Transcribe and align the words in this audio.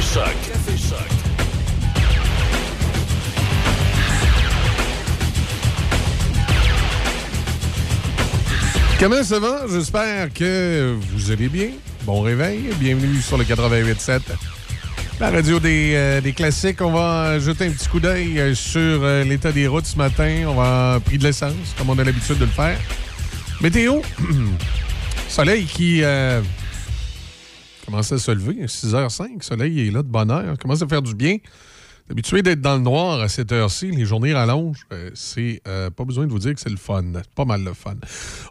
Choc. 0.00 0.36
Comment 9.00 9.22
ça 9.24 9.40
va? 9.40 9.62
J'espère 9.68 10.32
que 10.32 10.96
vous 11.12 11.30
allez 11.32 11.48
bien. 11.48 11.70
Bon 12.04 12.20
réveil. 12.20 12.70
Bienvenue 12.78 13.20
sur 13.20 13.38
le 13.38 13.44
88.7. 13.44 14.20
La 15.18 15.30
radio 15.30 15.58
des, 15.58 15.92
euh, 15.94 16.20
des, 16.20 16.32
classiques. 16.32 16.80
On 16.80 16.92
va 16.92 17.40
jeter 17.40 17.66
un 17.66 17.70
petit 17.70 17.88
coup 17.88 17.98
d'œil 17.98 18.38
euh, 18.38 18.54
sur 18.54 18.80
euh, 19.02 19.24
l'état 19.24 19.50
des 19.50 19.66
routes 19.66 19.86
ce 19.86 19.96
matin. 19.96 20.44
On 20.46 20.54
va 20.54 21.00
prendre 21.04 21.18
de 21.18 21.24
l'essence, 21.24 21.74
comme 21.76 21.90
on 21.90 21.98
a 21.98 22.04
l'habitude 22.04 22.38
de 22.38 22.44
le 22.44 22.50
faire. 22.50 22.78
Météo. 23.60 24.00
Soleil 25.28 25.64
qui 25.64 26.02
commence 27.88 28.12
à 28.12 28.18
se 28.18 28.30
lever. 28.30 28.66
6h05. 28.66 29.42
Soleil 29.42 29.88
est 29.88 29.90
là 29.90 30.02
de 30.02 30.08
bonne 30.08 30.30
heure. 30.30 30.58
Commence 30.58 30.82
à 30.82 30.86
faire 30.86 31.00
du 31.00 31.14
bien. 31.14 31.38
Habitué 32.10 32.42
d'être 32.42 32.60
dans 32.60 32.76
le 32.76 32.82
noir 32.82 33.20
à 33.20 33.28
cette 33.28 33.52
heure-ci, 33.52 33.90
les 33.90 34.06
journées 34.06 34.32
rallongent. 34.32 34.86
c'est 35.14 35.62
pas 35.64 36.04
besoin 36.04 36.26
de 36.26 36.30
vous 36.30 36.38
dire 36.38 36.54
que 36.54 36.60
c'est 36.60 36.70
le 36.70 36.76
fun. 36.76 37.04
Pas 37.34 37.44
mal 37.44 37.64
le 37.64 37.74
fun. 37.74 37.96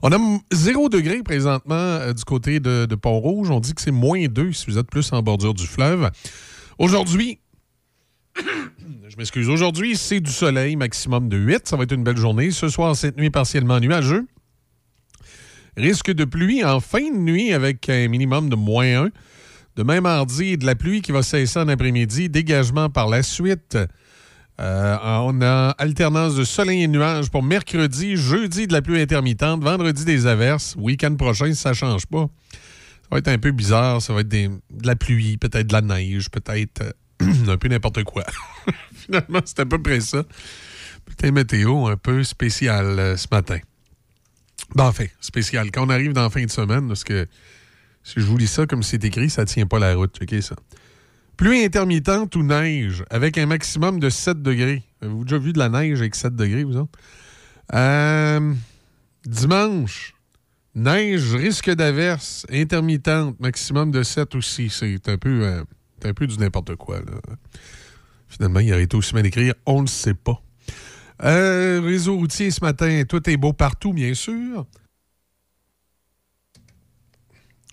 On 0.02 0.12
a 0.12 0.39
0 0.52 0.89
degré 0.89 1.23
présentement 1.23 1.99
du 2.13 2.23
côté 2.23 2.59
de, 2.59 2.85
de 2.85 2.95
Pont-Rouge. 2.95 3.49
On 3.49 3.59
dit 3.59 3.73
que 3.73 3.81
c'est 3.81 3.91
moins 3.91 4.26
2 4.26 4.53
si 4.53 4.70
vous 4.70 4.77
êtes 4.77 4.89
plus 4.89 5.12
en 5.13 5.21
bordure 5.21 5.54
du 5.54 5.65
fleuve. 5.65 6.09
Aujourd'hui, 6.77 7.40
je 9.07 9.17
m'excuse, 9.17 9.49
aujourd'hui, 9.49 9.98
c'est 9.98 10.20
du 10.20 10.31
soleil, 10.31 10.76
maximum 10.76 11.29
de 11.29 11.38
8. 11.38 11.67
Ça 11.67 11.77
va 11.77 11.84
être 11.84 11.93
une 11.93 12.04
belle 12.04 12.17
journée. 12.17 12.51
Ce 12.51 12.70
soir, 12.70 12.95
cette 12.95 13.17
nuit, 13.17 13.31
partiellement 13.31 13.79
nuageux. 13.79 14.27
Risque 15.77 16.12
de 16.12 16.26
pluie 16.26 16.66
en 16.66 16.80
fin 16.80 17.12
de 17.12 17.17
nuit 17.17 17.54
avec 17.54 17.88
un 17.88 18.08
minimum 18.08 18.49
de 18.49 18.55
moins 18.55 19.05
1. 19.05 19.09
Demain 19.76 20.02
mardi, 20.02 20.58
de 20.58 20.66
la 20.66 20.73
pluie 20.73 21.04
qui 21.04 21.12
va 21.12 21.22
cesser 21.22 21.59
en 21.59 21.68
après-midi. 21.68 22.30
Dégagement 22.30 22.90
par 22.90 23.08
la 23.08 23.22
suite. 23.22 23.77
Euh, 24.59 24.98
on 25.04 25.40
a 25.43 25.70
alternance 25.77 26.35
de 26.35 26.43
soleil 26.43 26.82
et 26.82 26.88
nuages 26.88 27.29
pour 27.29 27.43
mercredi, 27.43 28.18
jeudi 28.18 28.66
de 28.66 28.74
la 28.74 28.82
pluie 28.82 28.99
intermittente, 28.99 29.63
vendredi 29.63 30.04
des 30.04 30.26
averses. 30.26 30.76
Week-end 30.79 31.16
prochain, 31.16 31.54
ça 31.54 31.74
change 31.74 32.07
pas. 32.07 32.27
Ça 33.04 33.07
va 33.12 33.20
être 33.20 33.27
un 33.27 33.38
peu 33.38 33.51
bizarre. 33.51 34.01
Ça 34.01 34.13
va 34.13 34.21
être 34.21 34.29
de 34.29 34.49
la 34.84 34.96
pluie, 34.96 35.38
peut-être 35.38 35.68
de 35.68 35.73
la 35.73 35.82
neige, 35.82 36.32
peut-être 36.32 36.82
euh, 37.21 37.32
un 37.51 37.57
peu 37.57 37.68
n'importe 37.68 38.04
quoi. 38.04 38.23
Finalement, 38.96 39.41
c'est 39.46 39.60
à 39.60 39.66
peu 39.68 39.79
près 39.79 39.99
ça. 39.99 40.23
Putain, 41.05 41.29
météo 41.29 41.85
un 41.85 41.98
peu 41.98 42.23
spécial 42.23 42.98
euh, 42.98 43.16
ce 43.16 43.27
matin. 43.32 43.60
Ben, 44.76 44.85
enfin, 44.85 45.05
spécial. 45.21 45.71
Quand 45.71 45.85
on 45.85 45.90
arrive 45.90 46.13
dans 46.13 46.23
la 46.23 46.29
fin 46.29 46.43
de 46.43 46.51
semaine, 46.51 46.87
parce 46.87 47.04
que 47.04 47.27
si 48.04 48.15
je 48.18 48.26
vous 48.26 48.37
lis 48.37 48.48
ça 48.48 48.65
comme 48.65 48.84
c'est 48.84 49.04
écrit, 49.04 49.29
ça 49.29 49.46
tient 49.46 49.65
pas 49.65 49.79
la 49.79 49.96
route. 49.96 50.18
OK, 50.21 50.41
ça. 50.41 50.55
Pluie 51.35 51.63
intermittente 51.63 52.35
ou 52.35 52.43
neige 52.43 53.04
avec 53.10 53.38
un 53.38 53.45
maximum 53.45 53.99
de 53.99 54.10
7 54.10 54.41
degrés. 54.41 54.84
Avez-vous 55.01 55.23
déjà 55.23 55.38
vu 55.38 55.54
de 55.54 55.60
la 55.60 55.70
neige 55.70 55.99
avec 55.99 56.15
7 56.15 56.35
degrés, 56.35 56.63
vous 56.63 56.77
autres? 56.77 56.99
Euh, 57.73 58.54
dimanche, 59.26 60.15
Neige, 60.77 61.34
risque 61.34 61.71
d'averse, 61.71 62.45
intermittente, 62.51 63.40
maximum 63.40 63.90
de 63.90 64.03
7 64.03 64.35
aussi. 64.35 64.69
C'est 64.69 65.09
un 65.09 65.18
peu, 65.18 65.44
euh, 65.44 65.63
un 66.03 66.13
peu 66.13 66.28
du 66.28 66.38
n'importe 66.38 66.75
quoi. 66.75 67.00
Finalement, 68.28 68.59
il 68.59 68.72
aurait 68.72 68.84
été 68.84 68.95
aussi 68.95 69.16
mal 69.16 69.25
écrit. 69.25 69.51
On 69.66 69.81
ne 69.81 69.88
sait 69.88 70.13
pas. 70.13 70.40
Euh, 71.23 71.81
réseau 71.84 72.16
routier 72.16 72.51
ce 72.51 72.62
matin, 72.62 73.03
tout 73.07 73.28
est 73.29 73.38
beau 73.38 73.53
partout, 73.53 73.94
bien 73.94 74.13
sûr. 74.13 74.66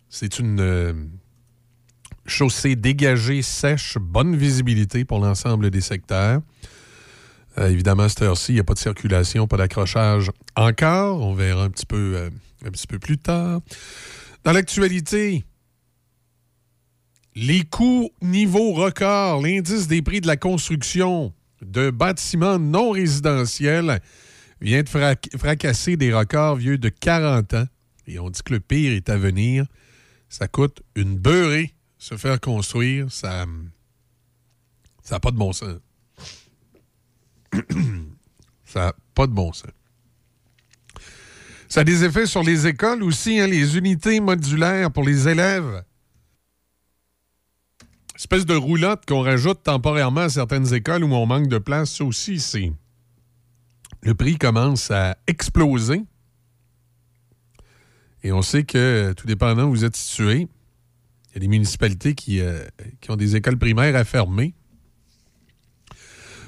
C'est 0.09 0.39
une 0.39 0.61
euh, 0.61 0.93
chaussée 2.27 2.77
dégagée, 2.77 3.43
sèche, 3.43 3.99
bonne 3.99 4.37
visibilité 4.37 5.05
pour 5.05 5.19
l'ensemble 5.19 5.71
des 5.71 5.81
secteurs. 5.81 6.41
évidemment, 7.59 8.05
à 8.05 8.09
cette 8.09 8.23
heure-ci, 8.23 8.53
il 8.53 8.55
n'y 8.55 8.61
a 8.61 8.65
pas 8.65 8.75
de 8.75 8.79
circulation, 8.79 9.47
pas 9.47 9.57
d'accrochage 9.57 10.31
encore. 10.57 11.21
On 11.21 11.35
verra 11.35 11.65
un 11.65 11.71
petit 11.71 11.87
peu 11.87 12.31
un 12.65 12.71
petit 12.71 12.87
peu 12.87 12.99
plus 12.99 13.19
tard. 13.19 13.61
Dans 14.45 14.53
l'actualité, 14.53 15.45
les 17.35 17.63
coûts 17.65 18.11
niveau 18.23 18.73
record, 18.73 19.43
l'indice 19.43 19.89
des 19.89 20.03
prix 20.03 20.21
de 20.21 20.27
la 20.27 20.37
construction 20.37 21.33
de 21.63 21.91
bâtiments 21.91 22.59
non 22.59 22.91
résidentiels 22.91 24.01
vient 24.61 24.83
de 24.83 24.89
fracasser 25.37 25.97
des 25.97 26.13
records 26.13 26.57
vieux 26.57 26.79
de 26.79 26.89
40 26.89 27.55
ans. 27.55 27.67
Et 28.07 28.19
on 28.19 28.31
dit 28.31 28.43
que 28.43 28.53
le 28.55 28.61
pire 28.61 28.93
est 28.93 29.09
à 29.09 29.17
venir. 29.17 29.67
Ça 30.29 30.49
coûte 30.49 30.83
une 30.95 31.17
beurrée 31.17 31.75
se 31.99 32.17
faire 32.17 32.41
construire. 32.41 33.11
Ça 33.11 33.47
n'a 35.11 35.21
pas 35.21 35.31
de 35.31 35.37
bon 35.37 35.53
sens. 35.53 35.79
ça 38.65 38.81
n'a 38.81 38.95
pas 39.15 39.27
de 39.27 39.33
bon 39.33 39.53
sens. 39.53 39.71
Ça 41.69 41.81
a 41.81 41.85
des 41.85 42.05
effets 42.05 42.27
sur 42.27 42.43
les 42.43 42.67
écoles 42.67 43.03
aussi, 43.03 43.41
hein, 43.41 43.47
les 43.47 43.77
unités 43.77 44.21
modulaires 44.21 44.91
pour 44.91 45.05
les 45.05 45.29
élèves. 45.29 45.83
Espèce 48.17 48.47
de 48.47 48.55
roulotte 48.55 49.05
qu'on 49.07 49.23
rajoute 49.23 49.63
temporairement 49.63 50.23
à 50.23 50.29
certaines 50.29 50.73
écoles 50.73 51.03
où 51.03 51.13
on 51.13 51.27
manque 51.27 51.49
de 51.49 51.59
place, 51.59 51.93
ça 51.97 52.05
aussi, 52.05 52.39
c'est. 52.39 52.73
Le 54.03 54.15
prix 54.15 54.37
commence 54.37 54.91
à 54.91 55.17
exploser. 55.27 56.03
Et 58.23 58.33
on 58.33 58.43
sait 58.43 58.65
que, 58.65 59.13
tout 59.17 59.27
dépendant 59.27 59.65
où 59.65 59.71
vous 59.71 59.85
êtes 59.85 59.97
situé, 59.97 60.49
il 61.31 61.35
y 61.35 61.37
a 61.37 61.41
des 61.41 61.49
municipalités 61.49 62.15
qui, 62.15 62.41
euh, 62.41 62.65
qui 63.01 63.11
ont 63.11 63.17
des 63.17 63.35
écoles 63.35 63.59
primaires 63.59 63.97
à 63.97 64.05
fermer. 64.05 64.55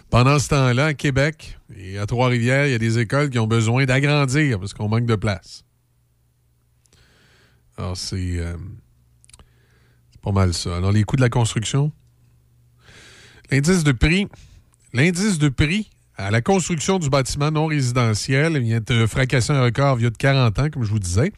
Pendant 0.09 0.38
ce 0.38 0.48
temps-là, 0.50 0.87
à 0.87 0.94
Québec 0.94 1.59
et 1.75 1.98
à 1.98 2.06
Trois-Rivières, 2.06 2.66
il 2.66 2.72
y 2.72 2.75
a 2.75 2.78
des 2.78 2.98
écoles 3.00 3.28
qui 3.28 3.41
ont 3.41 3.48
besoin 3.48 3.84
d'agrandir 3.87 4.60
parce 4.60 4.72
qu'on 4.72 4.88
manque 4.88 5.06
de 5.06 5.16
place. 5.16 5.65
Alors, 7.77 7.97
c'est 7.97 8.38
euh, 8.38 8.56
pas 10.27 10.33
mal 10.33 10.53
ça. 10.55 10.77
Alors, 10.77 10.91
les 10.91 11.05
coûts 11.05 11.15
de 11.15 11.21
la 11.21 11.29
construction? 11.29 11.93
L'indice 13.53 13.85
de 13.85 13.93
prix. 13.93 14.27
L'indice 14.93 15.39
de 15.39 15.49
prix 15.49 15.89
à 16.17 16.33
la 16.33 16.43
construction 16.43 16.99
du 16.99 17.09
bâtiment 17.09 17.53
non 17.53 17.67
résidentiel 17.67 18.59
vient 18.59 18.81
de 18.85 19.07
fracasser 19.07 19.53
un 19.53 19.63
record 19.63 19.95
vieux 19.95 20.11
de 20.11 20.17
40 20.17 20.59
ans, 20.59 20.69
comme 20.71 20.83
je 20.83 20.91
vous 20.91 20.99
disais. 20.99 21.33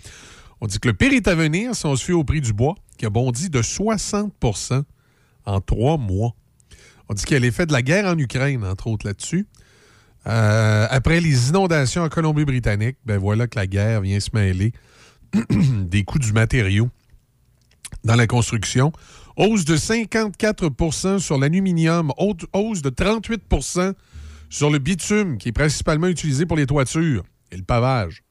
On 0.63 0.67
dit 0.67 0.79
que 0.79 0.89
le 0.89 0.95
pire 0.95 1.13
est 1.13 1.29
à 1.29 1.35
venir 1.35 1.75
si 1.75 1.85
on 1.85 1.97
se 1.97 2.05
fie 2.05 2.13
au 2.13 2.25
prix 2.25 2.41
du 2.41 2.55
bois, 2.55 2.77
qui 2.97 3.05
a 3.05 3.11
bondi 3.11 3.51
de 3.51 3.61
60% 3.61 4.83
en 5.45 5.61
trois 5.61 5.99
mois. 5.99 6.35
On 7.11 7.15
dit 7.15 7.25
qu'il 7.25 7.35
y 7.35 7.37
a 7.37 7.41
l'effet 7.41 7.67
de 7.67 7.73
la 7.73 7.83
guerre 7.83 8.07
en 8.07 8.17
Ukraine, 8.17 8.65
entre 8.65 8.87
autres, 8.87 9.07
là-dessus. 9.07 9.47
Euh, 10.27 10.87
après 10.89 11.21
les 11.21 11.51
inondations 11.51 12.05
en 12.05 12.09
Colombie-Britannique, 12.09 12.97
ben 13.05 13.19
voilà 13.19 13.49
que 13.49 13.59
la 13.59 13.67
guerre 13.67 14.01
vient 14.01 14.19
se 14.19 14.31
mêler 14.33 14.73
des 15.51 16.05
coûts 16.05 16.19
du 16.19 16.33
matériau 16.33 16.89
dans 18.05 18.17
la 18.17 18.27
construction. 18.27 18.93
Hausse 19.37 19.65
de 19.65 19.77
54% 19.77 21.19
sur 21.19 21.39
l'aluminium, 21.39 22.13
hausse 22.19 22.83
de 22.83 22.91
38% 22.91 23.95
sur 24.51 24.71
le 24.71 24.79
bitume, 24.79 25.39
qui 25.39 25.51
est 25.51 25.53
principalement 25.53 26.09
utilisé 26.09 26.47
pour 26.47 26.57
les 26.57 26.67
toitures 26.67 27.25
et 27.51 27.57
le 27.57 27.63
pavage. 27.63 28.23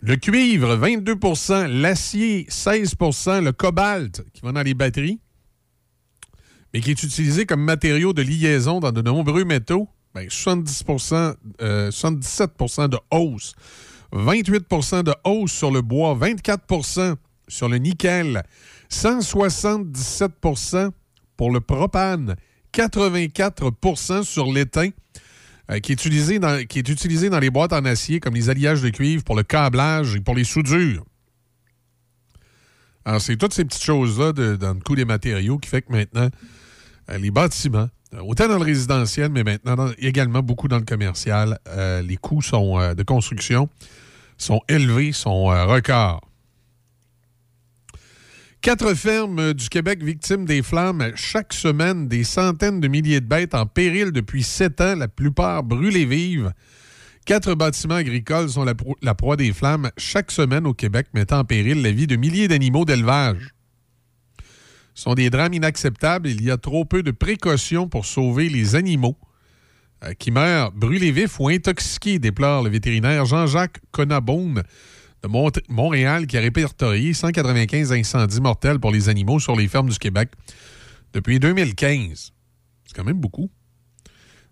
Le 0.00 0.16
cuivre, 0.16 0.76
22% 0.76 1.66
l'acier, 1.66 2.46
16% 2.48 3.42
le 3.42 3.52
cobalt, 3.52 4.24
qui 4.32 4.42
va 4.42 4.52
dans 4.52 4.62
les 4.62 4.74
batteries, 4.74 5.18
et 6.72 6.80
qui 6.80 6.90
est 6.90 7.02
utilisé 7.02 7.46
comme 7.46 7.62
matériau 7.62 8.12
de 8.12 8.22
liaison 8.22 8.78
dans 8.78 8.92
de 8.92 9.02
nombreux 9.02 9.44
métaux, 9.44 9.88
70 10.14 10.84
ben, 10.84 11.88
77% 11.90 12.80
euh, 12.80 12.88
de 12.88 12.98
hausse, 13.10 13.54
28% 14.12 15.02
de 15.02 15.14
hausse 15.24 15.52
sur 15.52 15.70
le 15.70 15.82
bois, 15.82 16.14
24% 16.14 17.16
sur 17.48 17.68
le 17.68 17.78
nickel, 17.78 18.42
177% 18.90 20.90
pour 21.36 21.50
le 21.50 21.60
propane, 21.60 22.36
84% 22.72 24.22
sur 24.22 24.52
l'étain, 24.52 24.90
euh, 25.70 25.80
qui, 25.80 25.92
est 25.92 26.04
utilisé 26.04 26.38
dans, 26.38 27.40
les 27.40 27.50
boîtes 27.50 27.72
en 27.72 27.84
acier 27.84 28.20
comme 28.20 28.34
les 28.34 28.50
alliages 28.50 28.82
de 28.82 28.90
cuivre 28.90 29.24
pour 29.24 29.34
le 29.34 29.42
câblage 29.42 30.14
et 30.14 30.20
pour 30.20 30.34
les 30.34 30.44
soudures. 30.44 31.04
Alors, 33.04 33.20
c'est 33.20 33.36
toutes 33.36 33.54
ces 33.54 33.64
petites 33.64 33.84
choses-là 33.84 34.32
dans 34.32 34.74
le 34.74 34.80
coût 34.80 34.96
des 34.96 35.04
matériaux 35.04 35.58
qui 35.58 35.68
fait 35.68 35.82
que 35.82 35.92
maintenant, 35.92 36.28
euh, 37.10 37.18
les 37.18 37.30
bâtiments, 37.30 37.88
autant 38.20 38.48
dans 38.48 38.58
le 38.58 38.64
résidentiel, 38.64 39.30
mais 39.30 39.44
maintenant 39.44 39.90
également 39.98 40.42
beaucoup 40.42 40.68
dans 40.68 40.78
le 40.78 40.84
commercial, 40.84 41.58
euh, 41.68 42.02
les 42.02 42.16
coûts 42.16 42.42
sont, 42.42 42.94
de 42.94 43.02
construction 43.02 43.68
sont 44.38 44.60
élevés, 44.68 45.12
sont 45.12 45.46
records. 45.46 46.20
Quatre 48.66 48.94
fermes 48.94 49.54
du 49.54 49.68
Québec 49.68 50.02
victimes 50.02 50.44
des 50.44 50.60
flammes. 50.60 51.12
Chaque 51.14 51.52
semaine, 51.52 52.08
des 52.08 52.24
centaines 52.24 52.80
de 52.80 52.88
milliers 52.88 53.20
de 53.20 53.26
bêtes 53.26 53.54
en 53.54 53.64
péril 53.64 54.10
depuis 54.10 54.42
sept 54.42 54.80
ans, 54.80 54.96
la 54.96 55.06
plupart 55.06 55.62
brûlées 55.62 56.04
vives. 56.04 56.52
Quatre 57.26 57.54
bâtiments 57.54 57.94
agricoles 57.94 58.48
sont 58.48 58.64
la 58.64 59.14
proie 59.14 59.36
des 59.36 59.52
flammes 59.52 59.90
chaque 59.96 60.32
semaine 60.32 60.66
au 60.66 60.74
Québec, 60.74 61.06
mettant 61.14 61.38
en 61.40 61.44
péril 61.44 61.80
la 61.80 61.92
vie 61.92 62.08
de 62.08 62.16
milliers 62.16 62.48
d'animaux 62.48 62.84
d'élevage. 62.84 63.55
Sont 64.96 65.14
des 65.14 65.30
drames 65.30 65.54
inacceptables. 65.54 66.28
Il 66.28 66.42
y 66.42 66.50
a 66.50 66.56
trop 66.56 66.84
peu 66.84 67.04
de 67.04 67.12
précautions 67.12 67.86
pour 67.86 68.04
sauver 68.06 68.48
les 68.48 68.74
animaux 68.74 69.16
euh, 70.02 70.14
qui 70.14 70.32
meurent 70.32 70.72
brûlés 70.72 71.12
vifs 71.12 71.38
ou 71.38 71.48
intoxiqués, 71.48 72.18
déplore 72.18 72.64
le 72.64 72.70
vétérinaire 72.70 73.24
Jean-Jacques 73.26 73.78
Conabone 73.92 74.64
de 75.22 75.28
Montréal 75.68 76.26
qui 76.26 76.36
a 76.36 76.40
répertorié 76.40 77.12
195 77.12 77.92
incendies 77.92 78.40
mortels 78.40 78.80
pour 78.80 78.90
les 78.90 79.08
animaux 79.08 79.38
sur 79.38 79.54
les 79.54 79.68
fermes 79.68 79.90
du 79.90 79.98
Québec 79.98 80.30
depuis 81.12 81.38
2015. 81.38 82.32
C'est 82.86 82.96
quand 82.96 83.04
même 83.04 83.20
beaucoup. 83.20 83.50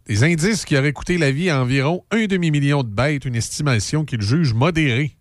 Des 0.06 0.24
indices 0.24 0.66
qui 0.66 0.76
auraient 0.76 0.92
coûté 0.92 1.16
la 1.16 1.30
vie 1.30 1.48
à 1.48 1.62
environ 1.62 2.04
un 2.10 2.26
demi-million 2.26 2.82
de 2.82 2.88
bêtes, 2.88 3.24
une 3.24 3.36
estimation 3.36 4.04
qu'il 4.04 4.20
juge 4.20 4.52
modérée. 4.52 5.16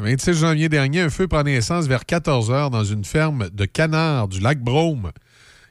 Le 0.00 0.06
26 0.06 0.32
janvier 0.32 0.70
dernier, 0.70 1.02
un 1.02 1.10
feu 1.10 1.28
prend 1.28 1.42
naissance 1.42 1.86
vers 1.86 2.06
14 2.06 2.50
heures 2.50 2.70
dans 2.70 2.84
une 2.84 3.04
ferme 3.04 3.50
de 3.50 3.66
canards 3.66 4.28
du 4.28 4.40
lac 4.40 4.58
Brome. 4.58 5.12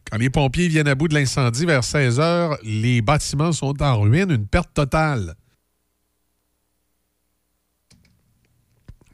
Quand 0.06 0.20
les 0.20 0.30
pompiers 0.30 0.68
viennent 0.68 0.88
à 0.88 0.94
bout 0.94 1.08
de 1.08 1.16
l'incendie 1.16 1.66
vers 1.66 1.84
16 1.84 2.20
heures, 2.20 2.56
les 2.62 3.02
bâtiments 3.02 3.52
sont 3.54 3.82
en 3.82 4.00
ruine, 4.00 4.30
une 4.30 4.46
perte 4.46 4.72
totale. 4.72 5.34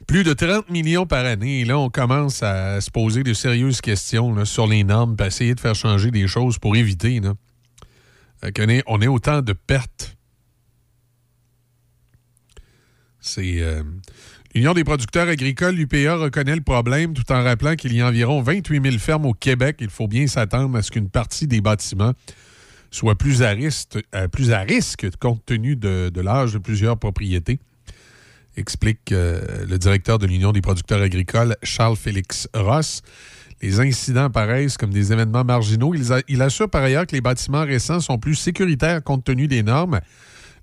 Plus 0.06 0.22
de 0.22 0.34
30 0.34 0.68
millions 0.68 1.06
par 1.06 1.24
année. 1.24 1.60
Et 1.60 1.64
là, 1.64 1.78
on 1.78 1.88
commence 1.88 2.42
à 2.42 2.82
se 2.82 2.90
poser 2.90 3.22
de 3.22 3.32
sérieuses 3.32 3.80
questions 3.80 4.44
sur 4.44 4.66
les 4.66 4.84
normes, 4.84 5.16
pour 5.16 5.26
essayer 5.26 5.54
de 5.54 5.60
faire 5.60 5.74
changer 5.74 6.10
des 6.10 6.28
choses 6.28 6.58
pour 6.58 6.76
éviter 6.76 7.22
qu'on 8.42 8.68
ait, 8.68 8.82
on 8.86 9.00
ait 9.00 9.06
autant 9.06 9.40
de 9.40 9.54
pertes. 9.54 10.14
C'est. 13.18 13.62
Euh, 13.62 13.82
L'Union 14.56 14.72
des 14.72 14.84
producteurs 14.84 15.28
agricoles, 15.28 15.74
l'UPA, 15.74 16.16
reconnaît 16.16 16.54
le 16.54 16.62
problème 16.62 17.12
tout 17.12 17.30
en 17.30 17.44
rappelant 17.44 17.76
qu'il 17.76 17.94
y 17.94 18.00
a 18.00 18.06
environ 18.08 18.40
28 18.40 18.82
000 18.82 18.98
fermes 18.98 19.26
au 19.26 19.34
Québec. 19.34 19.76
Il 19.80 19.90
faut 19.90 20.08
bien 20.08 20.26
s'attendre 20.26 20.74
à 20.78 20.82
ce 20.82 20.90
qu'une 20.90 21.10
partie 21.10 21.46
des 21.46 21.60
bâtiments 21.60 22.14
soit 22.90 23.16
plus 23.16 23.42
à 23.42 23.50
risque, 23.50 23.98
euh, 24.14 24.28
compte 25.20 25.44
tenu 25.44 25.76
de 25.76 26.20
l'âge 26.22 26.54
de 26.54 26.58
plusieurs 26.58 26.96
propriétés 26.96 27.58
explique 28.56 29.12
euh, 29.12 29.66
le 29.68 29.78
directeur 29.78 30.18
de 30.18 30.26
l'Union 30.26 30.52
des 30.52 30.60
producteurs 30.60 31.02
agricoles, 31.02 31.56
Charles-Félix 31.62 32.48
Ross. 32.54 33.02
Les 33.62 33.80
incidents 33.80 34.30
paraissent 34.30 34.76
comme 34.76 34.92
des 34.92 35.12
événements 35.12 35.44
marginaux. 35.44 35.94
Il, 36.28 36.42
assure 36.42 36.68
par 36.68 36.82
ailleurs 36.82 37.06
que 37.06 37.14
les 37.14 37.20
bâtiments 37.20 37.64
récents 37.64 38.00
sont 38.00 38.18
plus 38.18 38.34
sécuritaires 38.34 39.02
compte 39.02 39.24
tenu 39.24 39.48
des 39.48 39.62
normes. 39.62 40.00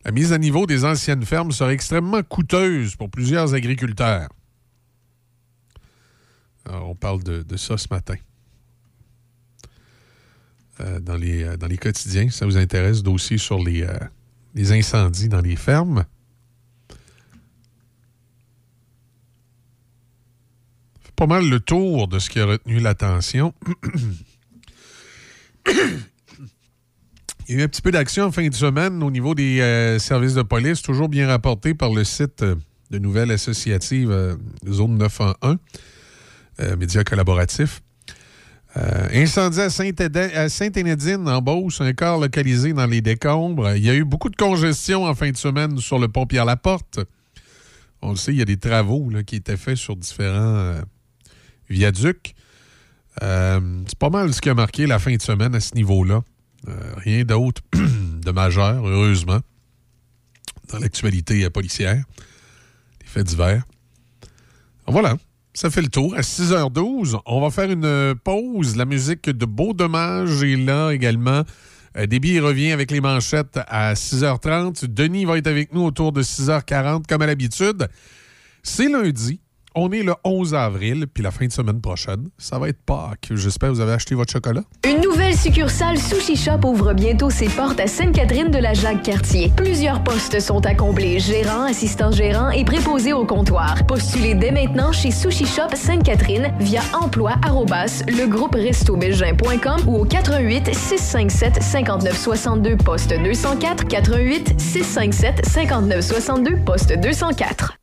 La 0.05 0.11
mise 0.11 0.33
à 0.33 0.37
niveau 0.37 0.65
des 0.65 0.83
anciennes 0.85 1.25
fermes 1.25 1.51
serait 1.51 1.73
extrêmement 1.73 2.23
coûteuse 2.23 2.95
pour 2.95 3.09
plusieurs 3.09 3.53
agriculteurs. 3.53 4.29
on 6.69 6.95
parle 6.95 7.23
de, 7.23 7.57
ça 7.57 7.77
ce 7.77 7.87
matin. 7.89 8.15
Euh, 10.79 10.99
dans, 10.99 11.15
les, 11.15 11.43
euh, 11.43 11.57
dans 11.57 11.67
quotidiens, 11.77 12.29
ça 12.29 12.45
vous 12.45 12.57
intéresse, 12.57 13.03
dossier 13.03 13.37
sur 13.37 13.63
les, 13.63 13.87
les 14.55 14.71
incendies 14.71 15.29
dans 15.29 15.41
les 15.41 15.55
fermes. 15.55 16.05
pas 21.15 21.27
mal 21.27 21.47
le 21.47 21.59
tour 21.59 22.07
de 22.07 22.19
ce 22.19 22.29
qui 22.29 22.39
a 22.39 22.45
retenu 22.45 22.79
l'attention. 22.79 23.53
Il 27.47 27.55
y 27.55 27.57
a 27.57 27.61
eu 27.61 27.63
un 27.65 27.67
petit 27.67 27.81
peu 27.81 27.91
d'action 27.91 28.25
en 28.25 28.31
fin 28.31 28.47
de 28.47 28.53
semaine 28.53 29.01
au 29.03 29.11
niveau 29.11 29.35
des 29.35 29.59
euh, 29.59 29.99
services 29.99 30.33
de 30.33 30.41
police, 30.41 30.81
toujours 30.81 31.09
bien 31.09 31.27
rapporté 31.27 31.73
par 31.73 31.91
le 31.91 32.03
site 32.03 32.41
euh, 32.41 32.55
de 32.91 32.99
nouvelles 32.99 33.31
associatives 33.31 34.11
euh, 34.11 34.35
Zone 34.69 34.97
911, 34.97 35.57
média 36.77 37.03
collaboratif. 37.03 37.81
incendie 39.13 39.59
à 39.59 39.69
Sainte-Énédine, 40.49 41.27
en 41.27 41.41
Beauce, 41.41 41.81
un 41.81 41.93
corps 41.93 42.19
localisé 42.19 42.73
dans 42.73 42.85
les 42.85 43.01
décombres. 43.01 43.75
Il 43.75 43.83
y 43.83 43.89
a 43.89 43.95
eu 43.95 44.03
beaucoup 44.03 44.29
de 44.29 44.35
congestion 44.35 45.05
en 45.05 45.15
fin 45.15 45.31
de 45.31 45.37
semaine 45.37 45.77
sur 45.79 45.99
le 45.99 46.07
pont 46.07 46.25
Pierre-Laporte. 46.25 46.99
On 48.01 48.11
le 48.11 48.15
sait, 48.15 48.33
il 48.33 48.37
y 48.37 48.41
a 48.41 48.45
des 48.45 48.57
travaux 48.57 49.09
qui 49.25 49.37
étaient 49.37 49.57
faits 49.57 49.77
sur 49.77 49.95
différents 49.95 50.75
viaduc. 51.69 52.35
Euh, 53.21 53.59
c'est 53.87 53.97
pas 53.97 54.09
mal 54.09 54.33
ce 54.33 54.41
qui 54.41 54.49
a 54.49 54.53
marqué 54.53 54.87
la 54.87 54.99
fin 54.99 55.15
de 55.15 55.21
semaine 55.21 55.53
à 55.55 55.59
ce 55.59 55.75
niveau-là. 55.75 56.23
Euh, 56.67 56.93
rien 56.97 57.23
d'autre 57.23 57.61
de 57.73 58.31
majeur, 58.31 58.87
heureusement, 58.87 59.39
dans 60.69 60.79
l'actualité 60.79 61.49
policière, 61.49 62.03
les 63.01 63.07
faits 63.07 63.27
divers. 63.27 63.63
Voilà, 64.87 65.17
ça 65.53 65.69
fait 65.69 65.81
le 65.81 65.89
tour. 65.89 66.15
À 66.15 66.21
6h12, 66.21 67.19
on 67.25 67.41
va 67.41 67.49
faire 67.51 67.69
une 67.69 68.15
pause. 68.23 68.75
La 68.75 68.85
musique 68.85 69.29
de 69.29 69.45
Beau 69.45 69.73
Dommage 69.73 70.43
est 70.43 70.55
là 70.55 70.91
également. 70.91 71.43
Euh, 71.97 72.07
Déby 72.07 72.39
revient 72.39 72.71
avec 72.71 72.91
les 72.91 73.01
manchettes 73.01 73.59
à 73.67 73.93
6h30. 73.93 74.85
Denis 74.87 75.25
va 75.25 75.37
être 75.37 75.47
avec 75.47 75.73
nous 75.73 75.83
autour 75.83 76.11
de 76.11 76.23
6h40, 76.23 77.05
comme 77.07 77.21
à 77.21 77.27
l'habitude. 77.27 77.87
C'est 78.63 78.89
lundi. 78.89 79.39
On 79.75 79.91
est 79.91 80.03
le 80.03 80.13
11 80.23 80.53
avril, 80.53 81.07
puis 81.11 81.23
la 81.23 81.31
fin 81.31 81.47
de 81.47 81.51
semaine 81.51 81.81
prochaine, 81.81 82.29
ça 82.37 82.59
va 82.59 82.69
être 82.69 82.81
Pâques. 82.85 83.29
J'espère 83.31 83.69
que 83.69 83.75
vous 83.75 83.81
avez 83.81 83.93
acheté 83.93 84.13
votre 84.13 84.31
chocolat. 84.31 84.61
Une 84.87 85.01
nouvelle 85.01 85.35
succursale 85.35 85.97
Sushi 85.97 86.35
Shop 86.35 86.59
ouvre 86.63 86.93
bientôt 86.93 87.31
ses 87.31 87.47
portes 87.47 87.79
à 87.79 87.87
Sainte-Catherine 87.87 88.51
de 88.51 88.59
la 88.59 88.73
Jacques-Cartier. 88.73 89.51
Plusieurs 89.55 90.03
postes 90.03 90.39
sont 90.39 90.63
à 90.65 90.75
combler, 90.75 91.19
gérant, 91.19 91.63
assistant 91.63 92.11
gérant 92.11 92.51
et 92.51 92.65
préposé 92.65 93.13
au 93.13 93.25
comptoir. 93.25 93.83
Postulez 93.87 94.35
dès 94.35 94.51
maintenant 94.51 94.91
chez 94.91 95.09
Sushi 95.09 95.45
Shop 95.45 95.73
Sainte-Catherine 95.73 96.53
via 96.59 96.81
emploi 96.93 97.33
le 98.07 98.27
groupe 98.27 98.55
ou 99.87 99.95
au 99.95 100.05
88 100.05 100.73
657 100.73 101.63
5962 101.63 102.77
poste 102.77 103.09
204 103.09 103.87
88 103.87 104.59
657 104.59 105.45
5962 105.45 106.57
poste 106.65 106.93
204. 106.99 107.82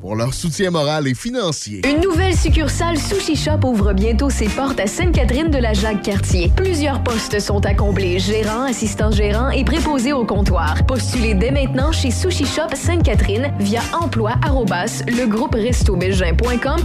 pour 0.00 0.16
leur 0.16 0.34
soutien 0.34 0.70
moral 0.70 1.08
et 1.08 1.14
financier. 1.14 1.82
Une 1.88 2.00
nouvelle 2.00 2.36
succursale 2.36 2.98
Sushi 2.98 3.36
Shop 3.36 3.60
ouvre 3.64 3.92
bientôt 3.92 4.30
ses 4.30 4.48
portes 4.48 4.80
à 4.80 4.86
Sainte-Catherine 4.86 5.50
de 5.50 5.58
la 5.58 5.72
Jacques-Cartier. 5.72 6.52
Plusieurs 6.56 7.02
postes 7.02 7.40
sont 7.40 7.64
à 7.64 7.74
combler, 7.74 8.18
gérant, 8.18 8.62
assistant 8.62 9.10
gérant 9.10 9.50
et 9.50 9.64
préposé 9.64 10.12
au 10.12 10.24
comptoir. 10.24 10.84
Postulez 10.86 11.34
dès 11.34 11.50
maintenant 11.50 11.92
chez 11.92 12.10
Sushi 12.10 12.46
Shop 12.46 12.74
Sainte-Catherine 12.74 13.52
via 13.58 13.80
emploi 13.92 14.32
le 15.06 15.26
groupe 15.26 15.56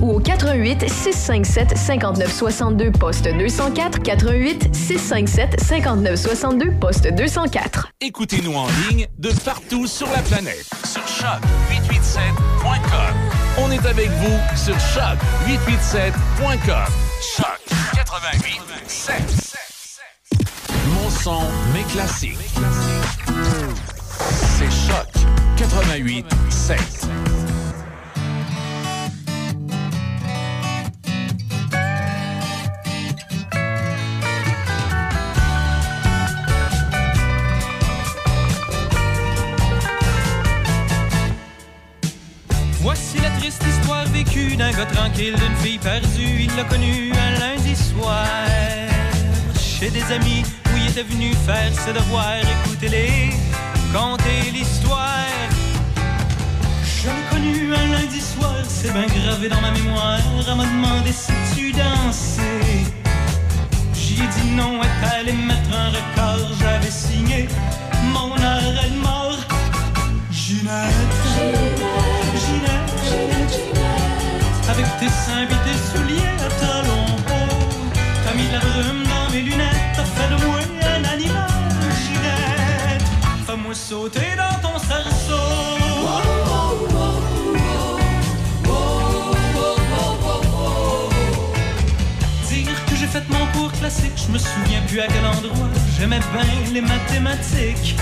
ou 0.01 0.11
au 0.11 0.19
88 0.19 0.89
657 0.89 1.77
5962 1.77 2.91
poste 2.91 3.27
204 3.27 4.01
88 4.01 4.75
657 4.75 5.59
5962 5.59 6.71
poste 6.79 7.13
204. 7.13 7.89
Écoutez-nous 8.01 8.53
en 8.53 8.67
ligne 8.89 9.07
de 9.17 9.31
partout 9.43 9.87
sur 9.87 10.07
la 10.07 10.21
planète 10.21 10.65
sur 10.85 11.03
choc887.com. 11.03 13.02
On 13.57 13.71
est 13.71 13.85
avec 13.85 14.09
vous 14.09 14.39
sur 14.55 14.75
choc887.com. 14.75 16.87
Choc 17.37 17.59
88 17.93 18.61
Mon 20.87 21.09
son, 21.09 21.43
mes 21.73 21.83
classiques. 21.83 22.37
C'est 24.57 24.71
Choc 24.71 25.07
88 25.57 26.25
la 43.23 43.29
triste 43.39 43.63
histoire 43.65 44.05
vécue 44.07 44.55
d'un 44.57 44.71
gars 44.71 44.85
tranquille, 44.85 45.35
d'une 45.35 45.55
fille 45.63 45.77
perdue. 45.77 46.35
Il 46.45 46.55
l'a 46.57 46.65
connu 46.65 47.11
un 47.25 47.31
lundi 47.39 47.75
soir. 47.75 48.27
Chez 49.57 49.89
des 49.89 50.03
amis 50.11 50.43
où 50.67 50.77
il 50.77 50.89
était 50.89 51.03
venu 51.03 51.33
faire 51.47 51.71
ses 51.73 51.93
devoirs, 51.93 52.43
écoutez-les, 52.55 53.31
conter 53.93 54.51
l'histoire. 54.51 55.47
Je 56.83 57.07
l'ai 57.07 57.25
connu 57.31 57.73
un 57.73 57.87
lundi 57.95 58.19
soir, 58.19 58.61
c'est 58.67 58.91
bien 58.91 59.07
gravé 59.07 59.47
dans 59.47 59.61
ma 59.61 59.71
mémoire. 59.71 60.19
Elle 60.47 60.55
m'a 60.55 60.65
demandé 60.65 61.11
si 61.13 61.33
tu 61.55 61.71
dansais. 61.71 62.83
J'y 63.93 64.15
ai 64.15 64.27
dit 64.35 64.49
non, 64.57 64.81
elle 64.83 65.19
allait 65.19 65.39
mettre 65.49 65.71
un 65.73 65.89
record. 65.97 66.47
J'avais 66.59 66.91
signé 66.91 67.47
mon 68.13 68.31
arrêt 68.35 68.89
de 68.89 68.99
mort. 69.01 69.39
Ginette. 70.31 71.82
Avec 74.69 74.85
tes 74.99 75.09
seins 75.09 75.43
et 75.43 75.47
tes 75.65 75.77
souliers 75.91 76.35
à 76.39 76.49
talons 76.59 77.15
hauts. 77.27 77.73
T'as 78.25 78.33
mis 78.35 78.49
la 78.51 78.59
brume 78.59 79.03
dans 79.03 79.31
mes 79.33 79.41
lunettes 79.41 79.93
T'as 79.95 80.05
fait 80.05 80.29
de 80.29 80.45
moi 80.45 80.59
un 80.81 81.03
animal 81.03 81.47
Ginette 82.03 83.03
Fais-moi 83.45 83.75
sauter 83.75 84.31
dans 84.37 84.67
ton 84.67 84.79
cerceau 84.79 85.43
Dire 92.49 92.85
que 92.85 92.95
j'ai 92.95 93.07
fait 93.07 93.23
mon 93.29 93.45
cours 93.47 93.71
classique 93.73 94.13
Je 94.15 94.31
me 94.31 94.37
souviens 94.37 94.81
plus 94.87 95.01
à 95.01 95.07
quel 95.07 95.25
endroit. 95.25 95.69
J'aimais 95.97 96.19
bien 96.33 96.73
les 96.73 96.81
mathématiques. 96.81 97.95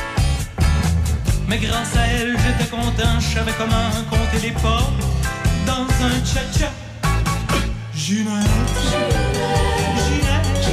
Mais 1.48 1.58
grâce 1.58 1.96
à 1.98 2.08
elle, 2.08 2.38
j'étais 2.38 2.70
content, 2.70 3.20
je 3.20 3.36
savais 3.36 3.51
comment 3.58 3.89
compter 4.10 4.48
les 4.48 4.51
pas 4.51 4.89
dans 5.72 6.06
un 6.06 6.18
cha-cha. 6.32 6.70
Ginette, 7.96 8.75
Ginette, 10.06 10.63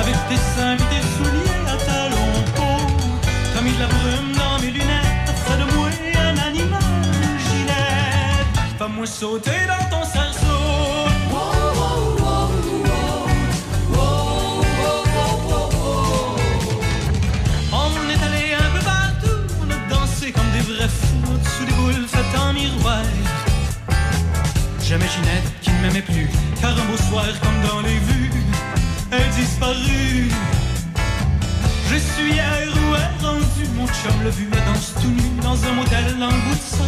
avec 0.00 0.16
tes 0.28 0.40
seins 0.54 0.76
tes 0.90 1.04
souliers 1.12 1.62
à 1.66 1.76
talons 1.86 2.34
hauts, 2.58 2.86
t'as 3.52 3.62
mis 3.62 3.72
de 3.72 3.80
la 3.80 3.86
brume 3.86 4.32
dans 4.42 4.56
mes 4.62 4.70
lunettes, 4.70 5.30
fait 5.44 5.58
de 5.62 5.66
moi 5.74 5.88
un 6.28 6.36
animal. 6.50 6.82
Ginette, 7.46 8.56
fais-moi 8.78 9.06
sauter 9.06 9.62
dans 9.72 9.84
ton 9.90 10.04
cerceau. 10.04 10.42
Comme 20.36 20.52
des 20.52 20.60
vrais 20.60 20.88
fous 20.88 21.38
Sous 21.58 21.64
des 21.66 21.72
boules 21.72 22.06
faites 22.06 22.40
en 22.40 22.52
miroir 22.52 23.02
Jamais 24.92 25.08
Ginette 25.08 25.50
qui 25.62 25.70
ne 25.70 25.80
m'aimait 25.80 26.02
plus. 26.02 26.28
Car 26.60 26.72
un 26.72 26.84
beau 26.84 26.98
soir 26.98 27.24
comme 27.40 27.66
dans 27.66 27.80
les 27.80 27.98
vues 28.08 28.30
Elle 29.10 29.26
disparut. 29.30 30.30
Je 31.90 31.96
suis 31.96 32.38
à 32.38 32.68
où 32.68 32.92
rendu 33.24 33.64
Mon 33.74 33.86
chum 33.86 34.22
l'a 34.22 34.28
vu, 34.28 34.50
elle 34.52 34.64
danse 34.70 34.92
tout 35.00 35.08
nu 35.08 35.22
Dans 35.42 35.56
un 35.64 35.72
motel 35.72 36.04
le 36.08 36.26
bout 36.26 36.54
de 36.54 36.76
son 36.76 36.84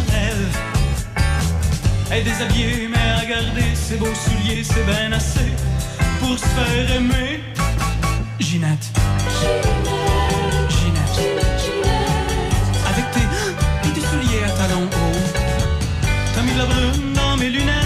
Elle 2.11 2.19
est 2.19 2.23
déshabillée 2.23 2.89
mais 2.91 3.23
à 3.23 3.25
garder 3.25 3.73
Ses 3.73 3.95
beaux 3.95 4.13
souliers, 4.13 4.63
c'est 4.63 4.85
bien 4.85 5.11
assez 5.11 5.49
Pour 6.19 6.37
se 6.37 6.45
faire 6.45 6.97
aimer. 6.97 7.41
Ginette. 8.39 8.87
Ginette. 10.69 11.17
Avec 12.87 13.05
tes, 13.13 13.89
tes 13.95 14.01
souliers 14.01 14.43
à 14.43 14.49
talons 14.49 14.85
hauts. 14.85 15.45
T'as 16.35 16.41
mis 16.41 16.53
la 16.55 16.65
brume 16.65 17.13
dans 17.13 17.37
mes 17.37 17.49
lunettes, 17.49 17.84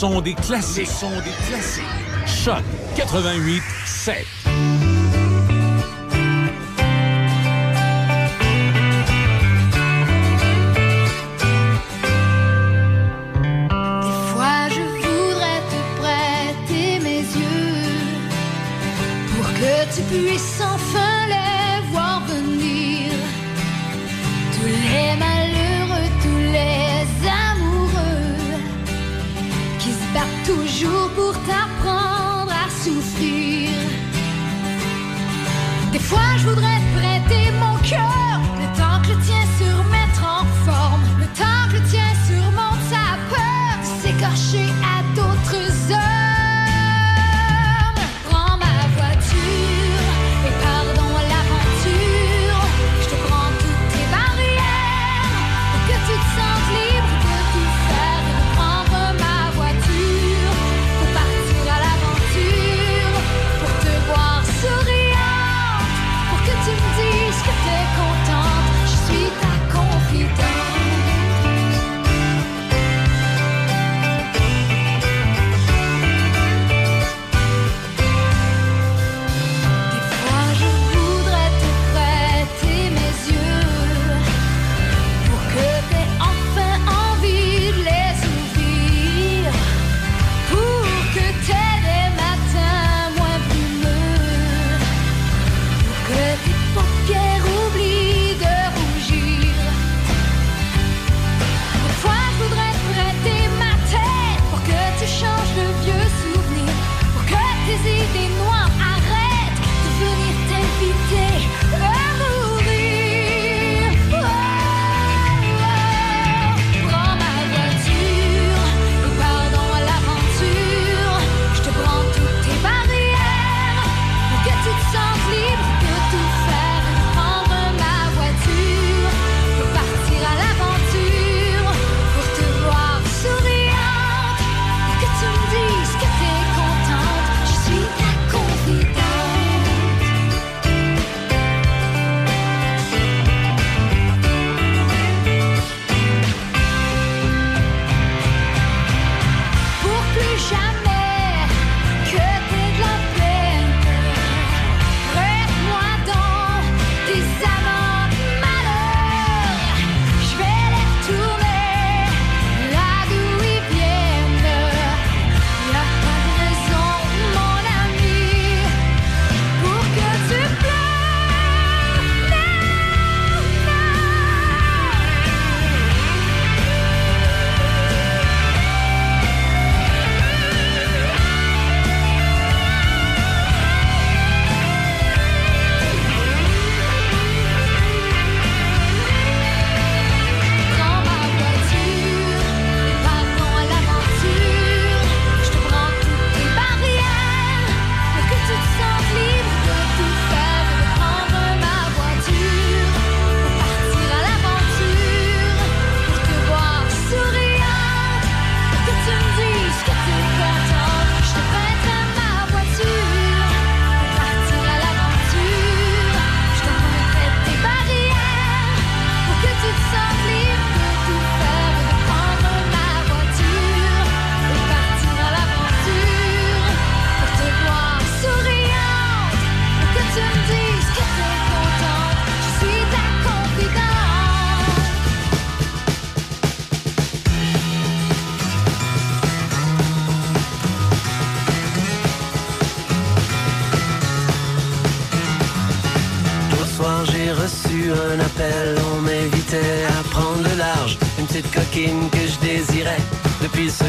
son 0.00 0.22
des 0.22 0.32
classiques. 0.32 0.86
Le 0.86 0.92
son 0.92 1.10
des 1.10 1.46
classiques. 1.46 1.84
Choc 2.26 2.62
88 2.96 3.62
7. 3.84 4.39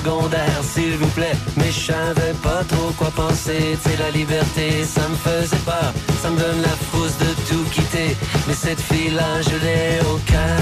secondaire, 0.04 0.62
s'il 0.64 0.98
vous 0.98 1.08
plaît. 1.10 1.36
Mais 1.58 1.72
je 1.72 1.92
savais 1.92 2.34
pas 2.42 2.64
trop 2.68 2.92
quoi 2.98 3.12
penser. 3.16 3.78
C'est 3.84 3.98
la 4.00 4.12
liberté, 4.12 4.84
ça 4.84 5.08
me 5.08 5.16
faisait 5.16 5.64
peur. 5.66 5.94
Ça 6.22 6.30
me 6.30 6.38
donne 6.38 6.62
la 6.62 6.76
frousse 6.90 7.18
de 7.18 7.32
tout 7.48 7.64
quitter. 7.72 8.16
Mais 8.48 8.54
cette 8.54 8.82
fille-là, 8.82 9.42
je 9.42 9.56
l'ai 9.64 10.00
au 10.12 10.18
cœur. 10.32 10.62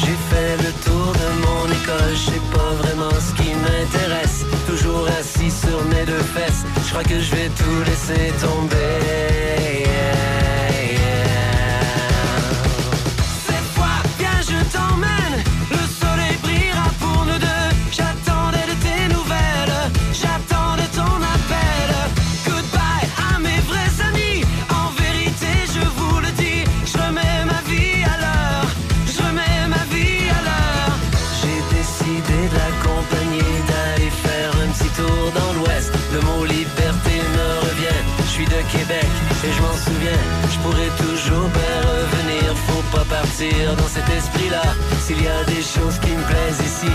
J'ai 0.00 0.18
fait 0.30 0.56
le 0.64 0.72
tour 0.84 1.12
de 1.22 1.28
mon 1.44 1.64
école, 1.78 2.14
je 2.14 2.30
sais 2.32 2.44
pas 2.56 2.72
vraiment 2.82 3.16
ce 3.26 3.32
qui 3.40 3.50
m'intéresse. 3.54 4.44
Toujours 4.66 5.06
assis 5.18 5.50
sur 5.50 5.84
mes 5.92 6.04
deux 6.04 6.24
fesses, 6.34 6.64
je 6.84 6.90
crois 6.90 7.04
que 7.04 7.20
je 7.20 7.30
vais 7.34 7.48
tout 7.60 7.80
laisser 7.86 8.32
tomber. 8.40 9.69
dans 43.76 43.88
cet 43.88 44.08
esprit-là. 44.08 44.62
S'il 45.00 45.22
y 45.22 45.28
a 45.28 45.44
des 45.44 45.62
choses 45.62 45.98
qui 46.00 46.10
me 46.10 46.22
plaisent 46.24 46.60
ici 46.64 46.92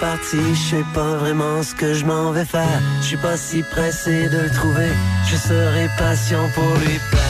Je 0.00 0.54
sais 0.54 0.84
pas 0.94 1.16
vraiment 1.16 1.62
ce 1.62 1.74
que 1.74 1.92
je 1.94 2.04
m'en 2.04 2.30
vais 2.30 2.44
faire. 2.44 2.80
Je 3.00 3.06
suis 3.06 3.16
pas 3.16 3.36
si 3.36 3.62
pressé 3.62 4.28
de 4.28 4.38
le 4.38 4.50
trouver. 4.50 4.90
Je 5.26 5.36
serai 5.36 5.88
patient 5.98 6.48
pour 6.54 6.74
lui 6.76 6.98
plaire. 7.10 7.27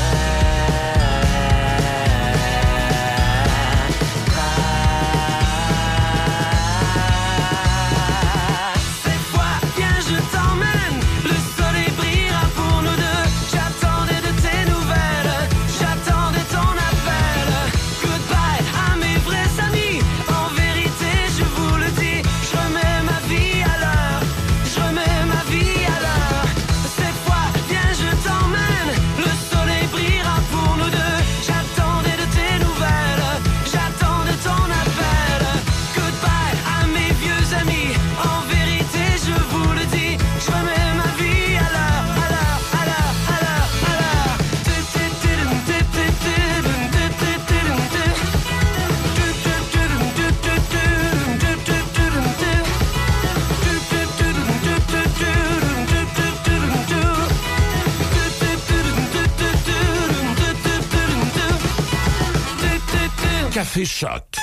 Choc. 64.00 64.36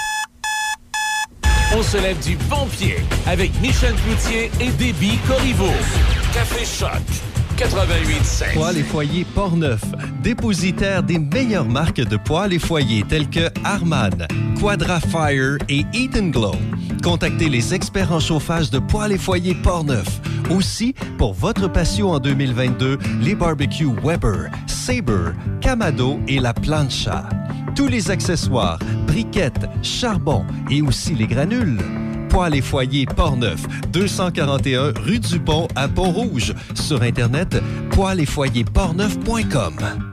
On 1.73 1.81
se 1.81 1.95
lève 1.95 2.21
du 2.21 2.35
bon 2.49 2.65
pied 2.65 2.97
avec 3.25 3.57
Michel 3.61 3.93
Cloutier 4.05 4.51
et 4.59 4.69
Déby 4.71 5.17
Corriveau. 5.25 5.71
Café 6.33 6.65
Choc. 6.65 7.01
88.7. 7.55 8.53
Poêles 8.53 8.79
et 8.79 8.83
foyers 8.83 9.25
Portneuf, 9.33 9.81
dépositaire 10.21 11.03
des 11.03 11.19
meilleures 11.19 11.69
marques 11.69 12.01
de 12.01 12.17
poêles 12.17 12.51
et 12.51 12.59
foyers 12.59 13.05
tels 13.07 13.29
que 13.29 13.47
Harman, 13.63 14.27
Quadra 14.59 14.99
Fire 14.99 15.57
et 15.69 15.85
Eaton 15.93 16.31
Glow. 16.31 16.55
Contactez 17.01 17.47
les 17.47 17.73
experts 17.73 18.11
en 18.11 18.19
chauffage 18.19 18.69
de 18.71 18.79
poêles 18.79 19.13
et 19.13 19.17
foyers 19.17 19.55
Portneuf. 19.55 20.19
Aussi, 20.49 20.93
pour 21.17 21.33
votre 21.33 21.69
patio 21.69 22.09
en 22.09 22.19
2022, 22.19 22.99
les 23.21 23.35
barbecues 23.35 23.95
Weber, 24.03 24.49
Sabre, 24.67 25.31
Camado 25.61 26.19
et 26.27 26.41
la 26.41 26.53
Plancha. 26.53 27.29
Tous 27.75 27.87
les 27.87 28.09
accessoires, 28.09 28.79
briquettes, 29.15 29.69
charbon 29.81 30.45
et 30.69 30.81
aussi 30.81 31.15
les 31.15 31.25
granules. 31.25 31.77
Poêles 32.27 32.55
et 32.55 32.61
foyers 32.61 33.05
Portneuf, 33.05 33.65
241 33.93 34.91
rue 34.99 35.19
du 35.19 35.39
Pont 35.39 35.69
à 35.73 35.87
Pont-Rouge. 35.87 36.53
Sur 36.73 37.01
Internet, 37.01 37.55
poêles 37.91 38.19
et 38.19 38.63
portneuf.com. 38.65 40.04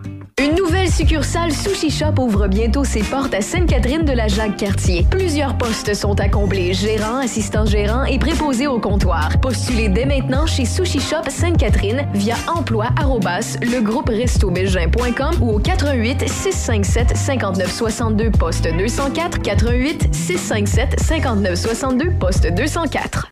Nouvelle 0.82 0.96
succursale 0.96 1.52
Sushi 1.52 1.90
Shop 1.90 2.14
ouvre 2.18 2.48
bientôt 2.48 2.82
ses 2.82 3.04
portes 3.04 3.32
à 3.34 3.40
Sainte-Catherine 3.40 4.04
de 4.04 4.10
la 4.10 4.26
Jacques-Cartier. 4.26 5.06
Plusieurs 5.08 5.56
postes 5.56 5.94
sont 5.94 6.18
à 6.18 6.28
combler, 6.28 6.74
gérant, 6.74 7.18
assistant 7.18 7.64
gérant 7.64 8.02
et 8.02 8.18
préposé 8.18 8.66
au 8.66 8.80
comptoir. 8.80 9.38
Postulez 9.40 9.88
dès 9.88 10.06
maintenant 10.06 10.44
chez 10.44 10.64
Sushi 10.64 10.98
Shop 10.98 11.22
Sainte-Catherine 11.28 12.08
via 12.14 12.34
emploi 12.48 12.86
arrobas 12.98 13.58
legrouperestobelgin.com 13.62 15.36
ou 15.40 15.52
au 15.52 15.58
88 15.60 16.28
657 16.28 17.16
59 17.16 17.70
62 17.70 18.30
poste 18.32 18.66
204 18.66 19.40
88 19.40 20.12
657 20.12 20.98
59 20.98 21.54
62 21.54 22.10
poste 22.18 22.52
204. 22.52 23.31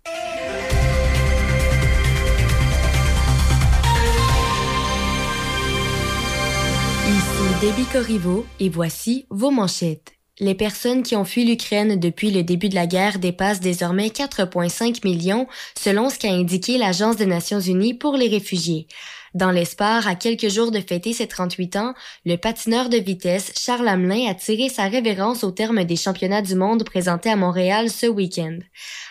Debbie 7.61 7.85
Corriveau 7.93 8.47
et 8.59 8.71
voici 8.71 9.27
vos 9.29 9.51
manchettes. 9.51 10.15
Les 10.39 10.55
personnes 10.55 11.03
qui 11.03 11.15
ont 11.15 11.27
fui 11.27 11.45
l'Ukraine 11.45 12.01
depuis 12.01 12.31
le 12.31 12.43
début 12.43 12.71
de 12.71 12.75
la 12.75 12.87
guerre 12.87 13.19
dépassent 13.19 13.61
désormais 13.61 14.07
4,5 14.07 15.05
millions, 15.05 15.47
selon 15.79 16.09
ce 16.09 16.19
qu'a 16.19 16.33
indiqué 16.33 16.79
l'Agence 16.79 17.17
des 17.17 17.27
Nations 17.27 17.61
Unies 17.61 17.93
pour 17.93 18.17
les 18.17 18.29
réfugiés. 18.29 18.87
Dans 19.35 19.53
l'espoir, 19.53 20.09
à 20.09 20.17
quelques 20.17 20.49
jours 20.49 20.73
de 20.73 20.81
fêter 20.81 21.13
ses 21.13 21.29
38 21.29 21.77
ans, 21.77 21.95
le 22.25 22.37
patineur 22.37 22.89
de 22.89 22.97
vitesse 22.97 23.53
Charles 23.57 23.87
Hamelin 23.87 24.29
a 24.29 24.35
tiré 24.35 24.69
sa 24.69 24.89
révérence 24.89 25.45
au 25.45 25.53
terme 25.53 25.85
des 25.85 25.95
championnats 25.95 26.43
du 26.43 26.57
monde 26.57 26.83
présentés 26.83 27.31
à 27.31 27.37
Montréal 27.37 27.91
ce 27.91 28.07
week-end. 28.07 28.59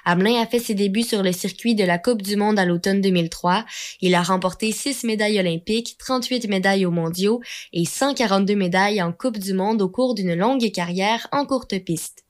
Hamelin 0.04 0.42
a 0.42 0.46
fait 0.46 0.60
ses 0.60 0.74
débuts 0.74 1.04
sur 1.04 1.24
le 1.24 1.32
circuit 1.32 1.74
de 1.74 1.86
la 1.86 2.00
Coupe 2.00 2.22
du 2.22 2.36
monde 2.36 2.60
à 2.60 2.66
l'automne 2.66 3.00
2003. 3.00 3.64
Il 4.02 4.14
a 4.14 4.22
remporté 4.22 4.74
6 4.74 5.06
médailles 5.06 5.40
olympiques, 5.40 5.96
38 5.98 6.50
médailles 6.50 6.86
aux 6.86 6.92
mondiaux 6.92 7.40
et 7.72 7.86
142 7.86 8.56
médailles 8.56 9.02
en 9.02 9.14
Coupe 9.14 9.38
du 9.38 9.54
monde 9.54 9.82
au 9.82 9.88
cours 9.88 10.16
d'une 10.16 10.36
longue 10.36 10.70
carrière 10.72 11.28
en 11.32 11.46
courte 11.46 11.80
piste. 11.86 12.26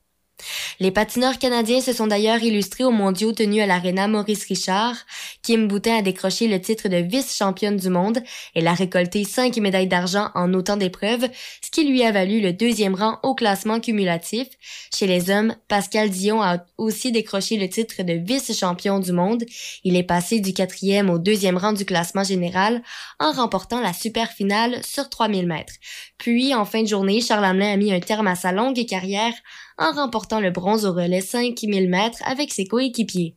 Les 0.79 0.91
patineurs 0.91 1.39
canadiens 1.39 1.81
se 1.81 1.93
sont 1.93 2.07
d'ailleurs 2.07 2.41
illustrés 2.41 2.83
aux 2.83 2.91
mondiaux 2.91 3.31
tenus 3.31 3.61
à 3.61 3.65
l'Arena 3.65 4.07
Maurice 4.07 4.45
Richard. 4.45 4.95
Kim 5.43 5.67
Boutin 5.67 5.97
a 5.97 6.01
décroché 6.01 6.47
le 6.47 6.61
titre 6.61 6.87
de 6.87 6.97
vice-championne 6.97 7.77
du 7.77 7.89
monde. 7.89 8.19
Elle 8.55 8.67
a 8.67 8.73
récolté 8.73 9.23
cinq 9.23 9.57
médailles 9.57 9.87
d'argent 9.87 10.29
en 10.35 10.53
autant 10.53 10.77
d'épreuves, 10.77 11.27
ce 11.61 11.71
qui 11.71 11.85
lui 11.85 12.03
a 12.03 12.11
valu 12.11 12.39
le 12.41 12.53
deuxième 12.53 12.95
rang 12.95 13.19
au 13.23 13.35
classement 13.35 13.79
cumulatif. 13.79 14.47
Chez 14.93 15.07
les 15.07 15.29
hommes, 15.29 15.55
Pascal 15.67 16.09
Dion 16.09 16.41
a 16.41 16.59
aussi 16.77 17.11
décroché 17.11 17.57
le 17.57 17.69
titre 17.69 18.03
de 18.03 18.13
vice-champion 18.13 18.99
du 18.99 19.11
monde. 19.11 19.43
Il 19.83 19.95
est 19.95 20.03
passé 20.03 20.39
du 20.39 20.53
quatrième 20.53 21.09
au 21.09 21.19
deuxième 21.19 21.57
rang 21.57 21.73
du 21.73 21.85
classement 21.85 22.23
général 22.23 22.81
en 23.19 23.31
remportant 23.31 23.81
la 23.81 23.93
super 23.93 24.31
finale 24.31 24.83
sur 24.83 25.09
3000 25.09 25.47
mètres. 25.47 25.73
Puis, 26.17 26.53
en 26.53 26.65
fin 26.65 26.83
de 26.83 26.87
journée, 26.87 27.21
Charles 27.21 27.45
Hamelin 27.45 27.73
a 27.73 27.77
mis 27.77 27.93
un 27.93 27.99
terme 27.99 28.27
à 28.27 28.35
sa 28.35 28.51
longue 28.51 28.85
carrière 28.85 29.33
en 29.79 29.91
remportant 29.91 30.39
le 30.39 30.51
bronze 30.51 30.85
au 30.85 30.93
relais 30.93 31.21
5000 31.21 31.89
mètres 31.89 32.21
avec 32.25 32.51
ses 32.51 32.65
coéquipiers. 32.65 33.35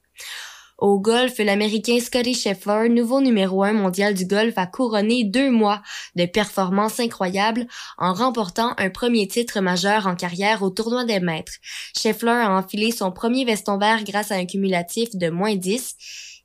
Au 0.82 0.98
golf, 0.98 1.38
l'Américain 1.38 2.00
Scotty 2.00 2.34
Scheffler, 2.34 2.88
nouveau 2.88 3.20
numéro 3.20 3.62
un 3.62 3.72
mondial 3.72 4.14
du 4.14 4.26
golf, 4.26 4.54
a 4.56 4.66
couronné 4.66 5.22
deux 5.22 5.48
mois 5.48 5.80
de 6.16 6.26
performances 6.26 6.98
incroyables 6.98 7.68
en 7.98 8.12
remportant 8.12 8.74
un 8.78 8.90
premier 8.90 9.28
titre 9.28 9.60
majeur 9.60 10.08
en 10.08 10.16
carrière 10.16 10.60
au 10.64 10.70
tournoi 10.70 11.04
des 11.04 11.20
maîtres. 11.20 11.52
Scheffler 11.96 12.32
a 12.32 12.50
enfilé 12.50 12.90
son 12.90 13.12
premier 13.12 13.44
veston 13.44 13.78
vert 13.78 14.02
grâce 14.02 14.32
à 14.32 14.34
un 14.34 14.44
cumulatif 14.44 15.14
de 15.14 15.30
moins 15.30 15.54
10. 15.54 15.94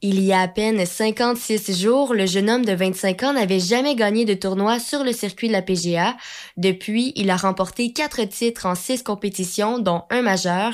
Il 0.04 0.22
y 0.24 0.32
a 0.32 0.42
à 0.42 0.48
peine 0.48 0.86
56 0.86 1.82
jours, 1.82 2.14
le 2.14 2.28
jeune 2.28 2.52
homme 2.52 2.64
de 2.64 2.74
25 2.74 3.24
ans 3.24 3.34
n'avait 3.34 3.60
jamais 3.60 3.96
gagné 3.96 4.26
de 4.26 4.36
tournoi 4.36 4.78
sur 4.80 5.04
le 5.04 5.12
circuit 5.12 5.48
de 5.48 5.54
la 5.54 5.64
PGA. 5.64 6.16
Depuis, 6.56 7.14
il 7.16 7.32
a 7.32 7.36
remporté 7.36 7.92
quatre 7.94 8.24
titres 8.26 8.68
en 8.68 8.76
six 8.76 9.02
compétitions, 9.02 9.80
dont 9.80 10.04
un 10.12 10.22
majeur. 10.22 10.74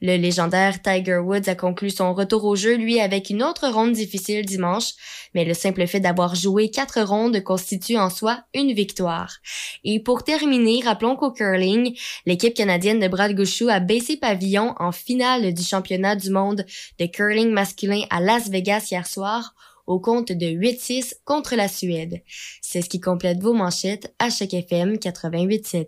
Le 0.00 0.16
légendaire 0.16 0.80
Tiger 0.80 1.18
Woods 1.18 1.48
a 1.48 1.56
conclu 1.56 1.90
son 1.90 2.14
retour 2.14 2.44
au 2.44 2.54
jeu, 2.54 2.76
lui, 2.76 3.00
avec 3.00 3.30
une 3.30 3.42
autre 3.42 3.68
ronde 3.68 3.92
difficile 3.92 4.44
dimanche, 4.44 4.92
mais 5.34 5.44
le 5.44 5.54
simple 5.54 5.86
fait 5.88 5.98
d'avoir 5.98 6.36
joué 6.36 6.70
quatre 6.70 7.02
rondes 7.02 7.42
constitue 7.42 7.96
en 7.96 8.08
soi 8.08 8.44
une 8.54 8.72
victoire. 8.72 9.38
Et 9.82 10.00
pour 10.00 10.22
terminer, 10.22 10.82
rappelons 10.84 11.16
qu'au 11.16 11.32
curling, 11.32 11.98
l'équipe 12.26 12.54
canadienne 12.54 13.00
de 13.00 13.08
Brad 13.08 13.34
Gouchou 13.34 13.68
a 13.68 13.80
baissé 13.80 14.16
pavillon 14.16 14.74
en 14.78 14.92
finale 14.92 15.52
du 15.52 15.62
championnat 15.64 16.14
du 16.14 16.30
monde 16.30 16.64
de 17.00 17.06
curling 17.06 17.50
masculin 17.50 18.02
à 18.10 18.20
Las 18.20 18.50
Vegas 18.50 18.88
hier 18.90 19.06
soir 19.06 19.54
au 19.88 19.98
compte 19.98 20.30
de 20.30 20.46
8-6 20.46 21.14
contre 21.24 21.56
la 21.56 21.66
Suède. 21.66 22.22
C'est 22.60 22.82
ce 22.82 22.88
qui 22.88 23.00
complète 23.00 23.40
vos 23.40 23.54
manchettes 23.54 24.14
à 24.18 24.30
chaque 24.30 24.54
FM 24.54 24.96
88.7. 24.96 25.86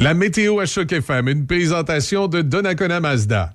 La 0.00 0.14
météo 0.14 0.60
à 0.60 0.64
Choc 0.64 0.90
FM, 0.92 1.28
une 1.28 1.46
présentation 1.46 2.26
de 2.26 2.40
Donnacona 2.40 3.00
Mazda. 3.00 3.52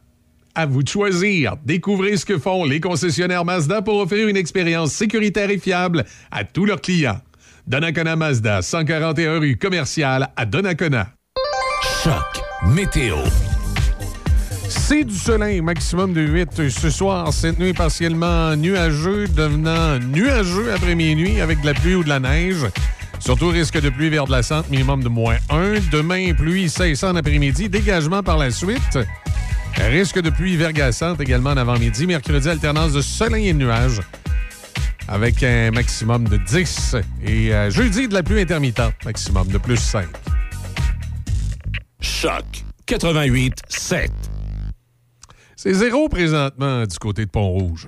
À 0.53 0.67
vous 0.67 0.83
de 0.83 0.87
choisir. 0.87 1.55
Découvrez 1.65 2.17
ce 2.17 2.25
que 2.25 2.37
font 2.37 2.65
les 2.65 2.79
concessionnaires 2.79 3.45
Mazda 3.45 3.81
pour 3.81 3.97
offrir 3.97 4.27
une 4.27 4.37
expérience 4.37 4.91
sécuritaire 4.91 5.49
et 5.49 5.57
fiable 5.57 6.05
à 6.29 6.43
tous 6.43 6.65
leurs 6.65 6.81
clients. 6.81 7.19
Donnacona 7.65 8.15
Mazda, 8.15 8.61
141 8.61 9.39
rue 9.39 9.57
commerciale 9.57 10.29
à 10.35 10.45
Donnacona. 10.45 11.07
Choc 12.03 12.43
météo. 12.67 13.17
C'est 14.69 15.03
du 15.03 15.15
soleil, 15.15 15.61
maximum 15.61 16.13
de 16.13 16.21
8 16.21 16.69
ce 16.69 16.91
soir. 16.91 17.33
Cette 17.33 17.57
nuit 17.57 17.73
partiellement 17.73 18.55
nuageux, 18.55 19.27
devenant 19.29 19.97
nuageux 19.97 20.71
après 20.71 20.93
minuit 20.93 21.41
avec 21.41 21.61
de 21.61 21.65
la 21.65 21.73
pluie 21.73 21.95
ou 21.95 22.03
de 22.03 22.09
la 22.09 22.19
neige. 22.19 22.67
Surtout 23.19 23.49
risque 23.49 23.79
de 23.79 23.89
pluie 23.89 24.09
vers 24.09 24.25
de 24.25 24.31
la 24.31 24.43
centre, 24.43 24.69
minimum 24.69 25.03
de 25.03 25.09
moins 25.09 25.37
1. 25.49 25.79
Demain, 25.91 26.33
pluie 26.33 26.69
cessant 26.69 27.11
en 27.11 27.15
après-midi, 27.15 27.69
dégagement 27.69 28.21
par 28.23 28.37
la 28.37 28.51
suite. 28.51 28.99
Risque 29.75 30.21
de 30.21 30.29
pluie 30.29 30.55
verglaçante 30.55 31.19
également 31.19 31.51
en 31.51 31.57
avant-midi. 31.57 32.07
Mercredi, 32.07 32.49
alternance 32.49 32.93
de 32.93 33.01
soleil 33.01 33.49
et 33.49 33.53
de 33.53 33.59
nuages 33.59 34.01
avec 35.07 35.43
un 35.43 35.71
maximum 35.71 36.27
de 36.27 36.37
10. 36.37 36.95
Et 37.25 37.53
euh, 37.53 37.69
jeudi, 37.69 38.07
de 38.07 38.13
la 38.13 38.23
pluie 38.23 38.41
intermittente, 38.41 38.93
maximum 39.03 39.47
de 39.47 39.57
plus 39.57 39.77
5. 39.77 40.07
Choc 41.99 42.45
88 42.85 43.61
7. 43.67 44.11
C'est 45.55 45.73
zéro 45.73 46.09
présentement 46.09 46.85
du 46.85 46.97
côté 46.99 47.25
de 47.25 47.31
Pont-Rouge. 47.31 47.87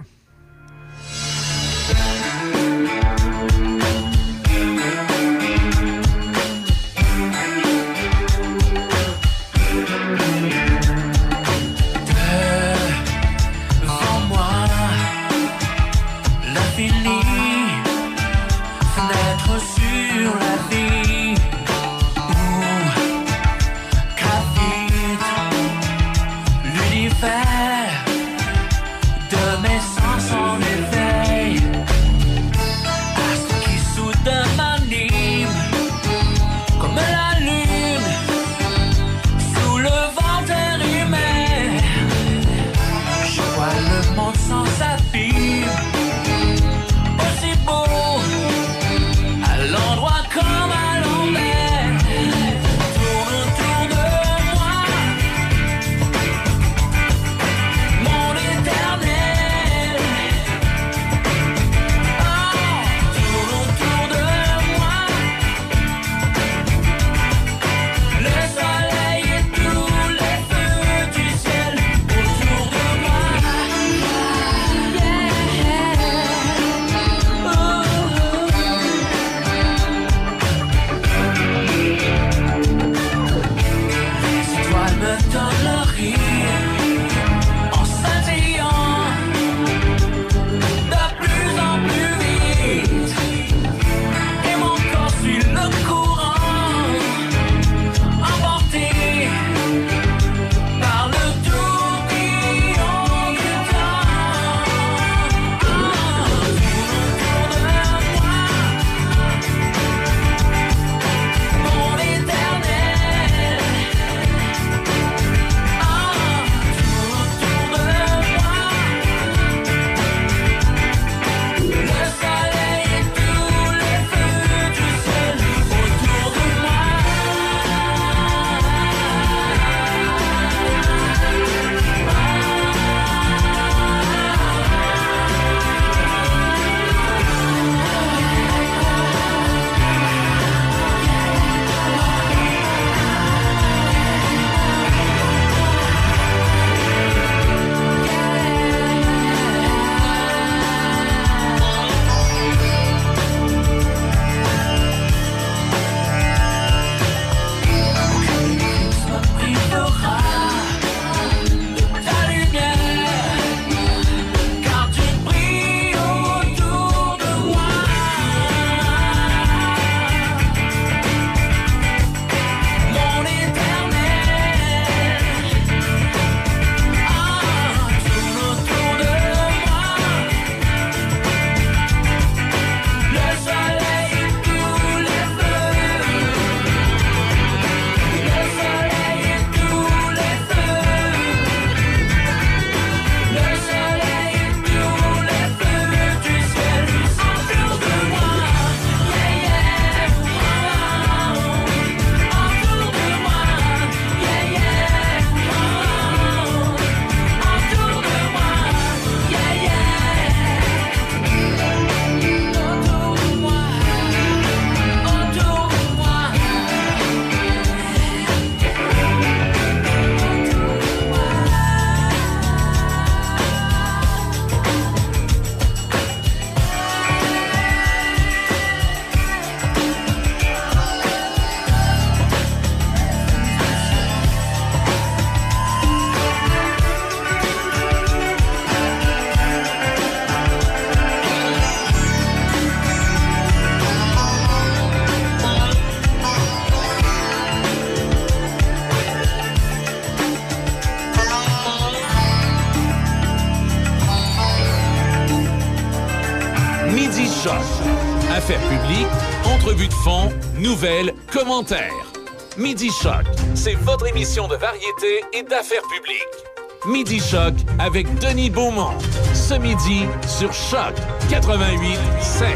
Midi 262.79 262.91
Choc, 263.01 263.25
c'est 263.55 263.73
votre 263.73 264.05
émission 264.07 264.47
de 264.47 264.55
variété 264.55 265.23
et 265.33 265.41
d'affaires 265.41 265.81
publiques. 265.81 266.85
Midi 266.87 267.19
Choc 267.19 267.55
avec 267.79 268.05
Denis 268.19 268.51
Beaumont. 268.51 268.95
Ce 269.33 269.55
midi 269.55 270.03
sur 270.27 270.53
Choc 270.53 270.93
88 271.27 271.97
7. 272.21 272.47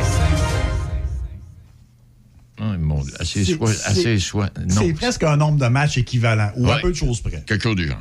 Oh, 2.59 2.63
mon 2.77 3.01
Dieu, 3.03 3.13
assez 3.19 3.43
C'est- 3.45 3.63
assez. 3.63 4.19
Non. 4.35 4.47
C'est 4.69 4.93
presque 4.93 5.23
un 5.23 5.37
nombre 5.37 5.57
de 5.57 5.65
matchs 5.65 5.97
équivalent, 5.97 6.51
ou 6.55 6.69
un 6.69 6.75
Ouais. 6.75 6.81
peu 6.83 6.91
de 6.91 6.95
choses 6.95 7.19
près. 7.21 7.41
Quelque 7.47 7.63
chose 7.63 7.75
du 7.75 7.87
genre. 7.87 7.97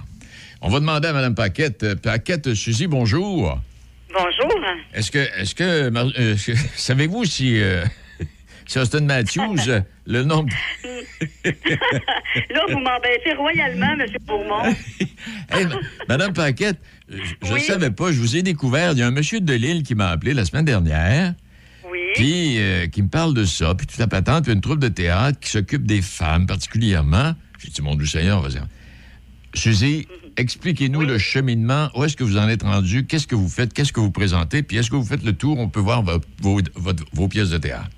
On 0.60 0.68
va 0.68 0.78
demander 0.80 1.08
à 1.08 1.14
Mme 1.14 1.34
Paquette. 1.34 1.82
Euh, 1.84 1.96
Paquette, 1.96 2.52
Suzy, 2.52 2.86
bonjour. 2.86 3.58
Bonjour. 4.12 4.60
Est-ce 4.92 5.10
que, 5.10 5.26
est-ce 5.40 5.54
que, 5.54 5.88
Mar- 5.88 6.04
euh, 6.18 6.34
est-ce 6.34 6.52
que- 6.52 6.58
savez-vous 6.76 7.24
si, 7.24 7.58
euh, 7.62 7.82
si 8.66 8.78
Austin 8.78 9.00
Matthews, 9.06 9.56
euh, 9.68 9.80
le 10.04 10.22
nombre... 10.22 10.50
Là, 11.44 12.60
vous 12.68 12.78
m'embêtez 12.78 13.32
royalement, 13.36 13.92
M. 13.98 14.06
Bourmont. 14.26 14.62
Hey, 15.50 15.66
ma- 15.66 15.74
Madame 16.08 16.32
Paquette, 16.32 16.78
je 17.08 17.52
ne 17.52 17.58
savais 17.58 17.90
pas, 17.90 18.12
je 18.12 18.18
vous 18.20 18.36
ai 18.36 18.42
découvert. 18.42 18.92
Il 18.92 18.98
y 18.98 19.02
a 19.02 19.06
un 19.06 19.10
monsieur 19.10 19.40
de 19.40 19.52
Lille 19.52 19.82
qui 19.82 19.94
m'a 19.94 20.08
appelé 20.10 20.32
la 20.32 20.44
semaine 20.44 20.64
dernière. 20.64 21.34
Oui. 21.90 21.98
Puis, 22.14 22.58
euh, 22.58 22.86
qui 22.86 23.02
me 23.02 23.08
parle 23.08 23.34
de 23.34 23.44
ça, 23.44 23.74
puis 23.74 23.86
toute 23.86 23.98
la 23.98 24.06
patente, 24.06 24.44
puis 24.44 24.52
une 24.52 24.60
troupe 24.60 24.78
de 24.78 24.88
théâtre 24.88 25.38
qui 25.40 25.50
s'occupe 25.50 25.84
des 25.86 26.02
femmes 26.02 26.46
particulièrement. 26.46 27.34
J'ai 27.58 27.70
dit, 27.70 27.82
mon 27.82 27.96
Dieu 27.96 28.06
Seigneur, 28.06 28.40
vas-y. 28.40 28.60
Suzy, 29.54 30.06
expliquez-nous 30.36 31.00
le 31.02 31.18
cheminement. 31.18 31.90
Où 31.96 32.04
est-ce 32.04 32.16
que 32.16 32.22
vous 32.24 32.38
en 32.38 32.48
êtes 32.48 32.62
rendu? 32.62 33.04
Qu'est-ce 33.06 33.26
que 33.26 33.34
vous 33.34 33.48
faites? 33.48 33.72
Qu'est-ce 33.74 33.92
que 33.92 34.00
vous 34.00 34.12
présentez? 34.12 34.62
Puis, 34.62 34.76
est-ce 34.76 34.90
que 34.90 34.96
vous 34.96 35.04
faites 35.04 35.24
le 35.24 35.32
tour? 35.32 35.58
On 35.58 35.68
peut 35.68 35.80
voir 35.80 36.04
vos 36.40 37.28
pièces 37.28 37.50
de 37.50 37.58
théâtre. 37.58 37.90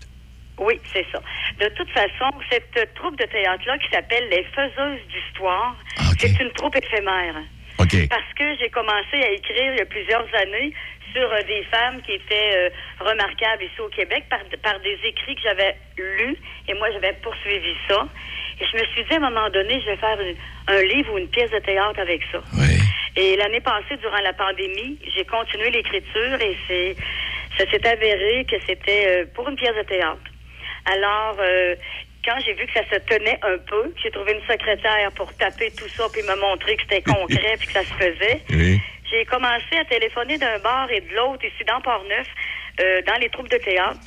C'est 0.92 1.06
ça. 1.12 1.20
De 1.58 1.68
toute 1.74 1.90
façon, 1.90 2.30
cette 2.50 2.94
troupe 2.94 3.18
de 3.18 3.24
théâtre-là 3.26 3.78
qui 3.78 3.88
s'appelle 3.90 4.28
Les 4.30 4.44
Faiseuses 4.54 5.00
d'Histoire, 5.08 5.76
c'est 6.18 6.38
une 6.40 6.50
troupe 6.52 6.76
éphémère. 6.76 7.34
Parce 8.08 8.32
que 8.36 8.44
j'ai 8.60 8.68
commencé 8.68 9.16
à 9.16 9.30
écrire 9.30 9.72
il 9.72 9.78
y 9.78 9.82
a 9.82 9.86
plusieurs 9.86 10.26
années 10.34 10.72
sur 11.12 11.30
euh, 11.30 11.42
des 11.42 11.62
femmes 11.64 12.00
qui 12.02 12.12
étaient 12.12 12.52
euh, 12.56 12.70
remarquables 13.00 13.64
ici 13.64 13.80
au 13.80 13.88
Québec 13.88 14.24
par, 14.30 14.38
par 14.62 14.78
des 14.80 14.98
écrits 15.04 15.34
que 15.34 15.42
j'avais 15.42 15.76
lus 15.98 16.36
et 16.68 16.74
moi 16.74 16.90
j'avais 16.92 17.12
poursuivi 17.22 17.74
ça. 17.88 18.06
Et 18.60 18.64
je 18.64 18.76
me 18.78 18.84
suis 18.92 19.02
dit 19.04 19.12
à 19.14 19.16
un 19.16 19.30
moment 19.30 19.48
donné, 19.50 19.80
je 19.80 19.86
vais 19.90 19.96
faire 19.96 20.18
une- 20.20 20.36
un 20.68 20.82
livre 20.84 21.12
ou 21.14 21.18
une 21.18 21.28
pièce 21.28 21.50
de 21.50 21.58
théâtre 21.58 21.98
avec 22.00 22.22
ça. 22.30 22.38
Et 23.16 23.36
l'année 23.36 23.60
passée, 23.60 23.96
durant 24.00 24.20
la 24.22 24.32
pandémie, 24.32 24.98
j'ai 25.14 25.24
continué 25.24 25.70
l'écriture 25.70 26.40
et 26.40 26.56
c'est 26.68 26.96
ça 27.58 27.70
s'est 27.70 27.86
avéré 27.86 28.46
que 28.50 28.56
c'était 28.66 29.04
euh, 29.06 29.24
pour 29.34 29.46
une 29.50 29.56
pièce 29.56 29.76
de 29.76 29.82
théâtre. 29.82 30.20
Alors, 30.84 31.36
euh, 31.40 31.74
quand 32.24 32.36
j'ai 32.44 32.54
vu 32.54 32.66
que 32.66 32.72
ça 32.72 32.84
se 32.90 32.98
tenait 33.06 33.38
un 33.42 33.58
peu, 33.58 33.92
j'ai 34.02 34.10
trouvé 34.10 34.32
une 34.32 34.42
secrétaire 34.46 35.10
pour 35.16 35.32
taper 35.34 35.70
tout 35.72 35.88
ça 35.88 36.04
puis 36.12 36.22
me 36.22 36.36
montrer 36.40 36.76
que 36.76 36.82
c'était 36.82 37.02
concret 37.02 37.54
puis 37.58 37.66
que 37.68 37.72
ça 37.72 37.82
se 37.84 37.94
faisait. 37.94 38.40
J'ai 39.12 39.26
commencé 39.26 39.76
à 39.78 39.84
téléphoner 39.84 40.38
d'un 40.38 40.58
bar 40.60 40.90
et 40.90 41.02
de 41.02 41.14
l'autre 41.14 41.44
ici 41.44 41.62
dans 41.66 41.82
Port-Neuf, 41.82 42.26
euh, 42.80 43.02
dans 43.02 43.16
les 43.16 43.28
troupes 43.28 43.50
de 43.50 43.58
théâtre, 43.58 44.00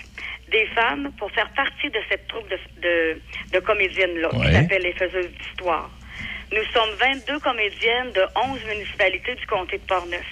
des 0.50 0.66
femmes 0.74 1.12
pour 1.20 1.30
faire 1.32 1.48
partie 1.54 1.92
de 1.92 2.00
cette 2.10 2.28
troupe 2.28 2.48
de, 2.50 2.58
de, 2.82 3.22
de 3.54 3.60
comédiennes-là, 3.60 4.30
Ouais. 4.34 4.48
qui 4.48 4.54
s'appelle 4.54 4.82
les 4.82 4.94
Faiseuses 4.94 5.30
d'Histoire. 5.30 5.92
Nous 6.52 6.64
sommes 6.74 6.90
22 7.00 7.40
comédiennes 7.40 8.14
de 8.14 8.24
11 8.36 8.66
municipalités 8.66 9.36
du 9.36 9.46
comté 9.46 9.78
de 9.78 9.84
Port-Neuf. 9.86 10.26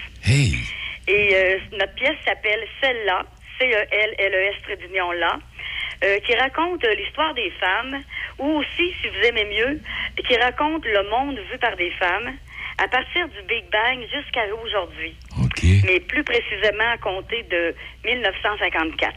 Et 1.07 1.35
euh, 1.35 1.59
notre 1.73 1.93
pièce 1.93 2.15
s'appelle 2.25 2.65
Celle-là, 2.81 3.25
C-E-L-L-E-S, 3.59 4.55
trait 4.63 4.77
d'union 4.77 5.11
là, 5.11 5.37
euh, 6.03 6.19
qui 6.19 6.35
raconte 6.35 6.85
l'histoire 6.85 7.33
des 7.33 7.51
femmes, 7.59 8.01
ou 8.39 8.57
aussi, 8.57 8.93
si 9.01 9.07
vous 9.07 9.25
aimez 9.25 9.45
mieux, 9.45 9.79
qui 10.27 10.35
raconte 10.37 10.85
le 10.85 11.09
monde 11.09 11.39
vu 11.51 11.57
par 11.59 11.75
des 11.75 11.91
femmes, 11.91 12.33
à 12.77 12.87
partir 12.87 13.27
du 13.29 13.41
Big 13.43 13.65
Bang 13.71 13.99
jusqu'à 14.01 14.43
aujourd'hui. 14.63 15.15
Mais 15.85 15.99
plus 16.01 16.23
précisément 16.23 16.89
à 16.91 16.97
compter 16.97 17.43
de 17.43 17.73
1954. 18.03 19.15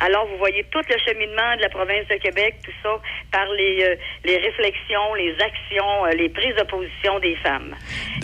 Alors, 0.00 0.26
vous 0.26 0.36
voyez 0.38 0.64
tout 0.70 0.80
le 0.88 0.96
cheminement 1.04 1.56
de 1.56 1.62
la 1.62 1.68
province 1.68 2.06
de 2.06 2.14
Québec, 2.16 2.56
tout 2.64 2.72
ça, 2.82 3.00
par 3.32 3.46
les, 3.52 3.82
euh, 3.82 3.96
les 4.24 4.36
réflexions, 4.36 5.14
les 5.14 5.34
actions, 5.40 6.06
euh, 6.06 6.10
les 6.10 6.28
prises 6.28 6.54
de 6.54 6.62
position 6.62 7.18
des 7.18 7.34
femmes. 7.36 7.74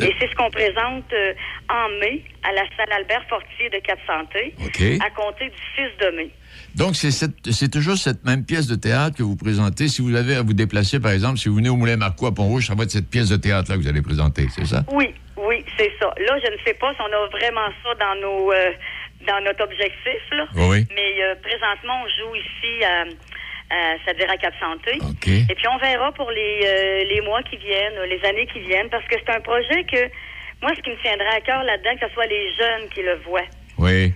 Et 0.00 0.14
c'est 0.18 0.28
ce 0.28 0.34
qu'on 0.36 0.50
présente 0.50 1.12
euh, 1.12 1.34
en 1.68 1.88
mai 2.00 2.22
à 2.44 2.52
la 2.52 2.62
salle 2.76 2.92
Albert 2.92 3.24
Fortier 3.28 3.70
de 3.70 3.78
Cap-Santé, 3.78 4.54
OK. 4.64 4.82
à 5.04 5.10
compter 5.10 5.46
du 5.46 5.58
6 5.74 6.04
de 6.04 6.10
mai. 6.16 6.30
Donc, 6.76 6.96
c'est 6.96 7.70
toujours 7.70 7.96
cette 7.96 8.24
même 8.24 8.44
pièce 8.44 8.66
de 8.66 8.74
théâtre 8.74 9.16
que 9.16 9.22
vous 9.22 9.36
présentez. 9.36 9.88
Si 9.88 10.02
vous 10.02 10.14
avez 10.16 10.34
à 10.34 10.42
vous 10.42 10.54
déplacer, 10.54 10.98
par 10.98 11.12
exemple, 11.12 11.38
si 11.38 11.48
vous 11.48 11.56
venez 11.56 11.68
au 11.68 11.76
Moulin 11.76 11.96
Marcoux 11.96 12.26
à 12.26 12.34
Pont-Rouge, 12.34 12.66
ça 12.66 12.74
va 12.74 12.82
être 12.82 12.90
cette 12.90 13.08
pièce 13.08 13.28
de 13.28 13.36
théâtre-là 13.36 13.76
que 13.76 13.82
vous 13.82 13.88
allez 13.88 14.02
présenter, 14.02 14.48
c'est 14.50 14.66
ça? 14.66 14.84
Oui, 14.90 15.14
oui, 15.36 15.64
c'est 15.78 15.92
ça. 16.00 16.06
Là, 16.18 16.38
je 16.44 16.50
ne 16.50 16.58
sais 16.66 16.74
pas 16.74 16.92
si 16.94 17.00
on 17.00 17.12
a 17.12 17.26
vraiment 17.28 17.68
ça 17.82 17.94
dans 17.94 18.20
nos 18.20 18.52
euh, 18.52 18.72
dans 19.26 19.40
notre 19.44 19.64
objectif, 19.64 20.22
là. 20.32 20.46
Oui. 20.56 20.84
Mais 20.94 21.22
euh, 21.22 21.34
présentement, 21.42 21.94
on 22.04 22.08
joue 22.08 22.34
ici 22.34 22.84
à, 22.84 23.02
à 23.70 23.96
c'est-à-dire 24.04 24.30
à 24.30 24.36
Cap 24.36 24.54
Santé. 24.58 24.98
OK. 25.00 25.28
Et 25.28 25.54
puis 25.54 25.68
on 25.68 25.78
verra 25.78 26.12
pour 26.12 26.30
les 26.30 26.60
euh, 26.64 27.04
les 27.08 27.20
mois 27.20 27.42
qui 27.42 27.56
viennent, 27.56 28.02
les 28.08 28.20
années 28.28 28.48
qui 28.52 28.60
viennent, 28.60 28.90
parce 28.90 29.04
que 29.04 29.14
c'est 29.24 29.32
un 29.32 29.40
projet 29.40 29.84
que 29.84 30.10
moi, 30.60 30.72
ce 30.76 30.82
qui 30.82 30.90
me 30.90 31.00
tiendrait 31.02 31.36
à 31.36 31.40
cœur 31.40 31.62
là-dedans, 31.62 31.94
que 32.00 32.08
ce 32.08 32.14
soit 32.14 32.26
les 32.26 32.48
jeunes 32.58 32.88
qui 32.92 33.02
le 33.02 33.16
voient. 33.26 33.46
Oui. 33.78 34.12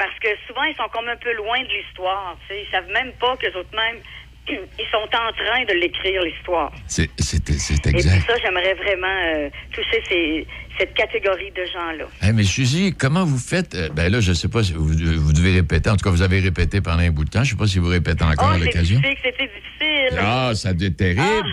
Parce 0.00 0.16
que 0.18 0.28
souvent, 0.48 0.64
ils 0.64 0.74
sont 0.80 0.88
comme 0.92 1.08
un 1.08 1.16
peu 1.20 1.32
loin 1.36 1.60
de 1.60 1.68
l'histoire. 1.68 2.38
Ils 2.50 2.70
savent 2.72 2.88
même 2.88 3.12
pas 3.20 3.36
qu'eux 3.36 3.52
autres 3.58 3.76
mêmes, 3.76 4.00
ils 4.48 4.88
sont 4.90 5.04
en 5.04 5.32
train 5.36 5.62
de 5.68 5.74
l'écrire, 5.78 6.22
l'histoire. 6.22 6.72
C'est 6.86 7.10
c'est 7.18 7.36
Et 7.50 7.52
puis 7.92 8.00
exact. 8.00 8.26
ça, 8.26 8.34
j'aimerais 8.42 8.72
vraiment 8.74 9.06
euh, 9.36 9.50
toucher 9.72 10.02
ces, 10.08 10.46
cette 10.78 10.94
catégorie 10.94 11.50
de 11.50 11.64
gens-là. 11.66 12.06
Hey, 12.22 12.32
mais 12.32 12.44
Suzy, 12.44 12.94
comment 12.98 13.24
vous 13.26 13.36
faites? 13.38 13.74
Euh, 13.74 13.90
ben 13.92 14.10
là, 14.10 14.20
je 14.20 14.32
sais 14.32 14.48
pas 14.48 14.62
si 14.62 14.72
vous, 14.72 14.86
vous 14.88 15.32
devez 15.34 15.52
répéter. 15.52 15.90
En 15.90 15.96
tout 15.96 16.04
cas, 16.04 16.10
vous 16.10 16.22
avez 16.22 16.40
répété 16.40 16.80
pendant 16.80 17.02
un 17.02 17.10
bout 17.10 17.26
de 17.26 17.30
temps. 17.30 17.44
Je 17.44 17.50
sais 17.50 17.56
pas 17.56 17.66
si 17.66 17.78
vous 17.78 17.88
répétez 17.88 18.24
encore 18.24 18.48
Oh, 18.52 18.54
à 18.54 18.58
l'occasion. 18.58 19.00
c'était 19.22 19.32
difficile. 19.52 20.18
Ah, 20.18 20.52
ça 20.54 20.72
doit 20.72 20.88
être 20.88 20.96
terrible. 20.96 21.48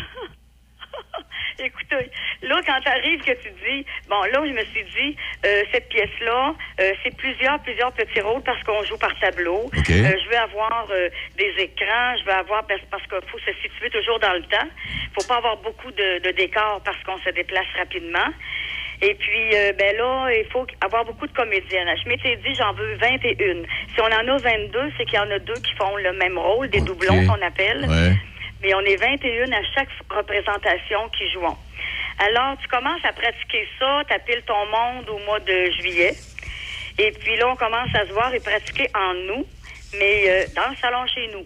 Écoutez, 1.59 2.11
là, 2.43 2.61
quand 2.65 2.79
t'arrives 2.83 3.21
que 3.21 3.31
tu 3.31 3.49
dis, 3.49 3.85
bon, 4.09 4.21
là, 4.23 4.41
je 4.45 4.53
me 4.53 4.63
suis 4.65 4.83
dit, 4.83 5.17
euh, 5.45 5.63
cette 5.71 5.89
pièce-là, 5.89 6.53
euh, 6.79 6.91
c'est 7.03 7.15
plusieurs, 7.15 7.59
plusieurs 7.61 7.91
petits 7.93 8.21
rôles 8.21 8.43
parce 8.43 8.61
qu'on 8.63 8.83
joue 8.83 8.97
par 8.97 9.17
tableau. 9.19 9.65
OK. 9.65 9.89
Euh, 9.89 10.13
je 10.23 10.29
vais 10.29 10.37
avoir 10.37 10.87
euh, 10.91 11.09
des 11.37 11.53
écrans, 11.57 12.15
je 12.19 12.25
vais 12.25 12.33
avoir, 12.33 12.65
parce, 12.67 12.81
parce 12.91 13.03
qu'il 13.03 13.29
faut 13.29 13.39
se 13.39 13.53
situer 13.61 13.89
toujours 13.89 14.19
dans 14.19 14.33
le 14.33 14.43
temps. 14.43 14.67
faut 15.19 15.27
pas 15.27 15.37
avoir 15.37 15.57
beaucoup 15.57 15.91
de, 15.91 16.19
de 16.19 16.31
décors 16.31 16.81
parce 16.85 17.01
qu'on 17.03 17.17
se 17.19 17.29
déplace 17.31 17.67
rapidement. 17.77 18.29
Et 19.01 19.13
puis, 19.13 19.55
euh, 19.55 19.73
ben 19.77 19.95
là, 19.95 20.29
il 20.31 20.45
faut 20.51 20.65
avoir 20.81 21.05
beaucoup 21.05 21.27
de 21.27 21.33
comédiennes. 21.33 21.87
Je 22.03 22.09
m'étais 22.09 22.35
dit, 22.37 22.55
j'en 22.55 22.73
veux 22.73 22.95
21. 22.95 23.63
Si 23.93 24.01
on 24.01 24.05
en 24.05 24.35
a 24.35 24.37
22, 24.37 24.91
c'est 24.97 25.05
qu'il 25.05 25.15
y 25.15 25.19
en 25.19 25.29
a 25.29 25.37
deux 25.37 25.53
qui 25.53 25.73
font 25.75 25.95
le 25.97 26.13
même 26.13 26.37
rôle, 26.37 26.69
des 26.69 26.81
doublons 26.81 27.25
qu'on 27.27 27.45
appelle. 27.45 27.85
Ouais. 27.87 28.13
Mais 28.61 28.73
on 28.73 28.81
est 28.81 28.95
21 28.95 29.51
à 29.51 29.61
chaque 29.75 29.89
représentation 30.09 31.09
qui 31.09 31.29
jouons. 31.31 31.57
Alors, 32.19 32.57
tu 32.59 32.67
commences 32.67 33.03
à 33.03 33.13
pratiquer 33.13 33.67
ça, 33.77 34.01
t'appiles 34.09 34.41
ton 34.45 34.65
monde 34.65 35.09
au 35.09 35.19
mois 35.19 35.39
de 35.39 35.71
juillet. 35.79 36.15
Et 36.97 37.11
puis 37.11 37.37
là, 37.37 37.49
on 37.49 37.55
commence 37.55 37.93
à 37.93 38.07
se 38.07 38.11
voir 38.11 38.33
et 38.33 38.39
pratiquer 38.39 38.89
en 38.95 39.13
nous, 39.13 39.45
mais 39.99 40.23
euh, 40.27 40.45
dans 40.55 40.69
le 40.69 40.75
salon 40.77 41.05
chez 41.07 41.27
nous. 41.31 41.45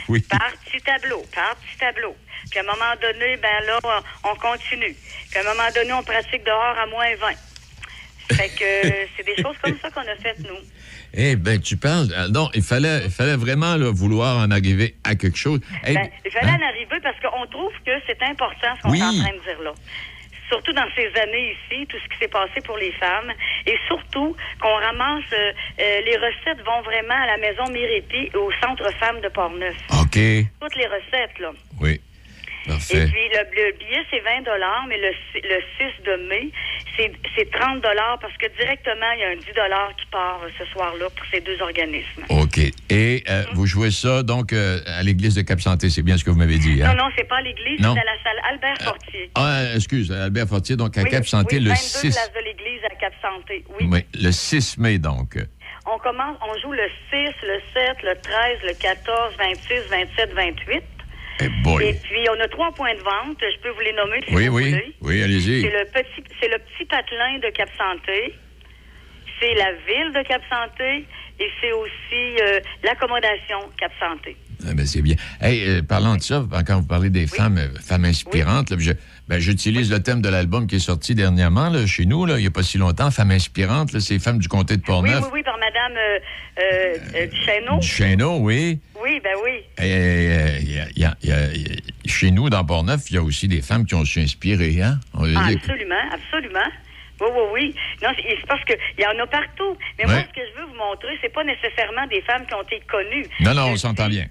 oui. 0.08 0.20
Par 0.30 0.52
petit 0.64 0.80
tableau, 0.80 1.22
par 1.34 1.54
petit 1.56 1.76
tableau. 1.78 2.16
Puis 2.50 2.58
à 2.58 2.62
un 2.62 2.66
moment 2.66 2.94
donné, 3.00 3.36
ben 3.36 3.64
là, 3.66 3.78
on 4.24 4.34
continue. 4.36 4.96
Puis 5.30 5.38
à 5.38 5.40
un 5.40 5.54
moment 5.54 5.70
donné, 5.74 5.92
on 5.92 6.02
pratique 6.02 6.44
dehors 6.44 6.78
à 6.78 6.86
moins 6.86 7.14
20. 7.16 7.32
Fait 8.36 8.48
que 8.48 8.86
euh, 8.86 9.06
c'est 9.16 9.26
des 9.26 9.36
choses 9.36 9.56
comme 9.62 9.78
ça 9.78 9.90
qu'on 9.90 10.00
a 10.00 10.16
faites, 10.16 10.40
nous. 10.40 10.58
Eh 11.14 11.36
ben, 11.36 11.60
tu 11.60 11.76
parles. 11.76 12.08
euh, 12.16 12.28
non, 12.28 12.48
il 12.54 12.62
fallait, 12.62 13.02
il 13.04 13.10
fallait 13.10 13.36
vraiment 13.36 13.76
là, 13.76 13.90
vouloir 13.92 14.38
en 14.38 14.50
arriver 14.50 14.94
à 15.04 15.14
quelque 15.14 15.36
chose. 15.38 15.60
Eh, 15.86 15.94
Ben, 15.94 16.08
il 16.24 16.30
fallait 16.30 16.50
hein? 16.52 16.58
en 16.62 16.66
arriver 16.68 16.98
parce 17.02 17.18
qu'on 17.20 17.46
trouve 17.46 17.72
que 17.84 17.92
c'est 18.06 18.22
important 18.22 18.68
ce 18.78 18.82
qu'on 18.82 18.90
Oui. 18.90 18.98
est 19.00 19.02
en 19.04 19.12
train 19.24 19.32
de 19.36 19.42
dire 19.42 19.62
là. 19.62 19.72
Surtout 20.48 20.72
dans 20.74 20.88
ces 20.94 21.08
années 21.20 21.52
ici, 21.56 21.86
tout 21.86 21.96
ce 22.02 22.08
qui 22.12 22.18
s'est 22.20 22.28
passé 22.28 22.60
pour 22.64 22.76
les 22.76 22.92
femmes. 22.92 23.32
Et 23.66 23.74
surtout 23.88 24.36
qu'on 24.60 24.74
ramasse, 24.74 25.24
euh, 25.32 25.52
euh, 25.80 26.00
les 26.04 26.16
recettes 26.16 26.62
vont 26.64 26.82
vraiment 26.82 27.14
à 27.14 27.26
la 27.26 27.36
maison 27.38 27.64
Miretti 27.72 28.30
et 28.32 28.36
au 28.36 28.50
Centre 28.62 28.86
Femmes 29.00 29.20
de 29.22 29.28
Portneuf. 29.28 29.74
OK. 30.02 30.18
Toutes 30.60 30.76
les 30.76 30.86
recettes, 30.86 31.38
là. 31.40 31.52
Oui. 31.80 32.00
Et 32.66 32.68
Parfait. 32.68 33.06
puis, 33.06 33.28
le, 33.30 33.64
le 33.66 33.72
billet, 33.78 34.02
c'est 34.10 34.20
20 34.20 34.42
mais 34.88 34.98
le, 34.98 35.10
si- 35.32 35.40
le 35.42 35.60
6 35.78 36.02
de 36.04 36.28
mai, 36.28 36.48
c'est 36.96 37.10
c'est 37.36 37.50
30 37.50 37.82
parce 38.20 38.36
que 38.36 38.46
directement, 38.56 39.10
il 39.16 39.20
y 39.20 39.24
a 39.24 39.28
un 39.30 39.36
10 39.36 39.42
qui 39.98 40.06
part 40.10 40.40
euh, 40.44 40.48
ce 40.58 40.64
soir-là 40.66 41.06
pour 41.16 41.26
ces 41.32 41.40
deux 41.40 41.60
organismes. 41.60 42.24
OK. 42.28 42.58
Et 42.90 43.24
euh, 43.28 43.44
vous 43.54 43.66
jouez 43.66 43.90
ça, 43.90 44.22
donc, 44.22 44.52
euh, 44.52 44.78
à 44.86 45.02
l'église 45.02 45.34
de 45.34 45.42
Cap-Santé, 45.42 45.90
c'est 45.90 46.02
bien 46.02 46.16
ce 46.16 46.24
que 46.24 46.30
vous 46.30 46.38
m'avez 46.38 46.58
dit, 46.58 46.80
hein? 46.82 46.94
Non, 46.94 47.04
non, 47.04 47.10
c'est 47.16 47.26
pas 47.28 47.38
à 47.38 47.42
l'église, 47.42 47.80
c'est 47.80 47.86
à 47.86 47.94
la 47.94 48.22
salle 48.22 48.40
Albert 48.48 48.76
Fortier. 48.82 49.30
Ah, 49.34 49.62
excuse, 49.74 50.12
Albert 50.12 50.46
Fortier, 50.48 50.76
donc 50.76 50.96
à 50.98 51.02
Oui, 51.02 51.10
Cap-Santé, 51.10 51.56
oui, 51.56 51.62
le 51.64 51.70
22 51.70 51.76
6... 51.80 52.10
place 52.14 52.32
de 52.32 52.40
l'église 52.44 52.80
à 52.84 52.94
Cap-Santé, 52.94 53.64
oui. 53.80 53.86
Oui, 53.90 54.04
le 54.14 54.30
6 54.30 54.78
mai, 54.78 54.98
donc. 54.98 55.36
On 55.84 55.98
commence, 55.98 56.36
on 56.42 56.56
joue 56.60 56.72
le 56.72 56.88
6, 57.10 57.16
le 57.42 57.60
7, 57.74 58.02
le 58.04 58.14
13, 58.22 58.58
le 58.68 58.74
14, 58.74 59.34
26, 59.36 59.74
27, 59.90 60.32
28. 60.32 60.82
Eh 61.44 61.48
boy. 61.62 61.84
Et 61.84 61.94
puis, 61.94 62.20
on 62.30 62.40
a 62.40 62.48
trois 62.48 62.72
points 62.72 62.94
de 62.94 63.00
vente. 63.00 63.38
Je 63.40 63.60
peux 63.62 63.70
vous 63.70 63.80
les 63.80 63.92
nommer 63.92 64.20
si 64.26 64.34
Oui, 64.34 64.48
vous 64.48 64.56
oui. 64.56 64.70
voulez. 64.70 64.94
Oui, 65.00 65.22
allez-y. 65.22 65.62
C'est 65.62 65.70
le 65.70 65.84
petit, 65.86 66.24
c'est 66.40 66.48
le 66.48 66.58
petit 66.58 66.84
patelin 66.86 67.38
de 67.38 67.50
Cap-Santé. 67.50 68.34
C'est 69.40 69.54
la 69.54 69.72
ville 69.72 70.12
de 70.14 70.22
Cap-Santé. 70.26 71.04
Et 71.40 71.48
c'est 71.60 71.72
aussi 71.72 72.40
euh, 72.42 72.60
l'accommodation 72.84 73.58
Cap-Santé. 73.78 74.36
Ah, 74.64 74.74
ben, 74.74 74.86
c'est 74.86 75.02
bien. 75.02 75.16
Hey, 75.40 75.64
euh, 75.68 75.82
parlant 75.82 76.14
de 76.16 76.22
ça, 76.22 76.44
quand 76.66 76.80
vous 76.80 76.86
parlez 76.86 77.10
des 77.10 77.26
femmes, 77.26 77.58
euh, 77.58 77.68
femmes 77.80 78.04
inspirantes, 78.04 78.70
là, 78.70 78.76
je- 78.78 78.92
ben, 79.32 79.40
j'utilise 79.40 79.90
le 79.90 80.02
thème 80.02 80.20
de 80.20 80.28
l'album 80.28 80.66
qui 80.66 80.76
est 80.76 80.78
sorti 80.78 81.14
dernièrement 81.14 81.70
là, 81.70 81.86
chez 81.86 82.04
nous, 82.04 82.26
là, 82.26 82.36
il 82.36 82.42
n'y 82.42 82.46
a 82.46 82.50
pas 82.50 82.62
si 82.62 82.76
longtemps, 82.76 83.10
Femmes 83.10 83.30
inspirantes, 83.30 83.94
là, 83.94 84.00
c'est 84.00 84.18
Femmes 84.18 84.36
du 84.38 84.46
comté 84.46 84.76
de 84.76 84.80
Oui, 84.82 84.86
Portneuf. 84.86 85.22
oui, 85.24 85.30
oui, 85.32 85.42
par 85.42 85.56
Madame 85.56 85.96
euh, 85.96 86.18
euh, 86.60 86.96
euh, 87.14 87.26
Duchesneau. 87.28 87.80
Chêneau, 87.80 88.36
oui. 88.40 88.78
Oui, 89.02 89.20
ben 89.24 89.32
oui. 89.42 89.52
Et, 89.78 89.90
euh, 89.90 90.58
y 90.60 90.78
a- 90.80 90.88
y 90.94 91.04
a- 91.06 91.16
y 91.22 91.32
a- 91.32 91.48
chez 92.04 92.30
nous, 92.30 92.50
dans 92.50 92.62
Portneuf, 92.62 93.10
il 93.10 93.14
y 93.14 93.16
a 93.16 93.22
aussi 93.22 93.48
des 93.48 93.62
femmes 93.62 93.86
qui 93.86 93.94
ont 93.94 94.04
su 94.04 94.20
inspirer. 94.20 94.82
Hein? 94.82 95.00
On 95.14 95.24
Ah, 95.34 95.48
dit- 95.48 95.54
absolument, 95.54 95.94
absolument. 96.12 96.68
Oui, 97.22 97.28
oui, 97.32 97.42
oui. 97.54 97.74
Non, 98.02 98.10
c'est 98.18 98.46
parce 98.46 98.62
qu'il 98.66 98.76
y 98.98 99.06
en 99.06 99.18
a 99.18 99.26
partout. 99.28 99.78
Mais 99.98 100.04
moi, 100.04 100.16
ce 100.28 100.34
que 100.38 100.44
je 100.46 100.60
veux 100.60 100.66
vous 100.66 100.76
montrer, 100.76 101.16
c'est 101.22 101.32
pas 101.32 101.44
nécessairement 101.44 102.06
des 102.10 102.20
femmes 102.20 102.44
qui 102.46 102.52
ont 102.52 102.62
été 102.64 102.82
connues. 102.86 103.26
Non, 103.40 103.54
non, 103.54 103.68
on 103.72 103.76
s'entend 103.76 104.08
bien. 104.08 104.26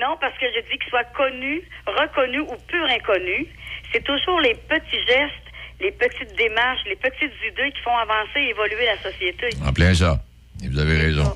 Non, 0.00 0.16
parce 0.20 0.36
que 0.38 0.46
je 0.54 0.60
dis 0.70 0.78
qu'ils 0.78 0.90
soient 0.90 1.04
connus, 1.16 1.62
reconnus 1.86 2.42
ou 2.42 2.56
pur 2.68 2.84
inconnus. 2.86 3.46
C'est 3.92 4.02
toujours 4.04 4.40
les 4.40 4.54
petits 4.54 5.00
gestes, 5.06 5.46
les 5.80 5.92
petites 5.92 6.34
démarches, 6.36 6.80
les 6.86 6.96
petites 6.96 7.32
idées 7.46 7.70
qui 7.72 7.80
font 7.82 7.96
avancer 7.96 8.38
et 8.40 8.50
évoluer 8.50 8.86
la 8.86 8.98
société. 9.10 9.50
En 9.64 9.72
plein 9.72 9.94
ça. 9.94 10.20
Et 10.64 10.68
vous 10.68 10.78
avez 10.78 10.96
raison. 10.98 11.34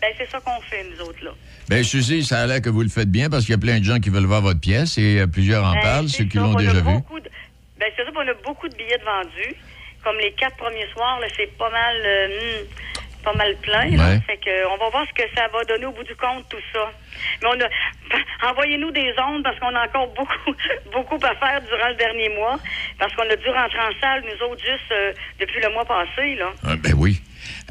Ben, 0.00 0.12
c'est 0.18 0.28
ça 0.30 0.38
qu'on 0.40 0.60
fait, 0.62 0.84
nous 0.90 1.00
autres, 1.06 1.24
là. 1.24 1.30
Bien, 1.68 1.82
Suzy, 1.82 2.22
ça 2.24 2.40
a 2.42 2.46
l'air 2.46 2.60
que 2.60 2.68
vous 2.68 2.82
le 2.82 2.90
faites 2.90 3.10
bien 3.10 3.30
parce 3.30 3.44
qu'il 3.46 3.52
y 3.52 3.56
a 3.56 3.60
plein 3.60 3.78
de 3.78 3.84
gens 3.84 3.98
qui 4.00 4.10
veulent 4.10 4.26
voir 4.26 4.42
votre 4.42 4.60
pièce 4.60 4.98
et 4.98 5.20
euh, 5.20 5.26
plusieurs 5.26 5.64
en 5.64 5.72
Ben, 5.74 5.80
parlent, 5.80 6.08
ceux 6.08 6.24
qui 6.24 6.36
l'ont 6.36 6.54
déjà 6.54 6.72
vu. 6.72 6.80
de- 6.80 7.30
Ben, 7.80 7.90
c'est 7.96 8.04
ça 8.04 8.10
qu'on 8.12 8.20
a 8.28 8.34
beaucoup 8.44 8.68
de 8.68 8.74
billets 8.76 8.98
de 8.98 9.04
vendus. 9.04 9.54
Comme 10.02 10.18
les 10.18 10.32
quatre 10.32 10.56
premiers 10.56 10.86
soirs, 10.92 11.18
c'est 11.34 11.56
pas 11.56 11.70
mal, 11.70 11.96
euh, 12.04 12.28
hmm, 12.28 12.66
pas 13.24 13.34
mal 13.34 13.56
plein. 13.62 13.90
là. 13.96 14.20
Fait 14.20 14.36
que, 14.36 14.50
euh, 14.50 14.68
on 14.72 14.76
va 14.76 14.90
voir 14.90 15.06
ce 15.08 15.14
que 15.14 15.28
ça 15.34 15.48
va 15.48 15.64
donner 15.64 15.86
au 15.86 15.92
bout 15.92 16.04
du 16.04 16.14
compte, 16.16 16.48
tout 16.48 16.62
ça. 16.72 16.90
Mais 17.42 17.48
on 17.48 17.60
a, 17.60 18.48
envoyez-nous 18.50 18.90
des 18.90 19.12
ondes 19.26 19.42
parce 19.42 19.58
qu'on 19.58 19.74
a 19.74 19.86
encore 19.86 20.08
beaucoup, 20.14 20.54
beaucoup 20.92 21.18
à 21.26 21.34
faire 21.34 21.60
durant 21.62 21.88
le 21.88 21.94
dernier 21.96 22.28
mois. 22.30 22.58
Parce 22.98 23.12
qu'on 23.14 23.28
a 23.28 23.36
dû 23.36 23.48
rentrer 23.48 23.80
en 23.80 24.00
salle, 24.00 24.22
nous 24.24 24.46
autres, 24.46 24.60
juste 24.64 24.92
euh, 24.92 25.12
depuis 25.40 25.60
le 25.62 25.70
mois 25.72 25.84
passé, 25.84 26.34
là. 26.36 26.52
Ah, 26.66 26.76
ben 26.76 26.94
oui. 26.96 27.20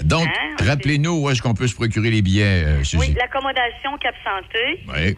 Donc, 0.04 0.28
Hein, 0.28 0.56
rappelez-nous 0.66 1.22
où 1.24 1.30
est-ce 1.30 1.42
qu'on 1.42 1.54
peut 1.54 1.68
se 1.68 1.76
procurer 1.76 2.10
les 2.10 2.22
billets, 2.22 2.64
euh, 2.66 2.84
Suzy. 2.84 2.98
Oui, 2.98 3.14
l'accommodation 3.18 3.98
Cap 4.00 4.16
Santé, 4.24 4.80
Oui, 4.88 5.18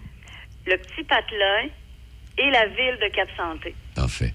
le 0.65 0.77
petit 0.77 1.03
patelin 1.03 1.67
et 2.37 2.49
la 2.51 2.65
ville 2.67 2.97
de 3.01 3.07
Cap 3.13 3.27
Santé. 3.37 3.73
parfait. 3.95 4.33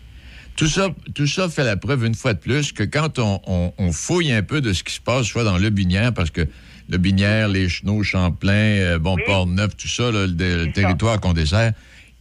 Tout 0.57 0.67
ça, 0.67 0.89
tout 1.15 1.27
ça 1.27 1.49
fait 1.49 1.65
la 1.65 1.77
preuve 1.77 2.05
une 2.05 2.15
fois 2.15 2.35
de 2.35 2.39
plus 2.39 2.73
que 2.73 2.83
quand 2.83 3.19
on, 3.19 3.41
on- 3.47 3.73
on 3.79 3.93
fouille 3.93 4.33
un 4.33 4.43
peu 4.43 4.61
de 4.61 4.73
ce 4.73 4.83
qui 4.85 4.93
se 4.95 5.01
passe, 5.01 5.27
soit 5.27 5.45
dans 5.45 5.57
le 5.59 5.71
Binière, 5.71 6.13
parce 6.13 6.31
que 6.31 6.43
le 6.89 6.99
Binière, 6.99 7.49
les 7.49 7.69
Chenaux, 7.69 8.03
Champlain, 8.03 8.51
euh, 8.53 8.99
bon, 8.99 9.17
Port-Neuf, 9.25 9.77
tout 9.77 9.89
ça, 9.89 10.11
là, 10.11 10.27
le, 10.27 10.65
le 10.67 10.73
territoire 10.73 11.19
qu'on 11.21 11.33
dessert, 11.33 11.73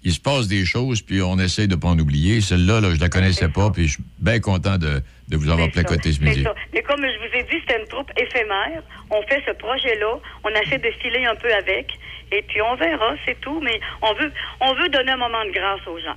il 0.04 0.14
se 0.14 0.20
passe 0.22 0.48
des 0.48 0.64
choses, 0.64 1.02
puis 1.02 1.22
on 1.22 1.38
essaye 1.40 1.68
de 1.68 1.76
pas 1.76 1.90
en 1.90 2.00
oublier. 2.00 2.40
Celle-là, 2.40 2.80
là, 2.80 2.94
je 2.96 3.00
la 3.02 3.10
connaissais 3.10 3.50
pas, 3.50 3.70
puis 3.72 3.88
je 3.88 3.94
suis 3.96 4.04
bien 4.20 4.40
content 4.40 4.78
de, 4.78 5.02
de 5.28 5.36
vous 5.38 5.50
avoir 5.50 5.70
placoté 5.72 6.14
ce 6.14 6.22
midi. 6.22 6.44
ça. 6.44 6.56
Mais 6.74 6.82
comme 6.84 7.02
je 7.02 7.18
vous 7.28 7.36
ai 7.38 7.44
dit, 7.44 7.58
c'était 7.60 7.82
une 7.82 7.88
troupe 7.90 8.10
éphémère. 8.16 8.82
On 9.12 9.22
fait 9.24 9.42
ce 9.46 9.52
projet-là. 9.58 10.20
On 10.46 10.50
essaie 10.62 10.78
de 10.78 10.90
filer 11.02 11.26
un 11.26 11.36
peu 11.36 11.54
avec. 11.54 11.88
Et 12.32 12.42
puis 12.48 12.62
on 12.62 12.76
verra, 12.78 13.16
c'est 13.26 13.38
tout. 13.42 13.60
Mais 13.62 13.78
on 14.02 14.14
veut, 14.14 14.32
on 14.62 14.74
veut 14.76 14.88
donner 14.88 15.12
un 15.12 15.18
moment 15.18 15.44
de 15.46 15.52
grâce 15.52 15.86
aux 15.88 16.00
gens. 16.00 16.16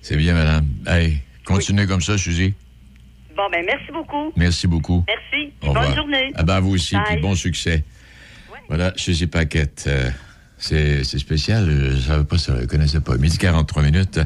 C'est 0.00 0.16
bien, 0.16 0.32
madame. 0.32 0.64
Hey, 0.86 1.18
continuez 1.54 1.86
comme 1.86 2.00
ça, 2.00 2.16
Suzy. 2.18 2.54
Bon, 3.36 3.42
ben 3.50 3.64
merci 3.64 3.90
beaucoup. 3.92 4.32
Merci 4.36 4.66
beaucoup. 4.66 5.04
Merci. 5.06 5.52
Au 5.62 5.66
Bonne 5.68 5.76
revoir. 5.78 5.96
journée. 5.96 6.32
Ah 6.34 6.42
ben, 6.42 6.60
vous 6.60 6.70
aussi, 6.74 6.94
Bye. 6.94 7.04
puis 7.06 7.16
bon 7.18 7.34
succès. 7.34 7.84
Voilà, 8.68 8.92
Suzy 8.96 9.26
Paquette. 9.26 9.84
euh, 9.88 10.10
c'est 10.58 11.04
spécial, 11.18 11.68
euh, 11.68 11.96
je 11.96 12.00
savais 12.02 12.24
pas 12.24 12.36
ça, 12.38 12.54
je 12.60 12.66
connaissais 12.66 13.00
pas. 13.00 13.16
Midi 13.16 13.38
43 13.38 13.82
minutes. 13.82 14.20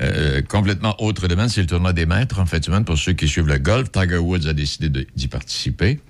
Euh, 0.00 0.40
complètement 0.42 0.94
autre 1.02 1.26
domaine, 1.28 1.48
c'est 1.48 1.60
le 1.60 1.66
tournoi 1.66 1.92
des 1.92 2.06
maîtres 2.06 2.38
en 2.40 2.46
fin 2.46 2.58
de 2.60 2.64
semaine 2.64 2.84
pour 2.84 2.96
ceux 2.96 3.12
qui 3.12 3.28
suivent 3.28 3.48
le 3.48 3.58
golf. 3.58 3.90
Tiger 3.90 4.16
Woods 4.18 4.46
a 4.48 4.52
décidé 4.52 5.06
d'y 5.14 5.28
participer. 5.28 6.00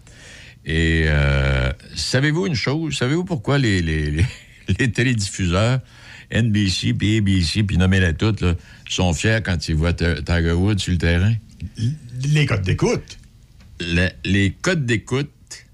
Et 0.67 1.05
euh, 1.07 1.73
savez-vous 1.95 2.47
une 2.47 2.55
chose? 2.55 2.97
Savez-vous 2.97 3.25
pourquoi 3.25 3.59
les, 3.59 3.81
les, 3.83 4.11
les, 4.11 4.27
les 4.79 4.93
télédiffuseurs, 4.93 5.81
NBC, 6.31 6.93
puis 6.95 7.18
ABC, 7.18 7.62
puis 7.62 7.76
nommez-la 7.79 8.12
toutes, 8.12 8.41
là, 8.41 8.55
sont 8.89 9.12
fiers 9.14 9.41
quand 9.45 9.68
ils 9.68 9.74
voient 9.74 9.93
Ti- 9.95 10.22
Tiger 10.24 10.53
Woods 10.53 10.79
sur 10.79 10.93
le 10.93 10.99
terrain? 10.99 11.35
Les 12.24 12.47
codes 12.47 12.62
d'écoute. 12.62 13.18
Le- 13.81 14.11
les 14.24 14.51
codes 14.53 14.85
d'écoute 14.87 15.31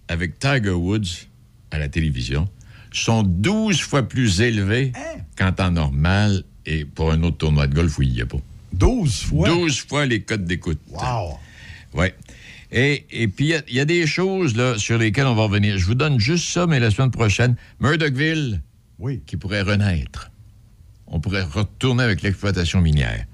avec 0.08 0.38
Tiger 0.38 0.70
Woods 0.70 1.26
à 1.70 1.78
la 1.78 1.88
télévision 1.88 2.48
sont 2.92 3.22
12 3.24 3.80
fois 3.80 4.08
plus 4.08 4.40
élevés 4.40 4.92
qu'en 5.36 5.52
temps 5.52 5.70
normal 5.70 6.44
et 6.66 6.84
pour 6.84 7.10
un 7.12 7.22
autre 7.24 7.38
tournoi 7.38 7.66
de 7.66 7.74
golf 7.74 7.98
où 7.98 8.02
il 8.02 8.12
n'y 8.12 8.20
a 8.22 8.26
pas. 8.26 8.38
12 8.72 9.22
fois? 9.24 9.48
12 9.48 9.80
fois 9.88 10.06
les 10.06 10.20
codes 10.22 10.44
d'écoute. 10.44 10.78
Wow! 10.90 11.38
Oui. 11.94 12.06
Et, 12.72 13.04
et 13.10 13.28
puis, 13.28 13.46
il 13.46 13.50
y 13.50 13.54
a- 13.54 13.62
il 13.68 13.74
y, 13.76 13.80
a 13.80 13.84
des 13.84 14.06
choses 14.06 14.56
là, 14.56 14.78
sur 14.78 14.98
lesquelles 14.98 15.26
on 15.26 15.34
va 15.34 15.44
revenir. 15.44 15.78
Je 15.78 15.86
vous 15.86 15.94
donne 15.94 16.18
juste 16.18 16.48
ça, 16.48 16.66
mais 16.66 16.80
la 16.80 16.90
semaine 16.90 17.10
prochaine, 17.10 17.54
Murdochville, 17.80 18.60
qui 19.26 19.36
pourrait 19.36 19.62
renaître. 19.62 20.30
On 21.06 21.20
pourrait 21.20 21.42
retourner 21.42 22.02
avec 22.04 22.22
l'exploitation 22.22 22.80
minière. 22.80 23.24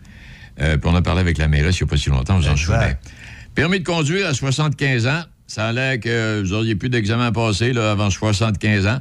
Euh, 0.60 0.76
puis 0.76 0.90
on 0.90 0.94
a 0.94 1.02
parlé 1.02 1.20
avec 1.20 1.38
la 1.38 1.48
mairesse 1.48 1.78
il 1.80 1.84
n'y 1.84 1.88
a 1.88 1.90
pas 1.90 1.96
si 1.96 2.10
longtemps, 2.10 2.36
vous 2.38 2.48
en 2.48 2.56
souvenez. 2.56 2.94
Permis 3.54 3.78
de 3.80 3.84
conduire 3.84 4.26
à 4.26 4.34
75 4.34 5.06
ans. 5.06 5.22
Ça 5.46 5.68
a 5.68 5.72
l'air 5.72 5.98
que 5.98 6.42
vous 6.42 6.50
n'auriez 6.50 6.74
plus 6.76 6.90
d'examen 6.90 7.26
à 7.26 7.32
passer 7.32 7.72
là, 7.72 7.90
avant 7.92 8.10
75 8.10 8.86
ans. 8.86 9.00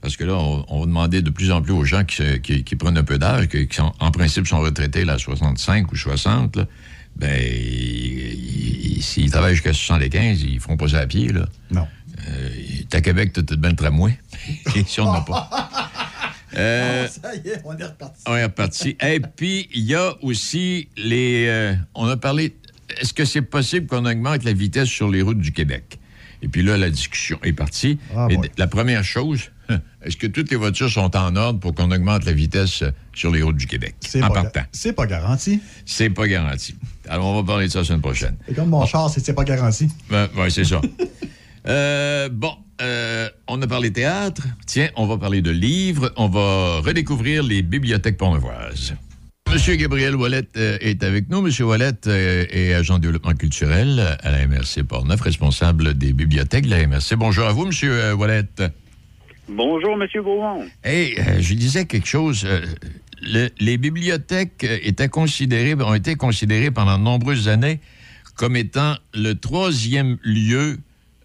Parce 0.00 0.16
que 0.16 0.24
là, 0.24 0.34
on, 0.34 0.64
on 0.68 0.80
va 0.80 0.86
demander 0.86 1.22
de 1.22 1.30
plus 1.30 1.50
en 1.50 1.62
plus 1.62 1.72
aux 1.72 1.84
gens 1.84 2.04
qui, 2.04 2.16
se- 2.16 2.36
qui- 2.36 2.62
qui 2.62 2.76
prennent 2.76 2.98
un 2.98 3.04
peu 3.04 3.18
d'âge, 3.18 3.48
qui, 3.48 3.66
qui 3.66 3.76
sont- 3.76 3.92
en 4.00 4.10
principe 4.10 4.46
sont 4.46 4.60
retraités 4.60 5.04
là, 5.04 5.14
à 5.14 5.18
65 5.18 5.90
ou 5.92 5.96
60, 5.96 6.56
là, 6.56 6.66
ben, 7.16 7.40
ils- 7.40 8.96
ils- 8.98 9.02
s'ils 9.02 9.30
travaillent 9.30 9.54
jusqu'à 9.54 9.72
75, 9.72 10.42
ils 10.42 10.54
ne 10.56 10.60
feront 10.60 10.76
pas 10.76 10.88
ça 10.88 10.98
à 11.00 11.06
pied. 11.06 11.32
Là. 11.32 11.46
Non. 11.70 11.86
Euh, 12.28 12.48
T'es 12.90 12.98
à 12.98 13.00
Québec, 13.00 13.32
t'as 13.32 13.42
tout 13.42 13.56
bien 13.56 13.70
le 13.70 13.76
tramway. 13.76 14.16
Ici, 14.76 15.00
on 15.00 15.10
n'a 15.12 15.22
pas. 15.22 15.50
Euh, 16.56 17.08
Ça 17.08 17.34
y 17.34 17.48
est, 17.48 17.60
on 17.64 17.76
est 17.76 17.84
reparti. 17.84 18.22
on 18.26 18.36
est 18.36 18.44
reparti. 18.44 18.96
Et 19.02 19.20
puis, 19.20 19.68
il 19.74 19.82
y 19.84 19.94
a 19.94 20.14
aussi 20.22 20.88
les. 20.96 21.46
euh, 21.48 21.74
on 21.94 22.06
a 22.08 22.16
parlé. 22.16 22.56
Est-ce 23.00 23.12
que 23.14 23.24
c'est 23.24 23.42
possible 23.42 23.86
qu'on 23.86 24.04
augmente 24.04 24.44
la 24.44 24.52
vitesse 24.52 24.88
sur 24.88 25.10
les 25.10 25.22
routes 25.22 25.38
du 25.40 25.52
Québec? 25.52 25.98
Et 26.42 26.48
puis 26.48 26.62
là, 26.62 26.76
la 26.76 26.90
discussion 26.90 27.38
est 27.42 27.54
partie. 27.54 27.98
Ah, 28.14 28.28
Et 28.30 28.38
la 28.58 28.66
première 28.66 29.02
chose, 29.02 29.50
est-ce 30.02 30.18
que 30.18 30.26
toutes 30.26 30.50
les 30.50 30.56
voitures 30.58 30.90
sont 30.90 31.16
en 31.16 31.34
ordre 31.36 31.58
pour 31.58 31.74
qu'on 31.74 31.90
augmente 31.90 32.26
la 32.26 32.32
vitesse 32.32 32.84
sur 33.14 33.30
les 33.32 33.40
routes 33.40 33.56
du 33.56 33.66
Québec? 33.66 33.94
C'est 34.00 34.22
En 34.22 34.28
pas, 34.28 34.42
partant. 34.42 34.60
c'est 34.70 34.92
pas 34.92 35.06
garanti. 35.06 35.60
C'est 35.86 36.10
pas 36.10 36.26
garanti. 36.28 36.74
Alors, 37.08 37.26
on 37.28 37.40
va 37.40 37.46
parler 37.46 37.66
de 37.68 37.72
ça 37.72 37.78
la 37.78 37.84
semaine 37.86 38.02
prochaine. 38.02 38.36
Et 38.46 38.52
comme 38.52 38.68
mon 38.68 38.84
char, 38.84 39.08
c'est 39.08 39.32
pas 39.32 39.44
garanti. 39.44 39.88
Ben, 40.10 40.28
ouais, 40.36 40.50
c'est 40.50 40.64
ça. 40.64 40.80
Euh, 41.66 42.28
bon, 42.30 42.54
euh, 42.80 43.28
on 43.48 43.60
a 43.62 43.66
parlé 43.66 43.92
théâtre. 43.92 44.42
Tiens, 44.66 44.88
on 44.96 45.06
va 45.06 45.16
parler 45.18 45.42
de 45.42 45.50
livres. 45.50 46.12
On 46.16 46.28
va 46.28 46.80
redécouvrir 46.80 47.42
les 47.42 47.62
bibliothèques 47.62 48.16
pornevoises. 48.16 48.94
Monsieur 49.52 49.76
Gabriel 49.76 50.16
Wallet 50.16 50.48
euh, 50.56 50.78
est 50.80 51.02
avec 51.04 51.28
nous. 51.28 51.40
Monsieur 51.42 51.66
Wallet 51.66 51.92
euh, 52.06 52.44
est 52.50 52.74
agent 52.74 52.96
de 52.98 53.02
développement 53.02 53.34
culturel 53.34 54.16
à 54.22 54.30
la 54.30 54.46
MRC 54.46 54.82
Portneuf, 54.88 55.20
responsable 55.20 55.94
des 55.94 56.12
bibliothèques 56.12 56.64
de 56.66 56.70
la 56.70 56.86
MRC. 56.86 57.14
Bonjour 57.16 57.46
à 57.46 57.52
vous, 57.52 57.66
Monsieur 57.66 58.14
Wallet. 58.14 58.44
Bonjour, 59.48 59.96
Monsieur 59.96 60.22
Beaumont. 60.22 60.64
Hey, 60.82 61.16
je 61.40 61.54
disais 61.54 61.84
quelque 61.84 62.08
chose. 62.08 62.46
le- 63.22 63.50
les 63.60 63.78
bibliothèques 63.78 64.66
étaient 64.82 65.08
considérées, 65.08 65.74
ont 65.74 65.94
été 65.94 66.14
considérées 66.16 66.70
pendant 66.70 66.98
de 66.98 67.02
nombreuses 67.04 67.48
années 67.48 67.80
comme 68.36 68.56
étant 68.56 68.96
le 69.14 69.34
troisième 69.34 70.16
lieu 70.24 70.78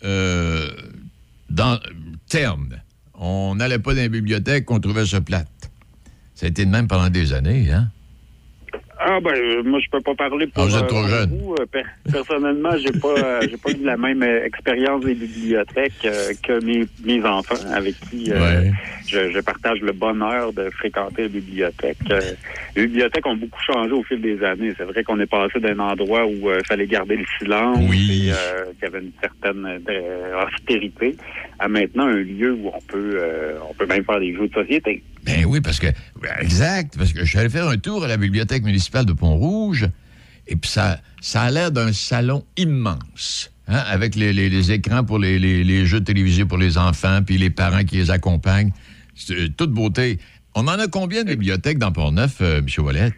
euh, 0.03 0.69
dans 1.49 1.79
terme. 2.27 2.69
On 3.13 3.55
n'allait 3.55 3.79
pas 3.79 3.93
dans 3.93 4.01
les 4.01 4.09
bibliothèques, 4.09 4.69
on 4.71 4.79
trouvait 4.79 5.05
ça 5.05 5.21
plate. 5.21 5.47
Ça 6.35 6.45
a 6.45 6.49
été 6.49 6.65
de 6.65 6.71
même 6.71 6.87
pendant 6.87 7.09
des 7.09 7.33
années, 7.33 7.71
hein? 7.71 7.91
Ah 9.01 9.19
ben 9.21 9.31
euh, 9.33 9.63
moi 9.63 9.79
je 9.79 9.89
peux 9.89 10.01
pas 10.01 10.13
parler 10.13 10.47
pour 10.47 10.63
Ah, 10.63 10.67
vous 10.67 10.77
êtes 10.77 10.87
trop 10.87 11.05
euh, 11.05 11.07
jeune. 11.07 11.29
vous. 11.29 11.53
Euh, 11.55 11.65
per- 11.71 11.83
personnellement, 12.11 12.75
j'ai 12.77 12.91
pas 12.91 13.47
j'ai 13.47 13.55
pas 13.57 13.69
eu 13.71 13.81
la 13.83 13.95
même 13.95 14.21
expérience 14.23 15.03
des 15.05 15.15
bibliothèques 15.15 15.93
euh, 16.05 16.33
que 16.43 16.59
mes, 16.59 16.85
mes 17.05 17.23
enfants 17.25 17.55
avec 17.73 17.95
qui 18.09 18.29
euh, 18.31 18.39
Ouais. 18.63 18.71
je, 19.07 19.31
je 19.31 19.39
partage 19.39 19.79
le 19.81 19.93
bonheur 19.93 20.51
de 20.53 20.69
fréquenter 20.71 21.23
les 21.23 21.29
bibliothèques. 21.29 21.97
Les 22.75 22.87
bibliothèques 22.87 23.25
ont 23.25 23.35
beaucoup 23.37 23.61
changé 23.65 23.91
au 23.93 24.03
fil 24.03 24.21
des 24.21 24.43
années. 24.43 24.73
C'est 24.77 24.83
vrai 24.83 25.03
qu'on 25.03 25.19
est 25.19 25.25
passé 25.31 25.59
d'un 25.59 25.79
endroit 25.79 26.25
où 26.25 26.51
il 26.51 26.61
fallait 26.67 26.85
garder 26.87 27.15
le 27.15 27.25
silence 27.39 27.81
et 27.93 28.31
euh, 28.31 28.65
qu'il 28.73 28.83
y 28.83 28.85
avait 28.85 28.99
une 28.99 29.11
certaine 29.21 29.79
austérité 30.45 31.15
à 31.59 31.67
maintenant 31.67 32.07
un 32.07 32.15
lieu 32.17 32.53
où 32.53 32.67
on 32.73 32.81
peut 32.87 33.19
euh, 33.21 33.57
on 33.69 33.73
peut 33.73 33.85
même 33.85 34.03
faire 34.05 34.19
des 34.19 34.33
jeux 34.33 34.47
de 34.47 34.53
société. 34.53 35.03
Ben 35.23 35.45
oui, 35.45 35.61
parce 35.61 35.79
que. 35.79 35.87
ben, 36.21 36.31
exact, 36.41 36.95
parce 36.97 37.11
que 37.13 37.19
je 37.19 37.25
suis 37.25 37.37
allé 37.39 37.49
faire 37.49 37.67
un 37.67 37.77
tour 37.77 38.03
à 38.03 38.07
la 38.07 38.17
bibliothèque 38.17 38.63
municipale 38.63 39.05
de 39.05 39.13
Pont-Rouge, 39.13 39.87
et 40.47 40.55
puis 40.55 40.69
ça, 40.69 40.99
ça 41.21 41.41
a 41.43 41.51
l'air 41.51 41.71
d'un 41.71 41.91
salon 41.93 42.43
immense, 42.57 43.51
hein, 43.67 43.83
avec 43.87 44.15
les, 44.15 44.31
les- 44.33 44.71
écrans 44.71 45.03
pour 45.03 45.19
les, 45.19 45.37
les- 45.39 45.85
jeux 45.85 46.01
télévisés 46.01 46.45
pour 46.45 46.57
les 46.57 46.77
enfants, 46.77 47.19
puis 47.25 47.37
les 47.37 47.49
parents 47.49 47.83
qui 47.83 47.97
les 47.97 48.09
accompagnent. 48.11 48.71
C'est 49.15 49.55
toute 49.57 49.71
beauté. 49.71 50.17
On 50.55 50.61
en 50.67 50.79
a 50.79 50.87
combien 50.87 51.23
de 51.23 51.29
bibliothèques 51.29 51.77
dans 51.77 51.91
Port-Neuf, 51.91 52.37
euh, 52.41 52.59
M. 52.59 52.65
Wallet? 52.85 53.11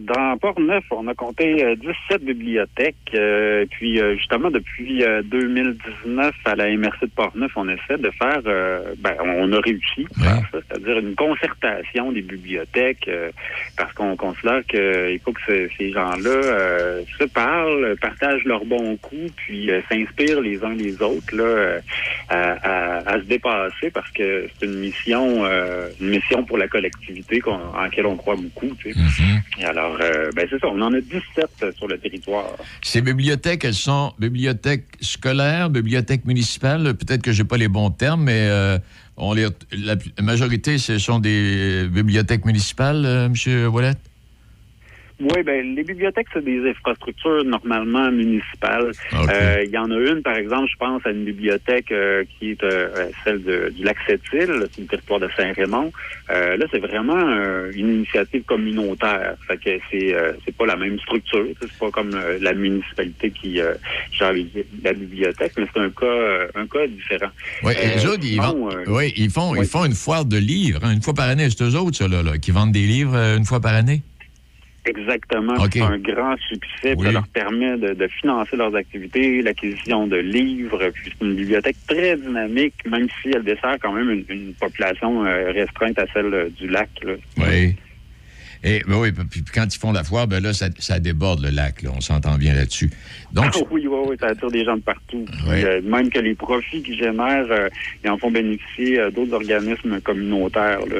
Dans 0.00 0.38
Port-Neuf, 0.38 0.84
on 0.92 1.06
a 1.08 1.14
compté 1.14 1.62
euh, 1.62 1.74
17 1.76 2.24
bibliothèques. 2.24 2.96
euh, 3.14 3.66
puis, 3.70 4.00
euh, 4.00 4.16
justement, 4.16 4.50
depuis 4.50 5.04
euh, 5.04 5.20
2019, 5.24 6.34
à 6.46 6.54
la 6.56 6.68
MRC 6.74 7.02
de 7.02 7.10
Port-Neuf, 7.14 7.52
on 7.56 7.68
essaie 7.68 7.98
de 7.98 8.10
faire... 8.12 8.40
euh, 8.46 8.94
ben, 8.98 9.14
on 9.22 9.52
a 9.52 9.60
réussi 9.60 10.06
ça, 10.52 10.58
c'est-à-dire 10.68 10.98
une 11.00 11.14
concertation 11.14 12.12
des 12.12 12.22
bibliothèques, 12.22 13.08
euh, 13.08 13.30
parce 13.76 13.92
qu'on 13.92 14.16
considère 14.16 14.64
qu'il 14.66 15.18
faut 15.24 15.32
que 15.32 15.40
ce- 15.46 15.68
ces 15.76 15.92
gens-là 15.92 16.30
euh, 16.30 17.02
se 17.18 17.24
parlent, 17.24 17.94
partagent 18.00 18.44
leurs 18.44 18.64
bons 18.64 18.96
coups, 18.96 19.32
puis 19.36 19.70
euh, 19.70 19.80
s'inspirent 19.90 20.40
les 20.40 20.62
uns 20.64 20.74
les 20.74 21.00
autres 21.02 21.36
là, 21.36 21.42
euh, 21.44 21.80
à, 22.30 22.52
à- 22.52 23.10
à 23.10 23.14
se 23.20 23.24
dépasser, 23.24 23.90
parce 23.92 24.10
que 24.12 24.46
c'est 24.58 24.66
une 24.66 24.78
mission, 24.78 25.44
euh, 25.44 25.88
une 26.00 26.08
mission 26.08 26.42
pour 26.44 26.56
la 26.56 26.68
collectivité 26.68 27.40
qu'on- 27.40 27.52
en 27.52 27.82
laquelle 27.82 28.06
on 28.06 28.16
croit 28.16 28.36
beaucoup. 28.36 28.74
Tu 28.82 28.92
sais. 28.92 28.98
Et 29.60 29.64
alors, 29.64 29.89
euh, 30.00 30.30
ben 30.34 30.46
c'est 30.48 30.58
ça, 30.58 30.68
on 30.68 30.80
en 30.80 30.92
a 30.92 31.00
17 31.00 31.74
sur 31.76 31.88
le 31.88 31.98
territoire. 31.98 32.46
Ces 32.82 33.00
bibliothèques, 33.00 33.64
elles 33.64 33.74
sont 33.74 34.12
bibliothèques 34.18 34.86
scolaires, 35.00 35.70
bibliothèques 35.70 36.24
municipales. 36.24 36.94
Peut-être 36.94 37.22
que 37.22 37.32
j'ai 37.32 37.44
pas 37.44 37.56
les 37.56 37.68
bons 37.68 37.90
termes, 37.90 38.24
mais 38.24 38.46
euh, 38.48 38.78
on 39.16 39.32
les, 39.32 39.48
la, 39.72 39.96
majorité, 40.22 40.78
ce 40.78 40.98
sont 40.98 41.18
des 41.18 41.86
bibliothèques 41.90 42.44
municipales, 42.44 43.04
euh, 43.04 43.26
M. 43.26 43.68
Wallet? 43.68 43.94
Oui, 45.20 45.42
ben 45.42 45.74
les 45.74 45.84
bibliothèques, 45.84 46.28
c'est 46.32 46.42
des 46.44 46.66
infrastructures 46.70 47.44
normalement 47.44 48.10
municipales. 48.10 48.92
Euh, 49.28 49.62
Il 49.64 49.70
y 49.70 49.76
en 49.78 49.90
a 49.90 49.96
une, 49.96 50.22
par 50.22 50.36
exemple, 50.36 50.68
je 50.72 50.76
pense 50.78 51.04
à 51.04 51.10
une 51.10 51.24
bibliothèque 51.24 51.92
euh, 51.92 52.24
qui 52.38 52.52
est 52.52 52.62
euh, 52.64 52.88
celle 53.24 53.42
de- 53.42 53.68
du 53.76 53.84
lac 53.84 53.96
Sept-Îles, 54.06 54.66
c'est 54.74 54.80
le 54.80 54.86
territoire 54.86 55.20
de 55.20 55.28
Saint-Raymond. 55.36 55.92
Euh, 56.30 56.56
là, 56.56 56.66
c'est 56.72 56.78
vraiment 56.78 57.18
euh, 57.18 57.70
une 57.74 57.96
initiative 57.96 58.42
communautaire. 58.44 59.34
Fait 59.46 59.58
que 59.58 59.70
c'est 59.90 60.14
euh, 60.14 60.32
c'est 60.44 60.56
pas 60.56 60.66
la 60.66 60.76
même 60.76 60.98
structure. 61.00 61.46
C'est 61.60 61.70
pas 61.78 61.90
comme 61.90 62.10
la 62.40 62.52
municipalité 62.54 63.30
qui 63.30 63.60
euh, 63.60 63.74
gère 64.12 64.32
la 64.82 64.92
bibliothèque, 64.94 65.52
mais 65.58 65.66
c'est 65.74 65.80
un 65.80 65.90
cas 65.90 66.46
un 66.54 66.66
cas 66.66 66.86
différent. 66.86 67.30
Oui, 67.62 67.72
autres, 68.06 68.18
ils, 68.22 68.40
euh, 68.40 68.84
oui, 68.88 69.12
ils, 69.16 69.30
font, 69.30 69.52
oui. 69.52 69.58
ils 69.62 69.66
font 69.68 69.84
une 69.84 69.94
foire 69.94 70.24
de 70.24 70.38
livres, 70.38 70.80
hein, 70.82 70.92
une 70.92 71.02
fois 71.02 71.14
par 71.14 71.28
année. 71.28 71.48
C'est 71.50 71.62
eux 71.64 71.76
autres, 71.76 72.06
là, 72.06 72.22
là, 72.22 72.38
qui 72.38 72.50
vendent 72.50 72.72
des 72.72 72.86
livres 72.86 73.14
une 73.36 73.44
fois 73.44 73.60
par 73.60 73.74
année? 73.74 74.02
Exactement. 74.86 75.54
OK. 75.54 75.70
C'est 75.72 75.80
un 75.82 75.98
grand 75.98 76.36
succès. 76.48 76.94
puis 76.96 77.06
Ça 77.06 77.12
leur 77.12 77.28
permet 77.28 77.76
de, 77.76 77.94
de 77.94 78.08
financer 78.08 78.56
leurs 78.56 78.74
activités, 78.74 79.42
l'acquisition 79.42 80.06
de 80.06 80.16
livres. 80.16 80.90
Puis 80.94 81.12
c'est 81.18 81.24
une 81.26 81.34
bibliothèque 81.34 81.76
très 81.86 82.16
dynamique, 82.16 82.74
même 82.86 83.08
si 83.20 83.30
elle 83.34 83.44
dessert 83.44 83.76
quand 83.80 83.92
même 83.92 84.10
une, 84.10 84.24
une 84.28 84.54
population 84.54 85.24
euh, 85.24 85.52
restreinte 85.52 85.98
à 85.98 86.06
celle 86.12 86.32
euh, 86.32 86.48
du 86.48 86.68
lac. 86.68 86.88
là. 87.02 87.12
Oui. 87.38 87.76
Et 88.62 88.82
ben 88.86 88.96
oui, 88.96 89.10
puis, 89.12 89.42
quand 89.54 89.66
ils 89.74 89.78
font 89.78 89.90
la 89.92 90.04
foire, 90.04 90.26
ben 90.26 90.42
là, 90.42 90.52
ça, 90.52 90.68
ça 90.78 90.98
déborde 91.00 91.42
le 91.42 91.48
lac. 91.50 91.80
Là, 91.82 91.90
on 91.96 92.00
s'entend 92.02 92.36
bien 92.36 92.54
là-dessus. 92.54 92.90
Donc, 93.32 93.46
Ah 93.54 93.58
oui, 93.70 93.86
oui, 93.86 93.98
oui, 94.08 94.16
ça 94.20 94.26
attire 94.26 94.50
des 94.50 94.64
gens 94.66 94.76
de 94.76 94.82
partout. 94.82 95.24
Euh, 95.64 95.80
même 95.82 96.10
que 96.10 96.18
les 96.18 96.34
profits 96.34 96.82
qu'ils 96.82 96.98
génèrent, 96.98 97.46
euh, 97.50 97.68
ils 98.04 98.10
en 98.10 98.18
font 98.18 98.30
bénéficier 98.30 98.98
euh, 99.00 99.10
d'autres 99.10 99.32
organismes 99.32 99.98
communautaires. 100.02 100.80
Là. 100.80 100.96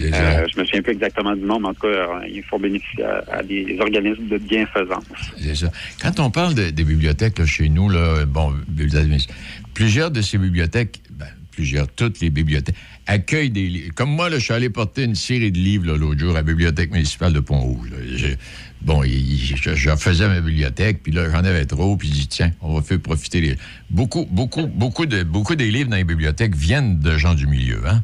Euh, 0.00 0.46
je 0.54 0.60
me 0.60 0.64
souviens 0.64 0.82
plus 0.82 0.92
exactement 0.92 1.34
du 1.34 1.42
nom, 1.42 1.58
mais 1.58 1.68
en 1.68 1.74
tout 1.74 1.88
cas, 1.88 2.20
ils 2.28 2.42
font 2.44 2.60
bénéficier 2.60 3.02
à, 3.04 3.24
à 3.38 3.42
des 3.42 3.76
organismes 3.80 4.28
de 4.28 4.38
bienfaisance. 4.38 5.04
C'est 5.38 5.56
ça. 5.56 5.72
Quand 6.00 6.20
on 6.20 6.30
parle 6.30 6.54
de- 6.54 6.70
des 6.70 6.84
bibliothèques 6.84 7.38
là, 7.38 7.46
chez 7.46 7.68
nous, 7.68 7.88
là, 7.88 8.24
bon, 8.26 8.52
plusieurs 9.74 10.10
de 10.10 10.20
ces 10.22 10.38
bibliothèques, 10.38 11.00
ben, 11.10 11.26
plusieurs, 11.52 11.86
toutes 11.88 12.20
les 12.20 12.30
bibliothèques, 12.30 12.74
accueillent 13.06 13.50
des 13.50 13.68
livres. 13.68 13.94
Comme 13.94 14.10
moi, 14.10 14.28
là, 14.28 14.38
je 14.38 14.44
suis 14.44 14.52
allé 14.52 14.68
porter 14.70 15.04
une 15.04 15.14
série 15.14 15.52
de 15.52 15.58
livres 15.58 15.96
l'autre 15.96 16.18
jour 16.18 16.30
à 16.30 16.34
la 16.34 16.42
bibliothèque 16.42 16.90
municipale 16.92 17.32
de 17.32 17.40
Pont-Rouge. 17.40 17.90
Bon, 18.80 19.02
je, 19.04 19.74
je 19.74 19.96
faisais 19.96 20.26
ma 20.26 20.40
bibliothèque, 20.40 21.02
puis 21.04 21.12
là, 21.12 21.30
j'en 21.30 21.44
avais 21.44 21.66
trop, 21.66 21.96
puis 21.96 22.08
j'ai 22.08 22.14
dit, 22.14 22.28
tiens, 22.28 22.52
on 22.60 22.74
va 22.74 22.82
faire 22.82 22.98
profiter 22.98 23.40
les... 23.40 23.56
Beaucoup, 23.90 24.26
beaucoup, 24.28 24.66
beaucoup, 24.66 25.06
de, 25.06 25.22
beaucoup 25.22 25.54
des 25.54 25.70
livres 25.70 25.90
dans 25.90 25.96
les 25.96 26.04
bibliothèques 26.04 26.56
viennent 26.56 26.98
de 26.98 27.16
gens 27.16 27.34
du 27.34 27.46
milieu, 27.46 27.80
hein? 27.86 28.02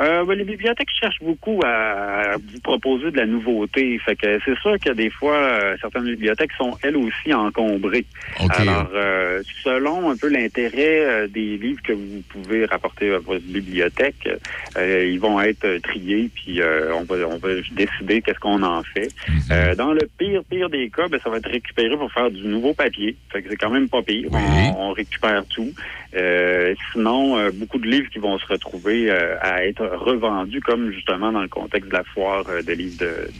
Euh, 0.00 0.24
ben, 0.24 0.34
les 0.34 0.44
bibliothèques 0.44 0.88
cherchent 0.98 1.20
beaucoup 1.22 1.60
à 1.64 2.36
vous 2.36 2.60
proposer 2.60 3.10
de 3.10 3.16
la 3.16 3.26
nouveauté. 3.26 3.98
Fait 3.98 4.16
que 4.16 4.38
c'est 4.44 4.58
sûr 4.58 4.78
que 4.78 4.90
des 4.90 5.10
fois, 5.10 5.36
euh, 5.36 5.76
certaines 5.80 6.04
bibliothèques 6.04 6.52
sont 6.56 6.76
elles 6.82 6.96
aussi 6.96 7.34
encombrées. 7.34 8.06
Alors, 8.50 8.90
euh, 8.94 9.42
selon 9.62 10.10
un 10.10 10.16
peu 10.16 10.28
l'intérêt 10.28 11.04
euh, 11.04 11.26
des 11.28 11.58
livres 11.58 11.82
que 11.82 11.92
vous 11.92 12.22
pouvez 12.28 12.64
rapporter 12.64 13.12
à 13.12 13.18
votre 13.18 13.44
bibliothèque, 13.44 14.28
euh, 14.76 15.04
ils 15.06 15.20
vont 15.20 15.40
être 15.40 15.78
triés, 15.82 16.30
puis 16.34 16.60
euh, 16.60 16.94
on 16.94 17.04
va 17.04 17.16
on 17.28 17.38
va 17.38 17.48
décider 17.72 18.22
qu'est-ce 18.22 18.40
qu'on 18.40 18.62
en 18.62 18.82
fait. 18.82 19.08
Euh, 19.50 19.74
dans 19.74 19.92
le 19.92 20.08
pire 20.18 20.42
pire 20.48 20.70
des 20.70 20.88
cas, 20.88 21.08
ben, 21.08 21.20
ça 21.22 21.28
va 21.28 21.36
être 21.36 21.50
récupéré 21.50 21.96
pour 21.96 22.10
faire 22.10 22.30
du 22.30 22.46
nouveau 22.46 22.72
papier. 22.72 23.16
Fait 23.30 23.42
que 23.42 23.50
c'est 23.50 23.56
quand 23.56 23.70
même 23.70 23.88
pas 23.88 24.02
pire. 24.02 24.28
On, 24.32 24.88
on 24.88 24.92
récupère 24.92 25.44
tout. 25.46 25.70
Euh, 26.16 26.74
sinon, 26.92 27.38
euh, 27.38 27.50
beaucoup 27.54 27.78
de 27.78 27.86
livres 27.86 28.08
qui 28.10 28.18
vont 28.18 28.36
se 28.38 28.46
retrouver 28.46 29.10
euh, 29.10 29.36
à 29.40 29.64
être 29.64 29.84
revendus, 29.86 30.60
comme 30.60 30.90
justement 30.92 31.30
dans 31.30 31.42
le 31.42 31.48
contexte 31.48 31.88
de 31.88 31.94
la 31.96 32.04
foire 32.04 32.44
de 32.66 32.72
livres 32.72 32.98
de, 32.98 33.30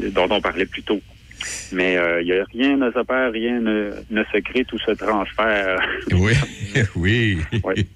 de- 0.00 0.10
dont 0.10 0.28
on 0.30 0.40
parlait 0.40 0.66
plus 0.66 0.82
tôt. 0.82 1.00
Mais 1.72 1.96
il 2.20 2.26
y 2.26 2.32
a 2.32 2.44
rien 2.52 2.76
ne 2.76 2.90
se 2.90 3.02
perd, 3.04 3.32
rien 3.32 3.60
ne, 3.60 3.92
ne 4.10 4.24
se 4.24 4.38
crée, 4.40 4.64
tout 4.64 4.78
se 4.80 4.90
transfère. 4.90 5.78
Oui, 6.12 6.32
oui. 7.64 7.86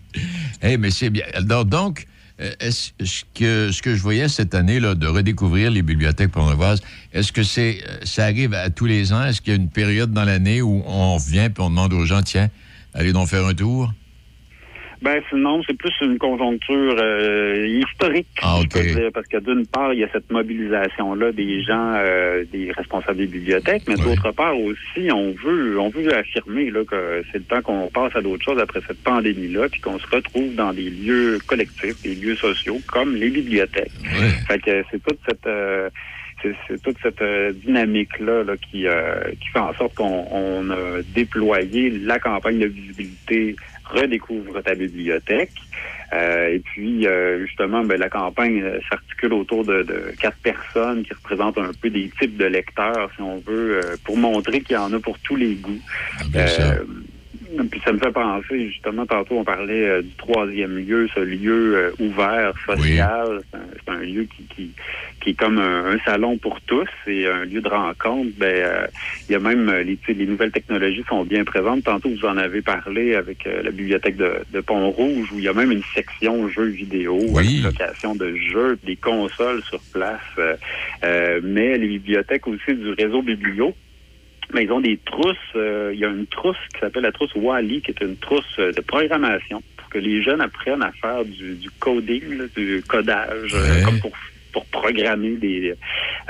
Eh, 0.62 0.76
mais 0.76 0.90
c'est 0.90 1.10
bien. 1.10 1.24
Alors, 1.34 1.64
donc, 1.64 2.06
est-ce 2.60 2.92
ce 3.04 3.24
que, 3.34 3.70
ce 3.72 3.82
que 3.82 3.94
je 3.94 4.00
voyais 4.02 4.28
cette 4.28 4.54
année, 4.54 4.78
là, 4.80 4.94
de 4.94 5.06
redécouvrir 5.08 5.70
les 5.72 5.82
bibliothèques 5.82 6.30
pornevoises, 6.30 6.82
est-ce 7.12 7.32
que 7.32 7.42
c'est, 7.42 7.78
ça 8.04 8.24
arrive 8.24 8.54
à 8.54 8.70
tous 8.70 8.86
les 8.86 9.12
ans? 9.12 9.24
Est-ce 9.24 9.40
qu'il 9.42 9.52
y 9.52 9.56
a 9.56 9.58
une 9.58 9.70
période 9.70 10.12
dans 10.12 10.24
l'année 10.24 10.62
où 10.62 10.82
on 10.86 11.16
revient 11.16 11.48
et 11.50 11.60
on 11.60 11.68
demande 11.70 11.92
aux 11.92 12.04
gens, 12.06 12.22
tiens, 12.22 12.48
allez 12.94 13.12
donc 13.12 13.28
faire 13.28 13.44
un 13.46 13.54
tour? 13.54 13.90
Ben 15.02 15.20
sinon, 15.30 15.60
c'est 15.66 15.76
plus 15.76 15.92
une 16.00 16.16
conjoncture 16.16 16.94
euh, 16.96 17.66
historique, 17.66 18.28
Ah, 18.40 18.60
je 18.62 18.68
peux 18.68 18.84
dire, 18.84 19.10
parce 19.12 19.26
que 19.26 19.38
d'une 19.38 19.66
part, 19.66 19.92
il 19.92 19.98
y 19.98 20.04
a 20.04 20.08
cette 20.12 20.30
mobilisation-là 20.30 21.32
des 21.32 21.60
gens, 21.64 21.94
euh, 21.96 22.44
des 22.52 22.70
responsables 22.70 23.18
des 23.18 23.26
bibliothèques, 23.26 23.82
mais 23.88 23.96
d'autre 23.96 24.30
part 24.30 24.56
aussi, 24.56 25.10
on 25.12 25.32
veut, 25.32 25.80
on 25.80 25.88
veut 25.88 26.14
affirmer 26.16 26.70
là 26.70 26.84
que 26.84 27.24
c'est 27.32 27.38
le 27.38 27.44
temps 27.44 27.62
qu'on 27.62 27.88
passe 27.88 28.14
à 28.14 28.20
d'autres 28.20 28.44
choses 28.44 28.60
après 28.60 28.78
cette 28.86 29.02
pandémie-là, 29.02 29.68
puis 29.70 29.80
qu'on 29.80 29.98
se 29.98 30.06
retrouve 30.06 30.54
dans 30.54 30.72
des 30.72 30.88
lieux 30.88 31.38
collectifs, 31.48 32.00
des 32.02 32.14
lieux 32.14 32.36
sociaux 32.36 32.78
comme 32.86 33.16
les 33.16 33.30
bibliothèques. 33.30 33.90
Fait 34.46 34.60
que 34.60 34.84
c'est 34.88 35.02
toute 35.02 35.18
cette 35.28 35.46
euh, 35.48 35.90
c'est 36.68 36.82
toute 36.82 36.96
cette 37.02 37.22
euh, 37.22 37.52
dynamique-là 37.52 38.44
là, 38.44 38.54
qui, 38.56 38.86
euh, 38.86 39.20
qui 39.40 39.48
fait 39.48 39.58
en 39.58 39.74
sorte 39.74 39.94
qu'on 39.94 40.26
on 40.30 40.70
a 40.70 41.02
déployé 41.14 41.90
la 41.90 42.18
campagne 42.18 42.58
de 42.58 42.66
visibilité 42.66 43.56
Redécouvre 43.84 44.62
ta 44.62 44.74
bibliothèque. 44.74 45.52
Euh, 46.12 46.54
et 46.54 46.58
puis, 46.60 47.06
euh, 47.06 47.44
justement, 47.46 47.84
ben, 47.84 47.98
la 47.98 48.10
campagne 48.10 48.62
euh, 48.62 48.78
s'articule 48.90 49.32
autour 49.32 49.64
de, 49.64 49.82
de 49.82 50.12
quatre 50.20 50.36
personnes 50.42 51.04
qui 51.04 51.14
représentent 51.14 51.58
un 51.58 51.70
peu 51.80 51.88
des 51.88 52.10
types 52.20 52.36
de 52.36 52.44
lecteurs, 52.44 53.10
si 53.16 53.22
on 53.22 53.38
veut, 53.38 53.80
euh, 53.82 53.96
pour 54.04 54.16
montrer 54.18 54.60
qu'il 54.60 54.76
y 54.76 54.78
en 54.78 54.92
a 54.92 55.00
pour 55.00 55.18
tous 55.20 55.36
les 55.36 55.54
goûts. 55.54 55.80
Euh, 56.36 56.84
puis 57.70 57.80
ça 57.84 57.92
me 57.92 57.98
fait 57.98 58.12
penser, 58.12 58.68
justement, 58.68 59.06
tantôt 59.06 59.38
on 59.38 59.44
parlait 59.44 59.86
euh, 59.86 60.02
du 60.02 60.10
troisième 60.16 60.76
lieu, 60.76 61.08
ce 61.14 61.20
lieu 61.20 61.76
euh, 61.76 61.90
ouvert, 61.98 62.52
social. 62.66 63.40
C'est 63.52 63.90
un, 63.90 63.98
lieu 63.98 64.24
qui, 64.24 64.44
qui, 64.44 64.70
qui 65.20 65.30
est 65.30 65.34
comme 65.34 65.58
un, 65.58 65.92
un 65.92 65.98
salon 66.04 66.38
pour 66.38 66.60
tous 66.62 66.88
et 67.06 67.26
un 67.26 67.44
lieu 67.44 67.60
de 67.60 67.68
rencontre. 67.68 68.30
Ben, 68.38 68.46
euh, 68.46 68.86
il 69.28 69.32
y 69.32 69.34
a 69.34 69.38
même 69.38 69.70
les, 69.70 69.98
les 70.08 70.26
nouvelles 70.26 70.52
technologies 70.52 71.04
sont 71.08 71.24
bien 71.24 71.44
présentes. 71.44 71.84
Tantôt 71.84 72.08
vous 72.08 72.24
en 72.24 72.36
avez 72.36 72.62
parlé 72.62 73.14
avec 73.14 73.44
la 73.44 73.70
bibliothèque 73.70 74.16
de, 74.16 74.38
de 74.52 74.60
Pont-Rouge 74.60 75.32
où 75.32 75.38
il 75.38 75.44
y 75.44 75.48
a 75.48 75.52
même 75.52 75.72
une 75.72 75.82
section 75.94 76.48
jeux 76.48 76.66
vidéo, 76.66 77.18
avec 77.36 77.62
location 77.62 78.14
de 78.14 78.34
jeux, 78.36 78.78
des 78.84 78.96
consoles 78.96 79.62
sur 79.64 79.80
place. 79.92 80.20
mais 81.42 81.78
les 81.78 81.88
bibliothèques 81.88 82.46
aussi 82.46 82.74
du 82.74 82.90
réseau 82.90 83.22
Biblio 83.22 83.74
mais 84.52 84.64
ils 84.64 84.72
ont 84.72 84.80
des 84.80 84.98
trousses. 84.98 85.36
euh, 85.56 85.90
il 85.94 86.00
y 86.00 86.04
a 86.04 86.08
une 86.08 86.26
trousse 86.26 86.56
qui 86.74 86.80
s'appelle 86.80 87.02
la 87.02 87.12
trousse 87.12 87.34
Wally, 87.34 87.80
qui 87.82 87.90
est 87.90 88.00
une 88.00 88.16
trousse 88.16 88.44
euh, 88.58 88.72
de 88.72 88.80
programmation 88.80 89.62
pour 89.76 89.88
que 89.88 89.98
les 89.98 90.22
jeunes 90.22 90.40
apprennent 90.40 90.82
à 90.82 90.92
faire 90.92 91.24
du, 91.24 91.54
du 91.54 91.70
coding, 91.78 92.38
là, 92.38 92.44
du 92.56 92.82
codage, 92.86 93.54
euh, 93.54 93.84
comme 93.84 94.00
pour 94.00 94.12
pour 94.52 94.66
programmer 94.66 95.36
des 95.36 95.74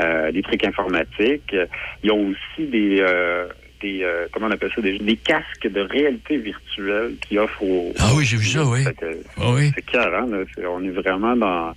euh, 0.01 0.31
des 0.31 0.43
trucs 0.43 0.65
informatiques. 0.65 1.57
Ils 2.05 2.13
ont 2.13 2.29
aussi 2.29 2.67
des 2.69 2.99
euh, 3.01 3.49
des 3.83 4.03
euh, 4.03 4.27
comment 4.33 4.47
on 4.47 4.51
appelle 4.51 4.71
ça 4.75 4.81
des, 4.81 4.99
des 4.99 5.17
casques 5.17 5.67
de 5.69 5.81
réalité 5.81 6.37
virtuelle 6.39 7.13
qui 7.21 7.39
offrent 7.39 7.63
aux 7.63 7.93
Ah 7.99 8.11
oui, 8.17 8.25
j'ai 8.25 8.37
vu 8.37 8.47
ça, 8.47 8.65
oui. 8.65 8.81
Ah 9.37 9.51
oui. 9.55 9.71
C'est 9.75 9.95
là. 9.95 10.25
C'est- 10.55 10.67
On 10.67 10.83
est 10.85 10.91
vraiment 10.91 11.37
dans 11.37 11.75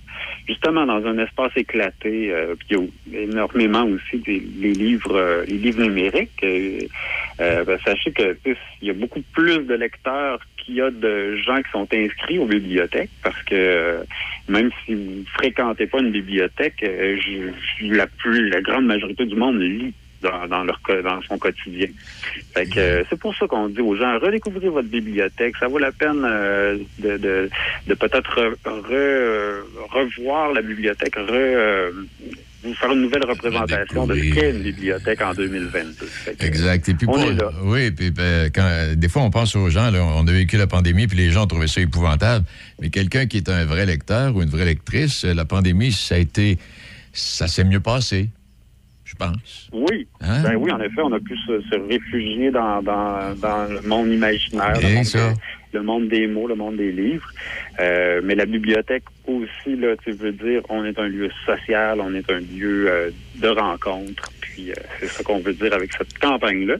justement 0.48 0.86
dans 0.86 1.04
un 1.04 1.18
espace 1.18 1.52
éclaté. 1.56 2.32
euh, 2.32 2.54
puis 2.58 2.76
il 3.08 3.14
y 3.14 3.16
a 3.18 3.20
énormément 3.22 3.84
aussi 3.84 4.18
des 4.18 4.40
les 4.60 4.72
livres 4.72 5.16
euh, 5.16 5.44
les 5.46 5.58
livres 5.58 5.82
numériques. 5.82 6.42
euh, 6.44 7.64
ben, 7.64 7.78
sachez 7.84 8.12
que 8.12 8.36
il 8.80 8.88
y 8.88 8.90
a 8.90 8.94
beaucoup 8.94 9.22
plus 9.34 9.58
de 9.66 9.74
lecteurs 9.74 10.40
qu'il 10.56 10.76
y 10.76 10.80
a 10.80 10.90
de 10.90 11.36
gens 11.36 11.58
qui 11.62 11.70
sont 11.70 11.86
inscrits 11.92 12.38
aux 12.38 12.46
bibliothèques, 12.46 13.10
parce 13.22 13.40
que 13.44 13.98
même 14.48 14.70
si 14.84 14.94
vous 14.94 15.24
fréquentez 15.34 15.86
pas 15.86 16.00
une 16.00 16.10
bibliothèque, 16.10 16.82
la 17.82 18.06
plus 18.06 18.48
la 18.48 18.60
grande 18.60 18.86
majorité 18.86 19.26
du 19.26 19.36
monde 19.36 19.60
lit 19.60 19.92
dans, 20.22 20.46
dans 20.46 20.64
leur 20.64 20.80
dans 21.04 21.20
son 21.22 21.38
quotidien. 21.38 21.88
Fait 22.54 22.66
que 22.66 22.78
euh, 22.78 23.04
c'est 23.10 23.18
pour 23.18 23.34
ça 23.36 23.46
qu'on 23.46 23.68
dit 23.68 23.80
aux 23.80 23.96
gens 23.96 24.18
redécouvrez 24.18 24.68
votre 24.68 24.88
bibliothèque. 24.88 25.56
Ça 25.58 25.68
vaut 25.68 25.78
la 25.78 25.92
peine 25.92 26.22
euh, 26.24 26.78
de, 26.98 27.16
de, 27.16 27.50
de 27.86 27.94
peut-être 27.94 28.30
re- 28.40 28.56
re- 28.64 29.60
revoir 29.90 30.52
la 30.52 30.62
bibliothèque, 30.62 31.16
re, 31.16 31.28
euh, 31.30 31.90
vous 32.62 32.74
faire 32.74 32.90
une 32.92 33.02
nouvelle 33.02 33.24
représentation 33.24 34.06
de 34.08 34.14
ce 34.16 34.34
qu'est 34.34 34.50
une 34.50 34.62
bibliothèque 34.62 35.20
en 35.22 35.34
2022. 35.34 36.06
Fait 36.06 36.34
que, 36.36 36.44
Exact. 36.46 36.88
Et 36.88 36.94
puis 36.94 37.06
pour- 37.06 37.18
oui, 37.64 37.90
puis 37.92 38.10
ben, 38.10 38.50
quand, 38.52 38.68
des 38.96 39.08
fois 39.08 39.22
on 39.22 39.30
pense 39.30 39.54
aux 39.54 39.70
gens, 39.70 39.90
là, 39.90 40.02
on 40.02 40.26
a 40.26 40.32
vécu 40.32 40.56
la 40.56 40.66
pandémie, 40.66 41.06
puis 41.06 41.16
les 41.16 41.30
gens 41.30 41.44
ont 41.44 41.46
trouvé 41.46 41.68
ça 41.68 41.80
épouvantable. 41.80 42.44
Mais 42.80 42.90
quelqu'un 42.90 43.26
qui 43.26 43.36
est 43.36 43.48
un 43.48 43.64
vrai 43.66 43.86
lecteur 43.86 44.34
ou 44.34 44.42
une 44.42 44.48
vraie 44.48 44.64
lectrice, 44.64 45.24
la 45.24 45.44
pandémie, 45.44 45.92
ça 45.92 46.16
a 46.16 46.18
été, 46.18 46.58
ça 47.12 47.46
s'est 47.46 47.64
mieux 47.64 47.80
passé, 47.80 48.30
pense. 49.16 49.68
Oui, 49.72 50.06
Hein? 50.20 50.42
ben 50.42 50.56
oui, 50.56 50.70
en 50.72 50.80
effet, 50.80 51.00
on 51.02 51.12
a 51.12 51.18
pu 51.20 51.36
se, 51.46 51.60
se 51.62 51.88
réfugier 51.88 52.50
dans, 52.50 52.82
dans, 52.82 53.34
dans 53.40 53.64
le 53.72 53.80
monde 53.86 54.08
imaginaire, 54.12 54.74
monde, 54.80 55.34
le 55.72 55.82
monde 55.82 56.08
des 56.08 56.26
mots, 56.26 56.46
le 56.48 56.54
monde 56.54 56.76
des 56.76 56.92
livres. 56.92 57.28
Euh, 57.80 58.20
mais 58.24 58.34
la 58.34 58.46
bibliothèque 58.46 59.04
aussi, 59.26 59.76
là, 59.76 59.94
tu 60.04 60.12
veux 60.12 60.32
dire, 60.32 60.62
on 60.68 60.84
est 60.84 60.98
un 60.98 61.08
lieu 61.08 61.28
social, 61.44 62.00
on 62.00 62.14
est 62.14 62.30
un 62.30 62.40
lieu 62.40 62.90
euh, 62.90 63.10
de 63.36 63.48
rencontre. 63.48 64.30
Puis 64.40 64.70
euh, 64.70 64.74
c'est 65.00 65.08
ça 65.08 65.22
qu'on 65.22 65.38
veut 65.40 65.52
dire 65.52 65.72
avec 65.74 65.92
cette 65.92 66.18
campagne-là. 66.18 66.76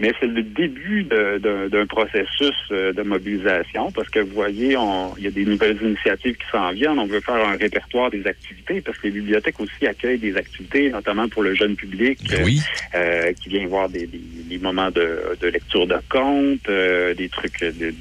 Mais 0.00 0.12
c'est 0.20 0.26
le 0.28 0.42
début 0.42 1.02
d'un 1.04 1.86
processus 1.86 2.54
euh, 2.70 2.92
de 2.92 3.02
mobilisation 3.02 3.90
parce 3.92 4.08
que 4.08 4.20
vous 4.20 4.32
voyez, 4.34 4.76
on- 4.76 5.14
il 5.18 5.24
y 5.24 5.26
a 5.26 5.30
des 5.30 5.44
nouvelles 5.44 5.78
initiatives 5.82 6.36
qui 6.36 6.46
s'en 6.50 6.70
viennent. 6.70 6.98
On 6.98 7.06
veut 7.06 7.20
faire 7.20 7.34
un 7.46 7.56
répertoire 7.56 8.10
des 8.10 8.26
activités 8.26 8.80
parce 8.80 8.96
que 8.98 9.08
les 9.08 9.12
bibliothèques 9.14 9.58
aussi 9.60 9.86
accueillent 9.86 10.18
des 10.18 10.36
activités, 10.36 10.90
notamment 10.90 11.28
pour 11.28 11.42
le 11.42 11.54
jeune 11.54 11.74
public 11.76 12.20
oui. 12.44 12.60
euh, 12.94 13.32
qui 13.34 13.48
vient 13.50 13.66
voir 13.66 13.88
des, 13.88 14.06
des- 14.06 14.20
des 14.48 14.58
moments 14.58 14.90
de, 14.90 15.20
de 15.42 15.48
lecture 15.48 15.86
de 15.86 15.96
contes, 16.08 16.68
euh, 16.70 17.12
des 17.14 17.28
trucs, 17.28 17.60
de, 17.60 17.92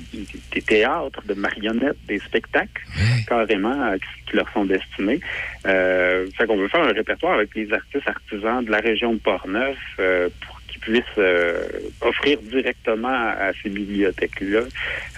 des 0.53 0.61
théâtres, 0.61 1.21
de 1.27 1.33
marionnettes, 1.33 1.97
des 2.07 2.19
spectacles, 2.19 2.81
carrément, 3.27 3.86
qui, 3.95 4.35
leur 4.35 4.49
sont 4.51 4.65
destinés. 4.65 5.19
Euh, 5.65 6.27
fait 6.37 6.45
qu'on 6.45 6.57
veut 6.57 6.67
faire 6.67 6.83
un 6.83 6.93
répertoire 6.93 7.35
avec 7.35 7.55
les 7.55 7.71
artistes 7.71 8.07
artisans 8.07 8.63
de 8.63 8.71
la 8.71 8.79
région 8.79 9.13
de 9.13 9.19
Portneuf 9.19 9.77
euh, 9.99 10.29
pour 10.45 10.57
qu'ils 10.67 10.79
puissent 10.79 11.03
euh, 11.17 11.67
offrir 12.01 12.39
directement 12.41 13.07
à 13.07 13.51
ces 13.61 13.69
bibliothèques-là 13.69 14.61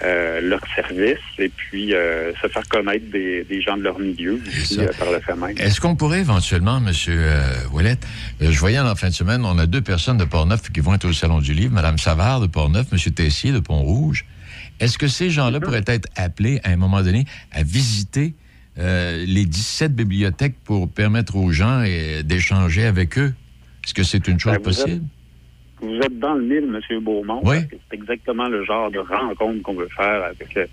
euh, 0.02 0.40
leurs 0.40 0.64
services 0.74 1.18
et 1.38 1.48
puis 1.48 1.94
euh, 1.94 2.32
se 2.40 2.48
faire 2.48 2.66
connaître 2.68 3.10
des, 3.10 3.44
des 3.44 3.60
gens 3.60 3.76
de 3.76 3.82
leur 3.82 3.98
milieu 3.98 4.40
aussi, 4.46 4.78
par 4.98 5.10
le 5.10 5.20
fait 5.20 5.34
même. 5.34 5.56
Est-ce 5.58 5.80
qu'on 5.80 5.96
pourrait 5.96 6.20
éventuellement, 6.20 6.78
M. 6.78 6.92
Ouellet, 7.72 7.96
je 8.40 8.58
voyais 8.58 8.78
en 8.78 8.94
fin 8.94 9.08
de 9.08 9.14
semaine, 9.14 9.44
on 9.44 9.58
a 9.58 9.66
deux 9.66 9.82
personnes 9.82 10.18
de 10.18 10.24
Port-Neuf 10.24 10.70
qui 10.72 10.80
vont 10.80 10.94
être 10.94 11.06
au 11.06 11.12
Salon 11.12 11.40
du 11.40 11.52
Livre, 11.52 11.72
Mme 11.72 11.98
Savard 11.98 12.40
de 12.40 12.46
Port-Neuf, 12.46 12.86
M. 12.92 12.98
Tessier 13.12 13.52
de 13.52 13.60
Pont-Rouge. 13.60 14.24
Est-ce 14.80 14.96
que 14.96 15.08
ces 15.08 15.30
gens-là 15.30 15.60
pourraient 15.60 15.84
être 15.86 16.08
appelés 16.16 16.60
à 16.64 16.70
un 16.70 16.76
moment 16.76 17.02
donné 17.02 17.26
à 17.52 17.62
visiter 17.62 18.34
euh, 18.78 19.24
les 19.26 19.44
17 19.46 19.94
bibliothèques 19.94 20.56
pour 20.64 20.88
permettre 20.88 21.36
aux 21.36 21.52
gens 21.52 21.82
euh, 21.86 22.22
d'échanger 22.22 22.84
avec 22.84 23.18
eux? 23.18 23.34
Est-ce 23.84 23.94
que 23.94 24.02
c'est 24.02 24.28
une 24.28 24.38
chose 24.38 24.52
Ben, 24.52 24.58
êtes- 24.58 24.62
possible? 24.64 25.04
Vous 25.82 25.96
êtes 25.96 26.18
dans 26.18 26.34
le 26.34 26.42
mille, 26.42 26.80
M. 26.90 27.00
Beaumont. 27.00 27.40
Oui. 27.44 27.56
C'est 27.70 27.96
exactement 27.96 28.48
le 28.48 28.64
genre 28.64 28.90
de 28.90 28.98
rencontre 28.98 29.62
qu'on 29.62 29.74
veut 29.74 29.88
faire 29.96 30.24
avec 30.24 30.56
euh, 30.56 30.66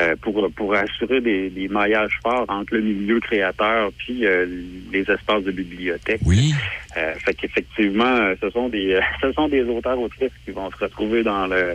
euh, 0.00 0.14
pour, 0.20 0.48
pour 0.54 0.74
assurer 0.74 1.20
des, 1.20 1.48
des 1.50 1.68
maillages 1.68 2.18
forts 2.22 2.44
entre 2.48 2.74
le 2.74 2.82
milieu 2.82 3.18
créateur 3.20 3.90
puis 3.98 4.26
euh, 4.26 4.46
les 4.92 5.00
espaces 5.10 5.42
de 5.44 5.50
bibliothèque. 5.52 6.20
Oui. 6.26 6.52
Euh, 6.98 7.14
fait 7.24 7.32
qu'effectivement, 7.34 8.04
euh, 8.04 8.34
ce 8.42 8.50
sont 8.50 8.68
des 8.68 9.00
ce 9.22 9.32
sont 9.32 9.48
des 9.48 9.62
auteurs 9.62 9.98
autrices 9.98 10.30
qui 10.44 10.50
vont 10.50 10.70
se 10.70 10.76
retrouver 10.76 11.22
dans 11.22 11.46
le 11.46 11.74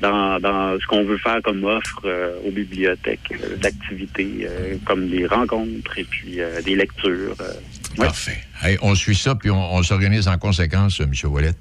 dans, 0.00 0.40
dans 0.40 0.76
ce 0.80 0.86
qu'on 0.86 1.04
veut 1.04 1.18
faire 1.18 1.40
comme 1.42 1.62
offre 1.64 2.00
euh, 2.04 2.36
aux 2.46 2.50
bibliothèques 2.50 3.32
euh, 3.32 3.56
d'activités 3.58 4.28
euh, 4.42 4.74
comme 4.84 5.08
des 5.08 5.26
rencontres 5.26 5.96
et 5.98 6.04
puis 6.04 6.40
euh, 6.40 6.60
des 6.62 6.74
lectures. 6.74 7.36
euh. 7.40 7.52
Ouais. 7.98 8.06
Parfait. 8.06 8.36
Hey, 8.62 8.76
on 8.82 8.94
suit 8.94 9.14
ça, 9.14 9.34
puis 9.36 9.50
on, 9.50 9.74
on 9.74 9.82
s'organise 9.82 10.28
en 10.28 10.36
conséquence, 10.36 11.00
euh, 11.00 11.04
M. 11.04 11.30
Ouellet. 11.30 11.52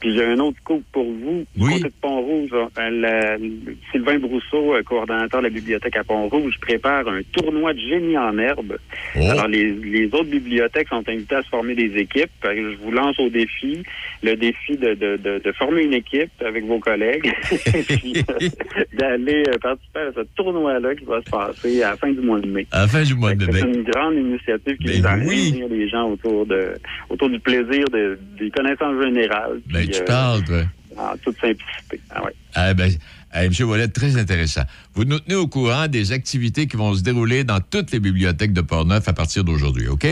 Puis 0.00 0.14
j'ai 0.14 0.24
un 0.24 0.38
autre 0.38 0.58
coup 0.64 0.82
pour 0.92 1.04
vous. 1.04 1.44
Du 1.56 1.62
côté 1.68 1.80
de 1.84 1.92
Pont-Rouge, 2.00 2.50
euh, 2.52 2.90
la- 2.90 3.36
le- 3.38 3.76
Sylvain 3.92 4.18
Brousseau, 4.18 4.74
euh, 4.74 4.82
coordonnateur 4.82 5.40
de 5.40 5.46
la 5.46 5.50
bibliothèque 5.50 5.96
à 5.96 6.04
Pont-Rouge, 6.04 6.58
prépare 6.60 7.06
un 7.08 7.20
tournoi 7.32 7.72
de 7.74 7.78
génie 7.80 8.16
en 8.18 8.36
herbe. 8.38 8.76
Oh. 9.16 9.30
Alors, 9.30 9.48
les, 9.48 9.72
les 9.72 10.06
autres 10.06 10.24
bibliothèques 10.30 10.88
sont 10.88 11.06
invitées 11.08 11.36
à 11.36 11.42
se 11.42 11.48
former 11.48 11.74
des 11.74 11.96
équipes. 11.96 12.30
Que 12.40 12.54
Je 12.54 12.76
vous 12.82 12.90
lance 12.90 13.18
au 13.18 13.28
défi, 13.30 13.82
le 14.22 14.34
défi 14.36 14.76
de, 14.76 14.94
de, 14.94 15.16
de, 15.16 15.40
de 15.44 15.52
former 15.52 15.82
une 15.84 15.94
équipe 15.94 16.30
avec 16.44 16.64
vos 16.64 16.78
collègues 16.78 17.30
puis 17.88 18.14
euh, 18.30 18.48
d'aller 18.98 19.42
euh, 19.48 19.58
participer 19.60 20.00
à 20.00 20.12
ce 20.14 20.20
tournoi-là 20.36 20.94
qui 20.94 21.04
va 21.04 21.20
se 21.22 21.30
passer 21.30 21.82
à 21.82 21.90
la 21.90 21.96
fin 21.96 22.10
du 22.12 22.20
mois 22.20 22.40
de 22.40 22.48
mai. 22.48 22.66
À 22.72 22.80
la 22.82 22.88
fin 22.88 23.02
du 23.02 23.14
mois 23.14 23.34
de 23.34 23.44
C'est 23.50 23.64
mai. 23.64 23.72
une 23.74 23.82
grande 23.84 24.14
initiative 24.16 24.76
qui 24.78 25.00
Ben 25.00 25.16
nous 25.16 25.28
a 25.28 25.28
oui. 25.28 25.62
les 25.70 25.88
gens 25.88 26.10
autour 26.10 26.46
de 26.46 26.74
autour 27.10 27.28
du 27.30 27.38
plaisir 27.40 27.84
de, 27.92 28.18
des 28.38 28.50
connaissances 28.50 29.02
générales. 29.02 29.60
Ben, 29.74 29.88
tu 29.88 30.00
euh, 30.00 30.04
parles, 30.04 30.44
toi. 30.44 30.62
En 30.96 31.16
toute 31.18 31.34
simplicité. 31.40 32.00
Ah 32.10 32.24
ouais. 32.24 32.34
Ah 32.54 32.74
ben, 32.74 32.90
ah, 33.32 33.44
M. 33.44 33.52
Ouellet, 33.60 33.88
très 33.88 34.16
intéressant. 34.16 34.62
Vous 34.94 35.04
nous 35.04 35.18
tenez 35.18 35.34
au 35.34 35.48
courant 35.48 35.88
des 35.88 36.12
activités 36.12 36.68
qui 36.68 36.76
vont 36.76 36.94
se 36.94 37.02
dérouler 37.02 37.42
dans 37.42 37.58
toutes 37.58 37.90
les 37.90 37.98
bibliothèques 37.98 38.52
de 38.52 38.60
Portneuf 38.60 39.08
à 39.08 39.12
partir 39.12 39.42
d'aujourd'hui, 39.42 39.88
OK? 39.88 40.06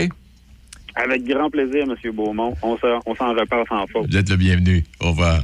Avec 0.95 1.23
grand 1.23 1.49
plaisir, 1.49 1.83
M. 1.83 1.95
Beaumont. 2.13 2.55
On 2.61 2.77
s'en 2.77 2.99
on 3.05 3.15
s'en 3.15 3.33
repart 3.33 3.67
sans 3.69 3.87
faute. 3.87 4.09
Vous 4.09 4.17
êtes 4.17 4.29
le 4.29 4.35
bienvenu. 4.35 4.83
Au 4.99 5.11
revoir. 5.11 5.43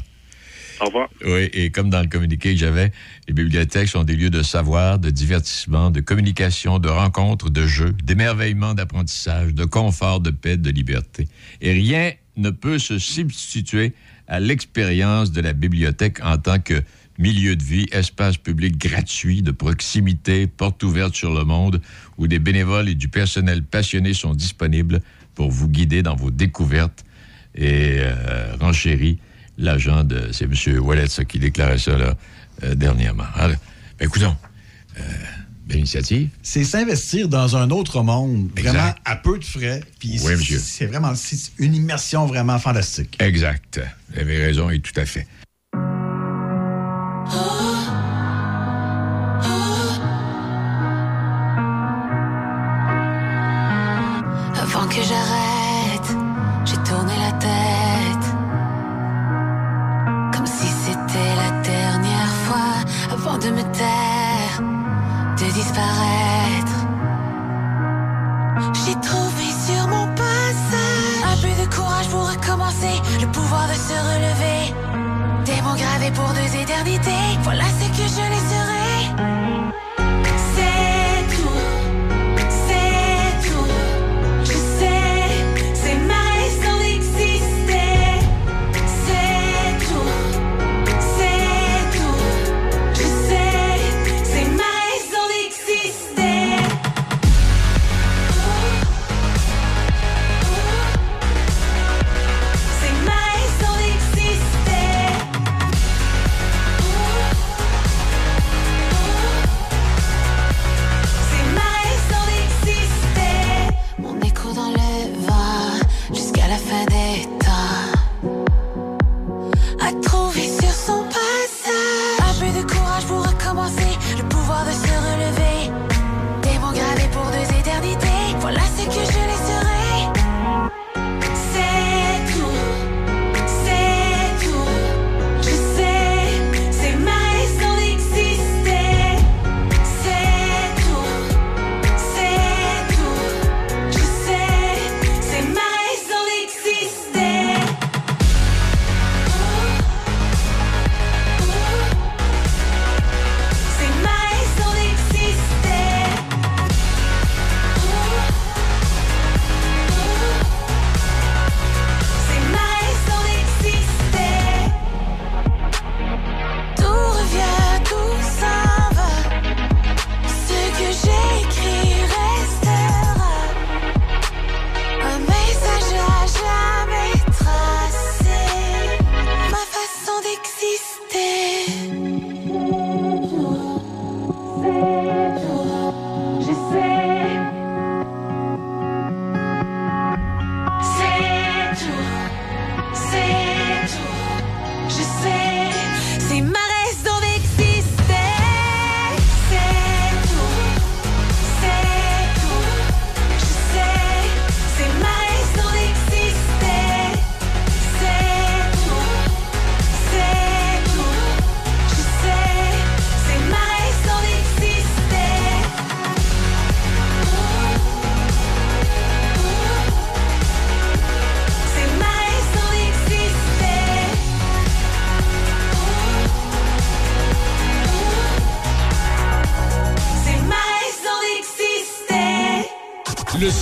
Au 0.81 0.85
revoir. 0.85 1.09
Oui, 1.25 1.49
et 1.53 1.71
comme 1.71 1.89
dans 1.89 2.01
le 2.01 2.07
communiqué 2.07 2.53
que 2.53 2.59
j'avais, 2.59 2.91
les 3.27 3.33
bibliothèques 3.33 3.87
sont 3.87 4.03
des 4.03 4.15
lieux 4.15 4.29
de 4.29 4.43
savoir, 4.43 4.99
de 4.99 5.09
divertissement, 5.09 5.89
de 5.89 6.01
communication, 6.01 6.79
de 6.79 6.89
rencontres, 6.89 7.49
de 7.49 7.65
jeux, 7.65 7.93
d'émerveillement, 8.03 8.73
d'apprentissage, 8.73 9.53
de 9.53 9.65
confort, 9.65 10.19
de 10.19 10.31
paix, 10.31 10.57
de 10.57 10.69
liberté. 10.69 11.27
Et 11.61 11.71
rien 11.71 12.11
ne 12.37 12.49
peut 12.49 12.79
se 12.79 12.97
substituer 12.99 13.93
à 14.29 14.39
l'expérience 14.39 15.31
de 15.31 15.41
la 15.41 15.53
bibliothèque 15.53 16.23
en 16.23 16.37
tant 16.37 16.59
que 16.59 16.81
milieu 17.17 17.55
de 17.55 17.63
vie, 17.63 17.87
espace 17.91 18.37
public 18.37 18.77
gratuit, 18.77 19.41
de 19.41 19.51
proximité, 19.51 20.47
porte 20.47 20.81
ouverte 20.83 21.15
sur 21.15 21.33
le 21.33 21.43
monde, 21.43 21.81
où 22.17 22.27
des 22.27 22.39
bénévoles 22.39 22.87
et 22.87 22.95
du 22.95 23.09
personnel 23.09 23.63
passionné 23.63 24.13
sont 24.13 24.33
disponibles 24.33 25.01
pour 25.35 25.51
vous 25.51 25.67
guider 25.67 26.01
dans 26.01 26.15
vos 26.15 26.31
découvertes. 26.31 27.03
Et 27.55 27.97
euh, 27.99 28.55
renchérit 28.59 29.17
l'agent 29.57 30.03
de... 30.03 30.29
C'est 30.31 30.45
M. 30.45 30.79
Wallet, 30.79 31.07
qui 31.27 31.39
déclarait 31.39 31.77
ça, 31.77 31.97
là, 31.97 32.15
euh, 32.63 32.75
dernièrement. 32.75 33.25
Alors, 33.35 33.57
ben, 33.99 34.05
écoutons, 34.05 34.37
euh, 34.97 35.01
belle 35.69 35.77
initiative. 35.79 36.29
C'est 36.43 36.63
s'investir 36.63 37.29
dans 37.29 37.55
un 37.55 37.69
autre 37.69 38.01
monde, 38.03 38.49
Exact. 38.57 38.71
vraiment 38.73 38.93
à 39.05 39.15
peu 39.15 39.37
de 39.39 39.45
frais. 39.45 39.81
Puis 39.99 40.09
Oui, 40.13 40.17
c'est- 40.19 40.35
monsieur. 40.35 40.59
C'est 40.59 40.85
vraiment 40.87 41.13
une 41.59 41.75
immersion 41.75 42.25
vraiment 42.25 42.59
fantastique. 42.59 43.15
Exact. 43.21 43.79
Vous 44.13 44.19
avez 44.19 44.37
raison, 44.43 44.69
et 44.69 44.79
tout 44.79 44.99
à 44.99 45.05
fait. 45.05 45.27
Avant 47.31 47.58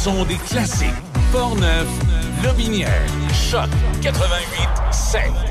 Le 0.07 0.13
son 0.13 0.23
des 0.23 0.35
classiques. 0.35 0.87
Portneuf, 1.33 1.85
Lobinière, 2.41 3.05
Choc 3.33 3.67
88 4.01 4.93
7. 4.93 5.46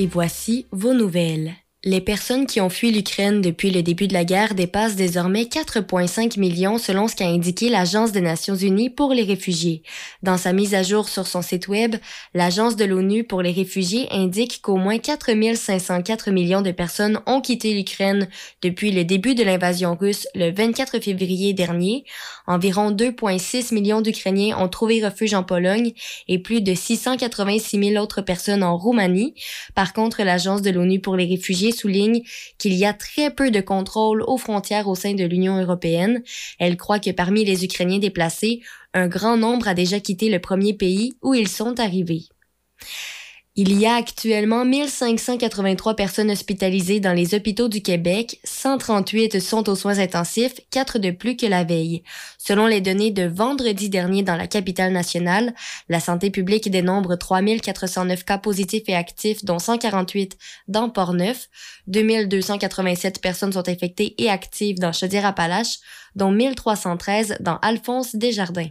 Et 0.00 0.06
voici 0.06 0.66
vos 0.72 0.94
nouvelles. 0.94 1.52
Les 1.84 2.00
personnes 2.00 2.46
qui 2.46 2.60
ont 2.62 2.70
fui 2.70 2.90
l'Ukraine 2.90 3.42
depuis 3.42 3.70
le 3.70 3.82
début 3.82 4.08
de 4.08 4.14
la 4.14 4.24
guerre 4.24 4.54
dépassent 4.54 4.96
désormais 4.96 5.42
4,5 5.42 6.38
millions 6.40 6.78
selon 6.78 7.06
ce 7.06 7.14
qu'a 7.14 7.26
indiqué 7.26 7.68
l'Agence 7.68 8.12
des 8.12 8.22
Nations 8.22 8.54
Unies 8.54 8.88
pour 8.88 9.12
les 9.12 9.24
réfugiés. 9.24 9.82
Dans 10.22 10.36
sa 10.36 10.52
mise 10.52 10.74
à 10.74 10.82
jour 10.82 11.08
sur 11.08 11.26
son 11.26 11.40
site 11.40 11.68
web, 11.68 11.96
l'Agence 12.34 12.76
de 12.76 12.84
l'ONU 12.84 13.24
pour 13.24 13.40
les 13.40 13.52
réfugiés 13.52 14.06
indique 14.10 14.60
qu'au 14.60 14.76
moins 14.76 14.98
4 14.98 15.30
504 15.54 16.30
millions 16.30 16.60
de 16.60 16.72
personnes 16.72 17.20
ont 17.26 17.40
quitté 17.40 17.72
l'Ukraine 17.72 18.28
depuis 18.60 18.92
le 18.92 19.04
début 19.04 19.34
de 19.34 19.42
l'invasion 19.42 19.96
russe 19.98 20.28
le 20.34 20.50
24 20.50 21.00
février 21.00 21.54
dernier. 21.54 22.04
Environ 22.46 22.90
2,6 22.90 23.72
millions 23.72 24.02
d'Ukrainiens 24.02 24.58
ont 24.58 24.68
trouvé 24.68 25.02
refuge 25.02 25.32
en 25.32 25.42
Pologne 25.42 25.92
et 26.28 26.38
plus 26.38 26.60
de 26.60 26.74
686 26.74 27.92
000 27.92 28.02
autres 28.02 28.20
personnes 28.20 28.62
en 28.62 28.76
Roumanie. 28.76 29.34
Par 29.74 29.94
contre, 29.94 30.22
l'Agence 30.22 30.60
de 30.60 30.70
l'ONU 30.70 31.00
pour 31.00 31.16
les 31.16 31.26
réfugiés 31.26 31.72
souligne 31.72 32.20
qu'il 32.58 32.74
y 32.74 32.84
a 32.84 32.92
très 32.92 33.30
peu 33.30 33.50
de 33.50 33.62
contrôle 33.62 34.22
aux 34.26 34.36
frontières 34.36 34.88
au 34.88 34.94
sein 34.94 35.14
de 35.14 35.24
l'Union 35.24 35.58
européenne. 35.58 36.22
Elle 36.58 36.76
croit 36.76 36.98
que 36.98 37.10
parmi 37.10 37.42
les 37.46 37.64
Ukrainiens 37.64 37.98
déplacés, 37.98 38.60
un 38.94 39.08
grand 39.08 39.36
nombre 39.36 39.68
a 39.68 39.74
déjà 39.74 40.00
quitté 40.00 40.30
le 40.30 40.40
premier 40.40 40.74
pays 40.74 41.12
où 41.22 41.34
ils 41.34 41.48
sont 41.48 41.78
arrivés. 41.78 42.24
Il 43.56 43.78
y 43.78 43.84
a 43.84 43.96
actuellement 43.96 44.64
1583 44.64 45.94
personnes 45.94 46.30
hospitalisées 46.30 47.00
dans 47.00 47.12
les 47.12 47.34
hôpitaux 47.34 47.68
du 47.68 47.82
Québec, 47.82 48.40
138 48.44 49.40
sont 49.40 49.68
aux 49.68 49.74
soins 49.74 49.98
intensifs, 49.98 50.60
4 50.70 51.00
de 51.00 51.10
plus 51.10 51.36
que 51.36 51.46
la 51.46 51.64
veille. 51.64 52.04
Selon 52.38 52.66
les 52.66 52.80
données 52.80 53.10
de 53.10 53.24
vendredi 53.24 53.90
dernier 53.90 54.22
dans 54.22 54.36
la 54.36 54.46
capitale 54.46 54.92
nationale, 54.92 55.52
la 55.88 55.98
santé 55.98 56.30
publique 56.30 56.70
dénombre 56.70 57.16
3409 57.16 58.24
cas 58.24 58.38
positifs 58.38 58.88
et 58.88 58.94
actifs, 58.94 59.44
dont 59.44 59.58
148 59.58 60.38
dans 60.68 60.88
Port-Neuf, 60.88 61.48
2287 61.88 63.20
personnes 63.20 63.52
sont 63.52 63.68
infectées 63.68 64.14
et 64.22 64.30
actives 64.30 64.78
dans 64.78 64.92
Chaudière-Appalaches, 64.92 65.80
dont 66.14 66.30
1313 66.30 67.38
dans 67.40 67.58
Alphonse 67.58 68.14
Desjardins. 68.14 68.70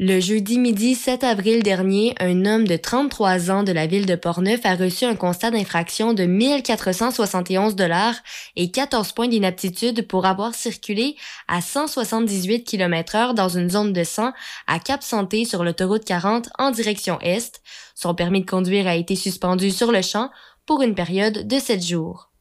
Le 0.00 0.18
jeudi 0.18 0.58
midi 0.58 0.96
7 0.96 1.22
avril 1.22 1.62
dernier, 1.62 2.16
un 2.18 2.46
homme 2.46 2.66
de 2.66 2.76
33 2.76 3.52
ans 3.52 3.62
de 3.62 3.70
la 3.70 3.86
ville 3.86 4.06
de 4.06 4.16
Portneuf 4.16 4.66
a 4.66 4.74
reçu 4.74 5.04
un 5.04 5.14
constat 5.14 5.52
d'infraction 5.52 6.14
de 6.14 6.24
1471 6.24 7.76
dollars 7.76 8.16
et 8.56 8.72
14 8.72 9.12
points 9.12 9.28
d'inaptitude 9.28 10.08
pour 10.08 10.26
avoir 10.26 10.52
circulé 10.56 11.14
à 11.46 11.60
178 11.60 12.64
km 12.64 13.14
heure 13.14 13.34
dans 13.34 13.48
une 13.48 13.70
zone 13.70 13.92
de 13.92 14.02
100 14.02 14.32
à 14.66 14.80
Cap 14.80 15.04
Santé 15.04 15.44
sur 15.44 15.62
l'autoroute 15.62 16.04
40 16.04 16.48
en 16.58 16.72
direction 16.72 17.20
est. 17.20 17.62
Son 17.94 18.16
permis 18.16 18.40
de 18.40 18.50
conduire 18.50 18.88
a 18.88 18.96
été 18.96 19.14
suspendu 19.14 19.70
sur 19.70 19.92
le 19.92 20.02
champ 20.02 20.30
pour 20.66 20.82
une 20.82 20.96
période 20.96 21.46
de 21.46 21.58
7 21.60 21.80
jours. 21.80 22.33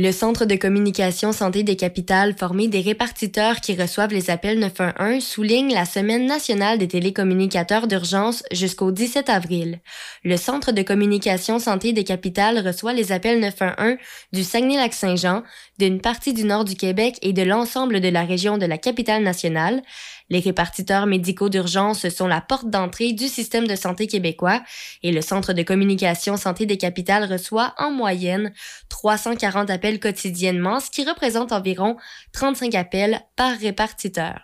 Le 0.00 0.12
Centre 0.12 0.44
de 0.44 0.54
communication 0.54 1.32
santé 1.32 1.64
des 1.64 1.74
capitales, 1.74 2.36
formé 2.38 2.68
des 2.68 2.82
répartiteurs 2.82 3.56
qui 3.56 3.74
reçoivent 3.74 4.12
les 4.12 4.30
appels 4.30 4.60
911, 4.60 5.20
souligne 5.20 5.74
la 5.74 5.84
Semaine 5.86 6.24
nationale 6.24 6.78
des 6.78 6.86
télécommunicateurs 6.86 7.88
d'urgence 7.88 8.44
jusqu'au 8.52 8.92
17 8.92 9.28
avril. 9.28 9.80
Le 10.22 10.36
Centre 10.36 10.70
de 10.70 10.82
communication 10.82 11.58
santé 11.58 11.92
des 11.92 12.04
capitales 12.04 12.64
reçoit 12.64 12.92
les 12.92 13.10
appels 13.10 13.40
911 13.40 13.96
du 14.32 14.44
Saguenay-Lac-Saint-Jean, 14.44 15.42
d'une 15.78 16.00
partie 16.00 16.32
du 16.32 16.44
nord 16.44 16.64
du 16.64 16.74
Québec 16.74 17.18
et 17.22 17.32
de 17.32 17.42
l'ensemble 17.42 18.00
de 18.00 18.08
la 18.08 18.24
région 18.24 18.58
de 18.58 18.66
la 18.66 18.78
capitale 18.78 19.22
nationale. 19.22 19.82
Les 20.30 20.40
répartiteurs 20.40 21.06
médicaux 21.06 21.48
d'urgence 21.48 22.08
sont 22.08 22.26
la 22.26 22.40
porte 22.40 22.68
d'entrée 22.68 23.12
du 23.12 23.28
système 23.28 23.66
de 23.66 23.76
santé 23.76 24.06
québécois 24.06 24.62
et 25.02 25.12
le 25.12 25.22
Centre 25.22 25.52
de 25.52 25.62
communication 25.62 26.36
santé 26.36 26.66
des 26.66 26.76
capitales 26.76 27.30
reçoit 27.30 27.74
en 27.78 27.90
moyenne 27.90 28.52
340 28.88 29.70
appels 29.70 30.00
quotidiennement, 30.00 30.80
ce 30.80 30.90
qui 30.90 31.04
représente 31.04 31.52
environ 31.52 31.96
35 32.32 32.74
appels 32.74 33.20
par 33.36 33.56
répartiteur. 33.58 34.40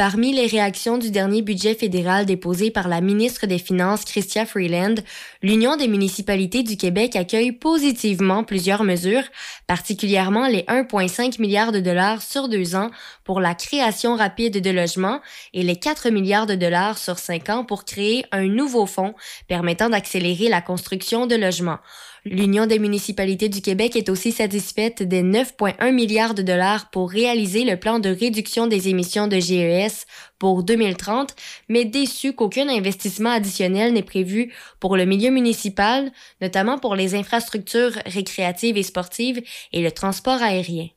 Parmi 0.00 0.32
les 0.32 0.46
réactions 0.46 0.96
du 0.96 1.10
dernier 1.10 1.42
budget 1.42 1.74
fédéral 1.74 2.24
déposé 2.24 2.70
par 2.70 2.88
la 2.88 3.02
ministre 3.02 3.46
des 3.46 3.58
Finances, 3.58 4.06
Chrystia 4.06 4.46
Freeland, 4.46 4.94
l'Union 5.42 5.76
des 5.76 5.88
municipalités 5.88 6.62
du 6.62 6.78
Québec 6.78 7.16
accueille 7.16 7.52
positivement 7.52 8.42
plusieurs 8.42 8.82
mesures, 8.82 9.24
particulièrement 9.66 10.46
les 10.46 10.62
1,5 10.62 11.38
milliards 11.38 11.70
de 11.70 11.80
dollars 11.80 12.22
sur 12.22 12.48
deux 12.48 12.76
ans 12.76 12.90
pour 13.24 13.40
la 13.40 13.54
création 13.54 14.16
rapide 14.16 14.62
de 14.62 14.70
logements 14.70 15.20
et 15.52 15.62
les 15.62 15.76
4 15.76 16.08
milliards 16.08 16.46
de 16.46 16.54
dollars 16.54 16.96
sur 16.96 17.18
cinq 17.18 17.50
ans 17.50 17.66
pour 17.66 17.84
créer 17.84 18.24
un 18.32 18.46
nouveau 18.46 18.86
fonds 18.86 19.12
permettant 19.48 19.90
d'accélérer 19.90 20.48
la 20.48 20.62
construction 20.62 21.26
de 21.26 21.36
logements. 21.36 21.80
L'Union 22.26 22.66
des 22.66 22.78
municipalités 22.78 23.48
du 23.48 23.62
Québec 23.62 23.96
est 23.96 24.10
aussi 24.10 24.30
satisfaite 24.30 25.02
des 25.02 25.22
9,1 25.22 25.90
milliards 25.90 26.34
de 26.34 26.42
dollars 26.42 26.90
pour 26.90 27.10
réaliser 27.10 27.64
le 27.64 27.78
plan 27.78 27.98
de 27.98 28.10
réduction 28.10 28.66
des 28.66 28.88
émissions 28.88 29.26
de 29.26 29.38
GES 29.38 30.04
pour 30.38 30.62
2030, 30.62 31.34
mais 31.68 31.86
déçue 31.86 32.34
qu'aucun 32.34 32.68
investissement 32.68 33.30
additionnel 33.30 33.94
n'est 33.94 34.02
prévu 34.02 34.52
pour 34.80 34.98
le 34.98 35.06
milieu 35.06 35.30
municipal, 35.30 36.12
notamment 36.42 36.78
pour 36.78 36.94
les 36.94 37.14
infrastructures 37.14 37.98
récréatives 38.04 38.76
et 38.76 38.82
sportives 38.82 39.42
et 39.72 39.82
le 39.82 39.90
transport 39.90 40.42
aérien. 40.42 40.88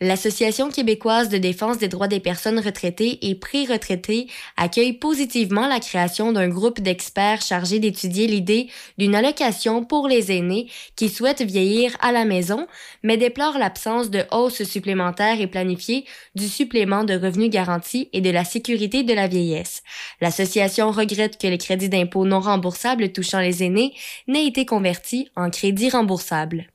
L'Association 0.00 0.70
québécoise 0.70 1.28
de 1.28 1.38
défense 1.38 1.78
des 1.78 1.88
droits 1.88 2.08
des 2.08 2.18
personnes 2.18 2.58
retraitées 2.58 3.28
et 3.28 3.36
pré-retraitées 3.36 4.26
accueille 4.56 4.94
positivement 4.94 5.68
la 5.68 5.78
création 5.78 6.32
d'un 6.32 6.48
groupe 6.48 6.80
d'experts 6.80 7.42
chargés 7.42 7.78
d'étudier 7.78 8.26
l'idée 8.26 8.68
d'une 8.98 9.14
allocation 9.14 9.84
pour 9.84 10.08
les 10.08 10.32
aînés 10.32 10.68
qui 10.96 11.08
souhaitent 11.08 11.42
vieillir 11.42 11.96
à 12.00 12.10
la 12.10 12.24
maison, 12.24 12.66
mais 13.04 13.16
déplore 13.16 13.56
l'absence 13.56 14.10
de 14.10 14.24
hausse 14.32 14.64
supplémentaire 14.64 15.40
et 15.40 15.46
planifiée 15.46 16.04
du 16.34 16.48
supplément 16.48 17.04
de 17.04 17.14
revenus 17.14 17.50
garanti 17.50 18.08
et 18.12 18.20
de 18.20 18.30
la 18.30 18.44
sécurité 18.44 19.04
de 19.04 19.14
la 19.14 19.28
vieillesse. 19.28 19.82
L'association 20.20 20.90
regrette 20.90 21.40
que 21.40 21.46
les 21.46 21.58
crédits 21.58 21.88
d'impôt 21.88 22.24
non 22.24 22.40
remboursables 22.40 23.12
touchant 23.12 23.40
les 23.40 23.62
aînés 23.62 23.94
n'aient 24.26 24.46
été 24.46 24.66
convertis 24.66 25.28
en 25.36 25.50
crédits 25.50 25.90
remboursables. 25.90 26.73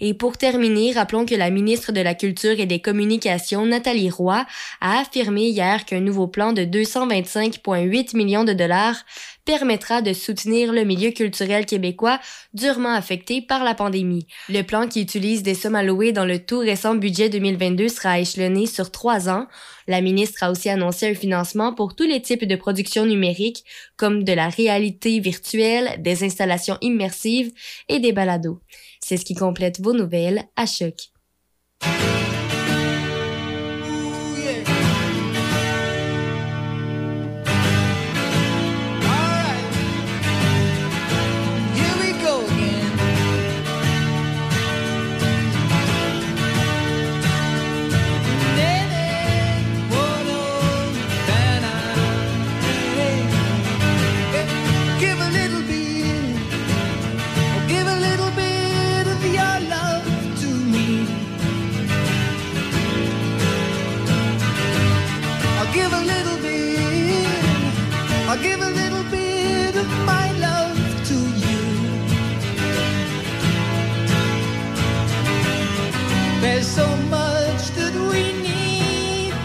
Et 0.00 0.14
pour 0.14 0.36
terminer, 0.36 0.92
rappelons 0.92 1.26
que 1.26 1.34
la 1.34 1.50
ministre 1.50 1.92
de 1.92 2.00
la 2.00 2.14
Culture 2.14 2.58
et 2.58 2.66
des 2.66 2.80
Communications, 2.80 3.66
Nathalie 3.66 4.10
Roy, 4.10 4.46
a 4.80 5.00
affirmé 5.00 5.48
hier 5.48 5.84
qu'un 5.84 6.00
nouveau 6.00 6.26
plan 6.26 6.52
de 6.52 6.62
225,8 6.62 8.16
millions 8.16 8.44
de 8.44 8.52
dollars 8.52 9.04
permettra 9.46 10.02
de 10.02 10.12
soutenir 10.12 10.72
le 10.72 10.84
milieu 10.84 11.12
culturel 11.12 11.64
québécois 11.64 12.20
durement 12.52 12.92
affecté 12.92 13.40
par 13.40 13.64
la 13.64 13.74
pandémie. 13.74 14.26
Le 14.48 14.62
plan 14.62 14.88
qui 14.88 15.00
utilise 15.00 15.42
des 15.42 15.54
sommes 15.54 15.76
allouées 15.76 16.12
dans 16.12 16.24
le 16.24 16.44
tout 16.44 16.58
récent 16.58 16.96
budget 16.96 17.30
2022 17.30 17.88
sera 17.88 18.18
échelonné 18.18 18.66
sur 18.66 18.90
trois 18.90 19.30
ans. 19.30 19.46
La 19.86 20.00
ministre 20.00 20.42
a 20.42 20.50
aussi 20.50 20.68
annoncé 20.68 21.08
un 21.08 21.14
financement 21.14 21.72
pour 21.72 21.94
tous 21.94 22.06
les 22.06 22.20
types 22.20 22.44
de 22.44 22.56
productions 22.56 23.06
numériques, 23.06 23.64
comme 23.96 24.24
de 24.24 24.32
la 24.32 24.48
réalité 24.48 25.20
virtuelle, 25.20 26.02
des 26.02 26.24
installations 26.24 26.76
immersives 26.80 27.52
et 27.88 28.00
des 28.00 28.12
balados. 28.12 28.60
C'est 29.08 29.18
ce 29.18 29.24
qui 29.24 29.36
complète 29.36 29.80
vos 29.80 29.92
nouvelles 29.92 30.42
à 30.56 30.66
choc. 30.66 31.12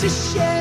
To 0.01 0.09
share. 0.09 0.60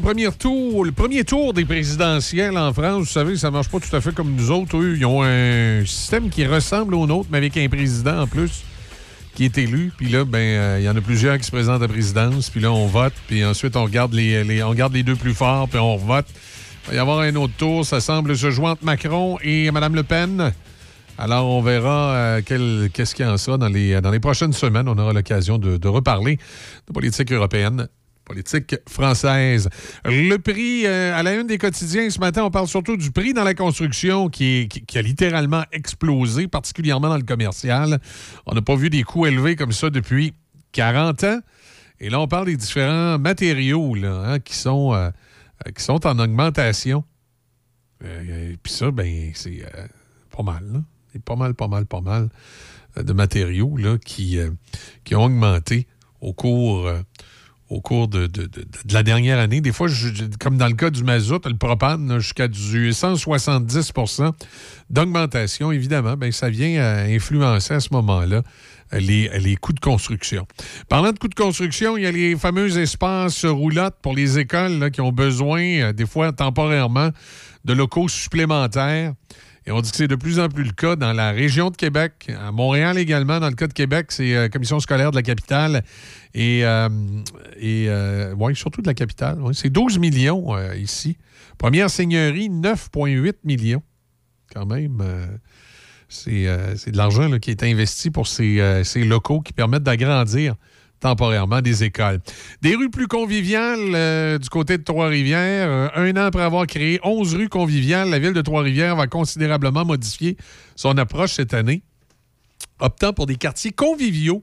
Premiers 0.00 0.30
tours, 0.32 0.84
le 0.84 0.92
premier 0.92 1.24
tour 1.24 1.52
des 1.52 1.64
présidentielles 1.64 2.56
en 2.56 2.72
France. 2.72 3.00
Vous 3.00 3.12
savez, 3.12 3.36
ça 3.36 3.50
marche 3.50 3.68
pas 3.68 3.80
tout 3.80 3.94
à 3.94 4.00
fait 4.00 4.14
comme 4.14 4.34
nous 4.34 4.50
autres. 4.50 4.76
Eux, 4.76 4.96
ils 4.96 5.04
ont 5.04 5.22
un 5.22 5.84
système 5.84 6.30
qui 6.30 6.46
ressemble 6.46 6.94
au 6.94 7.06
nôtre, 7.06 7.28
mais 7.30 7.38
avec 7.38 7.56
un 7.56 7.68
président 7.68 8.22
en 8.22 8.26
plus 8.26 8.64
qui 9.34 9.44
est 9.44 9.58
élu. 9.58 9.92
Puis 9.96 10.08
là, 10.08 10.24
ben, 10.24 10.38
euh, 10.38 10.76
il 10.80 10.84
y 10.84 10.88
en 10.88 10.96
a 10.96 11.00
plusieurs 11.00 11.38
qui 11.38 11.44
se 11.44 11.50
présentent 11.50 11.82
à 11.82 11.86
la 11.86 11.92
présidence. 11.92 12.50
Puis 12.50 12.60
là, 12.60 12.72
on 12.72 12.86
vote. 12.86 13.12
Puis 13.26 13.44
ensuite, 13.44 13.76
on 13.76 13.84
regarde 13.84 14.14
les, 14.14 14.62
on 14.62 14.72
les 14.72 15.02
deux 15.02 15.16
plus 15.16 15.34
forts. 15.34 15.68
Puis 15.68 15.78
on 15.78 15.96
vote. 15.96 16.26
Il 16.86 16.90
va 16.90 16.94
y 16.94 16.98
avoir 16.98 17.20
un 17.20 17.34
autre 17.36 17.54
tour. 17.56 17.84
Ça 17.84 18.00
semble 18.00 18.36
se 18.36 18.50
jouer 18.50 18.68
entre 18.68 18.84
Macron 18.84 19.38
et 19.42 19.70
Mme 19.70 19.94
Le 19.94 20.02
Pen. 20.02 20.52
Alors, 21.18 21.46
on 21.46 21.62
verra 21.62 22.14
euh, 22.14 22.42
qu'est-ce 22.42 23.14
qu'il 23.14 23.24
y 23.24 23.28
en 23.28 23.36
sera 23.36 23.58
dans 23.58 23.68
les, 23.68 24.00
dans 24.00 24.10
les 24.10 24.20
prochaines 24.20 24.52
semaines. 24.52 24.88
On 24.88 24.98
aura 24.98 25.12
l'occasion 25.12 25.58
de 25.58 25.88
reparler 25.88 26.38
de 26.88 26.92
politique 26.92 27.32
européenne, 27.32 27.88
politique 28.24 28.76
française. 28.88 29.68
Le 30.04 30.36
prix, 30.36 30.86
euh, 30.86 31.14
à 31.14 31.22
la 31.22 31.34
une 31.34 31.46
des 31.46 31.58
quotidiens 31.58 32.08
ce 32.10 32.18
matin, 32.18 32.42
on 32.44 32.50
parle 32.50 32.66
surtout 32.68 32.96
du 32.96 33.10
prix 33.10 33.34
dans 33.34 33.44
la 33.44 33.54
construction 33.54 34.28
qui, 34.28 34.68
qui- 34.68 34.98
a 34.98 35.02
littéralement 35.02 35.64
explosé, 35.72 36.48
particulièrement 36.48 37.08
dans 37.08 37.16
le 37.18 37.22
commercial. 37.24 38.00
On 38.46 38.54
n'a 38.54 38.62
pas 38.62 38.76
vu 38.76 38.88
des 38.90 39.02
coûts 39.02 39.26
élevés 39.26 39.56
comme 39.56 39.72
ça 39.72 39.90
depuis 39.90 40.32
40 40.72 41.24
ans. 41.24 41.40
Et 42.00 42.08
là, 42.10 42.20
on 42.20 42.26
parle 42.28 42.46
des 42.46 42.56
différents 42.56 43.18
matériaux 43.18 43.94
là, 43.94 44.22
hein, 44.26 44.38
qui, 44.40 44.54
sont, 44.54 44.94
euh, 44.94 45.10
euh, 45.66 45.70
qui 45.76 45.82
sont 45.82 46.06
en 46.06 46.18
augmentation. 46.18 47.04
Et 48.04 48.56
Puis 48.62 48.72
ça, 48.72 48.90
ben, 48.90 49.30
c'est 49.34 49.64
pas 50.36 50.42
mal. 50.42 50.64
là. 50.72 50.80
C'est 51.12 51.22
pas 51.22 51.36
mal, 51.36 51.54
pas 51.54 51.68
mal, 51.68 51.86
pas 51.86 52.00
mal 52.00 52.28
de 52.96 53.12
matériaux 53.12 53.76
là, 53.76 53.98
qui, 53.98 54.38
qui 55.04 55.14
ont 55.14 55.24
augmenté 55.24 55.86
au 56.20 56.32
cours, 56.32 56.90
au 57.74 57.80
cours 57.80 58.06
de, 58.08 58.26
de- 58.26 58.46
de- 58.46 58.64
la 58.92 59.02
dernière 59.02 59.38
année. 59.38 59.60
Des 59.60 59.72
fois, 59.72 59.88
comme 60.40 60.56
dans 60.56 60.68
le 60.68 60.74
cas 60.74 60.90
du 60.90 61.02
mazout, 61.02 61.44
le 61.46 61.56
propane, 61.56 62.18
jusqu'à 62.20 62.46
du 62.48 62.90
170% 62.92 64.32
d'augmentation. 64.90 65.72
Évidemment, 65.72 66.16
ben, 66.16 66.30
ça 66.30 66.50
vient 66.50 66.76
euh, 66.80 67.16
influencer 67.16 67.74
à 67.74 67.80
ce 67.80 67.88
moment-là 67.92 68.42
euh, 68.92 68.98
les, 69.00 69.28
les 69.40 69.56
coûts 69.56 69.72
de 69.72 69.80
construction. 69.80 70.46
Parlant 70.88 71.12
de 71.12 71.18
coûts 71.18 71.28
de 71.28 71.34
construction, 71.34 71.96
il 71.96 72.04
y 72.04 72.06
a 72.06 72.12
les 72.12 72.36
fameux 72.36 72.78
espaces 72.78 73.44
roulottes 73.44 73.96
pour 74.02 74.14
les 74.14 74.38
écoles 74.38 74.78
là, 74.78 74.90
qui 74.90 75.00
ont 75.00 75.12
besoin, 75.12 75.62
euh, 75.62 75.92
des 75.92 76.06
fois 76.06 76.32
temporairement, 76.32 77.10
de 77.64 77.72
locaux 77.72 78.08
supplémentaires. 78.08 79.12
Et 79.66 79.72
on 79.72 79.80
dit 79.80 79.90
que 79.90 79.96
c'est 79.96 80.08
de 80.08 80.14
plus 80.14 80.38
en 80.40 80.48
plus 80.48 80.64
le 80.64 80.72
cas 80.72 80.94
dans 80.94 81.12
la 81.12 81.30
région 81.30 81.70
de 81.70 81.76
Québec, 81.76 82.30
à 82.38 82.52
Montréal 82.52 82.98
également. 82.98 83.40
Dans 83.40 83.48
le 83.48 83.54
cas 83.54 83.66
de 83.66 83.72
Québec, 83.72 84.06
c'est 84.10 84.34
la 84.34 84.48
Commission 84.50 84.78
scolaire 84.78 85.10
de 85.10 85.16
la 85.16 85.22
capitale 85.22 85.82
et, 86.34 86.66
euh, 86.66 86.88
euh, 87.62 88.54
surtout 88.54 88.82
de 88.82 88.86
la 88.86 88.94
capitale. 88.94 89.38
c'est 89.54 89.70
12 89.70 89.98
millions 89.98 90.54
euh, 90.54 90.76
ici. 90.76 91.16
Première 91.56 91.88
seigneurie, 91.88 92.50
9,8 92.50 93.36
millions. 93.44 93.82
Quand 94.52 94.66
même, 94.66 95.00
euh, 95.00 95.26
c'est 96.08 96.46
euh, 96.46 96.74
de 96.86 96.96
l'argent 96.96 97.38
qui 97.38 97.50
est 97.50 97.62
investi 97.62 98.10
pour 98.10 98.26
ces, 98.26 98.60
euh, 98.60 98.84
ces 98.84 99.04
locaux 99.04 99.40
qui 99.40 99.52
permettent 99.52 99.82
d'agrandir 99.82 100.54
temporairement 101.04 101.60
des 101.60 101.84
écoles. 101.84 102.20
Des 102.62 102.74
rues 102.74 102.88
plus 102.88 103.08
conviviales 103.08 103.94
euh, 103.94 104.38
du 104.38 104.48
côté 104.48 104.78
de 104.78 104.82
Trois-Rivières. 104.82 105.68
Euh, 105.68 105.88
un 105.94 106.12
an 106.12 106.24
après 106.24 106.42
avoir 106.42 106.66
créé 106.66 106.98
11 107.02 107.34
rues 107.34 107.50
conviviales, 107.50 108.08
la 108.08 108.18
ville 108.18 108.32
de 108.32 108.40
Trois-Rivières 108.40 108.96
va 108.96 109.06
considérablement 109.06 109.84
modifier 109.84 110.38
son 110.76 110.96
approche 110.96 111.34
cette 111.34 111.52
année, 111.52 111.82
optant 112.80 113.12
pour 113.12 113.26
des 113.26 113.36
quartiers 113.36 113.72
conviviaux, 113.72 114.42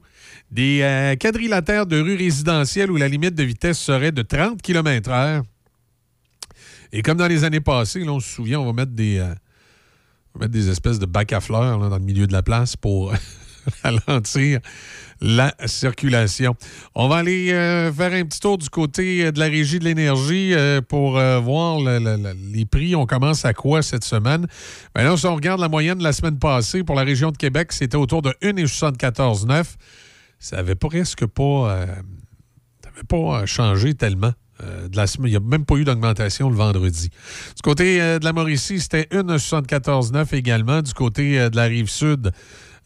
des 0.51 0.81
euh, 0.83 1.15
quadrilatères 1.15 1.87
de 1.87 1.99
rues 1.99 2.15
résidentielles 2.15 2.91
où 2.91 2.95
la 2.95 3.07
limite 3.07 3.33
de 3.33 3.43
vitesse 3.43 3.79
serait 3.79 4.11
de 4.11 4.21
30 4.21 4.61
km/h. 4.61 5.41
Et 6.93 7.01
comme 7.01 7.17
dans 7.17 7.27
les 7.27 7.43
années 7.43 7.61
passées, 7.61 8.03
là, 8.03 8.11
on 8.11 8.19
se 8.19 8.29
souvient, 8.29 8.59
on 8.59 8.67
va 8.67 8.73
mettre 8.73 8.91
des, 8.91 9.19
on 10.39 10.45
espèces 10.45 10.99
de 10.99 11.07
bacs 11.07 11.33
à 11.33 11.41
fleurs 11.41 11.79
dans 11.79 11.97
le 11.97 12.03
milieu 12.03 12.27
de 12.27 12.33
la 12.33 12.43
place 12.43 12.75
pour 12.77 13.13
ralentir 13.83 14.59
la 15.23 15.53
circulation. 15.65 16.55
On 16.95 17.07
va 17.07 17.17
aller 17.17 17.51
euh, 17.51 17.93
faire 17.93 18.11
un 18.13 18.23
petit 18.25 18.39
tour 18.39 18.57
du 18.57 18.69
côté 18.69 19.25
euh, 19.25 19.31
de 19.31 19.39
la 19.39 19.45
Régie 19.45 19.77
de 19.77 19.83
l'énergie 19.83 20.53
euh, 20.53 20.81
pour 20.81 21.11
voir 21.11 21.79
le- 21.79 21.99
le- 21.99 22.17
le- 22.17 22.35
les 22.53 22.65
prix. 22.65 22.95
On 22.95 23.05
commence 23.05 23.45
à 23.45 23.53
quoi 23.53 23.81
cette 23.83 24.03
semaine? 24.03 24.47
Ben 24.95 25.03
là, 25.03 25.15
si 25.17 25.25
on 25.27 25.35
regarde 25.35 25.61
la 25.61 25.69
moyenne 25.69 25.99
de 25.99 26.03
la 26.03 26.13
semaine 26.13 26.39
passée 26.39 26.83
pour 26.83 26.95
la 26.95 27.03
région 27.03 27.29
de 27.31 27.37
Québec, 27.37 27.71
c'était 27.71 27.97
autour 27.97 28.21
de 28.23 28.31
1,74,9. 28.41 29.63
Ça 30.39 30.57
avait 30.57 30.73
presque 30.75 31.27
pas, 31.27 31.85
pas 33.07 33.45
changé 33.45 33.93
tellement. 33.93 34.31
de 34.59 34.95
la. 34.97 35.05
Il 35.19 35.25
n'y 35.25 35.35
a 35.35 35.39
même 35.39 35.65
pas 35.65 35.75
eu 35.75 35.83
d'augmentation 35.83 36.49
le 36.49 36.55
vendredi. 36.55 37.09
Du 37.55 37.61
côté 37.63 37.99
de 37.99 38.23
la 38.23 38.33
Mauricie, 38.33 38.79
c'était 38.79 39.07
1,74,9 39.11 40.33
également. 40.35 40.81
Du 40.81 40.93
côté 40.93 41.49
de 41.49 41.55
la 41.55 41.63
rive 41.65 41.89
sud, 41.89 42.31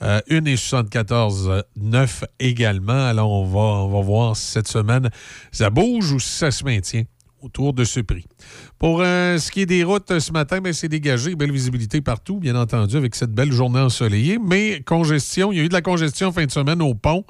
euh, 0.01 0.19
1,74,9 0.29 2.23
également. 2.39 3.07
Alors, 3.07 3.31
on 3.31 3.45
va, 3.45 4.01
voir 4.01 4.35
si 4.35 4.51
cette 4.51 4.67
semaine 4.67 5.09
ça 5.51 5.69
bouge 5.69 6.11
ou 6.11 6.19
si 6.19 6.29
ça 6.29 6.51
se 6.51 6.63
maintient 6.63 7.03
autour 7.41 7.73
de 7.73 7.83
ce 7.83 7.99
prix. 7.99 8.25
Pour 8.79 9.01
euh, 9.01 9.37
ce 9.37 9.51
qui 9.51 9.61
est 9.61 9.65
des 9.65 9.83
routes 9.83 10.09
euh, 10.11 10.19
ce 10.19 10.31
matin, 10.31 10.61
ben, 10.61 10.73
c'est 10.73 10.89
dégagé, 10.89 11.35
belle 11.35 11.51
visibilité 11.51 12.01
partout, 12.01 12.39
bien 12.39 12.55
entendu, 12.55 12.97
avec 12.97 13.13
cette 13.13 13.31
belle 13.31 13.51
journée 13.51 13.79
ensoleillée, 13.79 14.39
mais 14.43 14.81
congestion, 14.81 15.51
il 15.51 15.57
y 15.59 15.61
a 15.61 15.63
eu 15.63 15.69
de 15.69 15.73
la 15.73 15.81
congestion 15.83 16.31
fin 16.31 16.45
de 16.45 16.51
semaine 16.51 16.81
au 16.81 16.95
pont. 16.95 17.23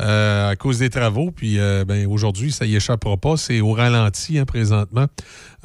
euh, 0.00 0.50
à 0.50 0.56
cause 0.56 0.78
des 0.78 0.90
travaux. 0.90 1.30
Puis 1.30 1.58
euh, 1.58 1.84
ben, 1.84 2.06
aujourd'hui, 2.06 2.52
ça 2.52 2.64
y 2.64 2.76
échappera 2.76 3.16
pas. 3.16 3.36
C'est 3.36 3.60
au 3.60 3.72
ralenti 3.72 4.38
hein, 4.38 4.44
présentement 4.44 5.06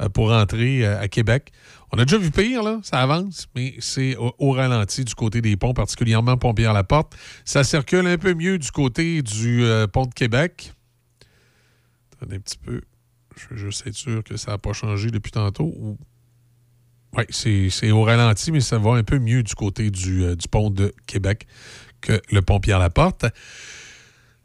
euh, 0.00 0.08
pour 0.08 0.32
entrer 0.32 0.84
euh, 0.84 1.00
à 1.00 1.08
Québec. 1.08 1.52
On 1.92 1.98
a 1.98 2.04
déjà 2.04 2.18
vu 2.18 2.30
pire, 2.30 2.62
là, 2.62 2.80
ça 2.82 3.00
avance, 3.00 3.48
mais 3.54 3.74
c'est 3.78 4.14
au, 4.16 4.50
ralenti 4.52 5.04
du 5.04 5.14
côté 5.14 5.40
des 5.40 5.56
ponts, 5.56 5.72
particulièrement 5.72 6.36
Pont-Pierre-la-Porte. 6.36 7.16
Ça 7.44 7.64
circule 7.64 8.06
un 8.06 8.18
peu 8.18 8.34
mieux 8.34 8.58
du 8.58 8.70
côté 8.70 9.22
du 9.22 9.64
euh, 9.64 9.86
pont 9.86 10.04
de 10.04 10.12
Québec. 10.12 10.74
Attendez 12.12 12.36
un 12.36 12.40
petit 12.40 12.58
peu. 12.58 12.82
Je 13.36 13.48
veux 13.50 13.56
juste 13.56 13.86
être 13.86 13.94
sûr 13.94 14.22
que 14.22 14.36
ça 14.36 14.52
n'a 14.52 14.58
pas 14.58 14.72
changé 14.72 15.10
depuis 15.10 15.32
tantôt. 15.32 15.96
Oui, 17.16 17.24
c'est 17.30 17.90
au 17.90 18.02
ralenti, 18.02 18.52
mais 18.52 18.60
ça 18.60 18.78
va 18.78 18.92
un 18.92 19.02
peu 19.02 19.18
mieux 19.18 19.42
du 19.42 19.54
côté 19.54 19.90
du, 19.90 20.24
euh, 20.24 20.36
du 20.36 20.46
pont 20.46 20.70
de 20.70 20.94
Québec 21.06 21.46
que 22.00 22.20
le 22.30 22.42
pont 22.42 22.60
Pierre-Laporte. 22.60 23.26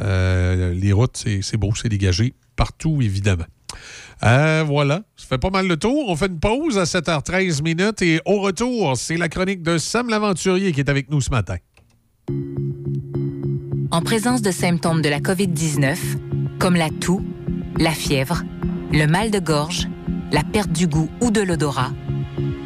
Euh, 0.00 0.72
les 0.72 0.92
routes, 0.92 1.22
c'est 1.42 1.56
beau, 1.58 1.74
c'est 1.74 1.90
dégagé 1.90 2.32
partout, 2.56 3.02
évidemment. 3.02 3.44
Euh, 4.22 4.64
voilà, 4.66 5.02
ça 5.16 5.26
fait 5.26 5.38
pas 5.38 5.50
mal 5.50 5.66
le 5.66 5.76
tour. 5.76 6.08
On 6.08 6.16
fait 6.16 6.26
une 6.26 6.38
pause 6.38 6.78
à 6.78 6.84
7h13 6.84 7.62
minutes 7.62 8.02
et 8.02 8.20
au 8.26 8.40
retour, 8.40 8.96
c'est 8.96 9.16
la 9.16 9.28
chronique 9.28 9.62
de 9.62 9.78
Sam 9.78 10.08
l'Aventurier 10.10 10.72
qui 10.72 10.80
est 10.80 10.90
avec 10.90 11.10
nous 11.10 11.20
ce 11.20 11.30
matin. 11.30 11.56
En 13.90 14.02
présence 14.02 14.42
de 14.42 14.50
symptômes 14.50 15.02
de 15.02 15.08
la 15.08 15.20
COVID-19, 15.20 15.96
comme 16.58 16.76
la 16.76 16.90
toux, 16.90 17.24
la 17.78 17.92
fièvre, 17.92 18.42
le 18.92 19.06
mal 19.06 19.30
de 19.30 19.38
gorge, 19.38 19.88
la 20.32 20.44
perte 20.44 20.70
du 20.70 20.86
goût 20.86 21.08
ou 21.20 21.30
de 21.30 21.40
l'odorat, 21.40 21.90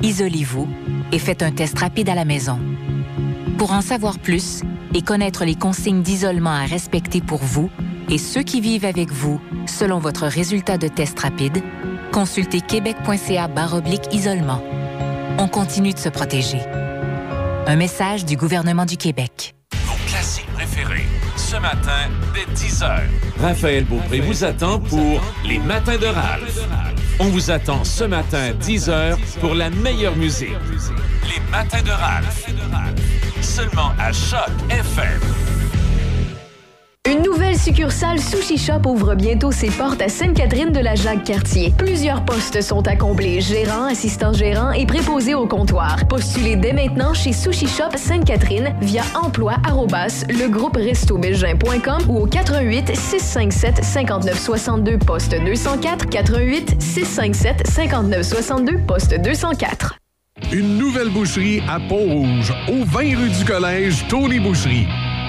isolez-vous 0.02 0.68
et 1.12 1.18
faites 1.18 1.42
un 1.42 1.52
test 1.52 1.78
rapide 1.78 2.08
à 2.08 2.14
la 2.14 2.24
maison. 2.24 2.58
Pour 3.58 3.72
en 3.72 3.80
savoir 3.80 4.18
plus 4.18 4.62
et 4.92 5.02
connaître 5.02 5.44
les 5.44 5.54
consignes 5.54 6.02
d'isolement 6.02 6.50
à 6.50 6.64
respecter 6.64 7.20
pour 7.20 7.42
vous 7.42 7.70
et 8.10 8.18
ceux 8.18 8.42
qui 8.42 8.60
vivent 8.60 8.84
avec 8.84 9.10
vous 9.10 9.40
selon 9.66 9.98
votre 9.98 10.26
résultat 10.26 10.78
de 10.78 10.88
test 10.88 11.18
rapide, 11.20 11.62
consultez 12.12 12.60
québec.ca 12.60 13.48
baroblique 13.48 14.12
isolement. 14.12 14.62
On 15.38 15.48
continue 15.48 15.92
de 15.92 15.98
se 15.98 16.08
protéger. 16.08 16.60
Un 17.66 17.76
message 17.76 18.24
du 18.24 18.36
gouvernement 18.36 18.84
du 18.84 18.96
Québec. 18.96 19.54
Vos 19.86 19.94
classiques 20.06 20.52
préférés, 20.52 21.06
ce 21.36 21.56
matin, 21.56 22.10
dès 22.34 22.52
10h. 22.54 23.00
Raphaël 23.40 23.84
Beaupré 23.84 24.20
vous 24.20 24.44
attend 24.44 24.78
pour 24.78 25.20
Les 25.44 25.58
Matins 25.58 25.96
de 25.96 26.06
Ralph. 26.06 26.60
On 27.18 27.28
vous 27.28 27.50
attend 27.50 27.84
ce 27.84 28.04
matin, 28.04 28.52
10h, 28.60 29.16
pour 29.40 29.54
la 29.54 29.70
meilleure 29.70 30.16
musique. 30.16 30.50
Les 31.22 31.50
Matins 31.50 31.82
de 31.82 31.90
Ralph. 31.90 32.46
Seulement 33.40 33.92
à 33.98 34.12
Choc 34.12 34.50
FM. 34.68 35.63
Une 37.06 37.22
nouvelle 37.22 37.58
succursale 37.58 38.18
Sushi 38.18 38.56
Shop 38.56 38.80
ouvre 38.86 39.14
bientôt 39.14 39.52
ses 39.52 39.68
portes 39.68 40.00
à 40.00 40.08
Sainte-Catherine-de-la-Jacques-Cartier. 40.08 41.74
Plusieurs 41.76 42.24
postes 42.24 42.62
sont 42.62 42.80
à 42.88 42.96
combler, 42.96 43.42
gérant, 43.42 43.84
assistant 43.84 44.32
gérant 44.32 44.70
et 44.70 44.86
préposé 44.86 45.34
au 45.34 45.46
comptoir. 45.46 45.98
Postulez 46.08 46.56
dès 46.56 46.72
maintenant 46.72 47.12
chez 47.12 47.34
Sushi 47.34 47.68
Shop 47.68 47.94
Sainte-Catherine 47.94 48.74
via 48.80 49.02
emploi 49.14 49.56
ou 52.08 52.16
au 52.16 52.26
88 52.26 52.96
657 52.96 53.84
59 53.84 54.40
62 54.40 54.98
poste 54.98 55.38
204 55.38 56.08
88 56.08 56.80
657 56.80 57.66
59 57.66 58.22
62 58.22 58.78
poste 58.86 59.14
204. 59.20 59.98
Une 60.52 60.78
nouvelle 60.78 61.10
boucherie 61.10 61.62
à 61.68 61.78
Pont-Rouge, 61.80 62.54
au 62.68 62.82
20 62.84 62.98
rue 63.18 63.30
du 63.30 63.44
Collège, 63.44 64.06
Tony 64.08 64.40
Boucherie. 64.40 64.86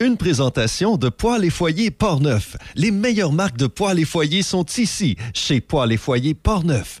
une 0.00 0.16
présentation 0.16 0.96
de 0.96 1.08
Poils 1.08 1.44
et 1.44 1.50
Foyers 1.50 1.90
Portneuf. 1.90 2.56
Les 2.74 2.90
meilleures 2.90 3.32
marques 3.32 3.56
de 3.56 3.66
poils 3.66 3.98
et 3.98 4.04
foyers 4.04 4.42
sont 4.42 4.66
ici, 4.78 5.16
chez 5.34 5.60
Poils 5.60 5.92
et 5.92 5.96
Foyers 5.96 6.34
Portneuf. 6.34 7.00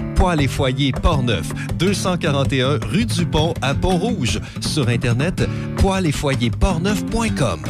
Poils 0.15 0.41
et 0.41 0.47
foyers 0.47 0.91
Portneuf, 0.91 1.51
241 1.77 2.79
rue 2.87 3.05
du 3.05 3.25
Pont 3.25 3.53
à 3.61 3.73
Pont-Rouge. 3.73 4.39
Sur 4.59 4.89
Internet, 4.89 5.43
poils 5.77 6.07
et 6.07 6.49
portneuf.com. 6.49 7.61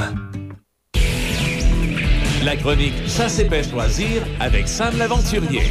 La 2.44 2.56
chronique 2.56 2.96
Chasse 3.08 3.40
et 3.40 3.46
pêche 3.46 3.72
loisirs 3.72 4.24
avec 4.40 4.68
Sam 4.68 4.98
l'aventurier. 4.98 5.62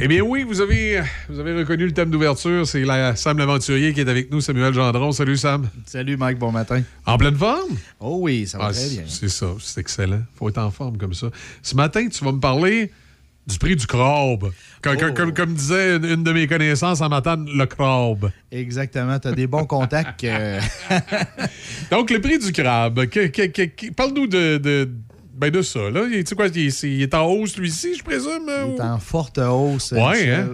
Eh 0.00 0.06
bien 0.06 0.22
oui, 0.22 0.44
vous 0.44 0.60
avez, 0.60 1.02
vous 1.28 1.40
avez 1.40 1.54
reconnu 1.54 1.84
le 1.86 1.92
thème 1.92 2.10
d'ouverture. 2.10 2.66
C'est 2.66 2.84
la, 2.84 3.16
Sam 3.16 3.38
l'aventurier 3.38 3.92
qui 3.92 4.00
est 4.00 4.08
avec 4.08 4.30
nous, 4.30 4.40
Samuel 4.40 4.72
Gendron. 4.72 5.10
Salut 5.12 5.36
Sam. 5.36 5.68
Salut 5.86 6.16
Mike, 6.16 6.38
bon 6.38 6.52
matin. 6.52 6.82
En 7.04 7.18
pleine 7.18 7.36
forme? 7.36 7.76
Oh 7.98 8.18
oui, 8.20 8.46
ça 8.46 8.58
va 8.58 8.66
Ah, 8.68 8.72
très 8.72 8.88
bien. 8.88 9.02
C'est 9.08 9.28
ça, 9.28 9.46
c'est 9.60 9.80
excellent. 9.80 10.22
faut 10.36 10.48
être 10.48 10.58
en 10.58 10.70
forme 10.70 10.98
comme 10.98 11.14
ça. 11.14 11.28
Ce 11.62 11.74
matin, 11.74 12.06
tu 12.08 12.24
vas 12.24 12.30
me 12.32 12.38
parler 12.38 12.92
du 13.46 13.58
prix 13.58 13.74
du 13.74 13.86
crabe. 13.86 14.50
Comme, 14.82 14.96
Oh. 15.02 15.12
comme- 15.16 15.34
comme 15.34 15.54
disait 15.54 15.96
une, 15.96 16.04
une 16.04 16.22
de 16.22 16.32
mes 16.32 16.46
connaissances 16.46 17.00
en 17.00 17.08
matin, 17.08 17.42
le 17.48 17.66
crabe. 17.66 18.30
Exactement, 18.52 19.18
tu 19.18 19.28
as 19.28 19.32
des 19.32 19.46
bons 19.48 19.64
contacts. 19.66 20.22
euh, 20.22 20.60
Donc, 21.90 22.10
le 22.10 22.20
prix 22.20 22.38
du 22.38 22.52
crabe. 22.52 23.04
Parle-nous 23.96 24.26
de, 24.28 24.58
de, 24.58 24.88
ben 25.38 25.50
de 25.50 25.62
ça. 25.62 25.90
Là. 25.90 26.02
Il, 26.10 26.24
tu 26.24 26.30
sais 26.30 26.34
quoi, 26.34 26.48
il, 26.48 26.58
est- 26.66 26.82
il 26.82 27.02
est 27.02 27.14
en 27.14 27.24
hausse, 27.26 27.56
lui-ci, 27.56 27.94
je 27.96 28.02
présume? 28.02 28.30
Il 28.48 28.72
ou- 28.72 28.76
est 28.76 28.80
en 28.82 28.98
forte 28.98 29.38
hausse. 29.38 29.92
Ouais, 29.92 30.10
Michel. 30.10 30.40
hein? 30.40 30.48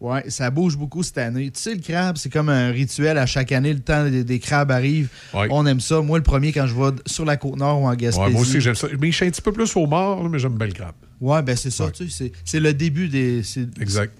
Ouais, 0.00 0.30
ça 0.30 0.48
bouge 0.50 0.76
beaucoup 0.76 1.02
cette 1.02 1.18
année. 1.18 1.50
Tu 1.50 1.60
sais, 1.60 1.74
le 1.74 1.80
crabe, 1.80 2.16
c'est 2.18 2.30
comme 2.30 2.48
un 2.50 2.70
rituel 2.70 3.18
à 3.18 3.26
chaque 3.26 3.50
année. 3.50 3.74
Le 3.74 3.80
temps 3.80 4.04
des, 4.08 4.22
des 4.22 4.38
crabes 4.38 4.70
arrive. 4.70 5.08
On 5.34 5.66
aime 5.66 5.80
ça. 5.80 6.00
Moi, 6.00 6.18
le 6.18 6.22
premier, 6.22 6.52
quand 6.52 6.68
je 6.68 6.74
vais 6.76 6.96
sur 7.04 7.24
la 7.24 7.36
côte 7.36 7.56
nord 7.56 7.82
ou 7.82 7.86
en 7.88 7.94
Gaspésie. 7.96 8.24
Ouais, 8.26 8.30
moi 8.32 8.42
aussi, 8.42 8.60
j'aime 8.60 8.76
ça. 8.76 8.86
Mais 9.00 9.10
je 9.10 9.16
suis 9.16 9.26
un 9.26 9.30
petit 9.30 9.42
peu 9.42 9.50
plus 9.50 9.74
au 9.74 9.86
mort, 9.88 10.22
là, 10.22 10.28
mais 10.28 10.38
j'aime 10.38 10.56
bien 10.56 10.68
le 10.68 10.72
crabe. 10.72 10.94
Ouais, 11.20 11.42
ben 11.42 11.56
c'est 11.56 11.70
ça. 11.70 11.90
tu 11.90 12.08
sais, 12.08 12.30
C'est 12.44 12.60
le 12.60 12.72
début 12.74 13.08
des. 13.08 13.42
Exact. 13.80 14.16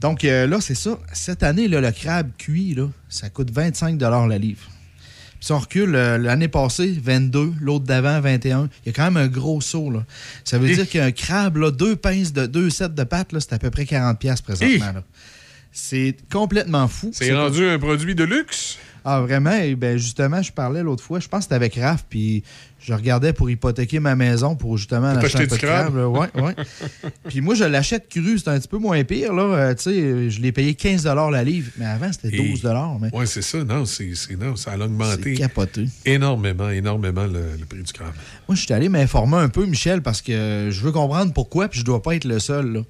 Donc 0.00 0.24
euh, 0.24 0.48
là, 0.48 0.60
c'est 0.60 0.74
ça. 0.74 0.98
Cette 1.12 1.44
année, 1.44 1.68
là, 1.68 1.80
le 1.80 1.92
crabe 1.92 2.30
cuit, 2.36 2.74
là, 2.74 2.88
ça 3.08 3.30
coûte 3.30 3.52
25 3.52 4.00
la 4.00 4.36
livre. 4.38 4.62
Si 5.44 5.52
on 5.52 5.58
recule, 5.58 5.94
euh, 5.94 6.16
l'année 6.16 6.48
passée, 6.48 6.98
22, 7.02 7.52
l'autre 7.60 7.84
d'avant, 7.84 8.18
21. 8.18 8.70
Il 8.82 8.86
y 8.86 8.88
a 8.88 8.92
quand 8.94 9.04
même 9.04 9.18
un 9.18 9.28
gros 9.28 9.60
saut. 9.60 9.90
Là. 9.90 10.06
Ça 10.42 10.56
veut 10.56 10.74
dire 10.74 10.88
qu'un 10.88 11.12
crabe, 11.12 11.58
là, 11.58 11.70
deux 11.70 11.96
pinces 11.96 12.32
de 12.32 12.46
deux 12.46 12.70
sets 12.70 12.88
de 12.88 13.04
pâtes, 13.04 13.28
c'est 13.38 13.52
à 13.52 13.58
peu 13.58 13.70
près 13.70 13.84
40$ 13.84 14.16
piastres 14.16 14.42
présentement. 14.42 14.92
là. 14.94 15.02
C'est 15.76 16.14
complètement 16.30 16.86
fou. 16.86 17.10
C'est 17.12 17.34
rendu 17.34 17.66
un 17.68 17.78
produit 17.80 18.14
de 18.14 18.22
luxe? 18.22 18.78
Ah, 19.04 19.20
vraiment? 19.20 19.52
Et 19.52 19.74
ben, 19.74 19.98
justement, 19.98 20.40
je 20.40 20.50
parlais 20.50 20.82
l'autre 20.82 21.02
fois, 21.04 21.20
je 21.20 21.28
pense 21.28 21.40
que 21.40 21.42
c'était 21.44 21.56
avec 21.56 21.74
Raph, 21.74 22.06
puis 22.08 22.42
je 22.78 22.94
regardais 22.94 23.34
pour 23.34 23.50
hypothéquer 23.50 23.98
ma 24.00 24.14
maison 24.16 24.56
pour 24.56 24.78
justement 24.78 25.12
Pour 25.14 25.24
acheter 25.24 25.42
un 25.42 25.46
peu 25.46 25.56
de 25.56 25.60
crabe? 25.60 25.96
là. 25.96 26.08
Ouais, 26.08 26.28
ouais. 26.36 26.54
puis 27.28 27.42
moi, 27.42 27.54
je 27.54 27.64
l'achète 27.64 28.08
cru, 28.08 28.38
c'est 28.38 28.48
un 28.48 28.58
petit 28.58 28.68
peu 28.68 28.78
moins 28.78 29.02
pire. 29.04 29.34
Là. 29.34 29.42
Euh, 29.42 29.74
tu 29.74 29.82
sais, 29.82 30.30
je 30.30 30.40
l'ai 30.40 30.52
payé 30.52 30.74
15 30.74 31.04
la 31.04 31.44
livre, 31.44 31.70
mais 31.76 31.84
avant, 31.84 32.10
c'était 32.12 32.34
12 32.34 32.62
mais 33.00 33.10
Oui, 33.12 33.26
c'est 33.26 33.42
ça. 33.42 33.62
Non, 33.62 33.84
c'est, 33.84 34.12
non, 34.40 34.56
ça 34.56 34.72
a 34.72 34.78
augmenté. 34.78 35.34
Capoté. 35.34 35.86
Énormément, 36.06 36.70
énormément 36.70 37.26
le, 37.26 37.42
le 37.58 37.66
prix 37.66 37.82
du 37.82 37.92
crabe. 37.92 38.14
Moi, 38.48 38.56
je 38.56 38.62
suis 38.62 38.72
allé 38.72 38.88
m'informer 38.88 39.36
un 39.36 39.48
peu, 39.50 39.66
Michel, 39.66 40.00
parce 40.00 40.22
que 40.22 40.68
je 40.70 40.80
veux 40.80 40.92
comprendre 40.92 41.32
pourquoi, 41.34 41.68
puis 41.68 41.80
je 41.80 41.84
dois 41.84 42.02
pas 42.02 42.14
être 42.14 42.24
le 42.24 42.38
seul. 42.38 42.72
là. 42.72 42.80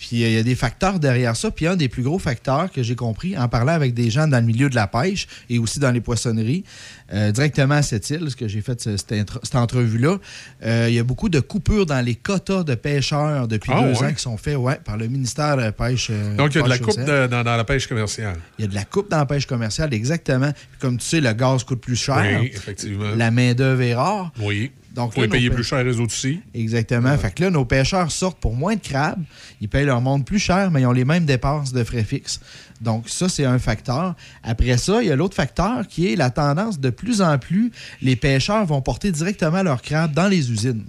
Puis 0.00 0.24
euh, 0.24 0.28
il 0.28 0.32
y 0.34 0.38
a 0.38 0.42
des 0.42 0.54
facteurs 0.54 0.98
derrière 0.98 1.36
ça. 1.36 1.50
Puis 1.50 1.66
un 1.66 1.76
des 1.76 1.88
plus 1.90 2.02
gros 2.02 2.18
facteurs 2.18 2.72
que 2.72 2.82
j'ai 2.82 2.96
compris 2.96 3.36
en 3.36 3.48
parlant 3.48 3.74
avec 3.74 3.92
des 3.92 4.08
gens 4.10 4.26
dans 4.26 4.38
le 4.40 4.46
milieu 4.46 4.70
de 4.70 4.74
la 4.74 4.86
pêche 4.86 5.28
et 5.50 5.58
aussi 5.58 5.78
dans 5.78 5.90
les 5.90 6.00
poissonneries, 6.00 6.64
euh, 7.12 7.30
directement 7.32 7.74
à 7.74 7.82
cette 7.82 8.08
île, 8.08 8.30
ce 8.30 8.34
que 8.34 8.48
j'ai 8.48 8.62
fait 8.62 8.80
ce- 8.80 8.96
cette, 8.96 9.54
entrevue-là, 9.54 10.16
euh, 10.64 10.86
il 10.88 10.94
y 10.94 10.98
a 10.98 11.02
beaucoup 11.04 11.28
de 11.28 11.40
coupures 11.40 11.84
dans 11.84 12.00
les 12.02 12.14
quotas 12.14 12.62
de 12.64 12.74
pêcheurs 12.74 13.46
depuis 13.46 13.72
Ah, 13.74 13.82
deux 13.82 13.98
ouais? 14.00 14.06
ans 14.06 14.12
qui 14.14 14.22
sont 14.22 14.38
faits 14.38 14.56
ouais, 14.56 14.80
par 14.82 14.96
le 14.96 15.06
ministère 15.06 15.56
de 15.58 15.62
la 15.62 15.72
Pêche. 15.72 16.08
euh, 16.10 16.34
Donc, 16.36 16.54
il 16.54 16.58
y 16.58 16.60
a 16.60 16.64
de 16.64 16.68
la 16.70 16.78
coupe 16.78 16.98
de- 16.98 17.26
dans, 17.26 17.44
dans 17.44 17.56
la 17.56 17.64
pêche 17.64 17.86
commerciale. 17.86 18.36
Il 18.58 18.62
y 18.62 18.64
a 18.64 18.68
de 18.68 18.74
la 18.74 18.84
coupe 18.84 19.10
dans 19.10 19.18
la 19.18 19.26
pêche 19.26 19.44
commerciale, 19.46 19.92
exactement. 19.92 20.50
Puis 20.52 20.78
comme 20.80 20.96
tu 20.96 21.04
sais, 21.04 21.20
le 21.20 21.32
gaz 21.34 21.62
coûte 21.64 21.80
plus 21.82 21.96
cher. 21.96 22.38
Oui, 22.40 22.50
effectivement. 22.54 23.14
La 23.16 23.30
main-d'œuvre 23.30 23.82
est 23.82 23.94
rare. 23.94 24.32
Oui. 24.40 24.70
Donc, 24.94 25.14
faut 25.14 25.20
là, 25.20 25.26
les 25.26 25.32
payer 25.32 25.50
plus 25.50 25.64
cher, 25.64 25.84
les 25.84 26.00
autres 26.00 26.12
aussi. 26.12 26.40
Exactement. 26.52 27.16
Fait 27.16 27.32
que 27.32 27.44
là, 27.44 27.50
nos 27.50 27.64
pêcheurs 27.64 28.10
sortent 28.10 28.38
pour 28.38 28.54
moins 28.54 28.74
de 28.74 28.80
crabes. 28.80 29.22
Ils 29.60 29.68
payent 29.68 29.84
leur 29.84 30.00
monde 30.00 30.24
plus 30.24 30.38
cher, 30.38 30.70
mais 30.70 30.82
ils 30.82 30.86
ont 30.86 30.92
les 30.92 31.04
mêmes 31.04 31.24
dépenses 31.24 31.72
de 31.72 31.84
frais 31.84 32.02
fixes. 32.02 32.40
Donc, 32.80 33.08
ça, 33.08 33.28
c'est 33.28 33.44
un 33.44 33.58
facteur. 33.58 34.14
Après 34.42 34.76
ça, 34.78 35.02
il 35.02 35.08
y 35.08 35.12
a 35.12 35.16
l'autre 35.16 35.36
facteur 35.36 35.86
qui 35.86 36.12
est 36.12 36.16
la 36.16 36.30
tendance 36.30 36.80
de 36.80 36.90
plus 36.90 37.22
en 37.22 37.38
plus, 37.38 37.70
les 38.02 38.16
pêcheurs 38.16 38.64
vont 38.66 38.80
porter 38.80 39.12
directement 39.12 39.62
leurs 39.62 39.82
crabes 39.82 40.12
dans 40.12 40.28
les 40.28 40.50
usines. 40.50 40.84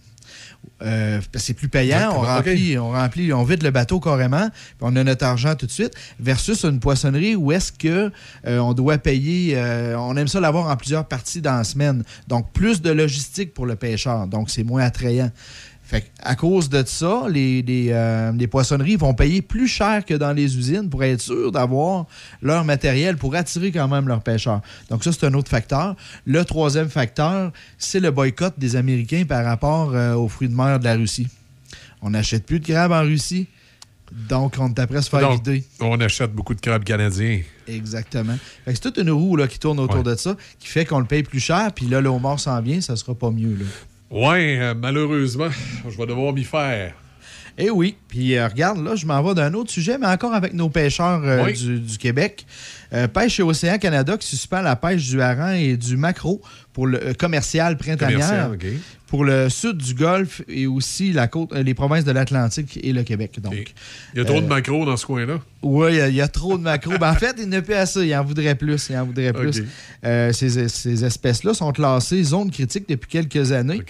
Euh, 0.83 1.21
c'est 1.35 1.53
plus 1.53 1.69
payant, 1.69 2.11
on 2.15 2.21
remplit, 2.21 2.77
on 2.77 2.91
remplit, 2.91 3.33
on 3.33 3.43
vide 3.43 3.63
le 3.63 3.71
bateau 3.71 3.99
carrément, 3.99 4.49
puis 4.49 4.77
on 4.81 4.95
a 4.95 5.03
notre 5.03 5.25
argent 5.25 5.55
tout 5.55 5.67
de 5.67 5.71
suite, 5.71 5.93
versus 6.19 6.63
une 6.63 6.79
poissonnerie 6.79 7.35
où 7.35 7.51
est-ce 7.51 7.71
que 7.71 8.11
euh, 8.47 8.59
on 8.59 8.73
doit 8.73 8.97
payer, 8.97 9.53
euh, 9.55 9.95
on 9.97 10.17
aime 10.17 10.27
ça 10.27 10.39
l'avoir 10.39 10.69
en 10.69 10.75
plusieurs 10.75 11.05
parties 11.07 11.41
dans 11.41 11.55
la 11.55 11.63
semaine. 11.63 12.03
Donc, 12.27 12.51
plus 12.51 12.81
de 12.81 12.89
logistique 12.89 13.53
pour 13.53 13.65
le 13.65 13.75
pêcheur. 13.75 14.27
Donc, 14.27 14.49
c'est 14.49 14.63
moins 14.63 14.83
attrayant. 14.83 15.31
Fait 15.91 16.09
à 16.23 16.37
cause 16.37 16.69
de 16.69 16.85
ça, 16.85 17.23
les, 17.29 17.61
les, 17.63 17.87
euh, 17.89 18.31
les 18.31 18.47
poissonneries 18.47 18.95
vont 18.95 19.13
payer 19.13 19.41
plus 19.41 19.67
cher 19.67 20.05
que 20.05 20.13
dans 20.13 20.31
les 20.31 20.57
usines 20.57 20.89
pour 20.89 21.03
être 21.03 21.19
sûr 21.19 21.51
d'avoir 21.51 22.05
leur 22.41 22.63
matériel 22.63 23.17
pour 23.17 23.35
attirer 23.35 23.73
quand 23.73 23.89
même 23.89 24.07
leurs 24.07 24.21
pêcheurs. 24.23 24.61
Donc 24.89 25.03
ça, 25.03 25.11
c'est 25.11 25.25
un 25.25 25.33
autre 25.33 25.49
facteur. 25.49 25.97
Le 26.23 26.45
troisième 26.45 26.87
facteur, 26.87 27.51
c'est 27.77 27.99
le 27.99 28.09
boycott 28.09 28.53
des 28.57 28.77
Américains 28.77 29.25
par 29.27 29.43
rapport 29.43 29.91
euh, 29.93 30.13
aux 30.13 30.29
fruits 30.29 30.47
de 30.47 30.55
mer 30.55 30.79
de 30.79 30.85
la 30.85 30.95
Russie. 30.95 31.27
On 32.01 32.11
n'achète 32.11 32.45
plus 32.45 32.61
de 32.61 32.65
crabes 32.71 32.93
en 32.93 33.01
Russie. 33.01 33.47
Donc, 34.29 34.55
on 34.59 34.69
est 34.69 34.79
après 34.79 34.99
à 34.99 35.01
se 35.01 35.09
faire 35.09 35.19
Donc, 35.19 35.45
vider. 35.45 35.65
on 35.81 35.99
achète 35.99 36.31
beaucoup 36.31 36.53
de 36.55 36.61
crabes 36.61 36.85
canadiens. 36.85 37.41
Exactement. 37.67 38.37
C'est 38.65 38.79
toute 38.79 38.97
une 38.97 39.11
roue 39.11 39.35
là, 39.35 39.45
qui 39.47 39.59
tourne 39.59 39.79
autour 39.81 40.03
de 40.03 40.15
ça, 40.15 40.37
qui 40.57 40.67
fait 40.69 40.85
qu'on 40.85 40.99
le 40.99 41.05
paye 41.05 41.23
plus 41.23 41.39
cher, 41.41 41.69
puis 41.73 41.87
là, 41.87 41.99
le 41.99 42.07
homard 42.07 42.39
s'en 42.39 42.61
vient, 42.61 42.79
ça 42.79 42.95
sera 42.95 43.13
pas 43.13 43.29
mieux. 43.29 43.55
Là. 43.55 43.65
Ouais, 44.11 44.57
euh, 44.59 44.73
malheureusement, 44.77 45.49
je 45.89 45.97
vais 45.97 46.05
devoir 46.05 46.33
m'y 46.33 46.43
faire. 46.43 46.93
Eh 47.57 47.69
oui, 47.69 47.95
puis 48.07 48.35
euh, 48.35 48.47
regarde, 48.47 48.83
là, 48.83 48.95
je 48.95 49.05
m'en 49.05 49.21
vais 49.21 49.33
d'un 49.33 49.53
autre 49.53 49.71
sujet, 49.71 49.97
mais 49.97 50.07
encore 50.07 50.33
avec 50.33 50.53
nos 50.53 50.69
pêcheurs 50.69 51.21
euh, 51.23 51.43
Oui. 51.45 51.53
du, 51.53 51.79
du 51.79 51.97
Québec. 51.97 52.45
Pêche 53.13 53.39
et 53.39 53.43
Océan 53.43 53.77
Canada 53.77 54.17
qui 54.17 54.27
suspend 54.27 54.59
la 54.61 54.75
pêche 54.75 55.07
du 55.07 55.21
hareng 55.21 55.55
et 55.55 55.77
du 55.77 55.95
maquereau 55.95 56.41
pour 56.73 56.87
le 56.87 57.13
commercial 57.13 57.77
printanière 57.77 58.49
Commercial, 58.49 58.51
OK. 58.53 58.65
Pour 59.11 59.25
le 59.25 59.49
sud 59.49 59.75
du 59.75 59.93
Golfe 59.93 60.41
et 60.47 60.67
aussi 60.67 61.11
la 61.11 61.27
côte, 61.27 61.51
euh, 61.51 61.63
les 61.63 61.73
provinces 61.73 62.05
de 62.05 62.13
l'Atlantique 62.13 62.79
et 62.81 62.93
le 62.93 63.03
Québec. 63.03 63.41
Donc, 63.41 63.73
Il 64.13 64.19
y 64.19 64.21
a 64.21 64.25
trop 64.25 64.37
Euh, 64.37 64.41
de 64.41 64.47
macros 64.47 64.85
dans 64.85 64.95
ce 64.95 65.05
coin-là. 65.05 65.41
Oui, 65.61 65.89
il 65.91 65.97
y 65.97 65.99
a- 66.01 66.07
y, 66.09 66.21
a 66.21 66.29
trop 66.29 66.57
de 66.57 66.63
macros. 66.63 66.97
Ben, 66.97 67.11
en 67.11 67.15
fait, 67.15 67.35
il 67.37 67.49
n'a 67.49 67.61
plus 67.61 67.73
assez. 67.73 68.07
Il 68.07 68.15
en 68.15 68.23
voudrait 68.23 68.55
plus. 68.55 68.87
Il 68.89 68.95
en 68.95 69.05
voudrait 69.05 69.33
plus. 69.33 69.63
Euh, 70.05 70.31
ces, 70.31 70.69
ces 70.69 71.03
espèces-là 71.03 71.53
sont 71.53 71.73
classées 71.73 72.23
zone 72.23 72.49
critique 72.51 72.87
depuis 72.87 73.09
quelques 73.09 73.51
années. 73.51 73.81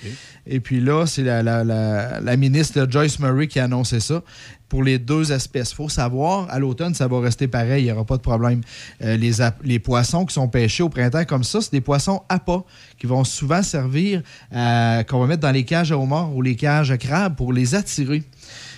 Et 0.47 0.59
puis 0.59 0.81
là, 0.81 1.05
c'est 1.05 1.21
la, 1.21 1.43
la- 1.43 1.63
la- 1.63 2.19
la 2.19 2.35
ministre 2.35 2.87
Joyce 2.89 3.19
Murray 3.19 3.45
qui 3.47 3.59
a 3.59 3.65
annoncé 3.65 3.99
ça 3.99 4.23
pour 4.71 4.83
les 4.83 4.99
deux 4.99 5.33
espèces. 5.33 5.71
Il 5.71 5.75
faut 5.75 5.89
savoir, 5.89 6.49
à 6.49 6.57
l'automne, 6.57 6.93
ça 6.93 7.05
va 7.05 7.19
rester 7.19 7.49
pareil. 7.49 7.83
Il 7.83 7.85
n'y 7.87 7.91
aura 7.91 8.05
pas 8.05 8.15
de 8.15 8.21
problème. 8.21 8.61
Euh, 9.03 9.17
les, 9.17 9.79
poissons 9.79 10.25
qui 10.25 10.33
sont 10.33 10.47
pêchés 10.47 10.81
au 10.81 10.87
printemps 10.87 11.25
comme 11.25 11.43
ça, 11.43 11.59
c'est 11.59 11.73
des 11.73 11.81
poissons 11.81 12.21
appâts 12.29 12.63
qui 12.97 13.05
vont 13.05 13.25
souvent 13.25 13.63
servir 13.63 14.21
à- 14.49 15.03
qu'on 15.09 15.19
va 15.19 15.27
mettre 15.27 15.41
dans 15.41 15.51
les 15.51 15.65
cages 15.65 15.91
à 15.91 15.97
homards 15.97 16.33
ou 16.33 16.41
les 16.41 16.55
cages 16.55 16.89
à 16.89 16.97
crabes 16.97 17.35
pour 17.35 17.51
les 17.51 17.75
attirer. 17.75 18.23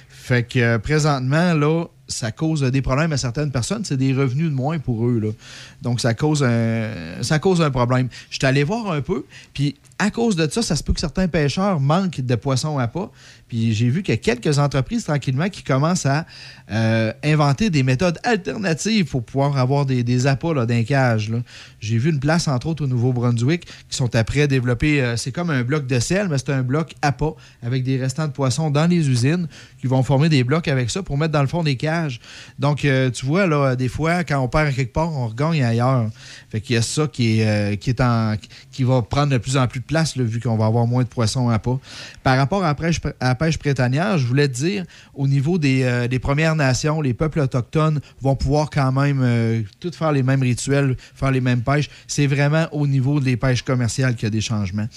Fait 0.09 0.41
que 0.41 0.57
euh, 0.57 0.79
présentement, 0.79 1.53
là, 1.53 1.85
ça 2.07 2.31
cause 2.31 2.61
des 2.61 2.81
problèmes 2.81 3.13
à 3.13 3.17
certaines 3.17 3.51
personnes. 3.51 3.85
C'est 3.85 3.97
des 3.97 4.13
revenus 4.13 4.49
de 4.49 4.55
moins 4.55 4.79
pour 4.79 5.05
eux. 5.07 5.35
Donc, 5.81 5.99
ça 5.99 6.13
cause, 6.13 6.43
un, 6.43 7.21
ça 7.21 7.39
cause 7.39 7.61
un 7.61 7.71
problème. 7.71 8.09
Je 8.29 8.37
suis 8.37 8.45
allé 8.45 8.63
voir 8.63 8.91
un 8.91 9.01
peu, 9.01 9.25
puis 9.53 9.75
à 9.99 10.11
cause 10.11 10.35
de 10.35 10.49
ça, 10.49 10.61
ça 10.61 10.75
se 10.75 10.83
peut 10.83 10.93
que 10.93 10.99
certains 10.99 11.27
pêcheurs 11.27 11.79
manquent 11.79 12.21
de 12.21 12.35
poissons 12.35 12.77
à 12.77 12.87
pas. 12.87 13.11
Puis 13.53 13.71
j'ai 13.71 13.89
vu 13.89 14.01
qu'il 14.01 14.15
y 14.15 14.17
a 14.17 14.19
quelques 14.19 14.57
entreprises 14.57 15.03
tranquillement 15.03 15.47
qui 15.47 15.61
commencent 15.61 16.07
à 16.07 16.25
euh, 16.71 17.13
inventer 17.23 17.69
des 17.69 17.83
méthodes 17.83 18.17
alternatives 18.23 19.05
pour 19.05 19.23
pouvoir 19.23 19.59
avoir 19.59 19.85
des, 19.85 20.01
des 20.01 20.25
appâts 20.25 20.65
d'un 20.65 20.81
cage. 20.81 21.31
J'ai 21.79 21.99
vu 21.99 22.09
une 22.09 22.19
place, 22.19 22.47
entre 22.47 22.65
autres, 22.65 22.85
au 22.85 22.87
Nouveau-Brunswick, 22.87 23.65
qui 23.65 23.95
sont 23.95 24.15
après 24.15 24.47
développés. 24.47 25.03
euh, 25.03 25.17
c'est 25.17 25.31
comme 25.31 25.51
un 25.51 25.61
bloc 25.61 25.85
de 25.85 25.99
sel, 25.99 26.29
mais 26.29 26.39
c'est 26.39 26.49
un 26.49 26.63
bloc 26.63 26.95
appât 27.03 27.35
avec 27.61 27.83
des 27.83 27.99
restants 27.99 28.25
de 28.25 28.31
poissons 28.31 28.71
dans 28.71 28.87
les 28.87 29.07
usines 29.07 29.47
qui 29.79 29.85
vont 29.85 30.01
former 30.01 30.29
des 30.29 30.43
blocs 30.43 30.67
avec 30.67 30.89
ça 30.89 31.03
pour 31.03 31.19
mettre 31.19 31.33
dans 31.33 31.41
le 31.41 31.47
fond 31.47 31.61
des 31.61 31.75
cages. 31.75 32.21
Donc, 32.57 32.85
euh, 32.85 33.11
tu 33.11 33.23
vois, 33.27 33.45
là, 33.45 33.75
des 33.75 33.87
fois, 33.87 34.23
quand 34.23 34.39
on 34.39 34.47
perd 34.47 34.73
quelque 34.73 34.93
part, 34.93 35.11
on 35.11 35.27
regagne 35.27 35.63
ailleurs. 35.63 36.09
Fait 36.49 36.59
qu'il 36.59 36.75
y 36.75 36.79
a 36.79 36.81
ça 36.81 37.05
qui 37.05 37.39
est, 37.39 37.47
euh, 37.47 37.75
qui 37.75 37.91
est 37.91 38.01
en, 38.01 38.33
qui 38.71 38.83
va 38.83 39.03
prendre 39.03 39.31
de 39.31 39.37
plus 39.37 39.57
en 39.57 39.67
plus 39.67 39.79
de 39.79 39.85
place, 39.85 40.17
vu 40.17 40.39
qu'on 40.39 40.57
va 40.57 40.65
avoir 40.65 40.87
moins 40.87 41.03
de 41.03 41.07
poissons 41.07 41.49
à 41.49 41.59
pas. 41.59 41.79
Par 42.23 42.35
rapport 42.35 42.63
à 42.63 42.73
je 43.51 44.25
voulais 44.25 44.47
dire, 44.47 44.85
au 45.13 45.27
niveau 45.27 45.57
des, 45.57 45.83
euh, 45.83 46.07
des 46.07 46.19
Premières 46.19 46.55
Nations, 46.55 47.01
les 47.01 47.13
peuples 47.13 47.39
autochtones 47.39 47.99
vont 48.21 48.35
pouvoir 48.35 48.69
quand 48.69 48.91
même 48.91 49.21
euh, 49.21 49.61
tout 49.79 49.91
faire 49.91 50.11
les 50.11 50.23
mêmes 50.23 50.41
rituels, 50.41 50.95
faire 51.15 51.31
les 51.31 51.41
mêmes 51.41 51.61
pêches. 51.61 51.89
C'est 52.07 52.27
vraiment 52.27 52.67
au 52.71 52.87
niveau 52.87 53.19
des 53.19 53.37
pêches 53.37 53.63
commerciales 53.63 54.15
qu'il 54.15 54.23
y 54.23 54.27
a 54.27 54.31
des 54.31 54.41
changements. 54.41 54.87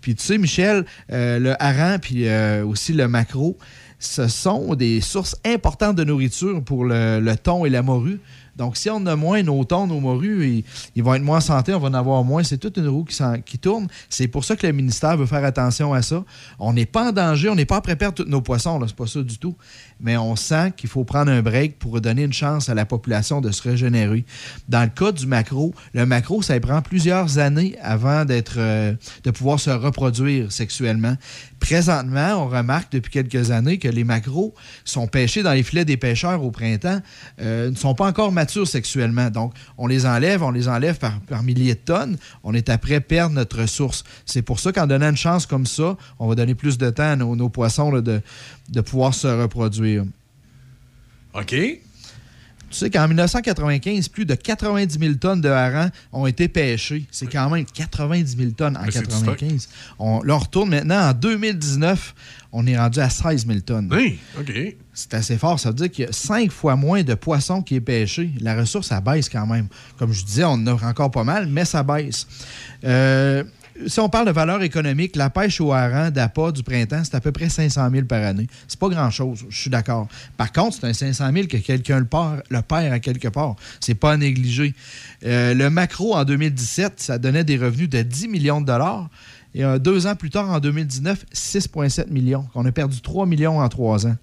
Puis 0.00 0.14
tu 0.14 0.24
sais, 0.24 0.38
Michel, 0.38 0.84
euh, 1.12 1.38
le 1.38 1.62
hareng, 1.62 1.98
puis 1.98 2.28
euh, 2.28 2.64
aussi 2.64 2.92
le 2.92 3.08
maquereau, 3.08 3.58
ce 3.98 4.28
sont 4.28 4.74
des 4.74 5.00
sources 5.00 5.36
importantes 5.44 5.96
de 5.96 6.04
nourriture 6.04 6.62
pour 6.62 6.84
le 6.84 7.34
thon 7.42 7.64
et 7.64 7.70
la 7.70 7.82
morue. 7.82 8.20
Donc, 8.56 8.76
si 8.76 8.88
on 8.88 9.04
a 9.06 9.16
moins 9.16 9.42
nos 9.42 9.64
thons, 9.64 9.86
nos 9.86 10.00
morues, 10.00 10.64
ils, 10.94 11.02
vont 11.02 11.14
être 11.14 11.22
moins 11.22 11.38
en 11.38 11.42
santé, 11.42 11.74
on 11.74 11.78
va 11.78 11.88
en 11.88 11.94
avoir 11.94 12.24
moins. 12.24 12.42
C'est 12.42 12.58
toute 12.58 12.78
une 12.78 12.88
roue 12.88 13.04
qui, 13.04 13.58
tourne. 13.58 13.86
C'est 14.08 14.28
pour 14.28 14.44
ça 14.44 14.56
que 14.56 14.66
le 14.66 14.72
ministère 14.72 15.16
veut 15.16 15.26
faire 15.26 15.44
attention 15.44 15.92
à 15.92 16.02
ça. 16.02 16.24
On 16.58 16.72
n'est 16.72 16.86
pas 16.86 17.08
en 17.08 17.12
danger, 17.12 17.48
on 17.48 17.54
n'est 17.54 17.66
pas 17.66 17.76
après 17.76 17.96
perdre 17.96 18.24
tous 18.24 18.28
nos 18.28 18.40
poissons, 18.40 18.80
c'est 18.86 18.96
pas 18.96 19.06
ça 19.06 19.22
du 19.22 19.38
tout. 19.38 19.54
Mais 20.00 20.16
on 20.16 20.36
sent 20.36 20.72
qu'il 20.76 20.88
faut 20.88 21.04
prendre 21.04 21.30
un 21.30 21.42
break 21.42 21.78
pour 21.78 22.00
donner 22.00 22.24
une 22.24 22.32
chance 22.32 22.68
à 22.68 22.74
la 22.74 22.84
population 22.84 23.40
de 23.40 23.50
se 23.50 23.62
régénérer. 23.62 24.24
Dans 24.68 24.82
le 24.82 24.88
cas 24.88 25.12
du 25.12 25.26
macro, 25.26 25.74
le 25.94 26.06
macro, 26.06 26.42
ça 26.42 26.58
prend 26.60 26.82
plusieurs 26.82 27.38
années 27.38 27.76
avant 27.82 28.24
euh, 28.28 28.94
de 29.24 29.30
pouvoir 29.30 29.60
se 29.60 29.70
reproduire 29.70 30.52
sexuellement. 30.52 31.16
Présentement, 31.60 32.44
on 32.44 32.48
remarque 32.48 32.92
depuis 32.92 33.10
quelques 33.10 33.50
années 33.50 33.78
que 33.78 33.88
les 33.88 34.04
macros 34.04 34.54
sont 34.84 35.06
pêchés 35.06 35.42
dans 35.42 35.52
les 35.52 35.62
filets 35.62 35.84
des 35.84 35.96
pêcheurs 35.96 36.42
au 36.44 36.50
printemps, 36.50 37.00
euh, 37.40 37.70
ne 37.70 37.76
sont 37.76 37.94
pas 37.94 38.06
encore 38.06 38.30
matures 38.30 38.68
sexuellement. 38.68 39.30
Donc, 39.30 39.54
on 39.78 39.86
les 39.86 40.06
enlève, 40.06 40.42
on 40.42 40.50
les 40.50 40.68
enlève 40.68 40.98
par, 40.98 41.42
milliers 41.42 41.74
de 41.74 41.80
tonnes. 41.80 42.16
On 42.44 42.54
est 42.54 42.68
après 42.68 43.00
perdre 43.00 43.34
notre 43.34 43.60
ressource. 43.60 44.04
C'est 44.26 44.42
pour 44.42 44.60
ça 44.60 44.72
qu'en 44.72 44.86
donnant 44.86 45.10
une 45.10 45.16
chance 45.16 45.46
comme 45.46 45.66
ça, 45.66 45.96
on 46.18 46.28
va 46.28 46.34
donner 46.34 46.54
plus 46.54 46.78
de 46.78 46.90
temps 46.90 47.10
à 47.12 47.16
nos, 47.16 47.48
poissons 47.48 47.90
de, 48.00 48.20
de 48.68 48.80
pouvoir 48.80 49.14
se 49.14 49.26
reproduire. 49.26 50.04
OK. 51.34 51.54
Tu 52.68 52.76
sais 52.78 52.90
qu'en 52.90 53.06
1995, 53.06 54.08
plus 54.08 54.26
de 54.26 54.34
90 54.34 54.98
000 54.98 55.14
tonnes 55.14 55.40
de 55.40 55.48
harengs 55.48 55.90
ont 56.12 56.26
été 56.26 56.48
pêchées. 56.48 57.06
C'est 57.12 57.26
quand 57.26 57.48
même 57.48 57.64
90 57.64 58.36
000 58.36 58.50
tonnes 58.50 58.76
en 58.76 58.82
Mais 58.82 58.90
c'est 58.90 59.02
du 59.02 59.06
95. 59.06 59.68
On, 60.00 60.20
là, 60.22 60.34
on 60.34 60.38
retourne 60.38 60.70
maintenant 60.70 61.10
en 61.10 61.12
2019. 61.12 62.14
On 62.50 62.66
est 62.66 62.76
rendu 62.76 62.98
à 62.98 63.08
16 63.08 63.46
000 63.46 63.60
tonnes. 63.60 63.88
Oui, 63.92 64.18
OK. 64.38 64.52
C'est 64.92 65.14
assez 65.14 65.38
fort. 65.38 65.60
Ça 65.60 65.68
veut 65.68 65.76
dire 65.76 65.90
qu'il 65.90 66.06
y 66.06 66.08
a 66.08 66.12
cinq 66.12 66.50
fois 66.50 66.74
moins 66.74 67.04
de 67.04 67.14
poissons 67.14 67.62
qui 67.62 67.76
est 67.76 67.80
pêché. 67.80 68.32
La 68.40 68.56
ressource, 68.56 68.88
ça 68.88 69.00
baisse 69.00 69.28
quand 69.28 69.46
même. 69.46 69.68
Comme 69.96 70.12
je 70.12 70.24
disais, 70.24 70.44
on 70.44 70.52
en 70.52 70.66
a 70.66 70.86
encore 70.86 71.12
pas 71.12 71.24
mal, 71.24 71.46
mais 71.46 71.64
ça 71.64 71.84
baisse. 71.84 72.26
Euh, 72.82 73.44
si 73.86 74.00
on 74.00 74.08
parle 74.08 74.26
de 74.26 74.32
valeur 74.32 74.62
économique, 74.62 75.16
la 75.16 75.30
pêche 75.30 75.60
au 75.60 75.72
hareng 75.72 76.10
d'appât 76.10 76.52
du 76.52 76.62
printemps, 76.62 77.02
c'est 77.04 77.14
à 77.14 77.20
peu 77.20 77.32
près 77.32 77.48
500 77.48 77.90
000 77.90 78.06
par 78.06 78.22
année. 78.22 78.46
C'est 78.68 78.78
pas 78.78 78.88
grand-chose, 78.88 79.44
je 79.48 79.56
suis 79.60 79.70
d'accord. 79.70 80.08
Par 80.36 80.52
contre, 80.52 80.76
c'est 80.80 80.86
un 80.86 80.92
500 80.92 81.30
000 81.32 81.46
que 81.46 81.56
quelqu'un 81.58 81.98
le, 81.98 82.04
perd- 82.06 82.42
le 82.48 82.62
perd 82.62 82.92
à 82.92 82.98
quelque 83.00 83.28
part. 83.28 83.56
C'est 83.80 83.94
pas 83.94 84.12
à 84.12 84.16
négliger. 84.16 84.74
Euh, 85.24 85.54
le 85.54 85.70
macro, 85.70 86.14
en 86.14 86.24
2017, 86.24 86.94
ça 87.00 87.18
donnait 87.18 87.44
des 87.44 87.56
revenus 87.58 87.88
de 87.88 88.02
10 88.02 88.28
millions 88.28 88.60
de 88.60 88.66
dollars. 88.66 89.08
Et 89.54 89.64
euh, 89.64 89.78
deux 89.78 90.06
ans 90.06 90.14
plus 90.16 90.30
tard, 90.30 90.50
en 90.50 90.60
2019, 90.60 91.24
6,7 91.34 92.10
millions. 92.10 92.46
On 92.54 92.64
a 92.66 92.72
perdu 92.72 93.00
3 93.00 93.26
millions 93.26 93.60
en 93.60 93.68
trois 93.68 94.06
ans. 94.06 94.16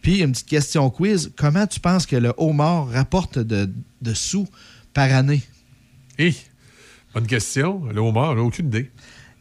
Puis, 0.00 0.20
une 0.20 0.32
petite 0.32 0.48
question 0.48 0.88
quiz. 0.90 1.30
Comment 1.36 1.66
tu 1.66 1.78
penses 1.78 2.06
que 2.06 2.16
le 2.16 2.32
homard 2.36 2.88
rapporte 2.90 3.38
de, 3.38 3.70
sous 4.14 4.48
par 4.94 5.12
année? 5.12 5.42
Bonne 7.14 7.26
question. 7.26 7.82
Le 7.92 8.00
homard, 8.00 8.36
aucune 8.38 8.66
idée. 8.66 8.90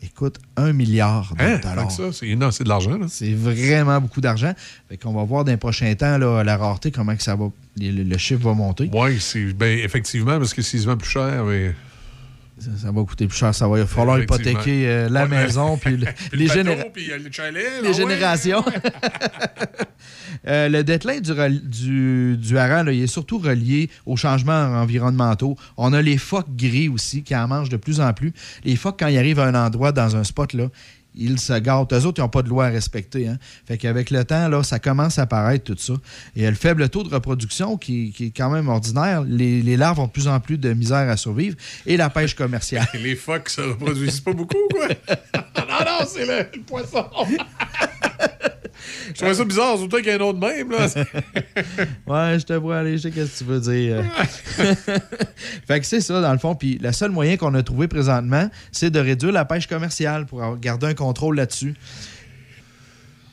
Écoute, 0.04 0.40
un 0.58 0.74
milliard 0.74 1.34
de 1.38 1.44
Hein? 1.44 1.60
dollars. 1.62 1.92
Ça, 1.92 2.12
c'est 2.12 2.34
non, 2.36 2.50
c'est 2.50 2.64
de 2.64 2.70
l'argent. 2.70 2.98
là. 2.98 3.06
C'est 3.08 3.34
vraiment 3.34 4.02
beaucoup 4.02 4.20
d'argent. 4.20 4.52
Fait 4.90 4.98
qu'on 4.98 5.14
va 5.14 5.24
voir 5.24 5.44
dans 5.46 5.52
les 5.52 5.58
prochains 5.58 5.94
temps, 5.94 6.18
là, 6.18 6.44
la 6.44 6.58
rareté, 6.58 6.90
comment 6.90 7.16
que 7.16 7.22
ça 7.22 7.36
va, 7.36 7.50
le, 7.80 8.04
le 8.04 8.18
chiffre 8.18 8.42
va 8.42 8.54
monter. 8.56 8.90
Oui, 8.92 9.20
c'est 9.20 9.54
ben, 9.54 9.78
effectivement, 9.78 10.40
parce 10.40 10.56
que 10.56 10.64
s'ils 10.64 10.82
se 10.82 10.86
vendent 10.88 11.00
plus 11.02 11.10
cher, 11.10 11.44
mais. 11.46 11.76
Ça, 12.64 12.70
ça 12.84 12.92
va 12.92 13.04
coûter 13.04 13.28
plus 13.28 13.38
cher. 13.38 13.54
Ça 13.56 13.68
va 13.68 13.86
falloir 13.88 14.20
hypothéquer 14.20 14.88
euh, 14.88 15.10
la 15.10 15.24
Ouais, 15.24 15.30
maison 15.30 15.78
puis 15.78 15.98
le- 15.98 16.06
Puis 16.06 16.30
les, 16.40 16.46
le 16.46 16.48
bateau, 16.48 16.60
généra- 16.70 16.90
puis, 16.94 17.08
le 17.08 17.32
chalet, 17.32 17.66
les 17.82 17.88
ouais. 17.90 17.94
générations. 17.94 18.64
Euh, 20.48 20.70
le 20.70 20.84
déclin 20.84 21.20
du, 21.20 21.32
du, 21.60 22.36
du 22.38 22.58
hareng, 22.58 22.84
là, 22.86 22.92
il 22.92 23.04
est 23.04 23.08
surtout 23.08 23.38
relié 23.38 23.92
aux 24.08 24.16
changements 24.16 24.52
environnementaux. 24.82 25.56
On 25.78 25.94
a 25.94 26.02
les 26.02 26.18
phoques 26.18 26.56
gris 26.56 26.90
aussi 26.90 27.22
qui 27.22 27.36
en 27.36 27.48
mangent 27.48 27.70
de 27.70 27.78
plus 27.78 28.02
en 28.02 28.12
plus. 28.14 28.34
Les 28.64 28.76
phoques, 28.76 28.98
quand 29.00 29.08
ils 29.08 29.20
arrivent 29.20 29.40
à 29.40 29.46
un 29.46 29.54
endroit, 29.54 29.92
dans 29.92 30.16
un 30.16 30.24
spot, 30.24 30.54
là, 30.54 30.66
ils 31.16 31.40
se 31.40 31.54
gâtent. 31.54 31.94
Eux 31.94 32.06
autres, 32.06 32.20
ils 32.20 32.22
n'ont 32.22 32.30
pas 32.30 32.42
de 32.42 32.50
loi 32.50 32.66
à 32.66 32.70
respecter. 32.70 33.28
Hein. 33.28 33.38
Fait 33.66 33.78
qu'avec 33.78 34.10
le 34.12 34.24
temps, 34.24 34.48
là, 34.48 34.64
ça 34.64 34.80
commence 34.80 35.20
à 35.20 35.24
apparaître 35.24 35.64
tout 35.64 35.78
ça. 35.78 35.94
Et 36.36 36.48
le 36.48 36.56
faible 36.56 36.88
taux 36.90 37.04
de 37.04 37.14
reproduction, 37.14 37.78
qui, 37.78 38.12
qui 38.12 38.28
est 38.28 38.34
quand 38.36 38.50
même 38.50 38.70
ordinaire, 38.70 39.24
les, 39.24 39.62
les 39.62 39.78
larves 39.78 40.00
ont 40.00 40.08
de 40.08 40.12
plus 40.12 40.28
en 40.28 40.40
plus 40.40 40.58
de 40.58 40.74
misère 40.74 41.10
à 41.10 41.18
survivre. 41.18 41.56
Et 41.86 41.98
la 41.98 42.10
pêche 42.10 42.36
commerciale. 42.36 42.88
Les 43.02 43.16
phoques 43.16 43.50
se 43.50 43.62
reproduisent 43.62 44.20
pas 44.20 44.34
beaucoup, 44.34 44.58
quoi. 44.72 44.88
non, 45.58 45.86
non, 45.86 46.06
c'est 46.08 46.26
le, 46.26 46.46
le 46.56 46.64
poisson. 46.64 47.06
Je 49.10 49.14
trouvais 49.14 49.34
ça 49.34 49.46
bizarre, 49.46 49.78
surtout 49.78 49.98
qu'il 49.98 50.08
y 50.08 50.12
a 50.12 50.16
un 50.16 50.20
autre 50.20 50.40
même. 50.40 50.72
Là. 50.72 50.88
Ouais, 52.08 52.40
je 52.40 52.46
te 52.46 52.54
vois 52.54 52.80
aller, 52.80 52.98
je 52.98 53.04
sais 53.04 53.12
qu'est-ce 53.12 53.40
que 53.40 53.44
tu 53.44 53.44
veux 53.46 53.60
dire. 53.60 54.04
fait 55.68 55.80
que 55.80 55.86
c'est 55.86 56.02
ça, 56.02 56.22
dans 56.22 56.32
le 56.32 56.40
fond. 56.40 56.56
Puis 56.56 56.78
le 56.82 56.92
seul 56.92 57.12
moyen 57.12 57.38
qu'on 57.38 57.54
a 57.54 57.64
trouvé 57.64 57.88
présentement, 57.88 58.50
c'est 58.72 58.90
de 58.90 59.00
réduire 59.00 59.32
la 59.32 59.46
pêche 59.46 59.68
commerciale 59.68 60.26
pour 60.26 60.58
garder 60.58 60.88
un 60.88 60.94
contrôle 60.94 61.38
là-dessus. 61.38 61.76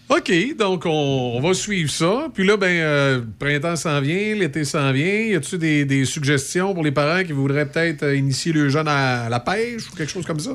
OK, 0.08 0.32
donc 0.56 0.86
on, 0.86 1.34
on 1.36 1.40
va 1.40 1.52
suivre 1.52 1.90
ça. 1.90 2.28
Puis 2.32 2.46
là, 2.46 2.56
ben, 2.56 2.66
euh, 2.66 3.18
le 3.18 3.26
printemps 3.38 3.76
s'en 3.76 4.00
vient, 4.00 4.34
l'été 4.36 4.64
s'en 4.64 4.90
vient. 4.90 5.04
Y 5.04 5.36
a-tu 5.36 5.58
des, 5.58 5.84
des 5.84 6.06
suggestions 6.06 6.72
pour 6.72 6.82
les 6.82 6.92
parents 6.92 7.22
qui 7.24 7.32
voudraient 7.32 7.66
peut-être 7.66 8.04
euh, 8.04 8.16
initier 8.16 8.52
le 8.52 8.70
jeune 8.70 8.88
à 8.88 9.28
la 9.28 9.40
pêche 9.40 9.90
ou 9.92 9.96
quelque 9.96 10.10
chose 10.10 10.24
comme 10.24 10.40
ça? 10.40 10.52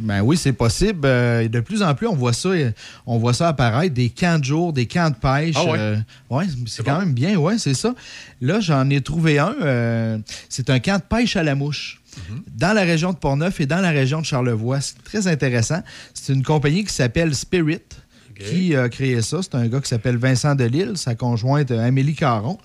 Ben 0.00 0.22
oui, 0.22 0.36
c'est 0.36 0.52
possible. 0.52 1.00
Euh, 1.04 1.48
de 1.48 1.60
plus 1.60 1.82
en 1.82 1.94
plus, 1.94 2.06
on 2.06 2.14
voit 2.14 2.32
ça, 2.32 2.48
euh, 2.50 2.70
on 3.06 3.18
voit 3.18 3.34
ça 3.34 3.48
apparaître, 3.48 3.94
des 3.94 4.10
camps 4.10 4.38
de 4.38 4.44
jour, 4.44 4.72
des 4.72 4.86
camps 4.86 5.10
de 5.10 5.16
pêche. 5.16 5.56
Ah 5.58 5.64
ouais? 5.64 5.78
Euh, 5.78 5.96
ouais, 6.30 6.44
c'est 6.66 6.84
quand 6.84 6.98
même 7.00 7.12
bien, 7.12 7.36
ouais, 7.36 7.58
c'est 7.58 7.74
ça. 7.74 7.94
Là, 8.40 8.60
j'en 8.60 8.88
ai 8.90 9.00
trouvé 9.00 9.38
un. 9.38 9.54
euh, 9.62 10.18
c'est 10.48 10.70
un 10.70 10.78
camp 10.78 10.98
de 10.98 11.16
pêche 11.16 11.36
à 11.36 11.42
la 11.42 11.54
mouche. 11.54 12.00
Dans 12.56 12.72
la 12.72 12.82
région 12.82 13.12
de 13.12 13.18
Portneuf 13.18 13.60
et 13.60 13.66
dans 13.66 13.80
la 13.80 13.90
région 13.90 14.20
de 14.20 14.26
Charlevoix. 14.26 14.80
C'est 14.80 15.02
très 15.04 15.28
intéressant. 15.28 15.82
C'est 16.14 16.32
une 16.32 16.42
compagnie 16.42 16.82
qui 16.82 16.92
s'appelle 16.92 17.32
Spirit 17.32 17.78
qui 18.38 18.74
a 18.74 18.88
créé 18.88 19.20
ça? 19.22 19.40
C'est 19.42 19.54
un 19.54 19.66
gars 19.68 19.80
qui 19.80 19.88
s'appelle 19.88 20.16
Vincent 20.16 20.54
Delille, 20.54 20.96
sa 20.96 21.14
conjointe 21.14 21.70
euh, 21.70 21.86
Amélie 21.86 22.14
Caron. 22.14 22.58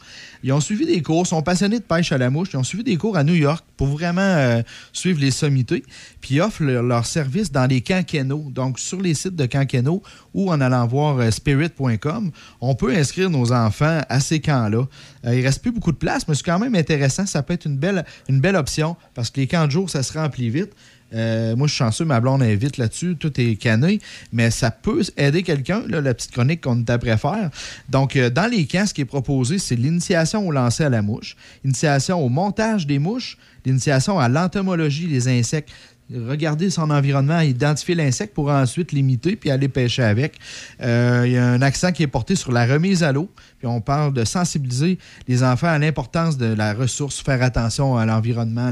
Ils 0.43 0.51
ont 0.51 0.59
suivi 0.59 0.85
des 0.85 1.01
cours, 1.01 1.25
sont 1.25 1.41
passionnés 1.41 1.79
de 1.79 1.83
pêche 1.83 2.11
à 2.11 2.17
la 2.17 2.29
mouche. 2.29 2.49
Ils 2.53 2.57
ont 2.57 2.63
suivi 2.63 2.83
des 2.83 2.97
cours 2.97 3.15
à 3.15 3.23
New 3.23 3.33
York 3.33 3.63
pour 3.77 3.87
vraiment 3.87 4.21
euh, 4.21 4.61
suivre 4.91 5.21
les 5.21 5.31
sommités. 5.31 5.83
Puis 6.19 6.35
ils 6.35 6.41
offrent 6.41 6.63
leur, 6.63 7.05
service 7.05 7.49
dans 7.51 7.65
les 7.65 7.79
camps 7.79 8.03
Keno. 8.03 8.49
Donc, 8.51 8.77
sur 8.77 9.01
les 9.01 9.13
sites 9.13 9.35
de 9.35 9.45
Keno 9.45 10.03
ou 10.33 10.51
en 10.51 10.59
allant 10.59 10.85
voir 10.85 11.19
euh, 11.19 11.31
spirit.com, 11.31 12.31
on 12.59 12.75
peut 12.75 12.93
inscrire 12.93 13.29
nos 13.29 13.53
enfants 13.53 14.01
à 14.09 14.19
ces 14.19 14.41
camps-là. 14.41 14.85
Euh, 15.25 15.35
il 15.35 15.45
reste 15.45 15.61
plus 15.61 15.71
beaucoup 15.71 15.93
de 15.93 15.97
place, 15.97 16.27
mais 16.27 16.35
c'est 16.35 16.43
quand 16.43 16.59
même 16.59 16.75
intéressant. 16.75 17.25
Ça 17.25 17.41
peut 17.41 17.53
être 17.53 17.65
une 17.65 17.79
une 18.27 18.41
belle 18.41 18.55
option 18.57 18.97
parce 19.13 19.29
que 19.29 19.39
les 19.39 19.47
camps 19.47 19.65
de 19.65 19.71
jour, 19.71 19.89
ça 19.89 20.03
se 20.03 20.11
remplit 20.13 20.49
vite. 20.49 20.73
Euh, 21.13 21.55
moi, 21.55 21.67
je 21.67 21.73
suis 21.73 21.79
chanceux, 21.79 22.05
ma 22.05 22.19
blonde 22.19 22.41
invite 22.41 22.77
là-dessus, 22.77 23.15
tout 23.19 23.39
est 23.39 23.55
cané, 23.55 23.99
mais 24.31 24.51
ça 24.51 24.71
peut 24.71 25.01
aider 25.17 25.43
quelqu'un, 25.43 25.83
la 25.87 26.13
petite 26.13 26.31
chronique 26.31 26.61
qu'on 26.61 26.79
est 26.79 26.89
après 26.89 27.17
faire. 27.17 27.49
Donc, 27.89 28.15
euh, 28.15 28.29
dans 28.29 28.49
les 28.49 28.65
camps, 28.65 28.85
ce 28.85 28.93
qui 28.93 29.01
est 29.01 29.05
proposé, 29.05 29.59
c'est 29.59 29.75
l'initiation 29.75 30.47
au 30.47 30.51
lancer 30.51 30.83
à 30.83 30.89
la 30.89 31.01
mouche, 31.01 31.35
l'initiation 31.63 32.23
au 32.23 32.29
montage 32.29 32.87
des 32.87 32.99
mouches, 32.99 33.37
l'initiation 33.65 34.19
à 34.19 34.27
l'entomologie 34.27 35.07
des 35.07 35.27
insectes. 35.27 35.69
Regarder 36.13 36.69
son 36.69 36.89
environnement, 36.91 37.39
identifier 37.39 37.95
l'insecte 37.95 38.33
pour 38.33 38.49
ensuite 38.49 38.91
l'imiter 38.91 39.35
puis 39.35 39.49
aller 39.49 39.67
pêcher 39.69 40.03
avec. 40.03 40.37
Euh, 40.81 41.23
Il 41.25 41.31
y 41.31 41.37
a 41.37 41.45
un 41.47 41.61
accent 41.61 41.91
qui 41.91 42.03
est 42.03 42.07
porté 42.07 42.35
sur 42.35 42.51
la 42.51 42.65
remise 42.65 43.03
à 43.03 43.11
l'eau. 43.11 43.29
Puis 43.59 43.67
on 43.67 43.79
parle 43.81 44.13
de 44.13 44.25
sensibiliser 44.25 44.99
les 45.27 45.43
enfants 45.43 45.67
à 45.67 45.79
l'importance 45.79 46.37
de 46.37 46.45
la 46.53 46.73
ressource, 46.73 47.21
faire 47.21 47.41
attention 47.41 47.97
à 47.97 48.05
l'environnement, 48.05 48.69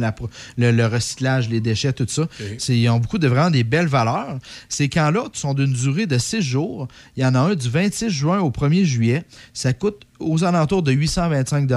le, 0.57 0.71
le 0.71 0.85
recyclage, 0.85 1.49
les 1.49 1.61
déchets, 1.61 1.93
tout 1.93 2.05
ça. 2.09 2.27
C'est- 2.57 2.77
Ils 2.77 2.89
ont 2.89 2.99
beaucoup 2.99 3.17
de 3.17 3.27
vraiment 3.27 3.49
des 3.49 3.63
belles 3.63 3.87
valeurs. 3.87 4.37
Ces 4.67 4.89
camps-là 4.89 5.25
sont 5.33 5.53
d'une 5.53 5.71
durée 5.73 6.05
de 6.07 6.17
six 6.17 6.41
jours. 6.41 6.87
Il 7.15 7.23
y 7.23 7.25
en 7.25 7.33
a 7.35 7.39
un 7.39 7.55
du 7.55 7.69
26 7.69 8.09
juin 8.09 8.39
au 8.39 8.51
1er 8.51 8.83
juillet. 8.83 9.23
Ça 9.53 9.71
coûte 9.73 10.01
aux 10.21 10.43
alentours 10.43 10.83
de 10.83 10.91
825 10.91 11.67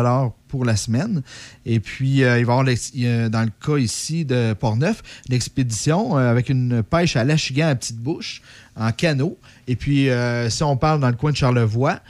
pour 0.48 0.64
la 0.64 0.76
semaine. 0.76 1.22
Et 1.66 1.80
puis, 1.80 2.22
euh, 2.22 2.38
il 2.38 2.46
va 2.46 2.52
y 2.52 3.06
avoir, 3.06 3.30
dans 3.30 3.42
le 3.42 3.50
cas 3.64 3.76
ici 3.76 4.24
de 4.24 4.52
Portneuf, 4.52 5.02
l'expédition 5.28 6.16
euh, 6.16 6.30
avec 6.30 6.48
une 6.48 6.82
pêche 6.82 7.16
à 7.16 7.24
l'achigan 7.24 7.68
à 7.68 7.74
petite 7.74 7.98
bouche, 7.98 8.42
en 8.76 8.92
canot. 8.92 9.38
Et 9.66 9.76
puis, 9.76 10.10
euh, 10.10 10.48
si 10.50 10.62
on 10.62 10.76
parle 10.76 11.00
dans 11.00 11.08
le 11.08 11.16
coin 11.16 11.32
de 11.32 11.36
Charlevoix, 11.36 12.00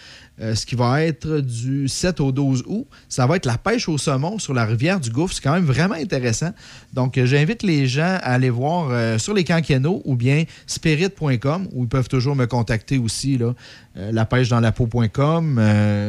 euh, 0.40 0.54
ce 0.54 0.66
qui 0.66 0.74
va 0.74 1.02
être 1.04 1.38
du 1.38 1.86
7 1.86 2.20
au 2.20 2.32
12 2.32 2.64
août, 2.66 2.86
ça 3.08 3.26
va 3.26 3.36
être 3.36 3.46
la 3.46 3.56
pêche 3.56 3.88
au 3.88 3.98
saumon 3.98 4.38
sur 4.38 4.52
la 4.52 4.64
rivière 4.64 4.98
du 4.98 5.10
Gouffre. 5.10 5.34
C'est 5.34 5.42
quand 5.42 5.52
même 5.52 5.64
vraiment 5.64 5.94
intéressant. 5.94 6.50
Donc, 6.92 7.16
euh, 7.16 7.26
j'invite 7.26 7.62
les 7.62 7.86
gens 7.86 8.18
à 8.20 8.32
aller 8.32 8.50
voir 8.50 8.88
euh, 8.90 9.18
sur 9.18 9.32
les 9.32 9.44
camps 9.44 9.62
Keno 9.62 10.02
ou 10.04 10.16
bien 10.16 10.44
spirit.com 10.66 11.68
où 11.72 11.84
ils 11.84 11.88
peuvent 11.88 12.08
toujours 12.08 12.34
me 12.34 12.46
contacter 12.46 12.98
aussi. 12.98 13.38
Là, 13.38 13.54
la 13.94 14.24
pêche 14.24 14.48
dans 14.48 14.58
la 14.60 14.72
peau.com, 14.72 15.60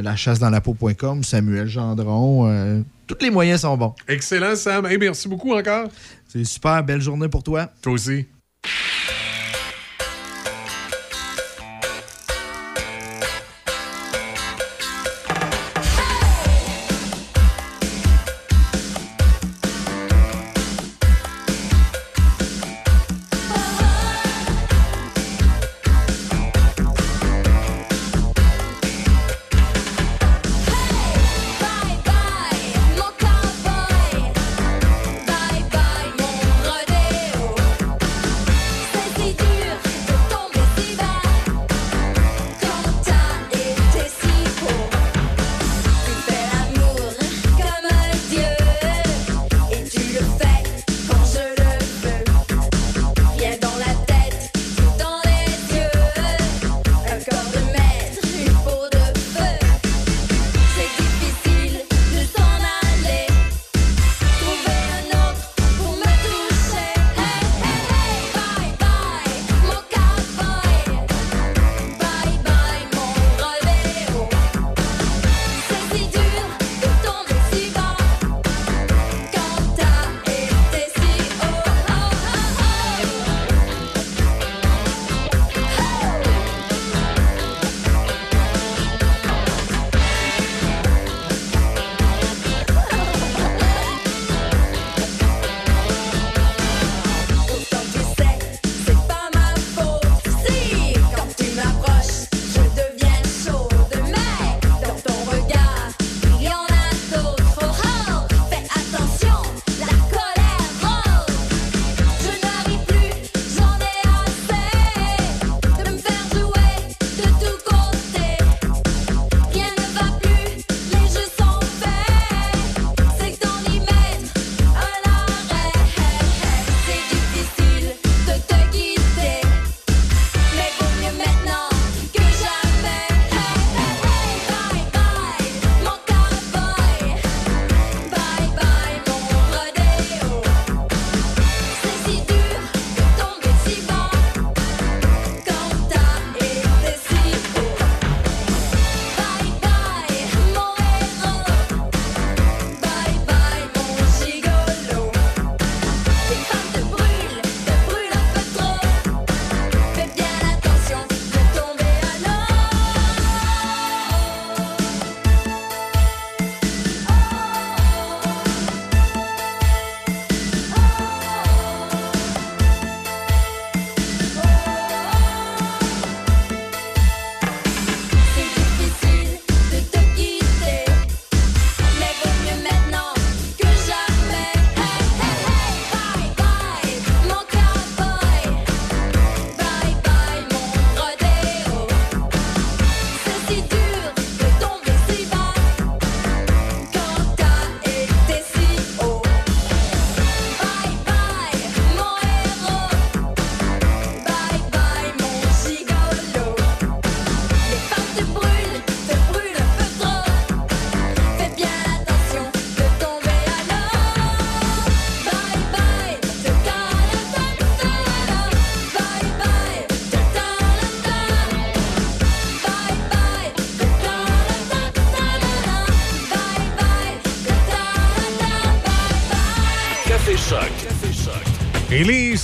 la 0.04 0.16
chasse 0.16 0.40
dans 0.40 0.50
la 0.50 0.60
peau.com, 0.60 1.24
Samuel 1.24 1.68
Gendron. 1.68 2.84
tous 3.06 3.18
les 3.22 3.30
moyens 3.30 3.62
sont 3.62 3.78
bons. 3.78 3.94
Excellent, 4.08 4.56
Sam. 4.56 4.88
Hey, 4.88 4.98
merci 4.98 5.28
beaucoup 5.28 5.54
encore. 5.54 5.90
C'est 6.28 6.44
super. 6.46 6.84
Belle 6.84 7.02
journée 7.02 7.30
pour 7.30 7.44
toi. 7.44 7.70
Toi 7.82 7.94
aussi. 7.94 8.26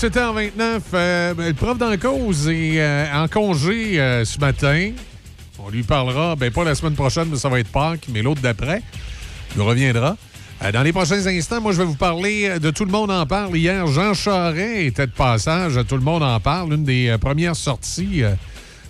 17h29, 0.01 0.81
euh, 0.95 1.33
ben, 1.35 1.47
le 1.49 1.53
prof 1.53 1.77
dans 1.77 1.91
la 1.91 1.97
cause 1.97 2.47
est 2.47 2.81
euh, 2.81 3.05
en 3.13 3.27
congé 3.27 4.01
euh, 4.01 4.25
ce 4.25 4.39
matin. 4.39 4.93
On 5.59 5.69
lui 5.69 5.83
parlera, 5.83 6.35
ben 6.35 6.49
pas 6.49 6.63
la 6.63 6.73
semaine 6.73 6.95
prochaine, 6.95 7.27
mais 7.29 7.37
ça 7.37 7.49
va 7.49 7.59
être 7.59 7.71
Pâques, 7.71 8.07
mais 8.11 8.23
l'autre 8.23 8.41
d'après. 8.41 8.81
Il 9.55 9.61
reviendra. 9.61 10.17
dans 10.73 10.81
les 10.81 10.91
prochains 10.91 11.27
instants, 11.27 11.61
moi, 11.61 11.71
je 11.71 11.77
vais 11.77 11.85
vous 11.85 11.93
parler 11.93 12.57
de 12.57 12.71
Tout 12.71 12.85
le 12.85 12.91
monde 12.91 13.11
en 13.11 13.27
parle. 13.27 13.55
Hier, 13.55 13.85
Jean 13.85 14.15
Charest 14.15 14.87
était 14.87 15.05
de 15.05 15.11
passage 15.11 15.77
à 15.77 15.83
Tout 15.83 15.97
le 15.97 16.03
monde 16.03 16.23
en 16.23 16.39
parle, 16.39 16.73
une 16.73 16.83
des 16.83 17.15
premières 17.21 17.55
sorties 17.55 18.23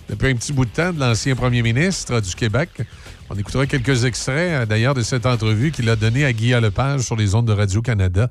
depuis 0.08 0.30
un 0.30 0.34
petit 0.34 0.54
bout 0.54 0.64
de 0.64 0.70
temps 0.70 0.94
de 0.94 1.00
l'ancien 1.00 1.36
premier 1.36 1.60
ministre 1.60 2.20
du 2.20 2.34
Québec. 2.34 2.70
On 3.28 3.34
écoutera 3.34 3.66
quelques 3.66 4.04
extraits, 4.06 4.66
d'ailleurs, 4.66 4.94
de 4.94 5.02
cette 5.02 5.26
entrevue 5.26 5.72
qu'il 5.72 5.90
a 5.90 5.96
donnée 5.96 6.24
à 6.24 6.32
Guy 6.32 6.52
Lepage 6.52 7.00
sur 7.00 7.16
les 7.16 7.34
ondes 7.34 7.46
de 7.46 7.52
Radio-Canada 7.52 8.30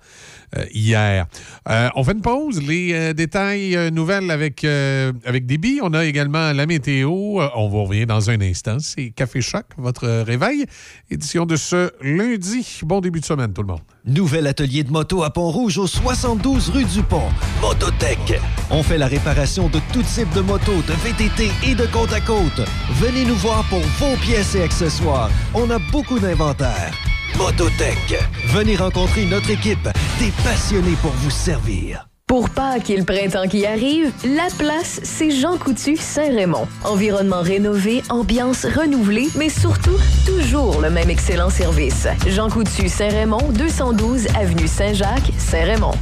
hier. 0.73 1.27
Euh, 1.69 1.89
on 1.95 2.03
fait 2.03 2.13
une 2.13 2.21
pause. 2.21 2.61
Les 2.61 2.93
euh, 2.93 3.13
détails 3.13 3.75
euh, 3.75 3.89
nouvelles 3.89 4.29
avec, 4.31 4.63
euh, 4.63 5.11
avec. 5.25 5.43
On 5.81 5.93
a 5.93 6.05
également 6.05 6.53
la 6.53 6.65
météo. 6.65 7.41
Euh, 7.41 7.49
on 7.55 7.69
va 7.69 7.79
revenir 7.81 8.07
dans 8.07 8.29
un 8.29 8.41
instant. 8.41 8.77
C'est 8.79 9.09
Café 9.11 9.41
Choc, 9.41 9.65
votre 9.77 10.05
euh, 10.05 10.23
réveil. 10.23 10.65
Édition 11.09 11.45
de 11.45 11.55
ce 11.55 11.91
lundi. 12.01 12.79
Bon 12.83 13.01
début 13.01 13.19
de 13.19 13.25
semaine, 13.25 13.53
tout 13.53 13.61
le 13.61 13.67
monde. 13.67 13.81
Nouvel 14.05 14.47
atelier 14.47 14.83
de 14.83 14.91
moto 14.91 15.23
à 15.23 15.31
Pont-Rouge 15.31 15.77
au 15.77 15.87
72 15.87 16.69
rue 16.69 16.85
du 16.85 17.03
Pont. 17.03 17.29
Mototech. 17.61 18.39
On 18.69 18.83
fait 18.83 18.97
la 18.97 19.07
réparation 19.07 19.67
de 19.69 19.79
tout 19.93 20.03
type 20.03 20.31
de 20.33 20.41
motos, 20.41 20.81
de 20.87 20.93
VTT 20.93 21.51
et 21.67 21.75
de 21.75 21.85
côte 21.87 22.13
à 22.13 22.21
côte. 22.21 22.61
Venez 22.99 23.25
nous 23.25 23.35
voir 23.35 23.63
pour 23.65 23.79
vos 23.79 24.15
pièces 24.17 24.55
et 24.55 24.63
accessoires. 24.63 25.29
On 25.53 25.69
a 25.69 25.79
beaucoup 25.91 26.19
d'inventaire. 26.19 27.10
Mototech. 27.37 28.19
Venez 28.47 28.75
rencontrer 28.75 29.25
notre 29.25 29.49
équipe, 29.49 29.89
des 30.19 30.31
passionnés 30.43 30.95
pour 31.01 31.11
vous 31.11 31.29
servir. 31.29 32.07
Pour 32.27 32.49
Pâques 32.49 32.89
et 32.89 32.95
le 32.95 33.03
printemps 33.03 33.47
qui 33.49 33.65
arrive, 33.65 34.09
la 34.23 34.47
place, 34.57 35.01
c'est 35.03 35.31
Jean 35.31 35.57
Coutu 35.57 35.97
Saint-Raymond. 35.97 36.65
Environnement 36.85 37.41
rénové, 37.41 38.03
ambiance 38.09 38.65
renouvelée, 38.65 39.27
mais 39.35 39.49
surtout, 39.49 39.97
toujours 40.25 40.79
le 40.79 40.89
même 40.89 41.09
excellent 41.09 41.49
service. 41.49 42.07
Jean 42.27 42.49
Coutu 42.49 42.87
Saint-Raymond, 42.87 43.51
212 43.51 44.27
Avenue 44.39 44.67
Saint-Jacques, 44.67 45.33
Saint-Raymond. 45.37 45.95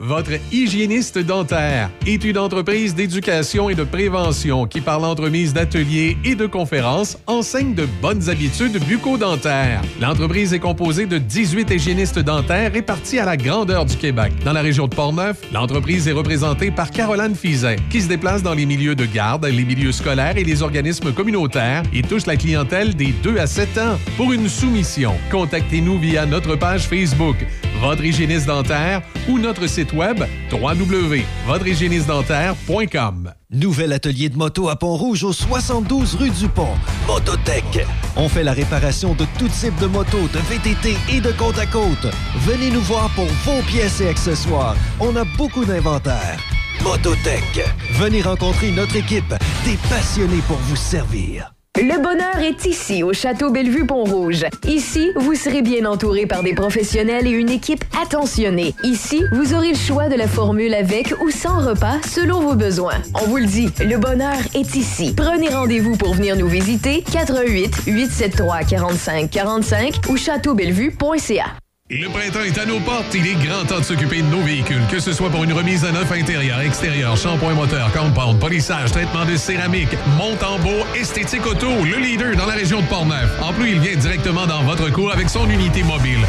Votre 0.00 0.34
hygiéniste 0.52 1.18
dentaire 1.18 1.90
est 2.06 2.22
une 2.22 2.38
entreprise 2.38 2.94
d'éducation 2.94 3.68
et 3.68 3.74
de 3.74 3.82
prévention 3.82 4.64
qui, 4.64 4.80
par 4.80 5.00
l'entremise 5.00 5.52
d'ateliers 5.52 6.16
et 6.24 6.36
de 6.36 6.46
conférences, 6.46 7.18
enseigne 7.26 7.74
de 7.74 7.84
bonnes 8.00 8.30
habitudes 8.30 8.78
bucco-dentaires. 8.86 9.82
L'entreprise 10.00 10.54
est 10.54 10.60
composée 10.60 11.06
de 11.06 11.18
18 11.18 11.72
hygiénistes 11.72 12.20
dentaires 12.20 12.72
répartis 12.72 13.18
à 13.18 13.24
la 13.24 13.36
grandeur 13.36 13.86
du 13.86 13.96
Québec. 13.96 14.32
Dans 14.44 14.52
la 14.52 14.62
région 14.62 14.86
de 14.86 14.94
Portneuf, 14.94 15.38
l'entreprise 15.52 16.06
est 16.06 16.12
représentée 16.12 16.70
par 16.70 16.92
Caroline 16.92 17.34
Fizet, 17.34 17.76
qui 17.90 18.00
se 18.00 18.08
déplace 18.08 18.44
dans 18.44 18.54
les 18.54 18.66
milieux 18.66 18.94
de 18.94 19.04
garde, 19.04 19.46
les 19.46 19.64
milieux 19.64 19.90
scolaires 19.90 20.36
et 20.36 20.44
les 20.44 20.62
organismes 20.62 21.12
communautaires 21.12 21.82
et 21.92 22.02
touche 22.02 22.26
la 22.26 22.36
clientèle 22.36 22.94
des 22.94 23.12
2 23.24 23.36
à 23.38 23.48
7 23.48 23.78
ans. 23.78 23.98
Pour 24.16 24.32
une 24.32 24.48
soumission, 24.48 25.14
contactez-nous 25.32 25.98
via 25.98 26.24
notre 26.24 26.54
page 26.54 26.82
Facebook, 26.82 27.36
Votre 27.80 28.04
hygiéniste 28.04 28.46
dentaire 28.46 29.02
ou 29.28 29.38
notre 29.38 29.68
site 29.68 29.87
web 29.92 30.24
www.votrehygiénistedentaire.com. 30.50 33.32
Nouvel 33.50 33.92
atelier 33.92 34.28
de 34.28 34.36
moto 34.36 34.68
à 34.68 34.76
Pont-Rouge 34.76 35.24
au 35.24 35.32
72 35.32 36.14
rue 36.16 36.30
du 36.30 36.48
Pont. 36.48 36.76
Mototech. 37.06 37.86
On 38.16 38.28
fait 38.28 38.44
la 38.44 38.52
réparation 38.52 39.14
de 39.14 39.24
tout 39.38 39.48
type 39.48 39.78
de 39.80 39.86
motos, 39.86 40.28
de 40.32 40.38
VTT 40.38 40.96
et 41.10 41.20
de 41.20 41.32
côte 41.32 41.58
à 41.58 41.66
côte. 41.66 42.06
Venez 42.46 42.70
nous 42.70 42.82
voir 42.82 43.10
pour 43.14 43.26
vos 43.26 43.62
pièces 43.62 44.00
et 44.00 44.08
accessoires. 44.08 44.76
On 45.00 45.16
a 45.16 45.24
beaucoup 45.36 45.64
d'inventaire. 45.64 46.38
Mototech. 46.82 47.64
Venez 47.92 48.22
rencontrer 48.22 48.70
notre 48.70 48.96
équipe, 48.96 49.34
des 49.64 49.76
passionnés 49.88 50.42
pour 50.46 50.58
vous 50.58 50.76
servir. 50.76 51.52
Le 51.80 52.02
bonheur 52.02 52.40
est 52.40 52.66
ici, 52.66 53.04
au 53.04 53.12
Château 53.12 53.52
Bellevue-Pont-Rouge. 53.52 54.46
Ici, 54.66 55.12
vous 55.14 55.36
serez 55.36 55.62
bien 55.62 55.84
entouré 55.84 56.26
par 56.26 56.42
des 56.42 56.52
professionnels 56.52 57.28
et 57.28 57.30
une 57.30 57.50
équipe 57.50 57.84
attentionnée. 58.02 58.74
Ici, 58.82 59.22
vous 59.30 59.54
aurez 59.54 59.68
le 59.70 59.78
choix 59.78 60.08
de 60.08 60.16
la 60.16 60.26
formule 60.26 60.74
avec 60.74 61.14
ou 61.22 61.30
sans 61.30 61.60
repas 61.64 61.98
selon 62.04 62.40
vos 62.40 62.56
besoins. 62.56 63.00
On 63.14 63.26
vous 63.26 63.36
le 63.36 63.46
dit, 63.46 63.68
le 63.78 63.96
bonheur 63.96 64.38
est 64.56 64.74
ici. 64.74 65.14
Prenez 65.16 65.50
rendez-vous 65.50 65.96
pour 65.96 66.14
venir 66.14 66.36
nous 66.36 66.48
visiter 66.48 67.04
88 67.12 67.82
873 67.86 68.66
45 68.66 69.30
45 69.30 70.00
ou 70.08 70.16
châteaubellevue.ca. 70.16 71.44
Le 71.90 72.06
printemps 72.10 72.42
est 72.42 72.58
à 72.58 72.66
nos 72.66 72.80
portes. 72.80 73.14
Il 73.14 73.26
est 73.26 73.46
grand 73.46 73.64
temps 73.64 73.78
de 73.78 73.82
s'occuper 73.82 74.20
de 74.20 74.26
nos 74.26 74.42
véhicules, 74.42 74.82
que 74.90 75.00
ce 75.00 75.14
soit 75.14 75.30
pour 75.30 75.42
une 75.44 75.54
remise 75.54 75.86
à 75.86 75.90
neuf 75.90 76.12
intérieur, 76.12 76.60
extérieur, 76.60 77.16
shampoing 77.16 77.54
moteur, 77.54 77.90
compound, 77.94 78.38
polissage, 78.38 78.92
traitement 78.92 79.24
de 79.24 79.36
céramique, 79.36 79.96
monte 80.18 80.42
en 80.42 80.58
beau, 80.58 80.84
esthétique 80.94 81.46
auto, 81.46 81.70
le 81.82 81.96
leader 81.96 82.36
dans 82.36 82.44
la 82.44 82.52
région 82.52 82.82
de 82.82 82.86
Portneuf. 82.88 83.30
En 83.40 83.54
plus, 83.54 83.70
il 83.70 83.80
vient 83.80 83.96
directement 83.96 84.46
dans 84.46 84.64
votre 84.64 84.90
cours 84.90 85.10
avec 85.10 85.30
son 85.30 85.48
unité 85.48 85.82
mobile. 85.82 86.26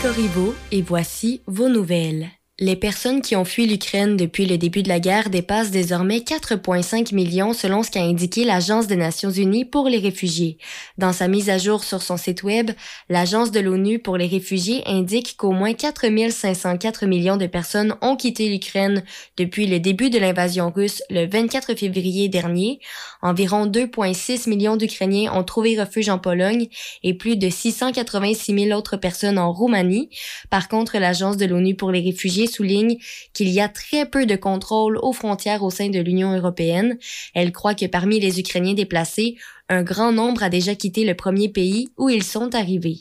Corriveau 0.00 0.54
et 0.70 0.80
voici 0.80 1.40
vos 1.48 1.68
nouvelles. 1.68 2.28
Les 2.58 2.76
personnes 2.76 3.20
qui 3.20 3.36
ont 3.36 3.44
fui 3.44 3.66
l'Ukraine 3.66 4.16
depuis 4.16 4.46
le 4.46 4.56
début 4.56 4.82
de 4.82 4.88
la 4.88 4.98
guerre 4.98 5.28
dépassent 5.28 5.70
désormais 5.70 6.20
4,5 6.20 7.14
millions 7.14 7.52
selon 7.52 7.82
ce 7.82 7.90
qu'a 7.90 8.00
indiqué 8.00 8.44
l'Agence 8.44 8.86
des 8.86 8.96
Nations 8.96 9.30
Unies 9.30 9.66
pour 9.66 9.88
les 9.90 9.98
réfugiés. 9.98 10.56
Dans 10.96 11.12
sa 11.12 11.28
mise 11.28 11.50
à 11.50 11.58
jour 11.58 11.84
sur 11.84 12.00
son 12.00 12.16
site 12.16 12.44
web, 12.44 12.70
l'Agence 13.10 13.50
de 13.50 13.60
l'ONU 13.60 13.98
pour 13.98 14.16
les 14.16 14.26
réfugiés 14.26 14.82
indique 14.86 15.36
qu'au 15.36 15.52
moins 15.52 15.74
4 15.74 16.06
504 16.30 17.04
millions 17.04 17.36
de 17.36 17.46
personnes 17.46 17.94
ont 18.00 18.16
quitté 18.16 18.48
l'Ukraine 18.48 19.02
depuis 19.36 19.66
le 19.66 19.78
début 19.78 20.08
de 20.08 20.18
l'invasion 20.18 20.70
russe 20.70 21.02
le 21.10 21.26
24 21.26 21.74
février 21.74 22.30
dernier. 22.30 22.80
Environ 23.26 23.66
2,6 23.66 24.48
millions 24.48 24.76
d'Ukrainiens 24.76 25.32
ont 25.32 25.42
trouvé 25.42 25.76
refuge 25.76 26.08
en 26.08 26.20
Pologne 26.20 26.68
et 27.02 27.12
plus 27.12 27.36
de 27.36 27.50
686 27.50 28.66
000 28.66 28.78
autres 28.78 28.96
personnes 28.96 29.36
en 29.36 29.52
Roumanie. 29.52 30.10
Par 30.48 30.68
contre, 30.68 30.96
l'Agence 30.98 31.36
de 31.36 31.44
l'ONU 31.44 31.74
pour 31.74 31.90
les 31.90 32.02
réfugiés 32.02 32.46
souligne 32.46 32.98
qu'il 33.32 33.48
y 33.48 33.60
a 33.60 33.68
très 33.68 34.08
peu 34.08 34.26
de 34.26 34.36
contrôle 34.36 34.96
aux 35.02 35.12
frontières 35.12 35.64
au 35.64 35.70
sein 35.70 35.88
de 35.88 35.98
l'Union 35.98 36.36
européenne. 36.36 36.98
Elle 37.34 37.50
croit 37.50 37.74
que 37.74 37.86
parmi 37.86 38.20
les 38.20 38.38
Ukrainiens 38.38 38.74
déplacés, 38.74 39.34
un 39.68 39.82
grand 39.82 40.12
nombre 40.12 40.44
a 40.44 40.48
déjà 40.48 40.76
quitté 40.76 41.04
le 41.04 41.16
premier 41.16 41.48
pays 41.48 41.88
où 41.98 42.08
ils 42.08 42.22
sont 42.22 42.54
arrivés. 42.54 43.00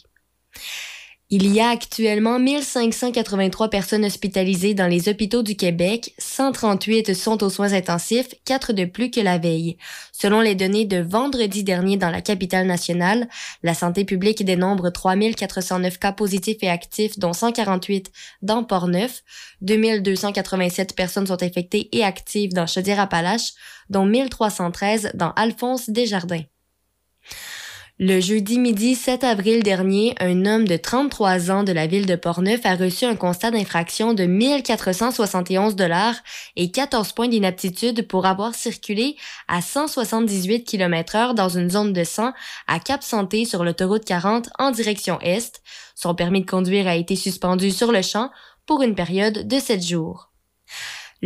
Il 1.38 1.54
y 1.54 1.60
a 1.60 1.68
actuellement 1.68 2.40
1583 2.40 3.70
personnes 3.70 4.06
hospitalisées 4.06 4.74
dans 4.74 4.88
les 4.88 5.10
hôpitaux 5.10 5.44
du 5.44 5.58
Québec, 5.58 6.14
138 6.18 7.14
sont 7.14 7.44
aux 7.44 7.50
soins 7.50 7.74
intensifs, 7.74 8.30
4 8.46 8.72
de 8.72 8.86
plus 8.86 9.12
que 9.12 9.20
la 9.20 9.38
veille. 9.38 9.76
Selon 10.14 10.40
les 10.40 10.56
données 10.56 10.86
de 10.86 11.02
vendredi 11.02 11.66
dernier 11.66 11.98
dans 11.98 12.10
la 12.10 12.22
capitale 12.22 12.68
nationale, 12.68 13.28
la 13.64 13.74
santé 13.74 14.06
publique 14.06 14.46
dénombre 14.46 14.92
3409 14.92 16.00
cas 16.00 16.14
positifs 16.14 16.60
et 16.64 16.70
actifs, 16.70 17.20
dont 17.20 17.34
148 17.34 18.14
dans 18.42 18.64
Port-Neuf, 18.64 19.22
2287 19.60 20.96
personnes 20.96 21.28
sont 21.28 21.44
infectées 21.44 21.90
et 21.92 22.06
actives 22.06 22.54
dans 22.54 22.66
Chaudière-Appalaches, 22.66 23.56
dont 23.90 24.06
1313 24.06 25.12
dans 25.16 25.32
Alphonse 25.32 25.90
Desjardins. 25.90 26.44
Le 27.98 28.20
jeudi 28.20 28.60
midi 28.60 28.94
7 28.94 29.24
avril 29.24 29.64
dernier, 29.64 30.16
un 30.20 30.46
homme 30.46 30.68
de 30.68 30.76
33 30.76 31.50
ans 31.50 31.64
de 31.64 31.72
la 31.72 31.88
ville 31.88 32.06
de 32.06 32.18
Portneuf 32.18 32.66
a 32.66 32.76
reçu 32.76 33.06
un 33.06 33.16
constat 33.16 33.52
d'infraction 33.52 34.14
de 34.14 34.26
1471 34.26 35.78
dollars 35.78 36.16
et 36.58 36.72
14 36.72 37.14
points 37.14 37.30
d'inaptitude 37.30 38.06
pour 38.06 38.26
avoir 38.26 38.54
circulé 38.54 39.16
à 39.48 39.62
178 39.62 40.66
km 40.66 41.16
heure 41.16 41.36
dans 41.36 41.48
une 41.48 41.70
zone 41.70 41.94
de 41.94 42.04
100 42.04 42.34
à 42.68 42.80
Cap 42.82 43.02
Santé 43.02 43.46
sur 43.46 43.64
l'autoroute 43.64 44.04
40 44.04 44.50
en 44.60 44.72
direction 44.72 45.18
est. 45.22 45.62
Son 45.96 46.16
permis 46.16 46.42
de 46.42 46.52
conduire 46.52 46.88
a 46.88 46.98
été 46.98 47.16
suspendu 47.16 47.72
sur 47.72 47.94
le 47.94 48.02
champ 48.02 48.30
pour 48.66 48.82
une 48.82 48.96
période 48.96 49.48
de 49.48 49.58
7 49.58 49.82
jours. 49.82 50.35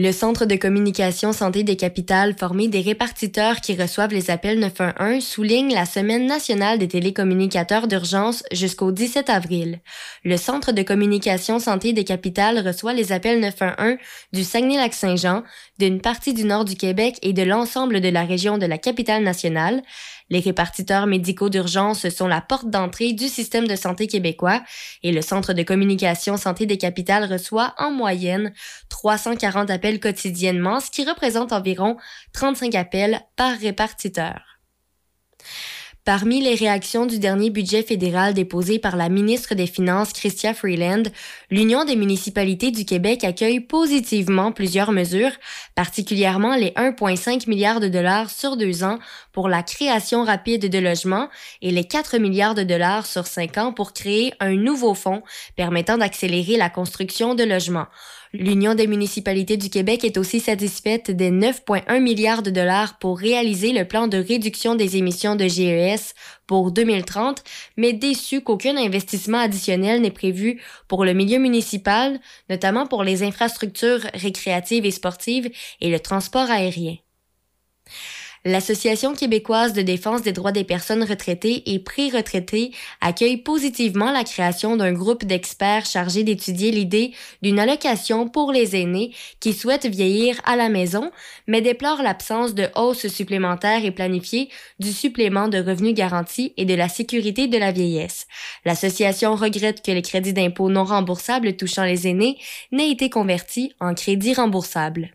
Le 0.02 0.14
Centre 0.14 0.46
de 0.46 0.56
communication 0.56 1.34
santé 1.34 1.64
des 1.64 1.76
capitales, 1.76 2.34
formé 2.40 2.70
des 2.70 2.80
répartiteurs 2.80 3.60
qui 3.60 3.76
reçoivent 3.76 4.14
les 4.14 4.32
appels 4.32 4.58
911, 4.58 5.22
souligne 5.22 5.74
la 5.74 5.86
Semaine 5.86 6.26
nationale 6.26 6.80
des 6.80 6.88
télécommunicateurs 6.88 7.86
d'urgence 7.86 8.42
jusqu'au 8.54 8.94
17 8.94 9.30
avril. 9.30 9.82
Le 10.24 10.38
Centre 10.38 10.72
de 10.72 10.84
communication 10.84 11.60
santé 11.60 11.92
des 11.92 12.06
capitales 12.06 12.66
reçoit 12.66 12.94
les 12.94 13.12
appels 13.12 13.42
911 13.42 13.98
du 14.32 14.46
Saguenay-Lac-Saint-Jean, 14.46 15.44
d'une 15.80 16.00
partie 16.00 16.34
du 16.34 16.46
nord 16.46 16.64
du 16.64 16.76
Québec 16.78 17.18
et 17.22 17.34
de 17.34 17.44
l'ensemble 17.44 18.00
de 18.00 18.08
la 18.08 18.24
région 18.24 18.58
de 18.58 18.66
la 18.66 18.78
capitale 18.78 19.24
nationale. 19.24 19.82
Les 20.30 20.40
répartiteurs 20.40 21.08
médicaux 21.08 21.50
d'urgence 21.50 22.08
sont 22.10 22.28
la 22.28 22.42
porte 22.42 22.70
d'entrée 22.70 23.14
du 23.14 23.28
système 23.28 23.68
de 23.68 23.76
santé 23.76 24.08
québécois 24.08 24.62
et 25.02 25.12
le 25.12 25.22
Centre 25.22 25.54
de 25.54 25.64
communication 25.64 26.38
santé 26.38 26.66
des 26.66 26.78
capitales 26.78 27.32
reçoit 27.32 27.74
en 27.78 27.92
moyenne 27.92 28.54
340 28.90 29.70
appels 29.72 30.00
quotidiennement, 30.00 30.80
ce 30.80 30.92
qui 30.92 31.04
représente 31.04 31.52
environ 31.52 31.98
35 32.34 32.76
appels 32.76 33.22
par 33.36 33.58
répartiteur. 33.58 34.42
Parmi 36.10 36.42
les 36.42 36.56
réactions 36.56 37.06
du 37.06 37.20
dernier 37.20 37.52
budget 37.52 37.84
fédéral 37.84 38.34
déposé 38.34 38.80
par 38.80 38.96
la 38.96 39.10
ministre 39.10 39.54
des 39.54 39.68
Finances, 39.68 40.12
Chrystia 40.12 40.56
Freeland, 40.56 41.04
l'Union 41.52 41.86
des 41.86 41.96
municipalités 41.96 42.72
du 42.72 42.84
Québec 42.84 43.24
accueille 43.24 43.60
positivement 43.60 44.52
plusieurs 44.52 44.92
mesures, 44.92 45.34
particulièrement 45.76 46.56
les 46.56 46.72
1,5 46.72 47.48
milliards 47.48 47.80
de 47.80 47.90
dollars 47.90 48.32
sur 48.32 48.58
deux 48.58 48.84
ans 48.84 48.98
pour 49.34 49.50
la 49.50 49.62
création 49.62 50.24
rapide 50.24 50.68
de 50.68 50.80
logements 50.80 51.30
et 51.62 51.70
les 51.70 51.84
4 51.84 52.18
milliards 52.18 52.56
de 52.56 52.64
dollars 52.64 53.06
sur 53.06 53.28
cinq 53.28 53.60
ans 53.60 53.72
pour 53.72 53.94
créer 53.94 54.34
un 54.40 54.56
nouveau 54.56 54.96
fonds 54.96 55.22
permettant 55.56 56.00
d'accélérer 56.00 56.58
la 56.58 56.72
construction 56.72 57.36
de 57.36 57.44
logements. 57.44 57.86
L'Union 58.32 58.76
des 58.76 58.86
municipalités 58.86 59.58
du 59.58 59.72
Québec 59.72 60.04
est 60.04 60.18
aussi 60.18 60.40
satisfaite 60.40 61.10
des 61.10 61.32
9,1 61.32 62.00
milliards 62.00 62.44
de 62.44 62.52
dollars 62.52 63.00
pour 63.00 63.18
réaliser 63.18 63.74
le 63.74 63.86
plan 63.86 64.08
de 64.08 64.20
réduction 64.20 64.76
des 64.76 64.98
émissions 64.98 65.36
de 65.36 65.48
GES 65.48 66.14
pour 66.46 66.72
2030, 66.72 67.44
mais 67.76 67.92
déçue 67.92 68.42
qu'aucun 68.42 68.78
investissement 68.78 69.40
additionnel 69.40 70.02
n'est 70.02 70.12
prévu 70.12 70.62
pour 70.88 71.06
le 71.06 71.14
milieu 71.14 71.40
municipal, 71.40 72.20
notamment 72.52 72.86
pour 72.86 73.04
les 73.04 73.24
infrastructures 73.24 74.06
récréatives 74.14 74.86
et 74.86 74.92
sportives 74.92 75.50
et 75.82 75.90
le 75.90 76.00
transport 76.00 76.52
aérien. 76.52 76.98
L'Association 78.46 79.14
québécoise 79.14 79.74
de 79.74 79.82
défense 79.82 80.22
des 80.22 80.32
droits 80.32 80.54
des 80.54 80.64
personnes 80.64 81.04
retraitées 81.04 81.74
et 81.74 81.80
pré-retraitées 81.80 82.72
accueille 83.02 83.36
positivement 83.36 84.12
la 84.12 84.24
création 84.24 84.78
d'un 84.78 84.94
groupe 84.94 85.26
d'experts 85.26 85.86
chargés 85.86 86.24
d'étudier 86.24 86.72
l'idée 86.72 87.12
d'une 87.42 87.60
allocation 87.60 88.30
pour 88.30 88.54
les 88.54 88.78
aînés 88.78 89.12
qui 89.42 89.54
souhaitent 89.54 89.88
vieillir 89.88 90.40
à 90.46 90.56
la 90.56 90.70
maison, 90.70 91.12
mais 91.48 91.62
déplore 91.62 92.02
l'absence 92.02 92.56
de 92.56 92.68
hausse 92.76 93.08
supplémentaire 93.08 93.84
et 93.84 93.92
planifiée 93.92 94.50
du 94.80 94.94
supplément 94.94 95.50
de 95.50 95.58
revenus 95.58 95.94
garanti 95.94 96.54
et 96.56 96.64
de 96.64 96.76
la 96.76 96.88
sécurité 96.88 97.48
de 97.48 97.58
la 97.58 97.74
vieillesse. 97.74 98.26
L'association 98.64 99.36
regrette 99.36 99.84
que 99.84 99.92
les 99.92 100.02
crédits 100.02 100.34
d'impôt 100.34 100.70
non 100.70 100.86
remboursables 100.86 101.58
touchant 101.58 101.84
les 101.84 102.08
aînés 102.08 102.38
n'aient 102.72 102.92
été 102.92 103.10
convertis 103.10 103.74
en 103.82 103.94
crédits 103.94 104.34
remboursables. 104.34 105.12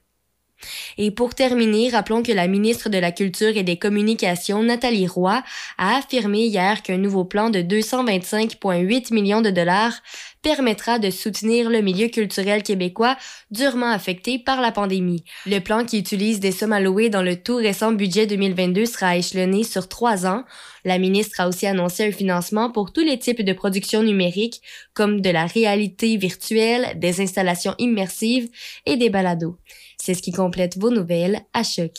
Et 0.98 1.10
pour 1.10 1.34
terminer, 1.34 1.90
rappelons 1.90 2.22
que 2.22 2.32
la 2.32 2.46
ministre 2.46 2.88
de 2.88 2.98
la 2.98 3.12
Culture 3.12 3.56
et 3.56 3.62
des 3.62 3.76
Communications, 3.76 4.62
Nathalie 4.62 5.06
Roy, 5.06 5.42
a 5.78 5.96
affirmé 5.96 6.46
hier 6.46 6.82
qu'un 6.82 6.98
nouveau 6.98 7.24
plan 7.24 7.50
de 7.50 7.60
225,8 7.60 9.12
millions 9.12 9.40
de 9.40 9.50
dollars 9.50 10.00
permettra 10.44 10.98
de 10.98 11.10
soutenir 11.10 11.70
le 11.70 11.80
milieu 11.80 12.08
culturel 12.08 12.62
québécois 12.62 13.16
durement 13.50 13.90
affecté 13.90 14.38
par 14.38 14.60
la 14.60 14.72
pandémie. 14.72 15.24
Le 15.46 15.58
plan 15.58 15.86
qui 15.86 15.98
utilise 15.98 16.38
des 16.38 16.52
sommes 16.52 16.74
allouées 16.74 17.08
dans 17.08 17.22
le 17.22 17.36
tout 17.42 17.56
récent 17.56 17.92
budget 17.92 18.26
2022 18.26 18.84
sera 18.84 19.16
échelonné 19.16 19.64
sur 19.64 19.88
trois 19.88 20.26
ans. 20.26 20.44
La 20.84 20.98
ministre 20.98 21.40
a 21.40 21.48
aussi 21.48 21.66
annoncé 21.66 22.06
un 22.06 22.12
financement 22.12 22.70
pour 22.70 22.92
tous 22.92 23.00
les 23.00 23.18
types 23.18 23.42
de 23.42 23.52
productions 23.54 24.02
numériques, 24.02 24.60
comme 24.92 25.22
de 25.22 25.30
la 25.30 25.46
réalité 25.46 26.18
virtuelle, 26.18 26.92
des 26.96 27.22
installations 27.22 27.74
immersives 27.78 28.50
et 28.84 28.98
des 28.98 29.08
balados. 29.08 29.56
C'est 30.04 30.12
ce 30.12 30.20
qui 30.20 30.32
complète 30.32 30.76
vos 30.76 30.90
nouvelles 30.90 31.40
à 31.54 31.62
Choc. 31.62 31.92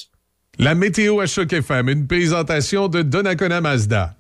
La 0.60 0.76
météo 0.76 1.22
à 1.22 1.26
Choc 1.26 1.52
FM, 1.52 1.90
une 1.90 2.06
présentation 2.06 2.88
de 2.88 3.02
Donnacona 3.02 3.62
Mazda. 3.62 4.16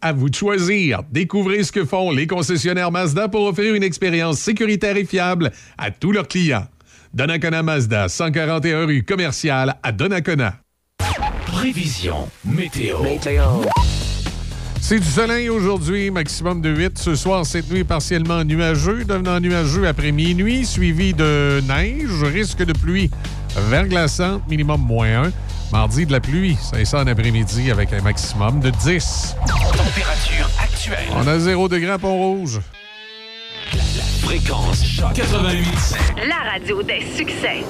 À 0.00 0.14
vous 0.14 0.30
de 0.30 0.34
choisir. 0.34 1.02
Découvrez 1.12 1.62
ce 1.62 1.70
que 1.70 1.84
font 1.84 2.12
les 2.12 2.26
concessionnaires 2.26 2.90
Mazda 2.90 3.28
pour 3.28 3.44
offrir 3.44 3.74
une 3.74 3.82
expérience 3.82 4.38
sécuritaire 4.38 4.96
et 4.96 5.04
fiable 5.04 5.52
à 5.76 5.90
tous 5.90 6.12
leurs 6.12 6.28
clients. 6.28 6.66
Donnacona 7.12 7.62
Mazda, 7.62 8.08
141 8.08 8.86
rue 8.86 9.04
commerciale 9.04 9.76
à 9.82 9.92
Donnacona. 9.92 10.54
Prévision 11.44 12.30
météo. 12.42 12.96
C'est 14.80 15.00
du 15.00 15.06
soleil 15.06 15.48
aujourd'hui, 15.48 16.10
maximum 16.10 16.60
de 16.60 16.70
8. 16.70 16.98
Ce 16.98 17.14
soir, 17.14 17.44
cette 17.44 17.70
nuit 17.70 17.84
partiellement 17.84 18.44
nuageux, 18.44 19.04
devenant 19.04 19.40
nuageux 19.40 19.88
après 19.88 20.12
minuit, 20.12 20.64
suivi 20.64 21.12
de 21.12 21.60
neige, 21.66 22.22
risque 22.22 22.62
de 22.62 22.72
pluie 22.72 23.10
verglaçante, 23.68 24.42
minimum 24.48 24.80
moins 24.80 25.24
1. 25.24 25.32
Mardi, 25.72 26.06
de 26.06 26.12
la 26.12 26.20
pluie, 26.20 26.56
c'est 26.60 26.84
ça 26.84 27.00
en 27.00 27.06
après-midi 27.06 27.70
avec 27.70 27.92
un 27.92 28.00
maximum 28.00 28.60
de 28.60 28.70
10. 28.70 29.34
Température 29.46 30.48
actuelle. 30.62 31.08
On 31.12 31.26
a 31.26 31.38
0 31.38 31.68
degré 31.68 31.90
à 31.90 31.98
Pont-Rouge. 31.98 32.60
Fréquence 34.22 34.84
choc 34.84 35.12
88. 35.14 35.64
La 36.28 36.50
radio 36.52 36.82
des 36.82 37.04
succès. 37.16 37.64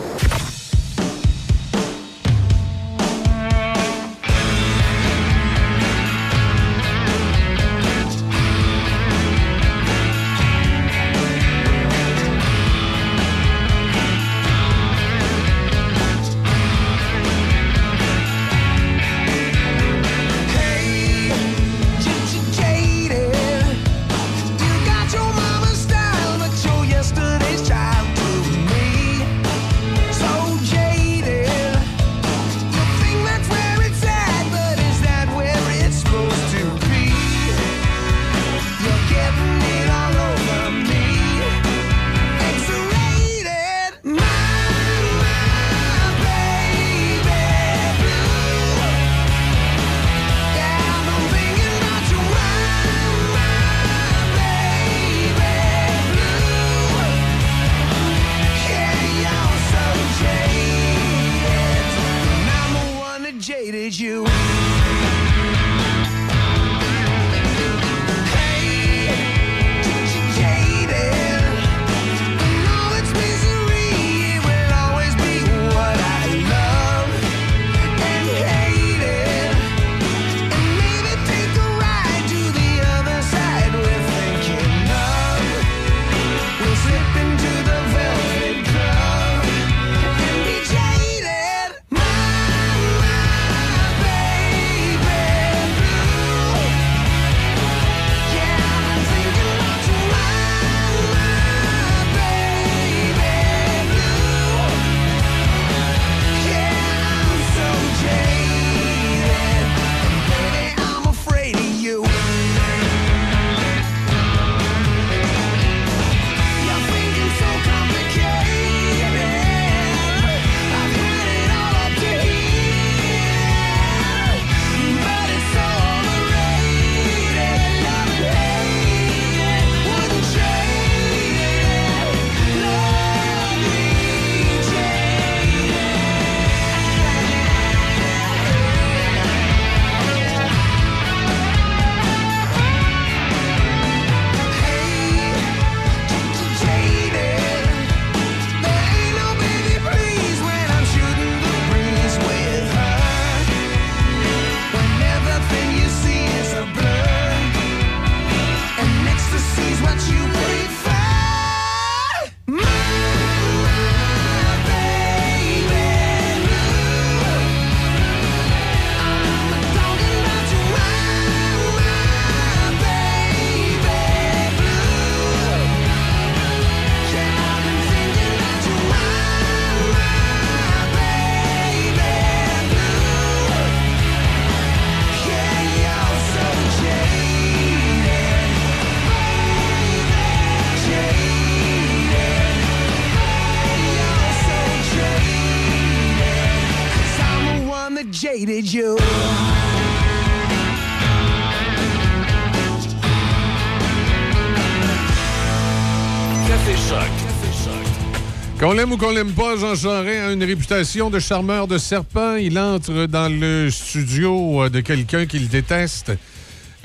Ou 208.93 208.97
qu'on 208.97 209.11
l'aime 209.11 209.33
pas, 209.33 209.57
Jean 209.57 209.75
Charest 209.75 210.21
a 210.21 210.33
une 210.33 210.45
réputation 210.45 211.11
de 211.11 211.19
charmeur 211.19 211.67
de 211.67 211.79
serpent. 211.79 212.37
Il 212.37 212.59
entre 212.59 213.07
dans 213.07 213.29
le 213.33 213.69
studio 213.71 214.63
euh, 214.65 214.69
de 214.69 214.81
quelqu'un 214.81 215.27
qu'il 215.27 215.49
déteste. 215.49 216.13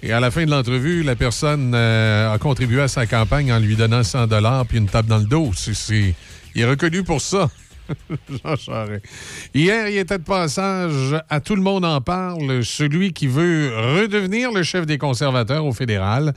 Et 0.02 0.12
à 0.12 0.20
la 0.20 0.32
fin 0.32 0.46
de 0.46 0.52
l'entrevue, 0.52 1.04
la 1.04 1.16
personne 1.16 1.74
euh, 1.76 2.34
a 2.34 2.38
contribué 2.40 2.82
à 2.82 2.88
sa 2.88 3.06
campagne 3.06 3.52
en 3.54 3.60
lui 3.60 3.76
donnant 3.76 4.04
100 4.04 4.28
puis 4.68 4.78
une 4.80 4.88
table 4.88 5.08
dans 5.10 5.20
le 5.20 5.26
dos. 5.26 5.52
C'est- 5.56 5.74
c'est- 5.76 6.16
Il 6.56 6.62
est 6.62 6.66
reconnu 6.66 7.04
pour 7.04 7.22
ça, 7.22 7.50
Jean 8.44 8.56
Charest. 8.56 9.06
Hier, 9.54 9.88
il 9.90 9.98
était 9.98 10.18
de 10.18 10.24
passage 10.24 11.16
à 11.30 11.40
Tout 11.40 11.56
le 11.56 11.62
monde 11.62 11.86
en 11.86 12.02
parle, 12.02 12.64
celui 12.66 13.14
qui 13.14 13.28
veut 13.28 13.72
redevenir 14.02 14.52
le 14.52 14.64
chef 14.64 14.86
des 14.86 14.98
conservateurs 14.98 15.66
au 15.66 15.72
fédéral. 15.74 16.34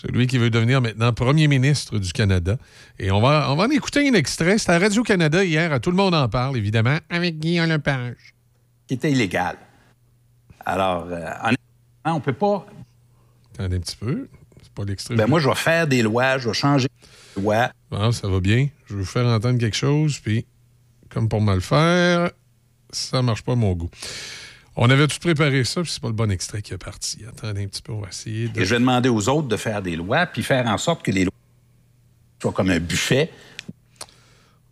Celui 0.00 0.28
qui 0.28 0.38
veut 0.38 0.48
devenir 0.48 0.80
maintenant 0.80 1.12
premier 1.12 1.48
ministre 1.48 1.98
du 1.98 2.12
Canada. 2.12 2.56
Et 3.00 3.10
on 3.10 3.20
va, 3.20 3.50
on 3.50 3.56
va 3.56 3.64
en 3.64 3.70
écouter 3.70 4.08
un 4.08 4.14
extrait. 4.14 4.56
C'était 4.56 4.70
à 4.70 4.78
Radio-Canada 4.78 5.42
hier. 5.44 5.72
À 5.72 5.80
Tout 5.80 5.90
le 5.90 5.96
monde 5.96 6.14
en 6.14 6.28
parle, 6.28 6.56
évidemment, 6.56 6.98
avec 7.10 7.40
Guillaume 7.40 7.68
Lepage. 7.68 8.32
qui 8.86 8.94
était 8.94 9.10
illégal. 9.10 9.56
Alors, 10.64 11.08
euh, 11.10 11.52
on 12.04 12.20
peut 12.20 12.32
pas. 12.32 12.64
Attendez 13.54 13.76
un 13.76 13.80
petit 13.80 13.96
peu. 13.96 14.28
C'est 14.62 14.72
pas 14.72 14.84
l'extrait. 14.84 15.16
Ben, 15.16 15.26
moi, 15.26 15.40
je 15.40 15.48
vais 15.48 15.54
faire 15.56 15.88
des 15.88 16.02
lois, 16.02 16.38
je 16.38 16.48
vais 16.48 16.54
changer 16.54 16.86
des 17.34 17.42
lois. 17.42 17.72
Bon, 17.90 18.12
ça 18.12 18.28
va 18.28 18.38
bien. 18.38 18.68
Je 18.86 18.94
vais 18.94 19.00
vous 19.00 19.04
faire 19.04 19.26
entendre 19.26 19.58
quelque 19.58 19.76
chose, 19.76 20.20
puis 20.20 20.46
comme 21.08 21.28
pour 21.28 21.40
me 21.40 21.54
le 21.54 21.60
faire, 21.60 22.30
ça 22.92 23.20
marche 23.20 23.42
pas 23.42 23.52
à 23.52 23.56
mon 23.56 23.72
goût. 23.72 23.90
On 24.80 24.88
avait 24.90 25.08
tout 25.08 25.18
préparé 25.18 25.64
ça, 25.64 25.82
puis 25.82 25.90
c'est 25.90 26.00
pas 26.00 26.06
le 26.06 26.14
bon 26.14 26.30
extrait 26.30 26.62
qui 26.62 26.72
est 26.72 26.78
parti. 26.78 27.18
Attendez 27.28 27.64
un 27.64 27.66
petit 27.66 27.82
peu, 27.82 27.92
on 27.92 28.00
va 28.00 28.08
essayer 28.10 28.46
de... 28.46 28.60
Et 28.60 28.64
je 28.64 28.70
vais 28.70 28.78
demander 28.78 29.08
aux 29.08 29.28
autres 29.28 29.48
de 29.48 29.56
faire 29.56 29.82
des 29.82 29.96
lois, 29.96 30.24
puis 30.26 30.44
faire 30.44 30.68
en 30.68 30.78
sorte 30.78 31.04
que 31.04 31.10
les 31.10 31.24
lois 31.24 31.34
soient 32.40 32.52
comme 32.52 32.70
un 32.70 32.78
buffet. 32.78 33.32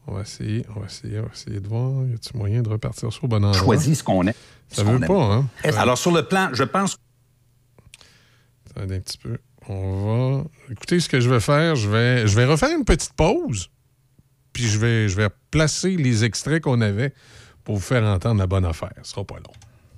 On 0.06 0.14
va 0.14 0.20
essayer, 0.20 0.64
on 0.76 0.78
va 0.78 0.86
essayer, 0.86 1.18
on 1.18 1.24
va 1.24 1.30
essayer 1.34 1.58
de 1.58 1.66
voir. 1.66 2.06
Y 2.06 2.14
a-t-il 2.14 2.38
moyen 2.38 2.62
de 2.62 2.68
repartir 2.68 3.12
sur 3.12 3.24
le 3.24 3.30
bon 3.30 3.44
endroit? 3.44 3.60
Choisis 3.60 3.98
ce 3.98 4.04
qu'on 4.04 4.24
aime. 4.28 4.32
Ça 4.68 4.84
veut 4.84 5.00
pas, 5.00 5.24
hein? 5.24 5.48
Alors, 5.76 5.98
sur 5.98 6.12
le 6.12 6.22
plan, 6.22 6.50
je 6.52 6.62
pense 6.62 6.96
Attendez 8.70 8.96
un 8.96 9.00
petit 9.00 9.18
peu. 9.18 9.38
On 9.68 10.38
va. 10.38 10.44
Écoutez, 10.70 11.00
ce 11.00 11.08
que 11.08 11.18
je 11.18 11.28
vais 11.28 11.40
faire, 11.40 11.74
je 11.74 11.88
vais, 11.88 12.28
je 12.28 12.36
vais 12.36 12.44
refaire 12.44 12.70
une 12.70 12.84
petite 12.84 13.14
pause, 13.14 13.70
puis 14.52 14.68
je 14.68 14.78
vais, 14.78 15.08
je 15.08 15.16
vais 15.16 15.30
placer 15.50 15.96
les 15.96 16.22
extraits 16.22 16.62
qu'on 16.62 16.80
avait 16.80 17.12
pour 17.64 17.74
vous 17.74 17.82
faire 17.82 18.04
entendre 18.04 18.38
la 18.38 18.46
bonne 18.46 18.64
affaire. 18.64 18.92
Ce 19.02 19.10
sera 19.10 19.24
pas 19.24 19.38
long. 19.38 19.52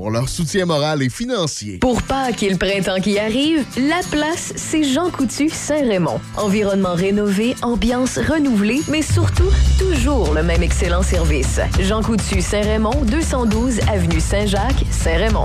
pour 0.00 0.10
leur 0.10 0.30
soutien 0.30 0.64
moral 0.64 1.02
et 1.02 1.10
financier. 1.10 1.76
Pour 1.76 2.00
Pâques 2.00 2.42
et 2.42 2.48
le 2.48 2.56
printemps 2.56 3.02
qui 3.02 3.18
arrive, 3.18 3.66
la 3.76 4.00
place, 4.10 4.54
c'est 4.56 4.82
Jean 4.82 5.10
Coutu 5.10 5.50
Saint-Raymond. 5.50 6.18
Environnement 6.38 6.94
rénové, 6.94 7.54
ambiance 7.60 8.16
renouvelée, 8.16 8.80
mais 8.90 9.02
surtout, 9.02 9.50
toujours 9.78 10.32
le 10.32 10.42
même 10.42 10.62
excellent 10.62 11.02
service. 11.02 11.60
Jean 11.82 12.02
Coutu 12.02 12.40
Saint-Raymond, 12.40 13.04
212 13.10 13.80
Avenue 13.92 14.20
Saint-Jacques, 14.20 14.86
Saint-Raymond. 14.90 15.44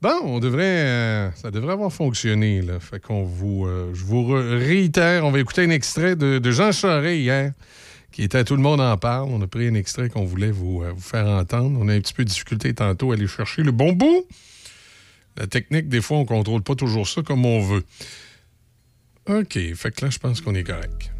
Bon, 0.00 0.20
on 0.24 0.38
devrait, 0.38 0.62
euh, 0.64 1.30
ça 1.34 1.50
devrait 1.50 1.74
avoir 1.74 1.92
fonctionné. 1.92 2.62
Là. 2.62 2.80
Fait 2.80 2.98
qu'on 2.98 3.24
vous, 3.24 3.66
euh, 3.66 3.90
je 3.92 4.04
vous 4.06 4.22
re- 4.22 4.56
réitère, 4.58 5.26
on 5.26 5.30
va 5.30 5.40
écouter 5.40 5.64
un 5.64 5.70
extrait 5.70 6.16
de, 6.16 6.38
de 6.38 6.50
Jean 6.50 6.72
Charest 6.72 7.18
hier, 7.18 7.52
qui 8.14 8.22
était 8.22 8.44
Tout 8.44 8.54
le 8.54 8.62
monde 8.62 8.80
en 8.80 8.96
parle. 8.96 9.28
On 9.28 9.42
a 9.42 9.46
pris 9.48 9.66
un 9.66 9.74
extrait 9.74 10.08
qu'on 10.08 10.24
voulait 10.24 10.52
vous, 10.52 10.82
euh, 10.82 10.92
vous 10.92 11.02
faire 11.02 11.26
entendre. 11.26 11.76
On 11.80 11.88
a 11.88 11.94
un 11.94 12.00
petit 12.00 12.14
peu 12.14 12.24
de 12.24 12.28
difficulté 12.28 12.72
tantôt 12.72 13.10
à 13.10 13.14
aller 13.14 13.26
chercher 13.26 13.62
le 13.62 13.72
bon 13.72 13.92
bout. 13.92 14.26
La 15.36 15.48
technique, 15.48 15.88
des 15.88 16.00
fois, 16.00 16.18
on 16.18 16.24
contrôle 16.24 16.62
pas 16.62 16.76
toujours 16.76 17.08
ça 17.08 17.22
comme 17.22 17.44
on 17.44 17.60
veut. 17.60 17.84
OK, 19.28 19.58
fait 19.74 19.90
que 19.90 20.04
là, 20.04 20.10
je 20.10 20.18
pense 20.18 20.40
qu'on 20.40 20.54
est 20.54 20.62
correct. 20.62 21.10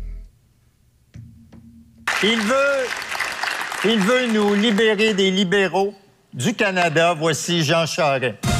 Il 2.22 2.38
veut, 2.38 3.92
il 3.92 3.98
veut 3.98 4.32
nous 4.32 4.54
libérer 4.54 5.14
des 5.14 5.32
libéraux 5.32 5.94
du 6.32 6.54
Canada. 6.54 7.12
Voici 7.14 7.64
Jean 7.64 7.86
Charest. 7.86 8.53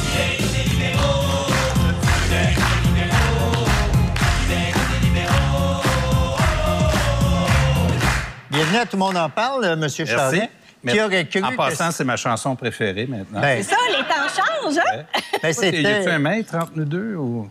Bienvenue 8.65 8.81
à 8.81 8.85
Tout 8.85 8.95
le 8.95 8.99
monde 8.99 9.17
en 9.17 9.29
parle, 9.29 9.65
M. 9.65 9.79
Merci. 9.79 10.05
Charest. 10.07 10.49
Qui 10.87 11.01
aurait 11.01 11.25
cru 11.27 11.43
en 11.43 11.51
que 11.51 11.55
passant, 11.55 11.91
c'est 11.91 12.03
ma 12.03 12.15
chanson 12.15 12.55
préférée 12.55 13.05
maintenant. 13.07 13.41
Ben, 13.41 13.61
C'est 13.63 13.69
ça, 13.71 13.75
les 13.89 14.03
temps 14.03 14.27
changent, 14.63 14.77
hein? 14.77 15.03
Ben, 15.41 15.53
c'était- 15.53 15.81
Y 15.81 15.87
a-tu 15.87 16.09
un 16.09 16.19
mètre 16.19 16.55
entre 16.55 16.71
nous 16.75 16.85
deux 16.85 17.15
ou? 17.15 17.49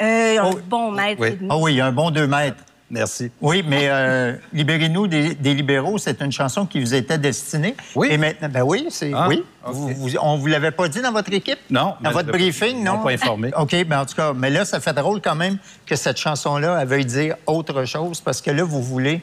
Euh, 0.00 0.38
un 0.40 0.50
bon 0.66 0.90
maître 0.90 1.20
et 1.24 1.30
Oui. 1.30 1.36
demi. 1.36 1.48
Ah 1.50 1.56
oui, 1.58 1.80
un 1.80 1.92
bon 1.92 2.10
deux 2.10 2.26
mètres. 2.26 2.58
Merci. 2.90 3.30
Oui, 3.40 3.64
mais 3.66 3.86
euh, 3.88 4.34
Libérez-nous 4.52 5.06
des, 5.06 5.34
des 5.34 5.54
libéraux, 5.54 5.96
c'est 5.98 6.20
une 6.20 6.32
chanson 6.32 6.66
qui 6.66 6.80
vous 6.80 6.92
était 6.94 7.18
destinée. 7.18 7.74
Oui. 7.94 8.08
Et 8.10 8.18
maintenant, 8.18 8.48
ben 8.48 8.62
oui, 8.62 8.86
c'est 8.90 9.12
Ah, 9.14 9.26
oui. 9.28 9.44
ok. 9.64 9.72
Vous- 9.74 9.88
vous- 9.94 10.16
on 10.20 10.36
vous 10.36 10.46
l'avait 10.46 10.72
pas 10.72 10.88
dit 10.88 11.00
dans 11.00 11.12
votre 11.12 11.32
équipe? 11.32 11.58
Non. 11.70 11.94
Dans 12.00 12.10
votre 12.10 12.30
briefing, 12.32 12.78
ils 12.78 12.84
non? 12.84 12.98
pas 12.98 13.10
informé. 13.10 13.50
OK, 13.56 13.74
ben 13.84 14.00
en 14.00 14.06
tout 14.06 14.14
cas, 14.16 14.32
mais 14.34 14.50
là, 14.50 14.64
ça 14.64 14.80
fait 14.80 14.92
drôle 14.92 15.20
quand 15.20 15.36
même 15.36 15.58
que 15.86 15.94
cette 15.96 16.18
chanson-là, 16.18 16.78
elle 16.82 16.88
veuille 16.88 17.06
dire 17.06 17.36
autre 17.46 17.84
chose, 17.84 18.20
parce 18.20 18.40
que 18.42 18.50
là, 18.50 18.64
vous 18.64 18.82
voulez 18.82 19.22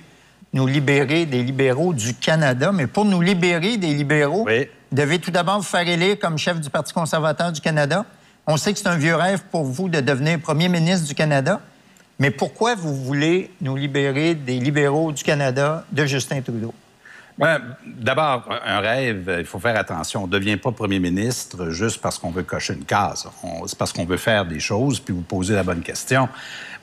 nous 0.53 0.67
libérer 0.67 1.25
des 1.25 1.43
libéraux 1.43 1.93
du 1.93 2.13
Canada. 2.13 2.71
Mais 2.71 2.87
pour 2.87 3.05
nous 3.05 3.21
libérer 3.21 3.77
des 3.77 3.93
libéraux, 3.93 4.45
vous 4.45 4.97
devez 4.97 5.19
tout 5.19 5.31
d'abord 5.31 5.57
vous 5.57 5.63
faire 5.63 5.87
élire 5.87 6.17
comme 6.19 6.37
chef 6.37 6.59
du 6.59 6.69
Parti 6.69 6.93
conservateur 6.93 7.51
du 7.51 7.61
Canada. 7.61 8.05
On 8.47 8.57
sait 8.57 8.73
que 8.73 8.79
c'est 8.79 8.87
un 8.87 8.97
vieux 8.97 9.15
rêve 9.15 9.43
pour 9.51 9.63
vous 9.63 9.89
de 9.89 9.99
devenir 9.99 10.39
premier 10.39 10.69
ministre 10.69 11.07
du 11.07 11.13
Canada. 11.13 11.61
Mais 12.17 12.31
pourquoi 12.31 12.75
vous 12.75 12.95
voulez 12.95 13.51
nous 13.61 13.75
libérer 13.75 14.35
des 14.35 14.59
libéraux 14.59 15.11
du 15.11 15.23
Canada 15.23 15.85
de 15.91 16.05
Justin 16.05 16.41
Trudeau? 16.41 16.73
Ouais, 17.39 17.55
D'abord, 17.85 18.49
un 18.65 18.79
rêve, 18.81 19.33
il 19.39 19.45
faut 19.45 19.59
faire 19.59 19.77
attention. 19.77 20.23
On 20.23 20.27
ne 20.27 20.31
devient 20.31 20.57
pas 20.57 20.71
premier 20.71 20.99
ministre 20.99 21.69
juste 21.69 22.01
parce 22.01 22.19
qu'on 22.19 22.31
veut 22.31 22.43
cocher 22.43 22.73
une 22.73 22.83
case. 22.83 23.27
C'est 23.65 23.77
parce 23.77 23.93
qu'on 23.93 24.05
veut 24.05 24.17
faire 24.17 24.45
des 24.45 24.59
choses 24.59 24.99
puis 24.99 25.13
vous 25.13 25.21
poser 25.21 25.55
la 25.55 25.63
bonne 25.63 25.81
question. 25.81 26.27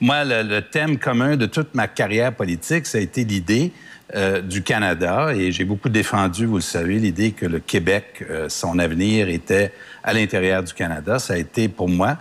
Moi, 0.01 0.25
le, 0.25 0.41
le 0.41 0.61
thème 0.63 0.97
commun 0.97 1.37
de 1.37 1.45
toute 1.45 1.75
ma 1.75 1.87
carrière 1.87 2.33
politique, 2.33 2.87
ça 2.87 2.97
a 2.97 3.01
été 3.01 3.23
l'idée 3.23 3.71
euh, 4.15 4.41
du 4.41 4.63
Canada 4.63 5.33
et 5.35 5.51
j'ai 5.51 5.65
beaucoup 5.65 5.89
défendu, 5.89 6.45
vous 6.45 6.55
le 6.55 6.61
savez, 6.61 6.97
l'idée 6.97 7.33
que 7.33 7.45
le 7.45 7.59
Québec, 7.59 8.25
euh, 8.29 8.47
son 8.47 8.79
avenir 8.79 9.27
était 9.27 9.73
à 10.01 10.13
l'intérieur 10.13 10.63
du 10.63 10.73
Canada. 10.73 11.19
Ça 11.19 11.33
a 11.33 11.37
été 11.37 11.67
pour 11.67 11.89
moi 11.89 12.17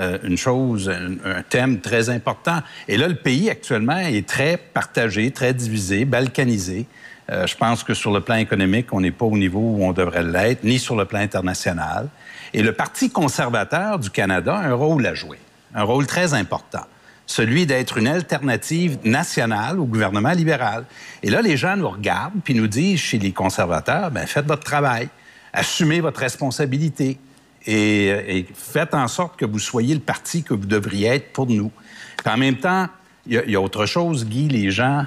euh, 0.00 0.18
une 0.22 0.38
chose, 0.38 0.90
un, 0.90 1.42
thème 1.42 1.80
très 1.80 2.08
important. 2.08 2.60
Et 2.88 2.96
là, 2.96 3.06
le 3.06 3.16
pays 3.16 3.50
actuellement 3.50 3.98
est 3.98 4.26
très 4.26 4.56
partagé, 4.56 5.30
très 5.30 5.52
divisé, 5.52 6.06
balkanisé. 6.06 6.86
Euh, 7.30 7.46
je 7.46 7.54
pense 7.54 7.84
que 7.84 7.92
sur 7.92 8.10
le 8.10 8.20
plan 8.20 8.36
économique, 8.36 8.92
on 8.92 9.00
n'est 9.02 9.10
pas 9.10 9.26
au 9.26 9.36
niveau 9.36 9.60
où 9.60 9.84
on 9.84 9.92
devrait 9.92 10.22
l'être, 10.22 10.64
ni 10.64 10.78
sur 10.78 10.96
le 10.96 11.04
plan 11.04 11.20
international. 11.20 12.08
Et 12.54 12.62
le 12.62 12.72
Parti 12.72 13.10
conservateur 13.10 13.98
du 13.98 14.08
Canada 14.10 14.54
a 14.54 14.68
un 14.68 14.74
rôle 14.74 15.06
à 15.06 15.12
jouer, 15.12 15.38
un 15.74 15.82
rôle 15.82 16.06
très 16.06 16.32
important, 16.32 16.86
celui 17.26 17.66
d'être 17.66 17.98
une 17.98 18.08
alternative 18.08 18.98
nationale 19.04 19.78
au 19.78 19.84
gouvernement 19.84 20.32
libéral. 20.32 20.84
Et 21.22 21.30
là, 21.30 21.42
les 21.42 21.58
gens 21.58 21.76
nous 21.76 21.90
regardent 21.90 22.40
puis 22.42 22.54
nous 22.54 22.68
disent, 22.68 23.00
chez 23.00 23.18
les 23.18 23.32
conservateurs, 23.32 24.10
ben 24.10 24.26
faites 24.26 24.46
votre 24.46 24.64
travail, 24.64 25.10
assumez 25.52 26.00
votre 26.00 26.20
responsabilité 26.20 27.18
et, 27.66 28.38
et 28.38 28.46
faites 28.54 28.94
en 28.94 29.08
sorte 29.08 29.36
que 29.36 29.44
vous 29.44 29.58
soyez 29.58 29.94
le 29.94 30.00
parti 30.00 30.42
que 30.42 30.54
vous 30.54 30.66
devriez 30.66 31.08
être 31.08 31.32
pour 31.32 31.46
nous. 31.46 31.70
Puis 32.16 32.32
en 32.32 32.36
même 32.36 32.56
temps, 32.56 32.88
il 33.26 33.42
y, 33.46 33.52
y 33.52 33.56
a 33.56 33.60
autre 33.60 33.86
chose, 33.86 34.26
Guy, 34.26 34.48
les 34.48 34.70
gens, 34.70 35.04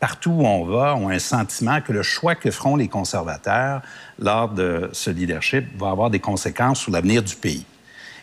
partout 0.00 0.30
où 0.30 0.46
on 0.46 0.64
va, 0.64 0.96
ont 0.96 1.08
un 1.08 1.18
sentiment 1.18 1.80
que 1.80 1.92
le 1.92 2.02
choix 2.02 2.34
que 2.34 2.50
feront 2.50 2.76
les 2.76 2.88
conservateurs 2.88 3.82
lors 4.18 4.48
de 4.48 4.88
ce 4.92 5.10
leadership 5.10 5.66
va 5.78 5.90
avoir 5.90 6.10
des 6.10 6.20
conséquences 6.20 6.80
sur 6.80 6.92
l'avenir 6.92 7.22
du 7.22 7.34
pays. 7.34 7.64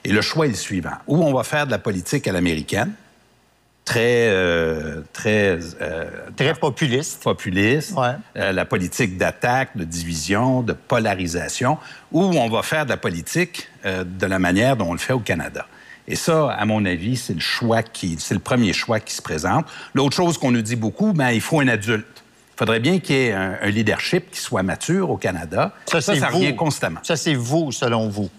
Et 0.03 0.11
le 0.11 0.21
choix 0.21 0.45
est 0.45 0.49
le 0.49 0.55
suivant. 0.55 0.97
Ou 1.07 1.23
on 1.23 1.33
va 1.33 1.43
faire 1.43 1.65
de 1.65 1.71
la 1.71 1.79
politique 1.79 2.27
à 2.27 2.31
l'américaine, 2.31 2.93
très, 3.85 4.27
euh, 4.29 5.01
très, 5.13 5.59
euh, 5.81 6.05
très 6.35 6.53
populiste, 6.53 7.21
populiste, 7.23 7.95
Euh, 8.37 8.51
la 8.51 8.65
politique 8.65 9.17
d'attaque, 9.17 9.75
de 9.75 9.83
division, 9.83 10.61
de 10.61 10.73
polarisation, 10.73 11.77
où 12.11 12.23
on 12.23 12.49
va 12.49 12.63
faire 12.63 12.85
de 12.85 12.91
la 12.91 12.97
politique 12.97 13.67
de 13.83 14.25
la 14.25 14.39
manière 14.39 14.77
dont 14.77 14.89
on 14.89 14.93
le 14.93 14.99
fait 14.99 15.13
au 15.13 15.19
Canada. 15.19 15.65
Et 16.07 16.15
ça, 16.15 16.51
à 16.51 16.65
mon 16.65 16.85
avis, 16.85 17.17
c'est 17.17 17.33
le 17.33 17.39
choix 17.39 17.83
qui, 17.83 18.17
c'est 18.19 18.33
le 18.33 18.39
premier 18.39 18.73
choix 18.73 18.99
qui 18.99 19.13
se 19.13 19.21
présente. 19.21 19.65
L'autre 19.93 20.15
chose 20.15 20.37
qu'on 20.37 20.51
nous 20.51 20.61
dit 20.61 20.75
beaucoup, 20.75 21.13
ben 21.13 21.31
il 21.31 21.41
faut 21.41 21.59
un 21.59 21.67
adulte. 21.67 22.05
Il 22.55 22.57
faudrait 22.57 22.79
bien 22.79 22.99
qu'il 22.99 23.15
y 23.15 23.19
ait 23.27 23.33
un, 23.33 23.57
un 23.61 23.69
leadership 23.69 24.29
qui 24.31 24.39
soit 24.39 24.61
mature 24.61 25.09
au 25.09 25.17
Canada. 25.17 25.73
Ça, 25.85 26.01
c'est 26.01 26.19
vous. 26.19 26.25
revient 26.37 26.55
constamment. 26.55 26.99
Ça, 27.03 27.15
c'est 27.15 27.33
vous, 27.33 27.71
selon 27.71 28.07
vous. 28.07 28.29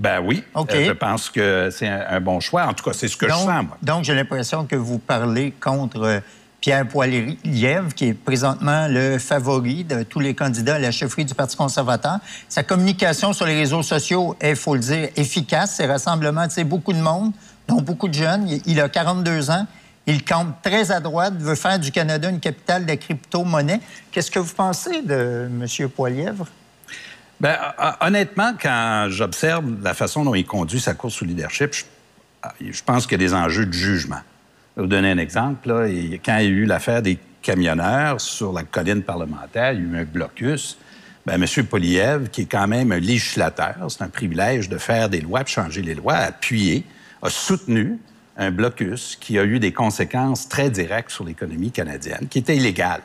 Ben 0.00 0.20
oui. 0.24 0.42
Euh, 0.56 0.64
je 0.86 0.92
pense 0.92 1.28
que 1.28 1.68
c'est 1.70 1.86
un, 1.86 2.02
un 2.08 2.20
bon 2.20 2.40
choix. 2.40 2.64
En 2.64 2.72
tout 2.72 2.82
cas, 2.82 2.94
c'est 2.94 3.06
ce 3.06 3.18
que 3.18 3.26
donc, 3.26 3.34
je 3.34 3.44
sens, 3.44 3.64
moi. 3.66 3.76
Donc, 3.82 4.04
j'ai 4.04 4.14
l'impression 4.14 4.64
que 4.64 4.74
vous 4.74 4.98
parlez 4.98 5.52
contre 5.60 6.02
euh, 6.02 6.20
Pierre 6.62 6.88
Poilievre, 6.88 7.94
qui 7.94 8.06
est 8.06 8.14
présentement 8.14 8.86
le 8.88 9.18
favori 9.18 9.84
de 9.84 10.02
tous 10.02 10.20
les 10.20 10.34
candidats 10.34 10.76
à 10.76 10.78
la 10.78 10.90
chefferie 10.90 11.26
du 11.26 11.34
Parti 11.34 11.54
conservateur. 11.54 12.18
Sa 12.48 12.62
communication 12.62 13.34
sur 13.34 13.44
les 13.44 13.54
réseaux 13.54 13.82
sociaux 13.82 14.36
est, 14.40 14.50
il 14.50 14.56
faut 14.56 14.74
le 14.74 14.80
dire, 14.80 15.08
efficace. 15.16 15.74
Ses 15.76 15.86
rassemblements 15.86 16.42
attirent 16.42 16.64
beaucoup 16.64 16.94
de 16.94 17.00
monde, 17.00 17.32
dont 17.68 17.82
beaucoup 17.82 18.08
de 18.08 18.14
jeunes. 18.14 18.48
Il, 18.64 18.80
a 18.80 18.88
42 18.88 19.50
ans. 19.50 19.66
Il 20.06 20.24
campe 20.24 20.62
très 20.62 20.90
à 20.90 21.00
droite, 21.00 21.34
veut 21.38 21.54
faire 21.54 21.78
du 21.78 21.92
Canada 21.92 22.30
une 22.30 22.40
capitale 22.40 22.86
de 22.86 22.94
crypto-monnaie. 22.94 23.80
Qu'est-ce 24.10 24.30
que 24.30 24.38
vous 24.38 24.54
pensez 24.54 25.02
de 25.02 25.46
M. 25.46 25.88
Poilievre? 25.90 26.46
Hon- 27.42 28.06
honnêtement, 28.06 28.52
quand 28.60 29.06
j'observe 29.10 29.64
la 29.82 29.94
façon 29.94 30.24
dont 30.24 30.34
il 30.34 30.44
conduit 30.46 30.80
sa 30.80 30.94
course 30.94 31.22
au 31.22 31.24
leadership, 31.24 31.74
je, 31.74 31.84
je 32.72 32.82
pense 32.82 33.06
qu'il 33.06 33.20
y 33.20 33.24
a 33.24 33.26
des 33.28 33.34
enjeux 33.34 33.66
de 33.66 33.72
jugement. 33.72 34.20
Je 34.76 34.80
vais 34.80 34.86
vous 34.86 34.90
donner 34.90 35.10
un 35.10 35.18
exemple. 35.18 35.68
Là. 35.68 35.86
Quand 36.24 36.38
il 36.38 36.44
y 36.44 36.46
a 36.46 36.50
eu 36.50 36.64
l'affaire 36.64 37.02
des 37.02 37.18
camionneurs 37.42 38.20
sur 38.20 38.52
la 38.52 38.62
colline 38.62 39.02
parlementaire, 39.02 39.72
il 39.72 39.80
y 39.80 39.82
a 39.82 39.98
eu 39.98 40.02
un 40.02 40.04
blocus. 40.04 40.78
Ben, 41.26 41.42
M. 41.42 41.66
Poliev, 41.66 42.28
qui 42.30 42.42
est 42.42 42.50
quand 42.50 42.66
même 42.66 42.92
un 42.92 42.98
législateur, 42.98 43.74
c'est 43.88 44.02
un 44.02 44.08
privilège 44.08 44.68
de 44.68 44.78
faire 44.78 45.08
des 45.08 45.20
lois, 45.20 45.42
de 45.42 45.48
changer 45.48 45.82
les 45.82 45.94
lois, 45.94 46.14
a 46.14 46.26
appuyé, 46.26 46.84
a 47.22 47.28
soutenu 47.28 47.98
un 48.36 48.50
blocus 48.50 49.16
qui 49.20 49.38
a 49.38 49.44
eu 49.44 49.58
des 49.58 49.72
conséquences 49.72 50.48
très 50.48 50.70
directes 50.70 51.10
sur 51.10 51.24
l'économie 51.24 51.70
canadienne, 51.70 52.26
qui 52.30 52.38
était 52.38 52.56
illégale. 52.56 53.02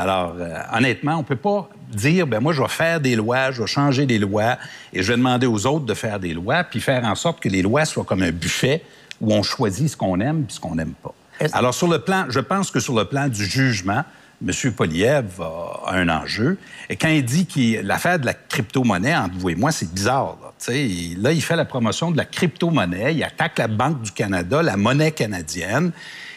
Alors, 0.00 0.34
euh, 0.38 0.54
honnêtement, 0.72 1.14
on 1.14 1.18
ne 1.18 1.22
peut 1.24 1.34
pas 1.34 1.68
dire, 1.90 2.26
ben 2.28 2.38
moi, 2.38 2.52
je 2.52 2.62
vais 2.62 2.68
faire 2.68 3.00
des 3.00 3.16
lois, 3.16 3.50
je 3.50 3.62
vais 3.62 3.66
changer 3.66 4.06
des 4.06 4.18
lois, 4.20 4.56
et 4.92 5.02
je 5.02 5.08
vais 5.10 5.16
demander 5.16 5.46
aux 5.48 5.66
autres 5.66 5.86
de 5.86 5.94
faire 5.94 6.20
des 6.20 6.34
lois, 6.34 6.62
puis 6.62 6.80
faire 6.80 7.04
en 7.04 7.16
sorte 7.16 7.40
que 7.40 7.48
les 7.48 7.62
lois 7.62 7.84
soient 7.84 8.04
comme 8.04 8.22
un 8.22 8.30
buffet 8.30 8.82
où 9.20 9.32
on 9.34 9.42
choisit 9.42 9.88
ce 9.88 9.96
qu'on 9.96 10.20
aime 10.20 10.44
puis 10.44 10.54
ce 10.54 10.60
qu'on 10.60 10.76
n'aime 10.76 10.92
pas. 11.02 11.12
Alors, 11.52 11.74
sur 11.74 11.88
le 11.88 11.98
plan, 11.98 12.26
je 12.28 12.38
pense 12.38 12.70
que 12.70 12.78
sur 12.78 12.94
le 12.94 13.06
plan 13.06 13.26
du 13.26 13.44
jugement, 13.44 14.04
M. 14.46 14.72
Poliev 14.72 15.40
a 15.40 15.94
un 15.94 16.08
enjeu. 16.08 16.58
Et 16.88 16.94
quand 16.94 17.08
il 17.08 17.24
dit 17.24 17.46
que 17.46 17.84
l'affaire 17.84 18.20
de 18.20 18.26
la 18.26 18.34
crypto-monnaie, 18.34 19.16
entre 19.16 19.34
vous 19.36 19.48
et 19.50 19.56
moi, 19.56 19.72
c'est 19.72 19.92
bizarre. 19.92 20.36
Là, 20.68 20.72
là, 21.18 21.32
il 21.32 21.42
fait 21.42 21.56
la 21.56 21.64
promotion 21.64 22.12
de 22.12 22.16
la 22.16 22.24
crypto-monnaie, 22.24 23.16
il 23.16 23.24
attaque 23.24 23.58
la 23.58 23.66
Banque 23.66 24.00
du 24.02 24.12
Canada, 24.12 24.62
la 24.62 24.76
monnaie 24.76 25.10
canadienne. 25.10 25.90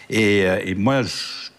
Et, 0.09 0.45
euh, 0.47 0.59
et 0.65 0.73
moi, 0.73 1.03
je- 1.03 1.50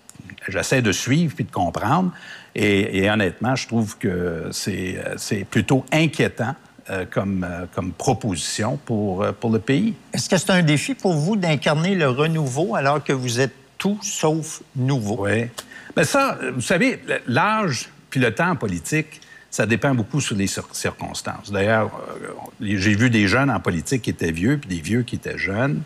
j'essaie 0.48 0.82
de 0.82 0.93
suivre 0.93 1.35
puis 1.35 1.44
de 1.44 1.51
comprendre. 1.52 2.12
Et, 2.55 2.98
et 2.98 3.10
honnêtement, 3.10 3.55
je 3.56 3.66
trouve 3.66 3.97
que 3.98 4.48
c'est 4.51 5.47
plutôt 5.51 5.85
inquiétant 5.93 6.55
euh, 6.90 7.05
comme, 7.10 7.47
euh, 7.48 7.66
comme 7.74 7.93
proposition 7.93 8.77
pour, 8.77 9.23
euh, 9.23 9.32
pour 9.32 9.51
le 9.51 9.59
pays. 9.59 9.94
Est-ce 10.12 10.28
que 10.28 10.36
c'est 10.36 10.51
un 10.51 10.62
défi 10.62 10.94
pour 10.94 11.14
vous 11.14 11.36
d'incarner 11.36 11.94
le 11.94 12.09
renouveau 12.09 12.74
alors 12.74 13.02
que 13.02 13.12
vous 13.12 13.40
êtes 13.40 13.55
tout 13.78 13.98
sauf 14.02 14.62
nouveau? 14.77 15.16
Oui. 15.20 15.47
Mais 15.97 16.05
ça, 16.05 16.39
vous 16.55 16.60
savez, 16.60 17.01
l'âge 17.27 17.89
puis 18.10 18.20
le 18.20 18.35
temps 18.35 18.51
en 18.51 18.56
politique, 18.56 19.20
ça 19.51 19.64
dépend 19.66 19.94
beaucoup 19.94 20.20
sur 20.20 20.35
les 20.36 20.47
cir- 20.47 20.73
circonstances. 20.73 21.52
D'ailleurs, 21.52 21.90
j'ai 22.60 22.94
vu 22.94 23.10
des 23.10 23.28
jeunes 23.28 23.51
en 23.51 23.60
politique 23.60 24.02
qui 24.02 24.10
étaient 24.10 24.32
vieux 24.32 24.59
puis 24.59 24.69
des 24.69 24.82
vieux 24.82 25.02
qui 25.02 25.16
étaient 25.16 25.39
jeunes. 25.39 25.82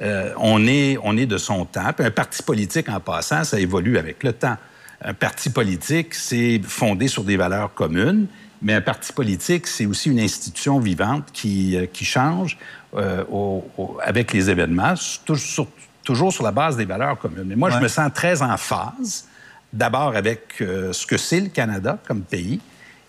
Euh, 0.00 0.32
on, 0.38 0.66
est, 0.66 0.96
on 1.02 1.16
est 1.16 1.26
de 1.26 1.36
son 1.38 1.64
temps. 1.64 1.92
Puis 1.96 2.06
un 2.06 2.10
parti 2.10 2.42
politique, 2.42 2.88
en 2.88 3.00
passant, 3.00 3.44
ça 3.44 3.60
évolue 3.60 3.98
avec 3.98 4.22
le 4.22 4.32
temps. 4.32 4.56
Un 5.02 5.14
parti 5.14 5.50
politique, 5.50 6.14
c'est 6.14 6.60
fondé 6.64 7.08
sur 7.08 7.24
des 7.24 7.36
valeurs 7.36 7.72
communes, 7.74 8.26
mais 8.62 8.74
un 8.74 8.80
parti 8.80 9.12
politique, 9.12 9.66
c'est 9.66 9.86
aussi 9.86 10.10
une 10.10 10.20
institution 10.20 10.78
vivante 10.78 11.24
qui, 11.32 11.76
euh, 11.76 11.86
qui 11.90 12.04
change 12.04 12.58
euh, 12.96 13.24
au- 13.30 13.64
au- 13.78 13.98
avec 14.02 14.32
les 14.32 14.50
événements, 14.50 14.96
sur- 14.96 15.68
toujours 16.04 16.32
sur 16.32 16.44
la 16.44 16.50
base 16.52 16.76
des 16.76 16.84
valeurs 16.86 17.18
communes. 17.18 17.44
Mais 17.46 17.56
moi, 17.56 17.70
je 17.70 17.76
me 17.78 17.88
sens 17.88 18.10
très 18.12 18.42
en 18.42 18.56
phase, 18.56 19.26
d'abord 19.72 20.16
avec 20.16 20.40
euh, 20.60 20.92
ce 20.92 21.06
que 21.06 21.16
c'est 21.16 21.40
le 21.40 21.48
Canada 21.48 21.98
comme 22.08 22.22
pays 22.22 22.60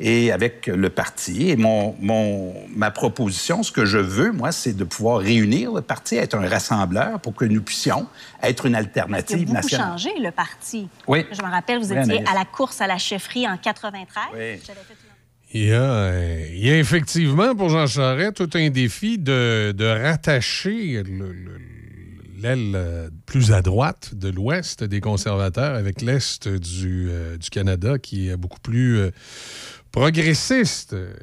et 0.04 0.32
avec 0.32 0.68
le 0.68 0.90
parti. 0.90 1.50
Et 1.50 1.56
mon, 1.56 1.96
mon- 2.02 2.54
ma 2.76 2.92
proposition, 2.92 3.62
ce 3.64 3.72
que 3.72 3.86
je 3.86 4.00
veux, 4.00 4.32
moi, 4.32 4.52
c'est 4.52 4.74
de 4.74 4.84
pouvoir 4.84 5.20
réunir 5.20 5.72
le 5.72 5.82
parti, 5.82 6.16
être 6.16 6.36
un 6.36 6.48
rassembleur 6.50 7.20
pour 7.22 7.36
que 7.36 7.46
nous 7.46 7.62
puissions 7.62 8.08
être 8.42 8.66
une 8.66 8.74
Il 8.74 8.76
a 8.76 8.80
alternative 8.80 9.40
beaucoup 9.42 9.54
nationale. 9.54 9.88
changé, 9.92 10.10
le 10.20 10.32
parti. 10.32 10.88
Oui. 11.08 11.26
Je 11.32 11.42
me 11.42 11.50
rappelle, 11.52 11.80
vous 11.80 11.94
étiez 11.94 12.24
à 12.28 12.34
la 12.34 12.46
course 12.46 12.82
à 12.82 12.88
la 12.88 12.98
chefferie 12.98 13.48
en 13.48 13.58
93. 13.58 14.24
Oui. 14.34 14.40
Fait 14.58 14.74
Il 15.54 15.66
y, 15.66 15.74
a, 15.74 16.14
il 16.50 16.66
y 16.66 16.70
a 16.72 16.78
effectivement 16.80 17.56
pour 17.56 17.70
Jean 17.70 17.86
Charest 17.86 18.36
tout 18.36 18.50
un 18.58 18.70
défi 18.70 19.18
de, 19.20 19.72
de 19.78 19.86
rattacher 19.86 21.04
le- 21.04 21.32
le- 21.34 21.60
l'aile 22.42 22.72
euh, 22.74 23.10
plus 23.28 23.52
à 23.52 23.62
droite 23.62 24.16
de 24.16 24.30
l'ouest 24.30 24.84
des 24.84 25.00
conservateurs 25.00 25.76
avec 25.76 26.02
l'est 26.02 26.48
du, 26.48 27.08
euh, 27.10 27.38
du 27.38 27.50
Canada 27.52 28.00
qui 28.00 28.30
est 28.30 28.36
beaucoup 28.38 28.60
plus 28.62 28.98
euh, 28.98 29.12
progressiste, 29.92 30.94
euh, 30.94 31.14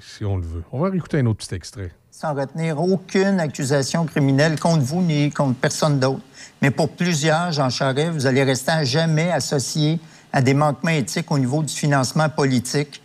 si 0.00 0.24
on 0.24 0.36
le 0.36 0.42
veut. 0.46 0.62
On 0.72 0.80
va 0.80 0.90
réécouter 0.90 1.18
un 1.18 1.26
autre 1.26 1.38
petit 1.46 1.54
extrait. 1.54 1.90
sans 2.10 2.34
retenir 2.34 2.80
aucune 2.80 3.40
accusation 3.40 4.06
criminelle 4.06 4.58
contre 4.58 4.82
vous 4.82 5.02
ni 5.02 5.30
contre 5.30 5.54
personne 5.58 6.00
d'autre. 6.00 6.22
Mais 6.62 6.70
pour 6.70 6.88
plusieurs, 6.90 7.52
Jean 7.52 7.68
Charest, 7.68 8.10
vous 8.12 8.26
allez 8.26 8.42
rester 8.42 8.70
à 8.72 8.84
jamais 8.84 9.30
associé 9.30 10.00
à 10.32 10.40
des 10.40 10.54
manquements 10.54 10.90
éthiques 10.92 11.30
au 11.30 11.38
niveau 11.38 11.62
du 11.62 11.72
financement 11.74 12.28
politique. 12.30 13.02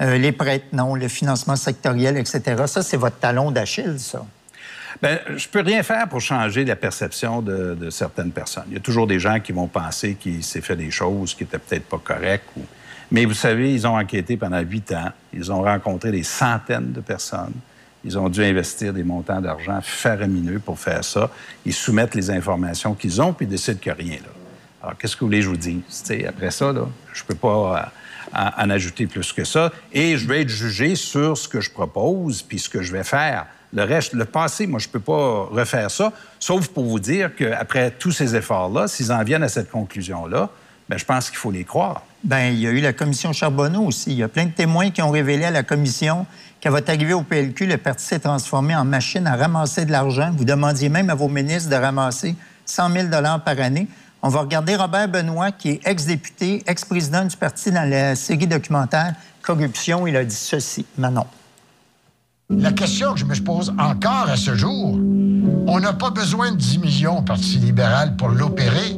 Euh, 0.00 0.16
les 0.16 0.32
prêtres, 0.32 0.66
non, 0.72 0.94
le 0.94 1.08
financement 1.08 1.56
sectoriel, 1.56 2.16
etc. 2.16 2.40
Ça, 2.66 2.82
c'est 2.82 2.96
votre 2.96 3.18
talon 3.18 3.50
d'Achille, 3.50 3.98
ça. 4.00 4.24
Ben, 5.02 5.18
je 5.36 5.46
peux 5.48 5.60
rien 5.60 5.82
faire 5.82 6.08
pour 6.08 6.20
changer 6.22 6.64
la 6.64 6.74
perception 6.74 7.42
de, 7.42 7.74
de 7.74 7.90
certaines 7.90 8.32
personnes. 8.32 8.64
Il 8.68 8.74
y 8.74 8.76
a 8.78 8.80
toujours 8.80 9.06
des 9.06 9.18
gens 9.20 9.38
qui 9.40 9.52
vont 9.52 9.68
penser 9.68 10.14
qu'il 10.14 10.42
s'est 10.42 10.62
fait 10.62 10.74
des 10.76 10.90
choses 10.90 11.34
qui 11.34 11.42
étaient 11.44 11.58
peut-être 11.58 11.84
pas 11.84 11.98
correctes. 12.02 12.48
ou- 12.56 12.62
Mais 13.10 13.24
vous 13.24 13.34
savez, 13.34 13.72
ils 13.72 13.86
ont 13.86 13.96
enquêté 13.96 14.36
pendant 14.36 14.60
huit 14.60 14.92
ans. 14.92 15.10
Ils 15.32 15.50
ont 15.50 15.62
rencontré 15.62 16.10
des 16.10 16.22
centaines 16.22 16.92
de 16.92 17.00
personnes. 17.00 17.54
Ils 18.04 18.18
ont 18.18 18.28
dû 18.28 18.44
investir 18.44 18.92
des 18.92 19.02
montants 19.02 19.40
d'argent 19.40 19.80
faramineux 19.82 20.60
pour 20.60 20.78
faire 20.78 21.02
ça. 21.02 21.30
Ils 21.64 21.72
soumettent 21.72 22.14
les 22.14 22.30
informations 22.30 22.94
qu'ils 22.94 23.20
ont, 23.20 23.32
puis 23.32 23.46
ils 23.46 23.48
décident 23.48 23.78
a 23.90 23.94
rien 23.94 24.16
là. 24.16 24.30
Alors, 24.82 24.96
qu'est-ce 24.96 25.16
que 25.16 25.20
vous 25.20 25.26
voulez 25.26 25.38
que 25.38 25.44
je 25.44 25.50
vous 25.50 25.56
dise? 25.56 25.82
Tu 25.88 26.06
sais, 26.06 26.26
après 26.26 26.50
ça, 26.50 26.72
là, 26.72 26.86
je 27.12 27.22
ne 27.22 27.26
peux 27.26 27.34
pas 27.34 27.92
euh, 28.34 28.38
en, 28.38 28.64
en 28.64 28.70
ajouter 28.70 29.06
plus 29.06 29.32
que 29.32 29.42
ça. 29.42 29.72
Et 29.92 30.16
je 30.16 30.26
vais 30.28 30.42
être 30.42 30.48
jugé 30.48 30.94
sur 30.94 31.36
ce 31.36 31.48
que 31.48 31.60
je 31.60 31.70
propose, 31.70 32.42
puis 32.42 32.60
ce 32.60 32.68
que 32.68 32.82
je 32.82 32.92
vais 32.92 33.04
faire. 33.04 33.46
Le 33.72 33.82
reste, 33.82 34.12
le 34.14 34.24
passé, 34.24 34.66
moi, 34.66 34.78
je 34.78 34.86
ne 34.86 34.92
peux 34.92 35.00
pas 35.00 35.48
refaire 35.50 35.90
ça, 35.90 36.12
sauf 36.38 36.68
pour 36.68 36.84
vous 36.84 37.00
dire 37.00 37.34
qu'après 37.34 37.90
tous 37.90 38.12
ces 38.12 38.34
efforts-là, 38.36 38.88
s'ils 38.88 39.12
en 39.12 39.22
viennent 39.24 39.42
à 39.42 39.48
cette 39.48 39.70
conclusion-là, 39.70 40.48
ben, 40.88 40.98
je 40.98 41.04
pense 41.04 41.28
qu'il 41.28 41.38
faut 41.38 41.50
les 41.50 41.64
croire. 41.64 42.02
Ben, 42.24 42.52
il 42.52 42.60
y 42.60 42.66
a 42.66 42.70
eu 42.70 42.80
la 42.80 42.92
commission 42.92 43.32
Charbonneau 43.32 43.82
aussi. 43.82 44.10
Il 44.10 44.18
y 44.18 44.22
a 44.22 44.28
plein 44.28 44.46
de 44.46 44.50
témoins 44.50 44.90
qui 44.90 45.02
ont 45.02 45.10
révélé 45.10 45.44
à 45.44 45.50
la 45.50 45.62
commission 45.62 46.26
qu'à 46.60 46.70
votre 46.70 46.90
arrivée 46.90 47.12
au 47.12 47.22
PLQ, 47.22 47.66
le 47.66 47.76
parti 47.78 48.04
s'est 48.04 48.18
transformé 48.18 48.74
en 48.74 48.84
machine 48.84 49.26
à 49.26 49.36
ramasser 49.36 49.84
de 49.84 49.92
l'argent. 49.92 50.32
Vous 50.36 50.44
demandiez 50.44 50.88
même 50.88 51.10
à 51.10 51.14
vos 51.14 51.28
ministres 51.28 51.70
de 51.70 51.76
ramasser 51.76 52.34
100 52.66 52.92
000 52.92 53.08
par 53.44 53.60
année. 53.60 53.86
On 54.20 54.28
va 54.28 54.40
regarder 54.40 54.74
Robert 54.74 55.08
Benoît, 55.08 55.52
qui 55.52 55.70
est 55.70 55.86
ex-député, 55.86 56.64
ex-président 56.66 57.24
du 57.24 57.36
parti 57.36 57.70
dans 57.70 57.88
la 57.88 58.16
série 58.16 58.48
documentaire 58.48 59.14
Corruption. 59.42 60.06
Il 60.08 60.16
a 60.16 60.24
dit 60.24 60.34
ceci. 60.34 60.84
Manon. 60.96 61.24
La 62.50 62.72
question 62.72 63.12
que 63.12 63.20
je 63.20 63.26
me 63.26 63.34
pose 63.36 63.72
encore 63.78 64.28
à 64.28 64.36
ce 64.36 64.56
jour, 64.56 64.98
on 65.66 65.80
n'a 65.80 65.92
pas 65.92 66.10
besoin 66.10 66.50
de 66.50 66.56
10 66.56 66.78
millions 66.78 67.18
au 67.18 67.22
Parti 67.22 67.58
libéral 67.58 68.16
pour 68.16 68.30
l'opérer. 68.30 68.96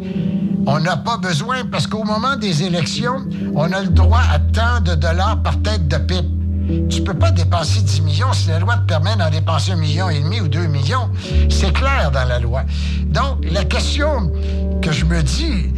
On 0.73 0.79
n'a 0.79 0.97
pas 0.97 1.17
besoin 1.17 1.65
parce 1.65 1.89
qu'au 1.89 2.05
moment 2.05 2.37
des 2.37 2.63
élections, 2.63 3.27
on 3.57 3.73
a 3.73 3.83
le 3.83 3.89
droit 3.89 4.23
à 4.33 4.39
tant 4.39 4.81
de 4.81 4.95
dollars 4.95 5.43
par 5.43 5.61
tête 5.63 5.89
de 5.89 5.97
pipe. 5.97 6.89
Tu 6.89 7.03
peux 7.03 7.15
pas 7.15 7.33
dépenser 7.33 7.83
10 7.83 8.03
millions 8.03 8.33
si 8.33 8.51
la 8.51 8.61
loi 8.61 8.77
te 8.77 8.87
permet 8.87 9.17
d'en 9.17 9.31
dépenser 9.31 9.73
un 9.73 9.77
million 9.77 10.09
et 10.11 10.21
demi 10.21 10.41
ou 10.41 10.47
deux 10.47 10.69
millions. 10.69 11.11
C'est 11.49 11.73
clair 11.73 12.13
dans 12.13 12.25
la 12.25 12.39
loi. 12.39 12.63
Donc, 13.07 13.45
la 13.51 13.65
question 13.65 14.31
que 14.81 14.93
je 14.93 15.05
me 15.07 15.21
dis, 15.25 15.73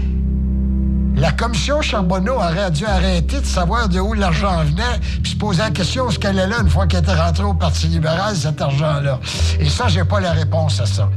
la 1.17 1.33
commission 1.33 1.81
Charbonneau 1.81 2.35
aurait 2.35 2.71
dû 2.71 2.85
arrêter 2.85 3.41
de 3.41 3.47
savoir 3.47 3.89
de 3.89 3.99
où 3.99 4.13
l'argent 4.13 4.63
venait, 4.63 5.01
puis 5.23 5.33
se 5.33 5.37
poser 5.37 5.63
la 5.63 5.71
question 5.71 6.11
ce 6.11 6.19
qu'elle 6.19 6.39
est 6.39 6.47
là 6.47 6.61
une 6.61 6.69
fois 6.69 6.87
qu'elle 6.87 7.03
était 7.03 7.15
rentrée 7.15 7.45
au 7.45 7.55
Parti 7.55 7.87
libéral, 7.87 8.37
cet 8.37 8.61
argent-là? 8.61 9.21
Et 9.59 9.71
ça, 9.71 9.89
j'ai 9.89 10.05
pas 10.05 10.21
la 10.21 10.33
réponse 10.33 10.81
à 10.81 10.85
ça. 10.85 11.09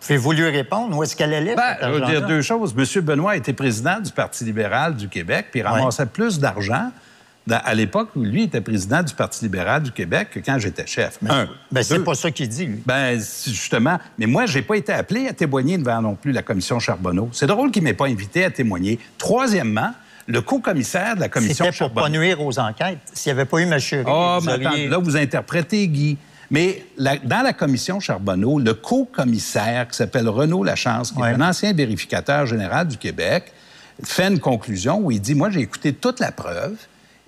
Pouvez-vous 0.00 0.32
lui 0.32 0.48
répondre? 0.48 0.96
Où 0.96 1.02
est-ce 1.02 1.16
qu'elle 1.16 1.34
allait? 1.34 1.54
Ben, 1.56 1.76
je 1.82 1.88
veux 1.88 2.00
dire 2.06 2.26
deux 2.26 2.42
choses. 2.42 2.74
M. 2.76 3.04
Benoît 3.04 3.36
était 3.36 3.52
président 3.52 4.00
du 4.00 4.12
Parti 4.12 4.44
libéral 4.44 4.96
du 4.96 5.08
Québec, 5.08 5.46
puis 5.50 5.60
il 5.60 5.66
ramassait 5.66 6.06
plus 6.06 6.38
d'argent 6.38 6.90
à 7.50 7.74
l'époque 7.74 8.10
où 8.16 8.22
lui 8.22 8.44
était 8.44 8.60
président 8.60 9.02
du 9.02 9.14
Parti 9.14 9.44
libéral 9.44 9.82
du 9.82 9.92
Québec 9.92 10.28
que 10.32 10.40
quand 10.40 10.58
j'étais 10.58 10.86
chef. 10.86 11.18
Un. 11.28 11.48
Ben, 11.72 11.82
c'est 11.82 12.04
pas 12.04 12.14
ça 12.14 12.30
qu'il 12.30 12.48
dit, 12.48 12.66
lui. 12.66 12.82
Ben, 12.84 13.18
justement. 13.46 13.98
Mais 14.18 14.26
moi, 14.26 14.46
j'ai 14.46 14.62
pas 14.62 14.76
été 14.76 14.92
appelé 14.92 15.28
à 15.28 15.32
témoigner 15.32 15.78
devant 15.78 16.02
non 16.02 16.14
plus 16.14 16.32
la 16.32 16.42
commission 16.42 16.78
Charbonneau. 16.78 17.30
C'est 17.32 17.46
drôle 17.46 17.70
qu'il 17.70 17.82
m'ait 17.82 17.94
pas 17.94 18.06
invité 18.06 18.44
à 18.44 18.50
témoigner. 18.50 18.98
Troisièmement, 19.16 19.92
le 20.26 20.42
co-commissaire 20.42 21.16
de 21.16 21.20
la 21.20 21.28
commission 21.28 21.64
C'était 21.64 21.78
pour 21.78 21.90
pas 21.90 22.00
Charbonneau. 22.02 22.20
nuire 22.20 22.42
aux 22.42 22.58
enquêtes. 22.58 22.98
S'il 23.14 23.32
n'y 23.32 23.40
avait 23.40 23.48
pas 23.48 23.58
eu 23.60 23.62
M. 23.62 23.78
Ah, 24.06 24.38
mais 24.44 24.52
attends, 24.52 24.76
là, 24.76 24.98
vous 24.98 25.16
interprétez, 25.16 25.88
Guy. 25.88 26.18
Mais 26.50 26.84
la- 26.96 27.18
dans 27.18 27.42
la 27.42 27.52
commission 27.52 28.00
Charbonneau, 28.00 28.58
le 28.58 28.72
co-commissaire 28.74 29.88
qui 29.88 29.96
s'appelle 29.96 30.28
Renaud 30.28 30.64
Lachance, 30.64 31.12
qui 31.12 31.18
est 31.20 31.24
un 31.24 31.40
ancien 31.40 31.72
vérificateur 31.74 32.46
général 32.46 32.88
du 32.88 32.96
Québec, 32.96 33.52
fait 34.02 34.28
une 34.28 34.40
conclusion 34.40 34.98
où 34.98 35.10
il 35.10 35.20
dit 35.20 35.34
Moi, 35.34 35.50
j'ai 35.50 35.60
écouté 35.60 35.92
toute 35.92 36.20
la 36.20 36.32
preuve 36.32 36.76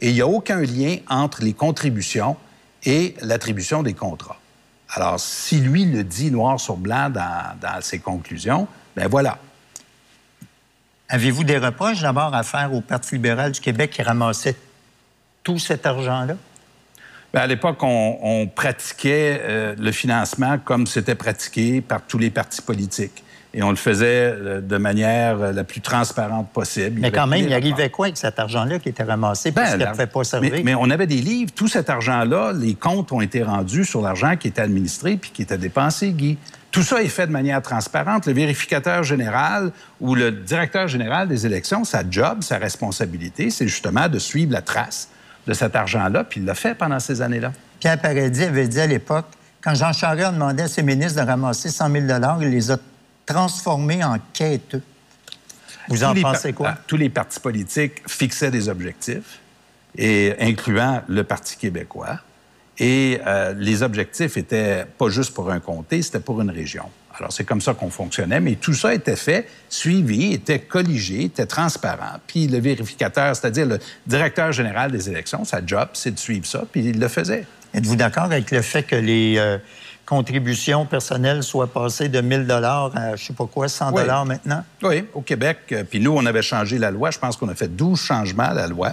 et 0.00 0.08
il 0.08 0.14
n'y 0.14 0.20
a 0.22 0.26
aucun 0.26 0.60
lien 0.62 0.96
entre 1.08 1.42
les 1.42 1.52
contributions 1.52 2.36
et 2.84 3.14
l'attribution 3.20 3.82
des 3.82 3.92
contrats. 3.92 4.38
Alors, 4.94 5.20
si 5.20 5.60
lui 5.60 5.84
le 5.84 6.02
dit 6.02 6.30
noir 6.30 6.58
sur 6.58 6.76
blanc 6.76 7.10
dans, 7.10 7.54
dans 7.60 7.80
ses 7.82 7.98
conclusions, 7.98 8.66
ben 8.96 9.06
voilà. 9.08 9.38
Avez-vous 11.08 11.44
des 11.44 11.58
reproches 11.58 12.00
d'abord 12.00 12.34
à 12.34 12.42
faire 12.42 12.72
au 12.72 12.80
Parti 12.80 13.16
libéral 13.16 13.52
du 13.52 13.60
Québec 13.60 13.90
qui 13.90 14.02
ramassait 14.02 14.56
tout 15.42 15.58
cet 15.58 15.84
argent-là? 15.86 16.34
Ben, 17.32 17.42
à 17.42 17.46
l'époque, 17.46 17.82
on, 17.82 18.18
on 18.22 18.46
pratiquait 18.46 19.40
euh, 19.42 19.74
le 19.78 19.92
financement 19.92 20.58
comme 20.58 20.86
c'était 20.86 21.14
pratiqué 21.14 21.80
par 21.80 22.02
tous 22.02 22.18
les 22.18 22.30
partis 22.30 22.62
politiques. 22.62 23.22
Et 23.52 23.62
on 23.62 23.70
le 23.70 23.76
faisait 23.76 24.32
euh, 24.32 24.60
de 24.60 24.76
manière 24.76 25.40
euh, 25.40 25.52
la 25.52 25.64
plus 25.64 25.80
transparente 25.80 26.50
possible. 26.50 27.00
Mais 27.00 27.10
quand 27.10 27.26
même, 27.26 27.44
il 27.44 27.52
arrivait 27.52 27.90
quoi 27.90 28.06
avec 28.06 28.16
cet 28.16 28.38
argent-là 28.38 28.78
qui 28.78 28.88
était 28.88 29.02
ramassé 29.02 29.50
parce 29.50 29.72
qu'il 29.72 29.80
ne 29.80 29.86
pouvait 29.86 30.06
pas 30.06 30.24
servir? 30.24 30.52
mais, 30.52 30.62
mais 30.62 30.74
on 30.74 30.88
avait 30.90 31.08
des 31.08 31.20
livres. 31.20 31.50
Tout 31.54 31.68
cet 31.68 31.90
argent-là, 31.90 32.52
les 32.52 32.74
comptes 32.74 33.10
ont 33.12 33.20
été 33.20 33.42
rendus 33.42 33.84
sur 33.84 34.02
l'argent 34.02 34.36
qui 34.36 34.48
était 34.48 34.62
administré 34.62 35.16
puis 35.16 35.30
qui 35.30 35.42
était 35.42 35.58
dépensé, 35.58 36.10
Guy. 36.10 36.38
Tout 36.70 36.84
ça 36.84 37.02
est 37.02 37.08
fait 37.08 37.26
de 37.26 37.32
manière 37.32 37.60
transparente. 37.62 38.26
Le 38.26 38.32
vérificateur 38.32 39.02
général 39.02 39.72
ou 40.00 40.14
le 40.14 40.30
directeur 40.30 40.86
général 40.86 41.26
des 41.26 41.44
élections, 41.44 41.82
sa 41.84 42.08
job, 42.08 42.42
sa 42.42 42.58
responsabilité, 42.58 43.50
c'est 43.50 43.66
justement 43.66 44.08
de 44.08 44.20
suivre 44.20 44.52
la 44.52 44.62
trace 44.62 45.08
de 45.50 45.54
cet 45.54 45.74
argent-là, 45.74 46.22
puis 46.22 46.38
il 46.40 46.46
l'a 46.46 46.54
fait 46.54 46.76
pendant 46.76 47.00
ces 47.00 47.20
années-là. 47.20 47.52
Pierre 47.80 48.00
Paradis 48.00 48.44
avait 48.44 48.68
dit 48.68 48.80
à 48.80 48.86
l'époque, 48.86 49.26
quand 49.60 49.74
Jean 49.74 49.92
Charest 49.92 50.28
a 50.28 50.30
demandé 50.30 50.62
à 50.62 50.68
ses 50.68 50.84
ministres 50.84 51.20
de 51.20 51.26
ramasser 51.26 51.70
100 51.70 51.90
000 51.90 52.06
il 52.40 52.48
les 52.50 52.70
a 52.70 52.78
transformés 53.26 54.04
en 54.04 54.16
quêteux. 54.32 54.80
Vous 55.88 56.04
en 56.04 56.14
pensez 56.14 56.52
quoi? 56.52 56.74
ah, 56.74 56.78
Tous 56.86 56.96
les 56.96 57.08
partis 57.10 57.40
politiques 57.40 58.00
fixaient 58.06 58.52
des 58.52 58.68
objectifs, 58.68 59.40
et 59.98 60.36
incluant 60.38 61.02
le 61.08 61.24
Parti 61.24 61.56
québécois. 61.56 62.20
Et 62.78 63.20
euh, 63.26 63.52
les 63.58 63.82
objectifs 63.82 64.36
étaient 64.36 64.86
pas 64.98 65.08
juste 65.08 65.34
pour 65.34 65.50
un 65.50 65.58
comté, 65.58 66.00
c'était 66.00 66.20
pour 66.20 66.40
une 66.40 66.50
région. 66.50 66.84
Alors, 67.20 67.32
c'est 67.32 67.44
comme 67.44 67.60
ça 67.60 67.74
qu'on 67.74 67.90
fonctionnait, 67.90 68.40
mais 68.40 68.54
tout 68.54 68.72
ça 68.74 68.94
était 68.94 69.14
fait, 69.16 69.46
suivi, 69.68 70.32
était 70.32 70.58
colligé, 70.58 71.24
était 71.24 71.46
transparent. 71.46 72.18
Puis 72.26 72.48
le 72.48 72.58
vérificateur, 72.58 73.36
c'est-à-dire 73.36 73.66
le 73.66 73.78
directeur 74.06 74.52
général 74.52 74.90
des 74.90 75.08
élections, 75.10 75.44
sa 75.44 75.64
job, 75.64 75.90
c'est 75.92 76.12
de 76.14 76.18
suivre 76.18 76.46
ça, 76.46 76.64
puis 76.70 76.82
il 76.82 76.98
le 76.98 77.08
faisait. 77.08 77.46
Êtes-vous 77.74 77.96
d'accord 77.96 78.24
avec 78.24 78.50
le 78.50 78.62
fait 78.62 78.82
que 78.84 78.96
les 78.96 79.34
euh, 79.38 79.58
contributions 80.06 80.86
personnelles 80.86 81.42
soient 81.42 81.66
passées 81.72 82.08
de 82.08 82.20
1 82.20 82.46
000 82.46 82.50
à, 82.64 83.16
je 83.16 83.24
sais 83.26 83.32
pas 83.32 83.46
quoi, 83.46 83.68
100 83.68 83.92
Oui. 83.92 84.02
maintenant? 84.26 84.64
Oui, 84.82 85.04
au 85.14 85.20
Québec. 85.20 85.58
euh, 85.72 85.84
Puis 85.88 86.00
nous, 86.00 86.12
on 86.16 86.24
avait 86.26 86.42
changé 86.42 86.78
la 86.78 86.90
loi. 86.90 87.10
Je 87.10 87.18
pense 87.18 87.36
qu'on 87.36 87.48
a 87.48 87.54
fait 87.54 87.68
12 87.68 88.00
changements 88.00 88.44
à 88.48 88.54
la 88.54 88.66
loi 88.66 88.92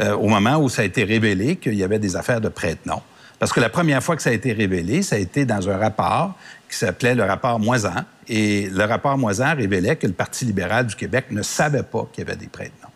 euh, 0.00 0.14
au 0.16 0.28
moment 0.28 0.56
où 0.56 0.68
ça 0.68 0.82
a 0.82 0.84
été 0.84 1.04
révélé 1.04 1.56
qu'il 1.56 1.74
y 1.74 1.84
avait 1.84 1.98
des 1.98 2.16
affaires 2.16 2.40
de 2.40 2.48
prête-nom. 2.48 3.02
Parce 3.38 3.52
que 3.52 3.60
la 3.60 3.68
première 3.68 4.02
fois 4.02 4.16
que 4.16 4.22
ça 4.22 4.30
a 4.30 4.32
été 4.32 4.52
révélé, 4.52 5.02
ça 5.02 5.14
a 5.14 5.18
été 5.18 5.44
dans 5.44 5.68
un 5.68 5.76
rapport 5.76 6.34
qui 6.70 6.76
s'appelait 6.76 7.14
le 7.14 7.24
rapport 7.24 7.58
Moisan. 7.58 7.94
Et 8.28 8.68
le 8.68 8.84
rapport 8.84 9.16
Moisan 9.16 9.54
révélait 9.56 9.96
que 9.96 10.06
le 10.06 10.12
Parti 10.12 10.44
libéral 10.44 10.86
du 10.86 10.94
Québec 10.94 11.26
ne 11.30 11.42
savait 11.42 11.82
pas 11.82 12.06
qu'il 12.12 12.24
y 12.24 12.26
avait 12.28 12.36
des 12.36 12.46
prête-noms. 12.48 12.88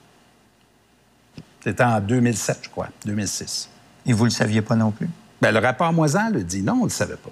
C'était 1.65 1.85
en 1.85 2.01
2007, 2.01 2.59
je 2.63 2.69
crois, 2.69 2.89
2006. 3.07 3.69
Et 4.07 4.13
vous 4.13 4.25
ne 4.25 4.31
le 4.31 4.35
saviez 4.35 4.63
pas 4.63 4.75
non 4.75 4.91
plus? 4.91 5.09
Bien, 5.41 5.53
le 5.53 5.59
rapport 5.61 5.93
Moisan 5.93 6.31
le 6.31 6.43
dit. 6.43 6.63
Non, 6.63 6.75
on 6.75 6.79
ne 6.79 6.85
le 6.85 6.89
savait 6.91 7.17
pas. 7.17 7.31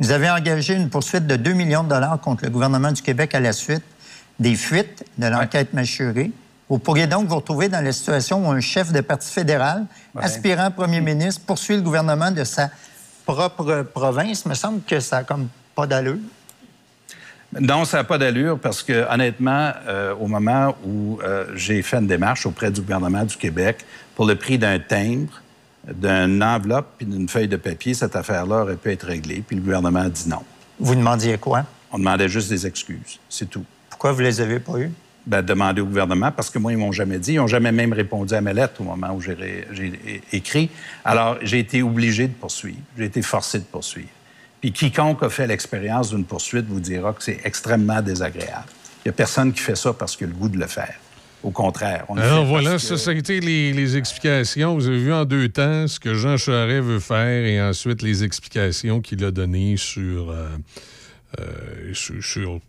Vous 0.00 0.10
avez 0.10 0.30
engagé 0.30 0.74
une 0.74 0.88
poursuite 0.90 1.26
de 1.26 1.36
2 1.36 1.52
millions 1.52 1.84
de 1.84 1.88
dollars 1.90 2.18
contre 2.20 2.44
le 2.44 2.50
gouvernement 2.50 2.90
du 2.92 3.02
Québec 3.02 3.34
à 3.34 3.40
la 3.40 3.52
suite 3.52 3.84
des 4.40 4.54
fuites 4.56 5.04
de 5.18 5.26
l'enquête 5.26 5.72
mâchurée. 5.74 6.32
Vous 6.68 6.78
pourriez 6.78 7.06
donc 7.06 7.28
vous 7.28 7.36
retrouver 7.36 7.68
dans 7.68 7.84
la 7.84 7.92
situation 7.92 8.48
où 8.48 8.50
un 8.50 8.60
chef 8.60 8.90
de 8.92 9.00
parti 9.02 9.30
fédéral, 9.30 9.84
Ouais. 10.14 10.24
aspirant 10.24 10.70
premier 10.70 11.00
ministre, 11.02 11.42
poursuit 11.46 11.76
le 11.76 11.82
gouvernement 11.82 12.30
de 12.30 12.44
sa 12.44 12.70
propre 13.24 13.82
province. 13.82 14.46
Me 14.46 14.54
semble 14.54 14.82
que 14.82 15.00
ça 15.00 15.18
n'a 15.18 15.24
comme 15.24 15.48
pas 15.74 15.86
d'allure. 15.86 16.18
Non, 17.60 17.84
ça 17.84 17.98
n'a 17.98 18.04
pas 18.04 18.16
d'allure 18.16 18.58
parce 18.58 18.82
que, 18.82 19.06
honnêtement, 19.12 19.72
euh, 19.86 20.14
au 20.14 20.26
moment 20.26 20.74
où 20.86 21.20
euh, 21.22 21.46
j'ai 21.54 21.82
fait 21.82 21.98
une 21.98 22.06
démarche 22.06 22.46
auprès 22.46 22.70
du 22.70 22.80
gouvernement 22.80 23.24
du 23.24 23.36
Québec 23.36 23.84
pour 24.14 24.24
le 24.24 24.36
prix 24.36 24.58
d'un 24.58 24.78
timbre, 24.78 25.42
d'une 25.86 26.42
enveloppe 26.42 26.86
puis 26.96 27.06
d'une 27.06 27.28
feuille 27.28 27.48
de 27.48 27.56
papier, 27.56 27.92
cette 27.92 28.16
affaire-là 28.16 28.62
aurait 28.62 28.76
pu 28.76 28.90
être 28.90 29.06
réglée. 29.06 29.44
Puis 29.46 29.56
le 29.56 29.62
gouvernement 29.62 30.00
a 30.00 30.08
dit 30.08 30.28
non. 30.28 30.42
Vous 30.78 30.94
demandiez 30.94 31.36
quoi? 31.36 31.64
On 31.90 31.98
demandait 31.98 32.28
juste 32.28 32.48
des 32.48 32.66
excuses, 32.66 33.20
c'est 33.28 33.50
tout. 33.50 33.64
Pourquoi 33.90 34.12
vous 34.12 34.20
les 34.20 34.40
avez 34.40 34.58
pas 34.58 34.78
eues? 34.78 34.92
Ben, 35.24 35.40
demander 35.40 35.80
au 35.80 35.86
gouvernement 35.86 36.32
parce 36.32 36.50
que 36.50 36.58
moi, 36.58 36.72
ils 36.72 36.78
m'ont 36.78 36.90
jamais 36.90 37.18
dit. 37.20 37.34
Ils 37.34 37.36
n'ont 37.36 37.46
jamais 37.46 37.70
même 37.70 37.92
répondu 37.92 38.34
à 38.34 38.40
mes 38.40 38.52
lettres 38.52 38.80
au 38.80 38.84
moment 38.84 39.14
où 39.14 39.20
j'ai 39.20 39.60
écrit. 40.32 40.68
Alors, 41.04 41.38
j'ai 41.42 41.60
été 41.60 41.80
obligé 41.82 42.26
de 42.26 42.32
poursuivre. 42.32 42.78
J'ai 42.98 43.04
été 43.04 43.22
forcé 43.22 43.60
de 43.60 43.64
poursuivre. 43.64 44.08
Puis 44.60 44.72
quiconque 44.72 45.22
a 45.22 45.28
fait 45.30 45.46
l'expérience 45.46 46.10
d'une 46.10 46.24
poursuite 46.24 46.66
vous 46.66 46.80
dira 46.80 47.12
que 47.12 47.22
c'est 47.22 47.38
extrêmement 47.44 48.02
désagréable. 48.02 48.66
Il 49.04 49.08
n'y 49.08 49.10
a 49.10 49.12
personne 49.12 49.52
qui 49.52 49.60
fait 49.60 49.76
ça 49.76 49.92
parce 49.92 50.16
qu'il 50.16 50.26
a 50.26 50.30
le 50.30 50.36
goût 50.36 50.48
de 50.48 50.58
le 50.58 50.66
faire. 50.66 50.94
Au 51.44 51.50
contraire. 51.50 52.04
On 52.08 52.16
Alors 52.16 52.44
voilà, 52.44 52.70
parce 52.72 52.84
ça, 52.84 52.94
que- 52.94 53.00
ça 53.00 53.10
a 53.10 53.14
été 53.14 53.40
les, 53.40 53.72
les 53.72 53.96
explications. 53.96 54.74
Vous 54.74 54.86
avez 54.86 54.98
vu 54.98 55.12
en 55.12 55.24
deux 55.24 55.48
temps 55.48 55.88
ce 55.88 55.98
que 55.98 56.14
Jean 56.14 56.36
Charest 56.36 56.84
veut 56.84 57.00
faire 57.00 57.44
et 57.44 57.60
ensuite 57.60 58.02
les 58.02 58.22
explications 58.24 59.00
qu'il 59.00 59.24
a 59.24 59.30
données 59.32 59.76
sur, 59.76 60.30
euh, 60.30 60.46
euh, 61.40 61.94
sur, 61.94 62.22
sur 62.22 62.60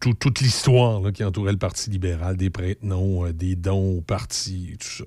tout- 0.00 0.14
toute 0.14 0.40
l'histoire 0.40 1.00
qui 1.12 1.22
entourait 1.24 1.52
le 1.52 1.58
Parti 1.58 1.90
libéral, 1.90 2.36
des 2.36 2.50
prête-noms, 2.50 3.26
euh, 3.26 3.32
des 3.32 3.54
dons 3.54 3.98
au 3.98 4.00
parti 4.00 4.70
et 4.72 4.76
tout 4.76 4.88
ça. 4.88 5.04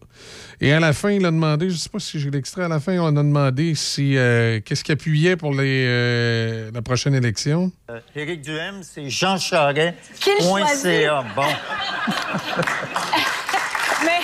Et 0.61 0.71
à 0.73 0.79
la 0.79 0.93
fin, 0.93 1.11
il 1.11 1.25
a 1.25 1.31
demandé, 1.31 1.69
je 1.69 1.73
ne 1.75 1.79
sais 1.79 1.89
pas 1.89 1.99
si 1.99 2.19
j'ai 2.19 2.31
l'extrait, 2.31 2.63
à 2.63 2.67
la 2.67 2.79
fin, 2.79 2.97
on 2.99 3.07
a 3.07 3.11
demandé 3.23 3.75
si 3.75 4.15
euh, 4.17 4.59
qu'est-ce 4.63 4.83
qu'il 4.83 4.93
appuyait 4.93 5.35
pour 5.35 5.53
les, 5.53 5.85
euh, 5.87 6.71
la 6.73 6.81
prochaine 6.81 7.13
élection? 7.15 7.71
Euh, 7.89 7.99
Éric 8.15 8.41
Duhem, 8.41 8.81
c'est 8.83 9.09
Jean 9.09 9.37
Charest. 9.37 9.95
CA. 10.19 11.23
Bon. 11.35 11.41
Mais 14.05 14.19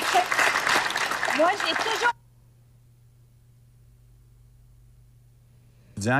moi, 1.37 1.51
j'ai 1.65 1.73
toujours. 1.75 2.13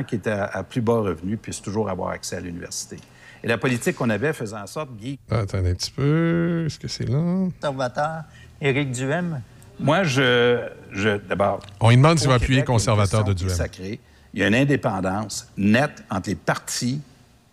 Qui 0.03 0.15
était 0.15 0.31
à, 0.31 0.45
à 0.45 0.63
plus 0.63 0.81
bas 0.81 0.99
revenu 0.99 1.37
puisse 1.37 1.61
toujours 1.61 1.89
avoir 1.89 2.09
accès 2.09 2.35
à 2.37 2.39
l'université. 2.39 2.97
Et 3.43 3.47
la 3.47 3.57
politique 3.57 3.95
qu'on 3.95 4.09
avait 4.09 4.33
faisait 4.33 4.57
en 4.57 4.67
sorte, 4.67 4.89
Guy, 4.97 5.17
Attendez 5.31 5.71
un 5.71 5.73
petit 5.73 5.91
peu. 5.91 6.63
Est-ce 6.65 6.77
que 6.77 6.87
c'est 6.89 7.07
là? 7.07 7.17
Conservateur, 7.61 8.23
Éric 8.61 8.91
Duhem. 8.91 9.41
Moi, 9.79 10.03
je. 10.03 10.67
je 10.91 11.17
D'abord. 11.29 11.61
On 11.79 11.89
lui 11.89 11.95
demande 11.95 12.19
s'il 12.19 12.27
va 12.27 12.35
appuyer 12.35 12.63
conservateur 12.65 13.23
de 13.23 13.31
Duhem. 13.33 13.49
sacrée. 13.55 13.99
Il 14.33 14.41
y 14.41 14.43
a 14.43 14.47
une 14.47 14.55
indépendance 14.55 15.47
nette 15.57 16.03
entre 16.11 16.29
les 16.29 16.35
partis 16.35 17.01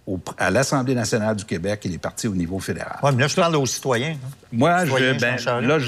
au- 0.06 0.20
à 0.38 0.50
l'Assemblée 0.50 0.94
nationale 0.96 1.36
du 1.36 1.44
Québec 1.44 1.86
et 1.86 1.88
les 1.88 1.98
partis 1.98 2.26
au 2.26 2.34
niveau 2.34 2.58
fédéral. 2.58 2.98
Oui, 3.02 3.10
mais 3.14 3.22
là, 3.22 3.28
je 3.28 3.36
parle 3.36 3.54
aux 3.56 3.64
citoyens. 3.66 4.16
hein. 4.22 4.28
Moi, 4.52 4.84
je, 4.86 5.18
ben, 5.20 5.36
là, 5.66 5.78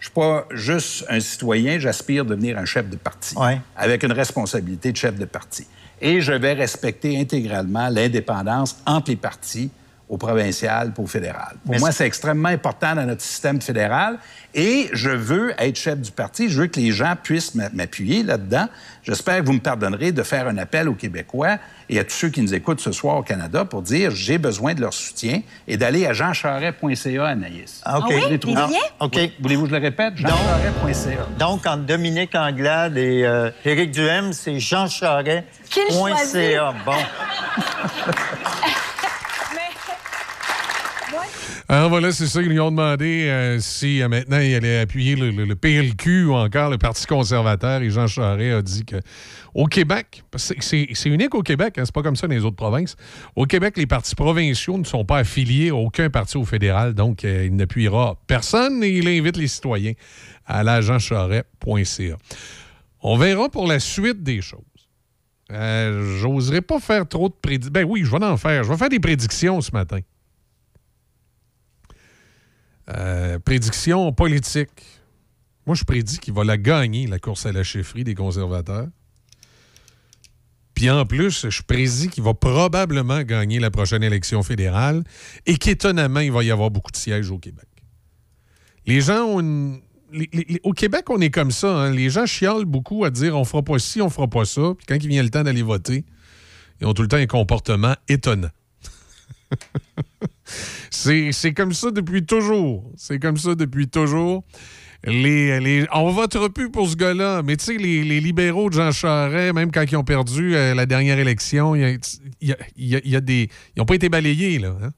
je 0.00 0.06
ne 0.06 0.10
suis 0.10 0.12
pas 0.12 0.46
juste 0.50 1.04
un 1.08 1.20
citoyen, 1.20 1.78
j'aspire 1.78 2.24
devenir 2.24 2.58
un 2.58 2.64
chef 2.64 2.88
de 2.88 2.96
parti, 2.96 3.36
Ouais. 3.36 3.60
avec 3.76 4.02
une 4.02 4.12
responsabilité 4.12 4.92
de 4.92 4.96
chef 4.96 5.16
de 5.18 5.26
parti. 5.26 5.66
Et 6.00 6.22
je 6.22 6.32
vais 6.32 6.54
respecter 6.54 7.20
intégralement 7.20 7.88
l'indépendance 7.90 8.78
entre 8.86 9.10
les 9.10 9.16
partis 9.16 9.70
au 10.10 10.16
provincial 10.18 10.92
et 10.96 11.00
au 11.00 11.06
fédéral. 11.06 11.54
Pour 11.64 11.72
Mais 11.72 11.78
moi, 11.78 11.92
c'est- 11.92 12.04
extrêmement 12.04 12.48
important 12.48 12.94
dans 12.96 13.06
notre 13.06 13.22
système 13.22 13.62
fédéral 13.62 14.18
et 14.52 14.90
je 14.92 15.08
veux 15.10 15.52
être 15.56 15.76
chef 15.78 15.98
du 16.00 16.10
parti. 16.10 16.50
Je 16.50 16.60
veux 16.62 16.66
que 16.66 16.80
les 16.80 16.90
gens 16.90 17.14
puissent 17.22 17.54
m'a- 17.54 17.68
m'appuyer 17.72 18.24
là-dedans. 18.24 18.66
J'espère 19.04 19.38
que 19.40 19.46
vous 19.46 19.52
me 19.52 19.60
pardonnerez 19.60 20.10
de 20.10 20.22
faire 20.24 20.48
un 20.48 20.58
appel 20.58 20.88
aux 20.88 20.94
Québécois 20.94 21.58
et 21.88 22.00
à 22.00 22.04
tous 22.04 22.10
ceux 22.14 22.28
qui 22.28 22.42
nous 22.42 22.52
écoutent 22.52 22.80
ce 22.80 22.90
soir 22.90 23.16
au 23.18 23.22
Canada 23.22 23.64
pour 23.64 23.82
dire 23.82 24.10
j'ai 24.10 24.36
besoin 24.38 24.74
de 24.74 24.80
leur 24.80 24.92
soutien 24.92 25.42
et 25.68 25.76
d'aller 25.76 26.04
à 26.06 26.12
jeancharest.ca, 26.12 27.24
Anaïs. 27.26 27.80
Ah, 27.84 28.00
OK. 28.00 28.12
Vous 28.12 28.28
les 28.28 28.36
les 28.38 28.52
liens? 28.54 28.68
OK. 28.98 29.12
Oui. 29.16 29.32
Voulez-vous 29.40 29.62
que 29.62 29.70
je 29.70 29.74
le 29.76 29.80
répète? 29.82 30.16
jeancharest.ca. 30.16 31.26
Donc, 31.38 31.64
entre 31.66 31.84
Dominique 31.84 32.34
Anglade 32.34 32.96
et 32.98 33.24
euh, 33.24 33.50
Éric 33.64 33.92
Duhem, 33.92 34.32
c'est 34.32 34.58
Jean 34.58 34.88
Charest. 34.88 35.44
Qu'il 35.70 35.84
point 35.96 36.16
choisit. 36.16 36.32
CA. 36.32 36.74
Bon. 36.84 36.92
Alors 41.72 41.88
voilà, 41.88 42.10
c'est 42.10 42.26
ça. 42.26 42.42
Ils 42.42 42.48
lui 42.48 42.58
ont 42.58 42.72
demandé 42.72 43.28
euh, 43.28 43.60
si 43.60 44.02
euh, 44.02 44.08
maintenant 44.08 44.40
il 44.40 44.56
allait 44.56 44.80
appuyer 44.80 45.14
le, 45.14 45.54
PLQ 45.54 46.24
ou 46.24 46.34
encore 46.34 46.68
le 46.68 46.78
Parti 46.78 47.06
conservateur. 47.06 47.80
Et 47.80 47.90
Jean 47.90 48.08
Charest 48.08 48.54
a 48.56 48.60
dit 48.60 48.84
que 48.84 48.96
au 49.54 49.66
Québec, 49.66 50.24
c'est 50.36 50.88
unique 51.04 51.32
au 51.32 51.44
Québec, 51.44 51.78
hein, 51.78 51.84
c'est 51.84 51.94
pas 51.94 52.02
comme 52.02 52.16
ça 52.16 52.26
dans 52.26 52.34
les 52.34 52.44
autres 52.44 52.56
provinces. 52.56 52.96
Au 53.36 53.46
Québec, 53.46 53.76
les 53.76 53.86
partis 53.86 54.16
provinciaux 54.16 54.78
ne 54.78 54.84
sont 54.84 55.04
pas 55.04 55.18
affiliés 55.18 55.68
à 55.68 55.76
aucun 55.76 56.10
parti 56.10 56.38
au 56.38 56.44
fédéral, 56.44 56.92
donc 56.92 57.24
euh, 57.24 57.44
il 57.46 57.54
n'appuiera 57.54 58.16
personne 58.26 58.82
et 58.82 58.90
il 58.90 59.06
invite 59.06 59.36
les 59.36 59.46
citoyens 59.46 59.92
à 60.46 60.62
à 60.62 60.80
jeancharest.ca. 60.80 62.16
On 63.00 63.16
verra 63.16 63.48
pour 63.48 63.68
la 63.68 63.78
suite 63.78 64.24
des 64.24 64.40
choses. 64.40 64.60
J'oserais 65.48 66.62
pas 66.62 66.80
faire 66.80 67.06
trop 67.06 67.28
de 67.28 67.34
prédictions. 67.40 67.72
Ben 67.72 67.86
oui, 67.88 68.02
je 68.04 68.10
vais 68.10 68.24
en 68.24 68.36
faire. 68.36 68.64
Je 68.64 68.70
vais 68.70 68.76
faire 68.76 68.88
des 68.88 68.98
prédictions 68.98 69.60
ce 69.60 69.70
matin. 69.70 70.00
Euh, 72.96 73.38
prédiction 73.38 74.12
politique. 74.12 74.70
Moi, 75.66 75.76
je 75.76 75.84
prédis 75.84 76.18
qu'il 76.18 76.34
va 76.34 76.44
la 76.44 76.56
gagner, 76.56 77.06
la 77.06 77.18
course 77.18 77.46
à 77.46 77.52
la 77.52 77.62
chefferie 77.62 78.04
des 78.04 78.14
conservateurs. 78.14 78.88
Puis 80.74 80.88
en 80.90 81.04
plus, 81.04 81.48
je 81.50 81.62
prédis 81.62 82.08
qu'il 82.08 82.24
va 82.24 82.32
probablement 82.32 83.22
gagner 83.22 83.58
la 83.60 83.70
prochaine 83.70 84.02
élection 84.02 84.42
fédérale 84.42 85.04
et 85.46 85.56
qu'étonnamment, 85.56 86.20
il 86.20 86.32
va 86.32 86.42
y 86.42 86.50
avoir 86.50 86.70
beaucoup 86.70 86.90
de 86.90 86.96
sièges 86.96 87.30
au 87.30 87.38
Québec. 87.38 87.66
Les 88.86 89.00
gens 89.02 89.24
ont 89.24 89.40
une. 89.40 89.80
au 90.64 90.72
Québec, 90.72 91.10
on 91.10 91.20
est 91.20 91.30
comme 91.30 91.50
ça. 91.50 91.68
hein. 91.68 91.90
Les 91.90 92.08
gens 92.08 92.24
chialent 92.24 92.64
beaucoup 92.64 93.04
à 93.04 93.10
dire 93.10 93.36
on 93.36 93.44
fera 93.44 93.62
pas 93.62 93.78
ci, 93.78 94.00
on 94.00 94.08
fera 94.08 94.26
pas 94.26 94.46
ça. 94.46 94.72
Puis 94.76 94.86
quand 94.88 94.96
il 94.96 95.08
vient 95.08 95.22
le 95.22 95.28
temps 95.28 95.42
d'aller 95.42 95.62
voter, 95.62 96.04
ils 96.80 96.86
ont 96.86 96.94
tout 96.94 97.02
le 97.02 97.08
temps 97.08 97.18
un 97.18 97.26
comportement 97.26 97.94
étonnant. 98.08 98.48
C'est 100.90 101.54
comme 101.54 101.72
ça 101.72 101.90
depuis 101.90 102.24
toujours. 102.24 102.90
C'est 102.96 103.18
comme 103.18 103.36
ça 103.36 103.54
depuis 103.54 103.88
toujours. 103.88 104.44
Les, 105.04 105.60
les- 105.60 105.86
on 105.94 106.10
votera 106.10 106.50
plus 106.50 106.70
pour 106.70 106.86
ce 106.88 106.94
gars-là, 106.96 107.42
mais 107.42 107.56
tu 107.56 107.64
sais, 107.64 107.76
les, 107.78 108.20
libéraux 108.20 108.68
de 108.68 108.74
Jean 108.74 108.92
Charest, 108.92 109.54
même 109.54 109.70
quand 109.72 109.82
ils 109.90 109.96
ont 109.96 110.04
perdu 110.04 110.54
euh, 110.54 110.74
la 110.74 110.84
dernière 110.84 111.18
élection, 111.18 111.74
y 111.74 111.84
a, 111.84 113.20
des. 113.20 113.48
Ils 113.74 113.78
n'ont 113.78 113.86
pas 113.86 113.94
été 113.94 114.08
balayés, 114.10 114.58
là. 114.58 114.76
hein. 114.82 114.90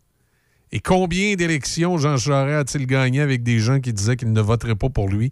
Et 0.73 0.81
combien 0.81 1.35
d'élections 1.35 1.99
Jean 1.99 2.17
Charest 2.17 2.75
a-t-il 2.75 2.87
gagné 2.89 3.21
avec 3.21 3.43
des 3.45 3.59
gens 3.59 3.79
qui 3.79 3.93
disaient 3.93 4.17
qu'ils 4.17 4.33
ne 4.33 4.41
voteraient 4.41 4.75
pas 4.75 4.89
pour 4.89 5.09
lui? 5.09 5.31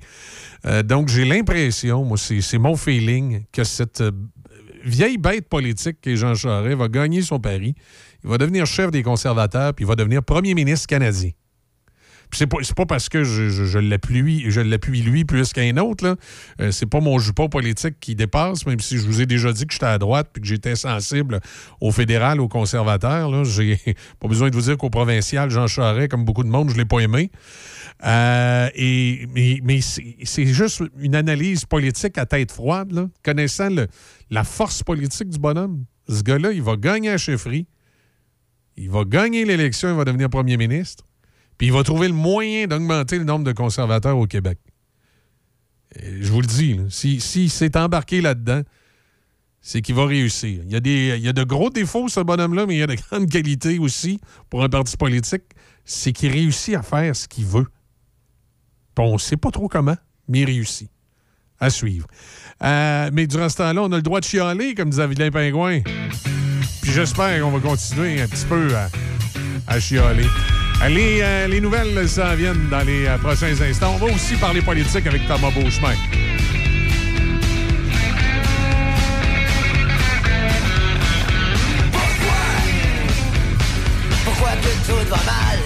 Euh, 0.66 0.82
donc, 0.84 1.09
j'ai 1.09 1.24
l'impression, 1.24 2.05
moi, 2.05 2.18
c'est 2.18 2.59
mon 2.59 2.76
feeling, 2.76 3.42
que 3.51 3.64
cette 3.64 4.02
euh, 4.02 4.12
vieille 4.84 5.18
bête 5.18 5.48
politique 5.48 5.97
qui 6.01 6.10
est 6.10 6.16
Jean 6.16 6.34
Charest 6.34 6.76
va 6.76 6.88
gagner 6.88 7.22
son 7.22 7.40
pari. 7.40 7.74
Il 8.24 8.30
va 8.30 8.38
devenir 8.38 8.66
chef 8.66 8.90
des 8.90 9.02
conservateurs, 9.02 9.74
puis 9.74 9.84
il 9.84 9.88
va 9.88 9.97
devenir 9.97 10.22
premier 10.22 10.55
ministre 10.55 10.86
canadien. 10.86 11.30
Puis 12.30 12.38
c'est 12.38 12.47
pas, 12.47 12.59
pas 12.76 12.86
parce 12.86 13.09
que 13.09 13.24
je, 13.24 13.48
je, 13.48 13.78
l'appuie, 13.78 14.44
je 14.51 14.60
l'appuie 14.60 15.02
lui 15.02 15.24
plus 15.24 15.52
qu'un 15.52 15.76
autre. 15.78 16.16
Euh, 16.60 16.70
c'est 16.70 16.86
pas 16.86 17.01
mon 17.01 17.18
jupon 17.18 17.48
politique 17.48 17.98
qui 17.98 18.14
dépasse, 18.14 18.66
même 18.66 18.78
si 18.78 18.98
je 18.98 19.02
vous 19.02 19.20
ai 19.20 19.26
déjà 19.26 19.52
dit 19.52 19.66
que 19.66 19.72
j'étais 19.72 19.86
à 19.86 19.98
droite 19.98 20.28
puis 20.32 20.40
que 20.40 20.47
j'étais 20.47 20.76
sensible 20.76 21.40
au 21.80 21.90
fédéral, 21.90 22.40
aux 22.40 22.47
conservateurs. 22.47 23.44
J'ai 23.44 23.80
pas 24.20 24.28
besoin 24.28 24.48
de 24.48 24.55
vous 24.55 24.62
dire 24.62 24.78
qu'au 24.78 24.90
provincial, 24.90 25.51
Jean 25.51 25.66
Charest, 25.66 26.09
comme 26.09 26.24
beaucoup 26.24 26.44
de 26.44 26.48
monde, 26.48 26.70
je 26.70 26.76
l'ai 26.76 26.84
pas 26.84 27.01
aimé. 27.01 27.32
Euh, 28.06 28.68
et, 28.76 29.26
mais 29.64 29.80
c'est 29.80 30.47
juste 30.47 30.84
une 31.01 31.16
analyse 31.16 31.64
politique 31.64 32.16
à 32.16 32.26
tête 32.26 32.52
froide. 32.52 32.92
Là. 32.92 33.09
Connaissant 33.24 33.70
la 34.30 34.44
force 34.44 34.84
politique 34.84 35.30
du 35.30 35.38
bonhomme, 35.38 35.84
ce 36.09 36.22
gars-là, 36.22 36.52
il 36.52 36.62
va 36.62 36.76
gagner 36.76 37.10
la 37.10 37.18
chefferie. 37.18 37.66
Il 38.81 38.89
va 38.89 39.05
gagner 39.05 39.44
l'élection, 39.44 39.90
il 39.90 39.94
va 39.94 40.07
devenir 40.07 40.31
premier 40.31 40.57
ministre. 40.57 41.05
Puis 41.59 41.66
il 41.66 41.73
va 41.73 41.82
trouver 41.82 42.09
le 42.09 42.15
moyen 42.15 42.66
d'augmenter 42.66 43.19
le 43.19 43.24
nombre 43.24 43.44
de 43.44 43.52
conservateurs 43.52 44.16
au 44.16 44.27
Québec. 44.27 44.59
Je 46.01 46.32
vous 46.32 46.40
le 46.40 46.47
dis, 46.47 46.74
là, 46.74 46.85
si, 46.89 47.51
s'est 47.51 47.77
embarqué 47.77 48.23
là-dedans, 48.23 48.62
c'est 49.61 49.82
qu'il 49.82 49.94
va 49.94 50.07
réussir. 50.07 50.62
Il 50.65 50.73
y, 50.73 50.77
a 50.77 50.81
des, 50.81 51.32
de 51.32 51.44
gros 51.44 51.69
défauts, 51.69 52.09
ce 52.09 52.20
bonhomme-là, 52.20 52.65
mais 52.65 52.77
il 52.77 52.78
y 52.78 52.82
a 52.82 52.86
de 52.86 52.94
grandes 52.94 53.28
qualités 53.28 53.78
aussi 53.78 54.19
pour 54.48 54.65
un 54.65 54.70
parti 54.70 54.97
politique. 54.97 55.43
C'est 55.85 56.12
qu'il 56.12 56.32
réussit 56.32 56.74
à 56.74 56.82
faire 56.82 57.15
ce 57.15 57.28
qu'il 57.28 57.44
veut. 57.44 57.66
On 58.97 59.15
ne 59.15 59.19
sait 59.19 59.36
pas 59.36 59.51
trop 59.51 59.69
comment, 59.69 59.97
mais 60.28 60.40
il 60.40 60.44
réussit. 60.47 60.90
À 61.59 61.69
suivre. 61.69 62.07
Euh, 62.62 63.11
mais 63.12 63.27
durant 63.27 63.51
ce 63.51 63.57
temps-là, 63.59 63.82
on 63.82 63.93
a 63.93 63.97
le 63.97 64.02
droit 64.02 64.20
de 64.20 64.24
chialer, 64.24 64.74
comme 64.74 64.89
disait 64.89 65.07
Vilain 65.07 65.31
Pingouin. 65.31 65.81
Puis 66.82 66.93
j'espère 66.93 67.40
qu'on 67.43 67.51
va 67.51 67.61
continuer 67.61 68.20
un 68.23 68.27
petit 68.27 68.44
peu 68.47 68.69
à, 68.74 68.89
à 69.73 69.81
chialer. 69.81 70.27
Euh, 70.82 70.89
Les, 70.89 71.20
euh, 71.20 71.47
les 71.48 71.61
nouvelles 71.61 72.09
s'en 72.09 72.35
viennent 72.35 72.69
dans 72.70 72.81
les 72.81 73.07
euh, 73.07 73.19
prochains 73.19 73.55
instants. 73.61 73.97
On 74.01 74.07
va 74.07 74.12
aussi 74.15 74.35
parler 74.36 74.62
politique 74.62 75.07
avec 75.07 75.27
Thomas 75.27 75.51
Beauchemin. 75.51 75.94
Pourquoi 84.24 84.51
que 84.62 84.73
tout 84.86 85.09
va 85.11 85.16
mal? 85.16 85.59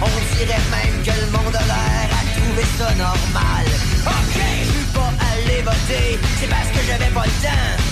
On 0.00 0.36
dirait 0.36 0.62
même 0.70 1.02
que 1.04 1.10
le 1.20 1.26
monde 1.32 1.56
a 1.56 1.64
l'air 1.64 2.08
à 2.12 2.22
trouver 2.38 2.66
ça 2.78 2.94
normal 2.94 3.66
Ok, 4.06 4.36
je 4.36 4.70
suis 4.70 4.86
pas 4.94 5.12
allé 5.32 5.62
voter 5.62 6.18
C'est 6.40 6.48
parce 6.48 6.68
que 6.68 6.78
j'avais 6.86 7.10
pas 7.12 7.24
le 7.24 7.42
temps 7.42 7.87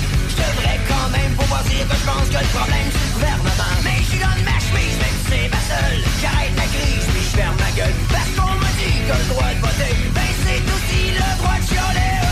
même 1.09 1.33
pouvoir 1.37 1.63
dire 1.65 1.87
que 1.89 1.97
je 1.97 2.05
pense 2.05 2.29
que 2.29 2.41
le 2.43 2.51
problème 2.57 2.89
c'est 2.93 3.07
le 3.07 3.15
gouvernement. 3.15 3.75
Mais 3.85 3.99
je 4.09 4.17
donne 4.19 4.43
ma 4.45 4.59
chemise 4.59 4.97
même 5.03 5.17
si 5.23 5.27
c'est 5.31 5.49
ma 5.55 5.63
seule. 5.71 6.01
J'arrête 6.21 6.55
ma 6.57 6.67
crise 6.75 7.07
puis 7.13 7.23
je 7.23 7.33
ferme 7.39 7.57
ma 7.59 7.71
gueule. 7.79 7.97
Parce 8.11 8.31
qu'on 8.37 8.55
m'a 8.59 8.73
dit 8.81 8.99
que 9.07 9.15
le 9.15 9.27
droit 9.33 9.51
de 9.55 9.61
voter 9.61 9.95
Ben 10.15 10.33
c'est 10.45 10.63
aussi 10.75 11.01
le 11.15 11.29
droit 11.39 11.59
de 11.61 11.67
chialer 11.67 12.26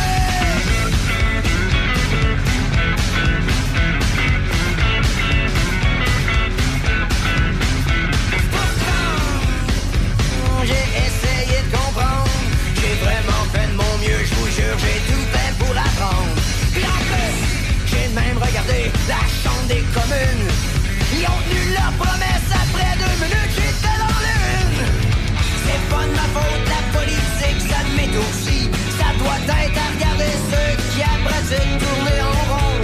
tourner 31.82 32.18
en 32.20 32.35
rond. 32.51 32.81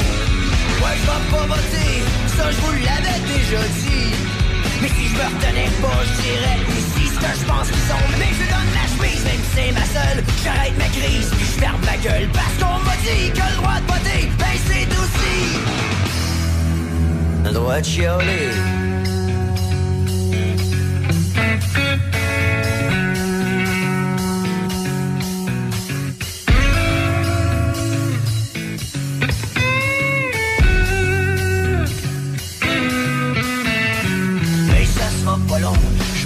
Ouais, 0.83 0.97
je 1.01 1.07
vais 1.11 1.25
pas 1.31 1.47
voter, 1.55 1.93
ça 2.37 2.51
je 2.51 2.59
vous 2.65 2.73
l'avais 2.87 3.21
déjà 3.33 3.63
dit. 3.85 4.11
Mais 4.81 4.89
si 4.89 5.09
je 5.09 5.15
me 5.15 5.27
retenais 5.33 5.71
pas, 5.83 6.01
je 6.09 6.15
dirais 6.23 6.59
aussi 6.73 7.05
ce 7.15 7.19
que 7.21 7.33
je 7.41 7.45
pense 7.47 7.69
qu'ils 7.69 7.87
sont. 7.91 8.07
Mais 8.19 8.33
je 8.39 8.45
donne 8.49 8.71
la 8.79 8.87
chemise, 8.93 9.23
même 9.25 9.43
si 9.45 9.53
c'est 9.55 9.73
ma 9.73 9.85
seule. 9.97 10.25
J'arrête 10.45 10.77
ma 10.79 10.89
crise, 10.89 11.29
puis 11.37 11.47
je 11.47 11.61
ferme 11.61 11.81
ma 11.85 11.97
gueule. 11.99 12.29
Parce 12.33 12.57
qu'on 12.61 12.79
m'a 12.85 12.97
dit 13.05 13.31
que 13.31 13.45
le 13.51 13.57
droit 13.57 13.79
de 13.81 13.87
voter, 13.93 14.23
ben 14.39 14.57
c'est 14.67 14.89
aussi. 15.01 15.37
Le. 18.21 19.00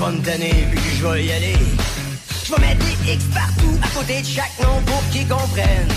Puis 0.07 0.81
je 0.99 1.07
vais 1.07 1.25
y 1.25 1.33
aller. 1.33 1.57
Je 2.45 2.55
vais 2.55 2.61
mettre 2.61 2.85
des 2.85 3.15
X 3.15 3.25
partout 3.33 3.79
à 3.83 3.89
côté 3.99 4.21
de 4.21 4.27
chaque 4.27 4.53
nom 4.63 4.83
pour 4.85 5.03
qu'ils 5.11 5.27
comprennent 5.27 5.89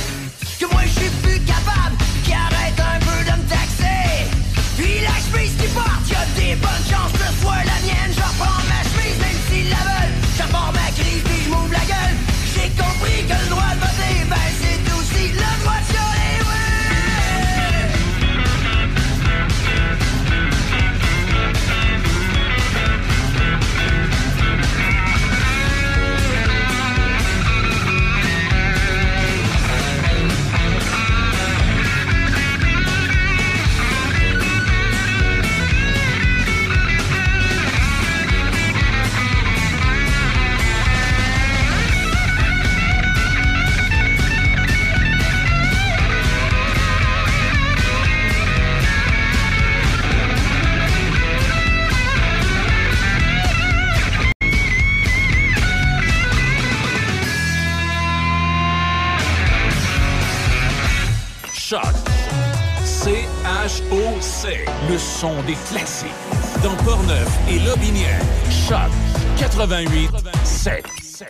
que 0.59 0.65
moi 0.71 0.81
je 0.85 0.99
suis 1.01 1.09
plus 1.21 1.39
capable, 1.41 1.97
qui 2.23 2.31
arrête 2.31 2.79
un 2.79 2.99
peu 2.99 3.23
de 3.25 3.37
me 3.37 3.49
taxer. 3.49 4.29
Puis 4.77 5.01
la 5.01 5.37
chemise 5.39 5.55
qui 5.57 5.67
part, 5.73 5.99
y 6.09 6.15
a 6.15 6.25
des 6.39 6.55
bonnes 6.55 6.87
chances 6.89 7.11
que 7.11 7.17
ce 7.17 7.45
la 7.45 7.79
mienne. 7.85 8.16
Le 65.17 65.21
son 65.21 65.41
des 65.43 65.55
classiques. 65.69 66.09
Dans 66.63 66.75
Portneuf 66.83 67.27
et 67.49 67.59
Lobinière, 67.59 68.21
Choc 68.49 68.91
88 69.37 70.09
7. 70.43 70.85
Ici 70.97 71.25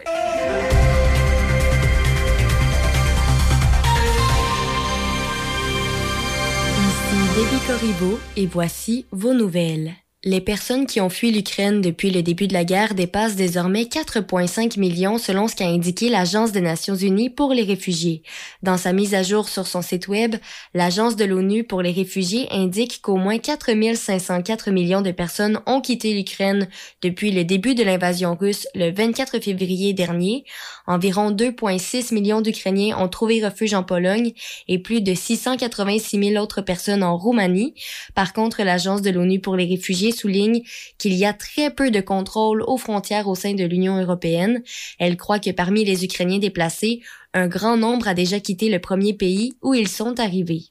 Debbie 7.35 7.65
Corriveau 7.67 8.19
et 8.35 8.47
voici 8.47 9.05
vos 9.11 9.33
nouvelles. 9.33 9.93
Les 10.23 10.41
personnes 10.41 10.87
qui 10.87 10.99
ont 10.99 11.09
fui 11.09 11.31
l'Ukraine 11.31 11.79
depuis 11.79 12.09
le 12.09 12.23
début 12.23 12.47
de 12.47 12.53
la 12.53 12.65
guerre 12.65 12.95
dépassent 12.95 13.35
désormais 13.35 13.83
4,5 13.83 14.79
millions 14.79 15.19
selon 15.19 15.47
ce 15.47 15.55
qu'a 15.55 15.67
indiqué 15.67 16.09
l'Agence 16.09 16.51
des 16.51 16.59
Nations 16.59 16.95
Unies 16.95 17.29
pour 17.29 17.53
les 17.53 17.61
réfugiés. 17.61 18.23
Dans 18.63 18.77
sa 18.77 18.93
mise 18.93 19.13
à 19.13 19.21
jour 19.21 19.47
sur 19.47 19.67
son 19.67 19.83
site 19.83 20.07
web, 20.07 20.35
l'Agence 20.73 21.17
de 21.17 21.25
l'ONU 21.25 21.65
pour 21.65 21.83
les 21.83 21.91
réfugiés 21.91 22.47
indique 22.49 22.99
qu'au 23.03 23.17
moins 23.17 23.37
4 23.37 23.95
504 23.95 24.71
millions 24.71 25.03
de 25.03 25.11
personnes 25.11 25.61
ont 25.67 25.81
quitté 25.81 26.15
l'Ukraine 26.15 26.67
depuis 27.03 27.29
le 27.29 27.43
début 27.43 27.75
de 27.75 27.83
l'invasion 27.83 28.33
russe 28.33 28.67
le 28.73 28.89
24 28.89 29.39
février 29.39 29.93
dernier. 29.93 30.45
Environ 30.87 31.31
2,6 31.31 32.13
millions 32.13 32.41
d'Ukrainiens 32.41 32.97
ont 32.97 33.09
trouvé 33.09 33.45
refuge 33.45 33.73
en 33.73 33.83
Pologne 33.83 34.31
et 34.67 34.79
plus 34.79 35.01
de 35.01 35.13
686 35.13 36.31
000 36.31 36.43
autres 36.43 36.61
personnes 36.61 37.03
en 37.03 37.17
Roumanie. 37.17 37.73
Par 38.15 38.33
contre, 38.33 38.63
l'Agence 38.63 39.01
de 39.01 39.09
l'ONU 39.09 39.39
pour 39.39 39.55
les 39.55 39.65
réfugiés 39.65 40.11
souligne 40.11 40.61
qu'il 40.97 41.13
y 41.13 41.25
a 41.25 41.33
très 41.33 41.69
peu 41.69 41.91
de 41.91 42.01
contrôle 42.01 42.63
aux 42.63 42.77
frontières 42.77 43.27
au 43.27 43.35
sein 43.35 43.53
de 43.53 43.65
l'Union 43.65 44.01
européenne. 44.01 44.63
Elle 44.97 45.17
croit 45.17 45.39
que 45.39 45.51
parmi 45.51 45.83
les 45.83 46.05
Ukrainiens 46.05 46.39
déplacés, 46.39 47.01
un 47.33 47.47
grand 47.47 47.77
nombre 47.77 48.07
a 48.07 48.13
déjà 48.13 48.39
quitté 48.39 48.69
le 48.69 48.79
premier 48.79 49.13
pays 49.13 49.53
où 49.61 49.73
ils 49.73 49.89
sont 49.89 50.19
arrivés. 50.19 50.63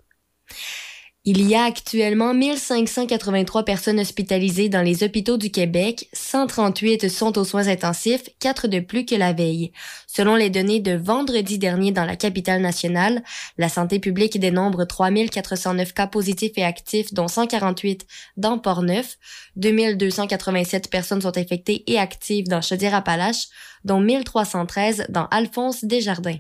Il 1.28 1.44
y 1.44 1.56
a 1.56 1.64
actuellement 1.64 2.34
1583 2.34 3.64
personnes 3.64 3.98
hospitalisées 3.98 4.68
dans 4.68 4.82
les 4.82 5.02
hôpitaux 5.02 5.36
du 5.36 5.50
Québec, 5.50 6.08
138 6.12 7.08
sont 7.08 7.36
aux 7.36 7.44
soins 7.44 7.66
intensifs, 7.66 8.28
4 8.38 8.68
de 8.68 8.78
plus 8.78 9.04
que 9.04 9.16
la 9.16 9.32
veille. 9.32 9.72
Selon 10.06 10.36
les 10.36 10.50
données 10.50 10.78
de 10.78 10.92
vendredi 10.92 11.58
dernier 11.58 11.90
dans 11.90 12.04
la 12.04 12.14
capitale 12.14 12.62
nationale, 12.62 13.24
la 13.58 13.68
santé 13.68 13.98
publique 13.98 14.38
dénombre 14.38 14.84
3409 14.84 15.94
cas 15.94 16.06
positifs 16.06 16.56
et 16.58 16.64
actifs, 16.64 17.12
dont 17.12 17.26
148 17.26 18.06
dans 18.36 18.60
Port-Neuf, 18.60 19.18
2287 19.56 20.90
personnes 20.90 21.22
sont 21.22 21.36
infectées 21.36 21.82
et 21.88 21.98
actives 21.98 22.46
dans 22.46 22.62
Chaudière-Appalaches, 22.62 23.48
dont 23.84 23.98
1313 23.98 25.06
dans 25.08 25.26
Alphonse 25.32 25.84
Desjardins. 25.84 26.38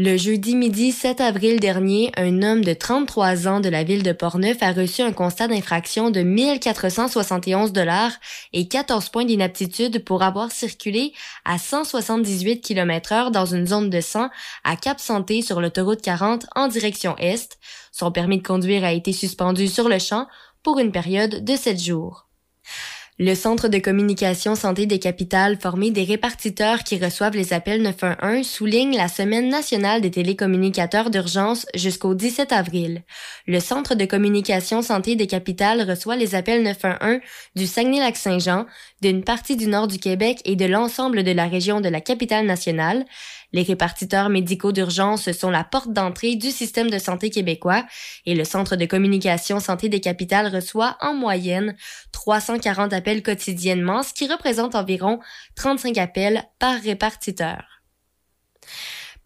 Le 0.00 0.16
jeudi 0.16 0.54
midi 0.54 0.92
7 0.92 1.20
avril 1.20 1.58
dernier, 1.58 2.12
un 2.16 2.44
homme 2.44 2.62
de 2.62 2.72
33 2.72 3.48
ans 3.48 3.58
de 3.58 3.68
la 3.68 3.82
ville 3.82 4.04
de 4.04 4.12
Portneuf 4.12 4.58
a 4.60 4.70
reçu 4.70 5.02
un 5.02 5.10
constat 5.10 5.48
d'infraction 5.48 6.12
de 6.12 6.20
1471 6.20 7.72
dollars 7.72 8.12
et 8.52 8.68
14 8.68 9.08
points 9.08 9.24
d'inaptitude 9.24 10.04
pour 10.04 10.22
avoir 10.22 10.52
circulé 10.52 11.14
à 11.44 11.58
178 11.58 12.60
km 12.60 13.12
heure 13.12 13.30
dans 13.32 13.46
une 13.46 13.66
zone 13.66 13.90
de 13.90 14.00
100 14.00 14.30
à 14.62 14.76
Cap 14.76 15.00
Santé 15.00 15.42
sur 15.42 15.60
l'autoroute 15.60 16.00
40 16.00 16.46
en 16.54 16.68
direction 16.68 17.16
est. 17.18 17.58
Son 17.90 18.12
permis 18.12 18.38
de 18.38 18.46
conduire 18.46 18.84
a 18.84 18.92
été 18.92 19.12
suspendu 19.12 19.66
sur 19.66 19.88
le 19.88 19.98
champ 19.98 20.28
pour 20.62 20.78
une 20.78 20.92
période 20.92 21.44
de 21.44 21.56
7 21.56 21.76
jours. 21.76 22.28
Le 23.20 23.34
Centre 23.34 23.66
de 23.66 23.78
communication 23.78 24.54
santé 24.54 24.86
des 24.86 25.00
capitales, 25.00 25.58
formé 25.60 25.90
des 25.90 26.04
répartiteurs 26.04 26.84
qui 26.84 27.04
reçoivent 27.04 27.34
les 27.34 27.52
appels 27.52 27.82
911, 27.82 28.46
souligne 28.46 28.96
la 28.96 29.08
Semaine 29.08 29.48
nationale 29.48 30.00
des 30.00 30.12
télécommunicateurs 30.12 31.10
d'urgence 31.10 31.66
jusqu'au 31.74 32.14
17 32.14 32.52
avril. 32.52 33.02
Le 33.48 33.58
Centre 33.58 33.96
de 33.96 34.04
communication 34.04 34.82
santé 34.82 35.16
des 35.16 35.26
capitales 35.26 35.82
reçoit 35.82 36.14
les 36.14 36.36
appels 36.36 36.62
911 36.62 37.18
du 37.56 37.66
Saguenay-Lac-Saint-Jean, 37.66 38.66
d'une 39.02 39.24
partie 39.24 39.56
du 39.56 39.66
nord 39.66 39.88
du 39.88 39.98
Québec 39.98 40.40
et 40.44 40.54
de 40.54 40.66
l'ensemble 40.66 41.24
de 41.24 41.32
la 41.32 41.48
région 41.48 41.80
de 41.80 41.88
la 41.88 42.00
capitale 42.00 42.46
nationale. 42.46 43.04
Les 43.52 43.62
répartiteurs 43.62 44.28
médicaux 44.28 44.72
d'urgence 44.72 45.32
sont 45.32 45.50
la 45.50 45.64
porte 45.64 45.92
d'entrée 45.92 46.36
du 46.36 46.50
système 46.50 46.90
de 46.90 46.98
santé 46.98 47.30
québécois 47.30 47.86
et 48.26 48.34
le 48.34 48.44
Centre 48.44 48.76
de 48.76 48.84
communication 48.84 49.58
santé 49.58 49.88
des 49.88 50.00
capitales 50.00 50.54
reçoit 50.54 50.98
en 51.00 51.14
moyenne 51.14 51.74
340 52.12 52.92
appels 52.92 53.22
quotidiennement, 53.22 54.02
ce 54.02 54.12
qui 54.12 54.28
représente 54.28 54.74
environ 54.74 55.20
35 55.56 55.96
appels 55.96 56.42
par 56.58 56.78
répartiteur. 56.80 57.64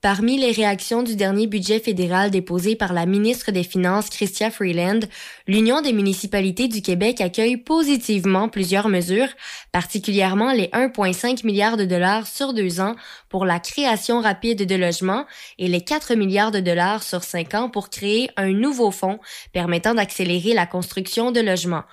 Parmi 0.02 0.36
les 0.36 0.50
réactions 0.50 1.04
du 1.04 1.14
dernier 1.14 1.46
budget 1.46 1.78
fédéral 1.78 2.32
déposé 2.32 2.74
par 2.74 2.92
la 2.92 3.06
ministre 3.06 3.52
des 3.52 3.62
Finances, 3.62 4.10
Chrystia 4.10 4.50
Freeland, 4.50 4.98
l'Union 5.46 5.80
des 5.80 5.92
municipalités 5.92 6.66
du 6.66 6.82
Québec 6.82 7.20
accueille 7.20 7.56
positivement 7.56 8.48
plusieurs 8.48 8.88
mesures, 8.88 9.28
particulièrement 9.70 10.52
les 10.52 10.66
1,5 10.72 11.46
milliards 11.46 11.76
de 11.76 11.84
dollars 11.84 12.26
sur 12.26 12.52
deux 12.52 12.80
ans 12.80 12.96
pour 13.28 13.44
la 13.44 13.60
création 13.60 14.20
rapide 14.20 14.66
de 14.66 14.74
logements 14.74 15.24
et 15.60 15.68
les 15.68 15.82
4 15.82 16.16
milliards 16.16 16.50
de 16.50 16.58
dollars 16.58 17.04
sur 17.04 17.22
cinq 17.22 17.54
ans 17.54 17.70
pour 17.70 17.88
créer 17.88 18.28
un 18.36 18.50
nouveau 18.50 18.90
fonds 18.90 19.20
permettant 19.52 19.94
d'accélérer 19.94 20.52
la 20.52 20.66
construction 20.66 21.30
de 21.30 21.40
logements. 21.40 21.84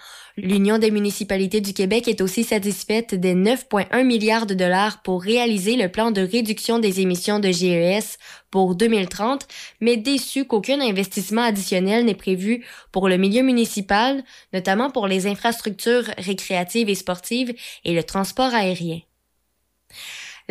L'Union 0.41 0.77
des 0.77 0.89
municipalités 0.89 1.59
du 1.59 1.73
Québec 1.73 2.07
est 2.07 2.21
aussi 2.21 2.45
satisfaite 2.45 3.13
des 3.13 3.33
9,1 3.33 4.05
milliards 4.05 4.45
de 4.45 4.53
dollars 4.53 5.01
pour 5.01 5.21
réaliser 5.21 5.75
le 5.75 5.89
plan 5.89 6.11
de 6.11 6.21
réduction 6.21 6.79
des 6.79 7.01
émissions 7.01 7.39
de 7.39 7.51
GES 7.51 8.17
pour 8.49 8.75
2030, 8.75 9.47
mais 9.81 9.97
déçue 9.97 10.45
qu'aucun 10.45 10.79
investissement 10.79 11.41
additionnel 11.41 12.05
n'est 12.05 12.15
prévu 12.15 12.65
pour 12.93 13.09
le 13.09 13.17
milieu 13.17 13.43
municipal, 13.43 14.23
notamment 14.53 14.89
pour 14.89 15.07
les 15.07 15.27
infrastructures 15.27 16.05
récréatives 16.17 16.89
et 16.89 16.95
sportives 16.95 17.53
et 17.83 17.93
le 17.93 18.03
transport 18.03 18.53
aérien. 18.53 19.01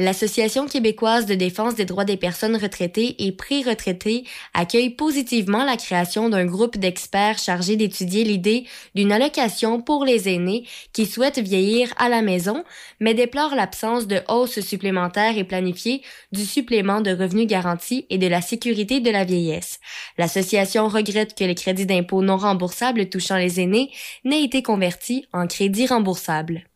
L'Association 0.01 0.69
québécoise 0.69 1.27
de 1.27 1.35
défense 1.35 1.75
des 1.75 1.85
droits 1.85 2.05
des 2.05 2.17
personnes 2.17 2.55
retraitées 2.55 3.17
et 3.27 3.33
pré-retraitées 3.33 4.23
accueille 4.55 4.91
positivement 4.91 5.65
la 5.65 5.77
création 5.77 6.29
d'un 6.29 6.47
groupe 6.47 6.77
d'experts 6.79 7.41
chargés 7.41 7.75
d'étudier 7.75 8.23
l'idée 8.23 8.65
d'une 8.95 9.11
allocation 9.11 9.83
pour 9.83 10.05
les 10.05 10.33
aînés 10.33 10.69
qui 10.93 11.05
souhaitent 11.05 11.41
vieillir 11.41 11.93
à 11.97 12.09
la 12.09 12.23
maison, 12.23 12.63
mais 13.01 13.13
déplore 13.13 13.57
l'absence 13.57 14.07
de 14.07 14.21
hausse 14.29 14.61
supplémentaire 14.61 15.37
et 15.37 15.43
planifiée 15.43 16.03
du 16.31 16.45
supplément 16.45 17.01
de 17.01 17.11
revenus 17.11 17.49
garanti 17.49 18.07
et 18.09 18.19
de 18.19 18.29
la 18.29 18.41
sécurité 18.41 19.01
de 19.01 19.11
la 19.11 19.25
vieillesse. 19.25 19.81
L'association 20.17 20.87
regrette 20.87 21.37
que 21.37 21.43
les 21.43 21.57
crédits 21.57 21.87
d'impôt 21.87 22.23
non 22.23 22.37
remboursables 22.37 23.09
touchant 23.09 23.37
les 23.37 23.59
aînés 23.59 23.91
n'aient 24.25 24.45
été 24.45 24.63
convertis 24.63 25.27
en 25.33 25.49
crédits 25.49 25.89
remboursables. 25.89 26.68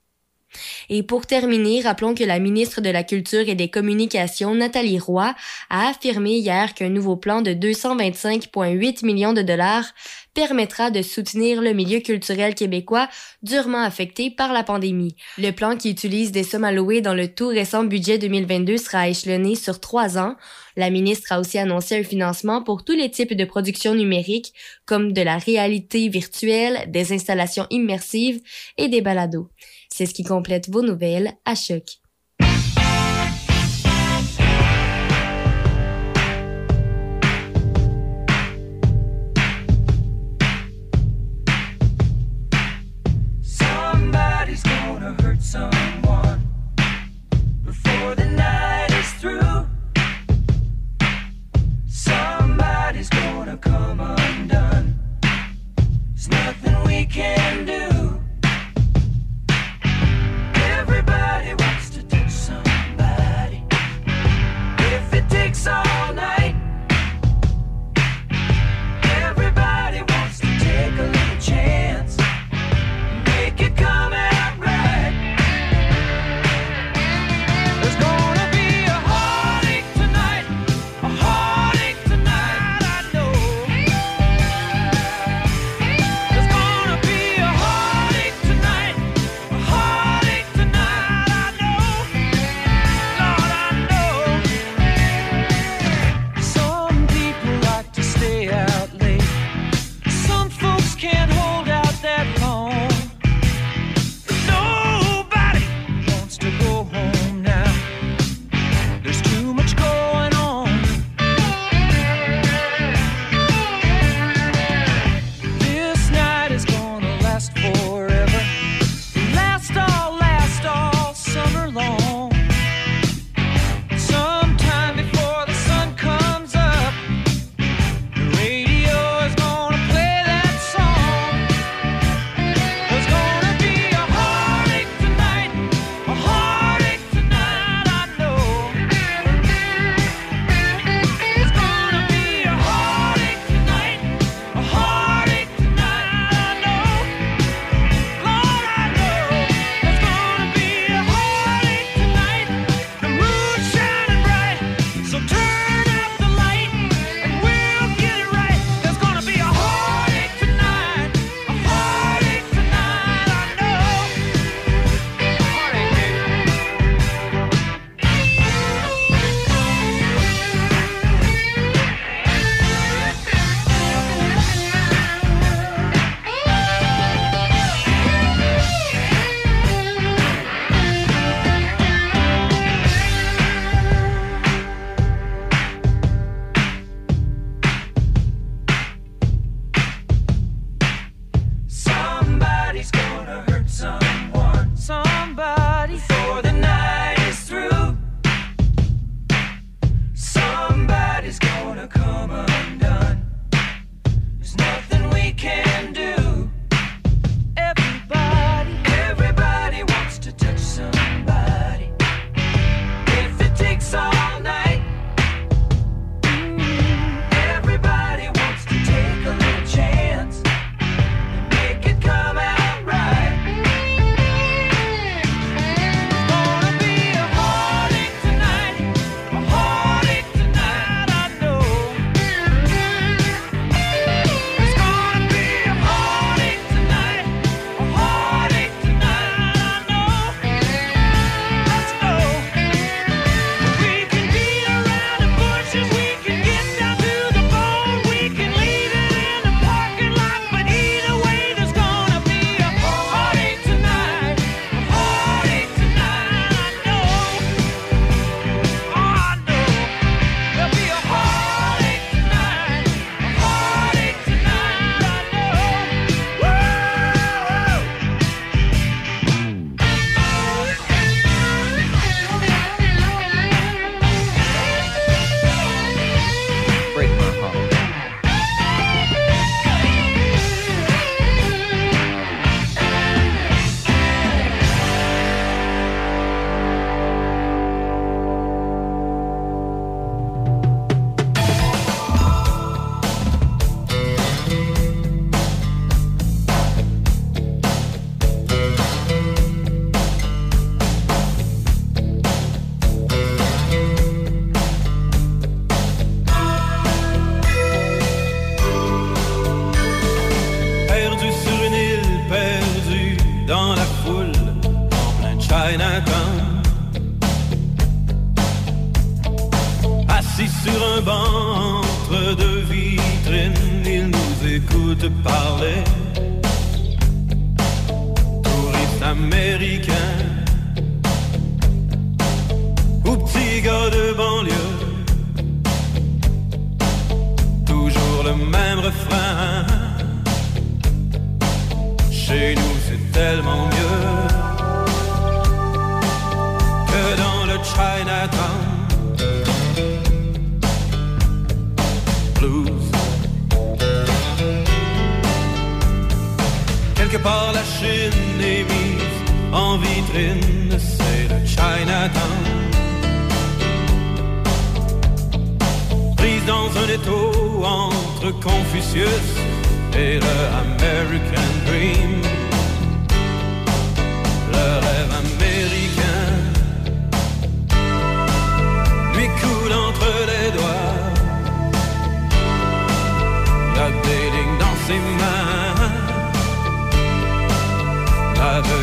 Et 0.91 1.03
pour 1.03 1.27
terminer, 1.27 1.81
rappelons 1.83 2.15
que 2.15 2.25
la 2.25 2.39
ministre 2.39 2.81
de 2.81 2.91
la 2.91 3.03
Culture 3.03 3.49
et 3.49 3.55
des 3.55 3.69
Communications, 3.69 4.55
Nathalie 4.55 4.99
Roy, 4.99 5.35
a 5.71 5.89
affirmé 5.89 6.37
hier 6.39 6.75
qu'un 6.75 6.89
nouveau 6.89 7.17
plan 7.17 7.43
de 7.43 7.53
225,8 7.53 9.05
millions 9.05 9.33
de 9.33 9.43
dollars 9.43 9.93
permettra 10.35 10.91
de 10.91 11.03
soutenir 11.03 11.61
le 11.61 11.73
milieu 11.73 12.01
culturel 12.01 12.55
québécois 12.55 13.09
durement 13.43 13.83
affecté 13.83 14.31
par 14.31 14.53
la 14.53 14.63
pandémie. 14.63 15.15
Le 15.39 15.51
plan 15.51 15.77
qui 15.77 15.91
utilise 15.91 16.33
des 16.33 16.43
sommes 16.43 16.65
allouées 16.65 17.01
dans 17.01 17.15
le 17.15 17.29
tout 17.29 17.49
récent 17.49 17.85
budget 17.85 18.19
2022 18.19 18.79
sera 18.79 19.09
échelonné 19.09 19.55
sur 19.55 19.81
trois 19.81 20.19
ans. 20.19 20.37
La 20.77 20.89
ministre 20.89 21.33
a 21.33 21.41
aussi 21.41 21.59
annoncé 21.59 21.99
un 21.99 22.05
financement 22.05 22.63
pour 22.63 22.85
tous 22.85 22.97
les 22.97 23.11
types 23.11 23.35
de 23.35 23.45
productions 23.45 23.95
numériques, 23.95 24.55
comme 24.87 25.13
de 25.13 25.23
la 25.23 25.37
réalité 25.37 26.09
virtuelle, 26.09 26.91
des 26.91 27.13
installations 27.13 27.67
immersives 27.71 28.41
et 28.79 28.89
des 28.89 29.03
balados. 29.03 29.49
C'est 29.95 30.07
ce 30.07 30.15
qui 30.15 30.25
complète 30.25 30.71
vos 30.71 30.81
nouvelles 30.81 31.35
à 31.45 31.55
choc. 31.55 32.02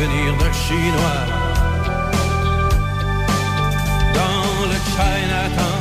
L'avenir 0.00 0.34
d'un 0.38 0.52
Chinois 0.52 1.26
dans 4.14 4.66
le 4.66 4.78
Chinatown. 4.96 5.79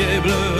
Bout 0.00 0.06
de 0.06 0.16
papier 0.16 0.20
bleu? 0.20 0.59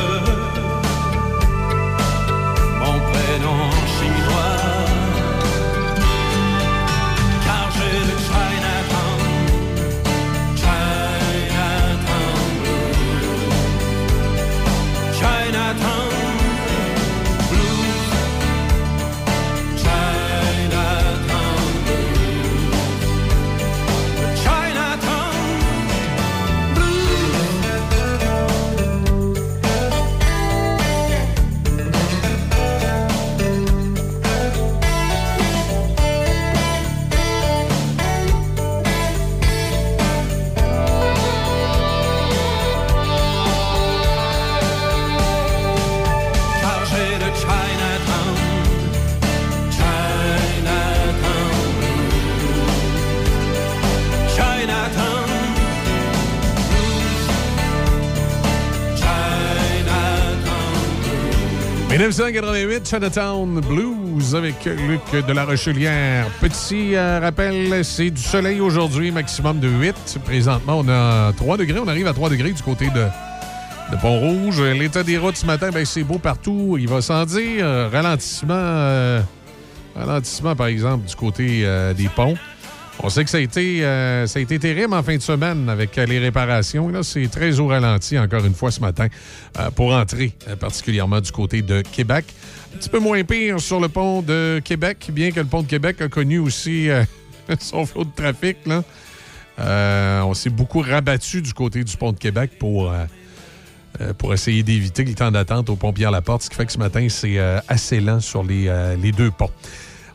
1988, 62.01 62.89
Chinatown 62.89 63.60
Blues 63.60 64.35
avec 64.35 64.64
Luc 64.64 65.27
de 65.27 65.32
la 65.35 65.44
Rochelière. 65.44 66.31
Petit 66.40 66.94
euh, 66.94 67.20
rappel, 67.20 67.85
c'est 67.85 68.09
du 68.09 68.22
soleil 68.22 68.59
aujourd'hui, 68.59 69.10
maximum 69.10 69.60
de 69.60 69.68
8. 69.68 70.18
Présentement, 70.24 70.78
on 70.78 70.89
a 70.89 71.31
3 71.35 71.59
degrés. 71.59 71.78
On 71.78 71.86
arrive 71.86 72.06
à 72.06 72.14
3 72.14 72.31
degrés 72.31 72.52
du 72.52 72.62
côté 72.62 72.86
de, 72.86 73.05
de 73.93 74.01
Pont-Rouge. 74.01 74.62
L'état 74.62 75.02
des 75.02 75.18
routes 75.18 75.36
ce 75.36 75.44
matin, 75.44 75.68
ben, 75.74 75.85
c'est 75.85 76.02
beau 76.02 76.16
partout. 76.16 76.78
Il 76.81 76.89
va 76.89 77.02
sans 77.02 77.27
dire. 77.27 77.66
Euh, 77.66 77.90
Ralentissement, 77.93 78.55
euh, 78.55 79.20
ralentissement, 79.94 80.56
par 80.56 80.68
exemple, 80.68 81.06
du 81.06 81.14
côté 81.14 81.66
des 81.94 82.09
ponts. 82.09 82.36
On 83.02 83.09
sait 83.09 83.24
que 83.24 83.31
ça 83.31 83.39
a, 83.39 83.40
été, 83.40 83.82
euh, 83.82 84.27
ça 84.27 84.44
terrible 84.44 84.93
en 84.93 85.02
fin 85.02 85.16
de 85.16 85.22
semaine 85.22 85.70
avec 85.70 85.97
euh, 85.97 86.05
les 86.05 86.18
réparations. 86.18 86.90
Là, 86.90 87.02
c'est 87.02 87.28
très 87.28 87.59
au 87.59 87.66
ralenti, 87.66 88.18
encore 88.18 88.44
une 88.44 88.55
fois, 88.55 88.70
ce 88.70 88.81
matin, 88.81 89.06
euh, 89.59 89.70
pour 89.70 89.94
entrer, 89.94 90.35
particulièrement 90.59 91.20
du 91.22 91.32
côté 91.32 91.62
de 91.62 91.81
Québec. 91.81 92.27
Un 92.74 92.77
petit 92.77 92.90
peu 92.90 92.98
moins 92.98 93.24
pire 93.24 93.59
sur 93.59 93.81
le 93.81 93.89
pont 93.89 94.20
de 94.20 94.60
Québec, 94.62 95.09
bien 95.12 95.31
que 95.31 95.40
le 95.40 95.47
pont 95.47 95.62
de 95.62 95.66
Québec 95.66 96.02
a 96.02 96.09
connu 96.09 96.39
aussi 96.39 96.89
son 97.59 97.86
flot 97.86 98.05
de 98.05 98.14
trafic. 98.14 98.59
On 99.59 100.35
s'est 100.35 100.51
beaucoup 100.51 100.81
rabattu 100.81 101.40
du 101.40 101.55
côté 101.55 101.82
du 101.82 101.97
pont 101.97 102.12
de 102.12 102.18
Québec 102.18 102.52
pour, 102.59 102.93
essayer 104.32 104.62
d'éviter 104.62 105.05
le 105.05 105.14
temps 105.14 105.31
d'attente 105.31 105.70
au 105.70 105.77
pont 105.77 105.93
Pierre-Laporte, 105.93 106.43
ce 106.43 106.51
qui 106.51 106.56
fait 106.56 106.66
que 106.66 106.72
ce 106.72 106.78
matin, 106.78 107.06
c'est 107.09 107.39
assez 107.66 107.98
lent 108.01 108.20
sur 108.20 108.44
les 108.44 109.12
deux 109.16 109.31
ponts. 109.31 109.51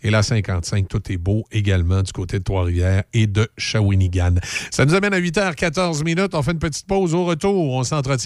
et 0.03 0.11
la 0.11 0.23
55, 0.23 0.87
tout 0.89 1.11
est 1.11 1.17
beau 1.17 1.47
également 1.53 2.03
du 2.03 2.13
côté 2.13 2.39
de 2.39 2.45
Trois-Rivières 2.45 3.05
et 3.15 3.27
de 3.27 3.49
Shawinigan. 3.57 4.35
Ça 4.71 4.85
nous 4.85 4.95
amène 4.95 5.15
à 5.15 5.21
8h14 5.21 6.05
minutes. 6.05 6.35
On 6.35 6.43
fait 6.43 6.53
une 6.53 6.59
petite 6.59 6.87
pause 6.87 7.15
au 7.15 7.25
retour. 7.25 7.73
On 7.73 7.83
s'entretient 7.83 8.26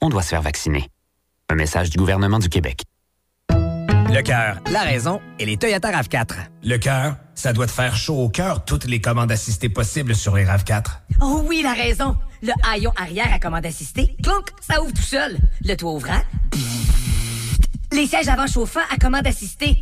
on 0.00 0.08
doit 0.08 0.22
se 0.22 0.28
faire 0.28 0.42
vacciner. 0.42 0.88
Un 1.48 1.54
message 1.54 1.90
du 1.90 1.98
gouvernement 1.98 2.38
du 2.38 2.48
Québec. 2.48 2.82
Le 3.50 4.22
cœur, 4.22 4.58
la 4.70 4.82
raison 4.82 5.20
et 5.38 5.44
les 5.44 5.56
Toyota 5.58 5.90
RAV4. 5.90 6.34
Le 6.64 6.78
cœur, 6.78 7.16
ça 7.34 7.52
doit 7.52 7.66
te 7.66 7.72
faire 7.72 7.94
chaud 7.94 8.16
au 8.16 8.28
cœur 8.30 8.64
toutes 8.64 8.86
les 8.86 9.00
commandes 9.00 9.30
assistées 9.30 9.68
possibles 9.68 10.14
sur 10.14 10.34
les 10.34 10.44
RAV4. 10.44 10.84
Oh 11.20 11.44
oui, 11.46 11.60
la 11.62 11.74
raison. 11.74 12.16
Le 12.42 12.52
haillon 12.70 12.92
arrière 12.96 13.32
à 13.32 13.38
commande 13.38 13.66
assistée, 13.66 14.16
clonk, 14.22 14.50
ça 14.60 14.80
ouvre 14.82 14.92
tout 14.92 15.02
seul. 15.02 15.36
Le 15.62 15.74
toit 15.74 15.92
ouvrant, 15.92 16.20
les 17.92 18.06
sièges 18.06 18.28
avant 18.28 18.46
chauffants 18.46 18.80
à 18.90 18.96
commande 18.96 19.26
assistée, 19.26 19.76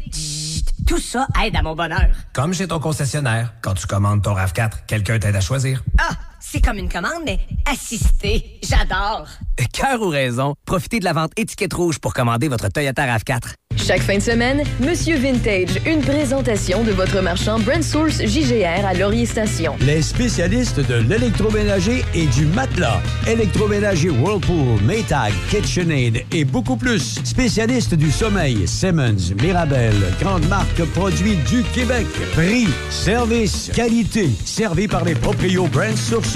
tout 0.86 0.98
ça 0.98 1.28
aide 1.44 1.55
à 1.55 1.62
mon 1.62 1.74
bonheur. 1.74 2.09
Comme 2.32 2.55
chez 2.55 2.66
ton 2.66 2.80
concessionnaire, 2.80 3.52
quand 3.60 3.74
tu 3.74 3.86
commandes 3.86 4.22
ton 4.22 4.34
RAV4, 4.34 4.86
quelqu'un 4.86 5.18
t'aide 5.18 5.36
à 5.36 5.40
choisir. 5.40 5.84
Ah, 5.98 6.14
c'est 6.51 6.64
comme 6.64 6.78
une 6.78 6.89
commande, 6.89 7.23
mais 7.24 7.39
assistée. 7.70 8.60
J'adore. 8.62 9.27
Cœur 9.73 10.01
ou 10.01 10.09
raison, 10.09 10.55
profitez 10.64 11.01
de 11.01 11.05
la 11.05 11.12
vente 11.12 11.32
étiquette 11.36 11.73
rouge 11.73 11.98
pour 11.98 12.14
commander 12.14 12.48
votre 12.48 12.68
Toyota 12.68 13.05
RAV4. 13.05 13.55
Chaque 13.77 14.01
fin 14.01 14.16
de 14.16 14.23
semaine, 14.23 14.62
Monsieur 14.81 15.16
Vintage, 15.16 15.81
une 15.86 16.01
présentation 16.01 16.82
de 16.82 16.93
votre 16.93 17.20
marchand 17.20 17.59
Brand 17.60 17.82
Source 17.82 18.20
JGR 18.24 18.85
à 18.85 18.94
Laurier 18.94 19.27
Station. 19.27 19.77
Les 19.81 20.02
spécialistes 20.02 20.81
de 20.81 20.94
l'électroménager 20.94 22.05
et 22.14 22.27
du 22.27 22.47
matelas. 22.47 23.01
Électroménager 23.28 24.10
Whirlpool, 24.10 24.81
Maytag, 24.82 25.32
KitchenAid 25.51 26.24
et 26.32 26.44
beaucoup 26.44 26.77
plus. 26.77 27.20
Spécialistes 27.23 27.94
du 27.94 28.10
sommeil, 28.10 28.66
Simmons, 28.66 29.35
Mirabel, 29.40 29.94
grande 30.20 30.48
marque 30.48 30.82
produits 30.94 31.36
du 31.48 31.62
Québec. 31.74 32.06
Prix, 32.32 32.66
service, 32.90 33.70
qualité. 33.74 34.31
Servi 34.44 34.89
par 34.89 35.05
les 35.05 35.14
proprios 35.14 35.66
Brand 35.68 35.97
Source 35.97 36.36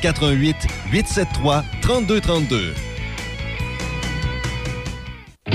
88 0.00 0.56
873 0.92 1.64
3232. 1.82 2.74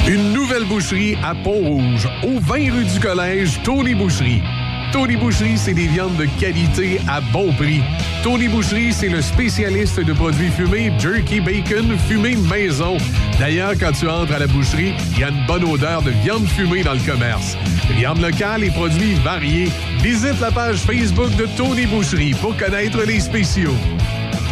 Une 0.08 0.34
nouvelle 0.34 0.66
boucherie 0.66 1.18
à 1.24 1.34
Pont-Rouge, 1.34 2.08
au 2.24 2.40
20 2.40 2.72
rue 2.72 2.86
du 2.86 3.00
Collège, 3.00 3.60
Tony 3.64 3.96
Boucherie. 3.96 4.44
Tony 4.92 5.18
Boucherie, 5.18 5.58
c'est 5.58 5.74
des 5.74 5.88
viandes 5.88 6.16
de 6.16 6.26
qualité 6.40 7.02
à 7.10 7.22
bon 7.22 7.52
prix. 7.54 7.82
Tony 8.24 8.48
Boucherie, 8.48 8.94
c'est 8.94 9.10
le 9.10 9.22
spécialiste 9.22 10.00
de 10.00 10.14
produits 10.14 10.50
fumés, 10.50 10.92
jerky, 11.00 11.42
bacon, 11.42 11.98
fumé 12.08 12.36
maison. 12.36 12.98
D'ailleurs, 13.40 13.74
quand 13.80 13.92
tu 13.92 14.08
entres 14.08 14.34
à 14.34 14.40
la 14.40 14.48
boucherie, 14.48 14.94
il 15.12 15.20
y 15.20 15.24
a 15.24 15.30
une 15.30 15.46
bonne 15.48 15.64
odeur 15.64 16.02
de 16.02 16.12
viande 16.12 16.48
fumée 16.48 16.84
dans 16.84 16.94
le 16.94 17.00
commerce. 17.00 17.58
Viande 17.98 18.22
locale 18.22 18.64
et 18.64 18.72
produits 18.72 19.16
variés. 19.16 19.70
Visite 20.02 20.40
la 20.40 20.52
page 20.52 20.78
Facebook 20.78 21.36
de 21.36 21.48
Tony 21.58 21.88
Boucherie 21.88 22.36
pour 22.36 22.56
connaître 22.56 23.02
les 23.06 23.20
spéciaux. 23.20 23.76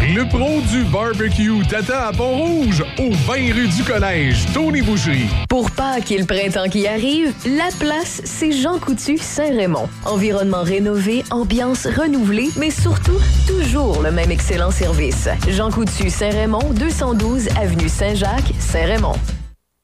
Le 0.06 0.28
pro 0.28 0.60
du 0.70 0.84
barbecue 0.92 1.66
Tata 1.70 2.10
à 2.10 2.12
Pont-Rouge, 2.12 2.84
au 3.00 3.10
20 3.26 3.54
rue 3.54 3.68
du 3.70 3.84
Collège, 3.86 4.46
Tony 4.54 4.82
Boucherie. 4.82 5.30
Pour 5.48 5.72
Pâques 5.72 6.12
et 6.12 6.18
le 6.18 6.26
printemps 6.26 6.68
qui 6.68 6.86
arrive, 6.86 7.34
la 7.46 7.70
place, 7.80 8.22
c'est 8.26 8.52
Jean 8.52 8.80
Coutu 8.80 9.18
Saint-Raymond. 9.18 9.88
Environnement 10.06 10.64
rénové, 10.64 11.24
ambiance 11.32 11.88
renouvelée, 11.88 12.50
mais 12.58 12.70
surtout, 12.70 13.18
toujours 13.48 14.02
le 14.02 14.12
même 14.12 14.30
excellent 14.30 14.72
service. 14.72 15.30
Jean 15.48 15.72
Coutu 15.72 16.10
Saint-Raymond, 16.10 16.74
212 16.74 17.48
Avenue 17.58 17.88
Saint-Jacques, 17.88 18.52
Saint-Raymond. 18.60 19.16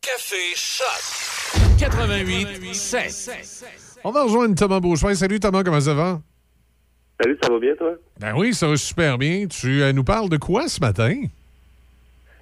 Café 0.02 0.36
Choc 0.54 1.80
88 1.80 2.76
7. 2.76 3.32
On 4.04 4.12
va 4.12 4.24
rejoindre 4.24 4.54
Thomas 4.56 4.82
Beauchemin. 4.82 5.16
Salut 5.16 5.40
Thomas, 5.40 5.64
comment 5.64 5.80
ça 5.80 5.94
va? 5.94 6.20
Salut, 7.22 7.38
ça 7.42 7.52
va 7.52 7.60
bien, 7.60 7.76
toi? 7.76 7.96
Ben 8.22 8.34
oui, 8.38 8.54
ça 8.54 8.68
va 8.68 8.78
super 8.78 9.18
bien. 9.18 9.46
Tu 9.48 9.82
euh, 9.82 9.92
nous 9.92 10.06
parles 10.06 10.30
de 10.30 10.38
quoi 10.38 10.70
ce 10.70 10.80
matin? 10.80 11.14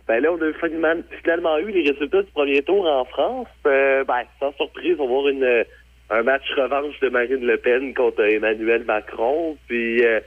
Ben 0.07 0.21
là, 0.21 0.31
on 0.31 0.41
a 0.41 0.53
finalement, 0.53 1.01
finalement 1.21 1.57
eu 1.57 1.71
les 1.71 1.89
résultats 1.89 2.21
du 2.21 2.31
premier 2.31 2.61
tour 2.61 2.85
en 2.85 3.03
France. 3.05 3.47
Euh, 3.65 4.03
ben, 4.03 4.21
sans 4.39 4.53
surprise, 4.53 4.95
on 4.99 5.07
va 5.07 5.13
voir 5.13 5.27
une, 5.29 5.43
euh, 5.43 5.63
un 6.11 6.21
match 6.21 6.43
revanche 6.55 6.99
de 6.99 7.09
Marine 7.09 7.43
Le 7.43 7.57
Pen 7.57 7.93
contre 7.95 8.21
Emmanuel 8.21 8.83
Macron. 8.85 9.57
Puis, 9.67 10.05
euh, 10.05 10.19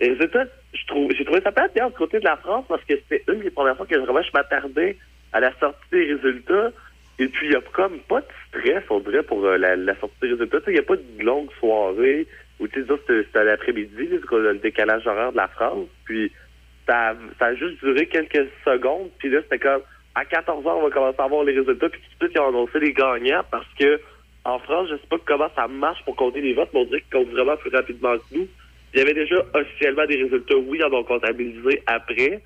les 0.00 0.10
résultats, 0.10 0.46
je 0.74 0.86
trouve, 0.88 1.12
j'ai 1.16 1.24
trouvé 1.24 1.40
ça 1.40 1.52
pas 1.52 1.68
bien 1.68 1.86
du 1.86 1.94
côté 1.94 2.18
de 2.18 2.24
la 2.24 2.36
France 2.36 2.64
parce 2.68 2.82
que 2.84 2.94
c'était 3.08 3.22
une 3.32 3.40
des 3.40 3.50
premières 3.50 3.76
fois 3.76 3.86
que 3.86 3.94
vraiment 3.94 4.22
je 4.22 4.32
m'attardais 4.34 4.96
à 5.32 5.38
la 5.38 5.52
sortie 5.60 5.78
des 5.92 6.12
résultats. 6.14 6.72
Et 7.20 7.28
puis, 7.28 7.46
il 7.46 7.50
n'y 7.50 7.56
a 7.56 7.60
comme 7.72 8.00
pas 8.00 8.20
de 8.20 8.26
stress, 8.48 8.82
on 8.90 8.98
dirait, 8.98 9.22
pour 9.22 9.42
la, 9.42 9.76
la 9.76 9.94
sortie 10.00 10.16
des 10.22 10.32
résultats. 10.32 10.58
Il 10.66 10.72
n'y 10.72 10.80
a 10.80 10.82
pas 10.82 10.96
de 10.96 11.22
longue 11.24 11.50
soirée 11.60 12.26
ça, 12.68 12.94
c'était 13.06 13.44
l'après-midi, 13.44 14.08
le 14.30 14.54
décalage 14.58 15.06
horaire 15.06 15.32
de 15.32 15.36
la 15.36 15.48
France. 15.48 15.88
Puis, 16.04 16.32
ça, 16.86 17.10
a- 17.10 17.14
ça 17.38 17.46
a 17.46 17.54
juste 17.54 17.78
duré 17.82 18.06
quelques 18.06 18.48
secondes. 18.64 19.10
Puis 19.18 19.30
là, 19.30 19.40
c'était 19.42 19.58
comme, 19.58 19.82
à 20.14 20.24
14 20.24 20.66
heures, 20.66 20.78
on 20.78 20.82
va 20.82 20.90
commencer 20.90 21.20
à 21.20 21.26
voir 21.28 21.44
les 21.44 21.58
résultats. 21.58 21.88
Puis 21.88 22.00
tout 22.00 22.26
de 22.26 22.30
suite, 22.30 22.36
ils 22.36 22.40
ont 22.40 22.48
annoncé 22.48 22.78
les 22.80 22.92
gagnants 22.92 23.42
parce 23.50 23.66
que, 23.78 24.00
en 24.44 24.58
France, 24.58 24.88
je 24.90 24.96
sais 24.96 25.06
pas 25.08 25.18
comment 25.24 25.48
ça 25.54 25.68
marche 25.68 26.04
pour 26.04 26.16
compter 26.16 26.40
les 26.40 26.52
votes, 26.54 26.70
mais 26.74 26.80
on 26.80 26.84
dirait 26.84 27.00
qu'ils 27.02 27.10
comptent 27.18 27.32
vraiment 27.32 27.56
plus 27.56 27.70
rapidement 27.70 28.16
que 28.16 28.36
nous. 28.36 28.48
Il 28.92 28.98
y 28.98 29.02
avait 29.02 29.14
déjà 29.14 29.36
officiellement 29.54 30.04
des 30.06 30.22
résultats, 30.22 30.56
oui, 30.56 30.78
ils 30.80 30.84
en 30.84 30.92
ont 30.92 31.04
comptabilisé 31.04 31.82
après. 31.86 32.42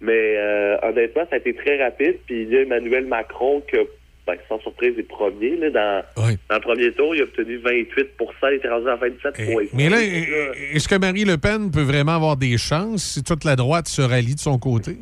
Mais 0.00 0.36
euh, 0.36 0.76
honnêtement, 0.82 1.22
ça 1.30 1.36
a 1.36 1.38
été 1.38 1.54
très 1.54 1.82
rapide. 1.82 2.18
Puis 2.26 2.42
il 2.42 2.50
y 2.52 2.56
a 2.58 2.62
Emmanuel 2.62 3.06
Macron 3.06 3.62
que, 3.66 3.78
ben, 4.26 4.36
sans 4.48 4.60
surprise, 4.60 4.98
est 4.98 5.02
premier. 5.02 5.56
Là, 5.56 5.70
dans, 5.70 6.26
dans 6.48 6.56
le 6.56 6.60
premier 6.60 6.92
tour, 6.92 7.14
il 7.14 7.20
a 7.20 7.24
obtenu 7.24 7.58
28% 7.58 8.06
il 8.50 8.54
était 8.56 8.68
rendu 8.68 8.88
à 8.88 8.96
27 8.96 9.72
Mais 9.74 9.88
là, 9.88 9.98
est-ce 10.02 10.88
que 10.88 10.96
Marie 10.96 11.24
Le 11.24 11.38
Pen 11.38 11.70
peut 11.70 11.82
vraiment 11.82 12.16
avoir 12.16 12.36
des 12.36 12.58
chances 12.58 13.02
si 13.02 13.22
toute 13.22 13.44
la 13.44 13.56
droite 13.56 13.88
se 13.88 14.02
rallie 14.02 14.34
de 14.34 14.40
son 14.40 14.58
côté? 14.58 14.96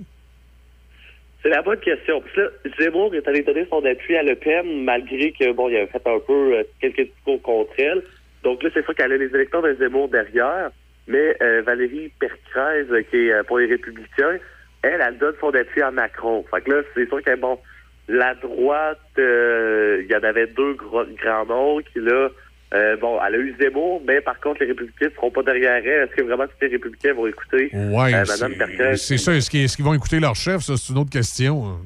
C'est 1.42 1.50
la 1.50 1.62
bonne 1.62 1.80
question. 1.80 2.22
Puis 2.22 2.40
là, 2.40 2.48
Zemmour 2.78 3.14
est 3.14 3.26
allé 3.28 3.42
donner 3.42 3.66
son 3.68 3.84
appui 3.84 4.16
à 4.16 4.22
Le 4.22 4.34
Pen, 4.34 4.84
malgré 4.84 5.32
que, 5.32 5.52
bon, 5.52 5.68
il 5.68 5.76
avait 5.76 5.86
fait 5.86 6.06
un 6.06 6.18
peu 6.18 6.54
euh, 6.54 6.62
quelques 6.80 7.02
discours 7.02 7.42
contre 7.42 7.72
elle. 7.76 8.02
Donc 8.42 8.62
là, 8.62 8.70
c'est 8.72 8.84
sûr 8.84 8.94
qu'elle 8.94 9.12
a 9.12 9.16
les 9.16 9.34
électeurs 9.34 9.62
de 9.62 9.74
Zemmour 9.74 10.08
derrière. 10.08 10.70
Mais 11.06 11.36
euh, 11.42 11.62
Valérie 11.62 12.10
Percrez, 12.18 12.86
euh, 12.90 13.02
qui 13.10 13.16
est 13.16 13.32
euh, 13.32 13.42
pour 13.42 13.58
les 13.58 13.66
Républicains, 13.66 14.38
elle, 14.82 15.00
elle 15.00 15.18
donne 15.18 15.34
son 15.40 15.54
appui 15.54 15.82
à 15.82 15.90
Macron. 15.90 16.44
Fait 16.50 16.62
que 16.62 16.70
là, 16.70 16.82
c'est 16.94 17.08
sûr 17.08 17.22
que, 17.22 17.36
bon, 17.36 17.58
la 18.08 18.34
droite, 18.34 18.98
euh, 19.18 20.02
il 20.04 20.10
y 20.10 20.16
en 20.16 20.22
avait 20.22 20.46
deux 20.46 20.74
gros, 20.74 21.04
grands 21.22 21.46
noms 21.46 21.80
qui, 21.80 22.00
là, 22.00 22.28
euh, 22.74 22.96
bon, 22.96 23.18
elle 23.26 23.34
a 23.34 23.38
eu 23.38 23.54
Zemmour, 23.60 24.02
mais 24.06 24.20
par 24.20 24.38
contre, 24.40 24.60
les 24.60 24.66
Républicains 24.66 25.06
ne 25.06 25.10
seront 25.14 25.30
pas 25.30 25.42
derrière 25.42 25.76
elle. 25.76 26.08
Est-ce 26.08 26.16
que 26.16 26.22
vraiment 26.22 26.46
tous 26.46 26.52
les 26.62 26.68
Républicains 26.68 27.14
vont 27.14 27.26
écouter 27.26 27.70
Ouais, 27.72 28.14
euh, 28.14 28.24
c'est- 28.24 28.48
Mme 28.48 28.96
c'est 28.96 29.16
ça. 29.18 29.32
Est-ce 29.34 29.48
qu'ils 29.48 29.68
qu'ils 29.68 29.84
vont 29.84 29.94
écouter 29.94 30.18
leur 30.20 30.34
chef? 30.34 30.62
Ça, 30.62 30.76
c'est 30.76 30.92
une 30.92 30.98
autre 30.98 31.10
question. 31.10 31.64
hein. 31.66 31.78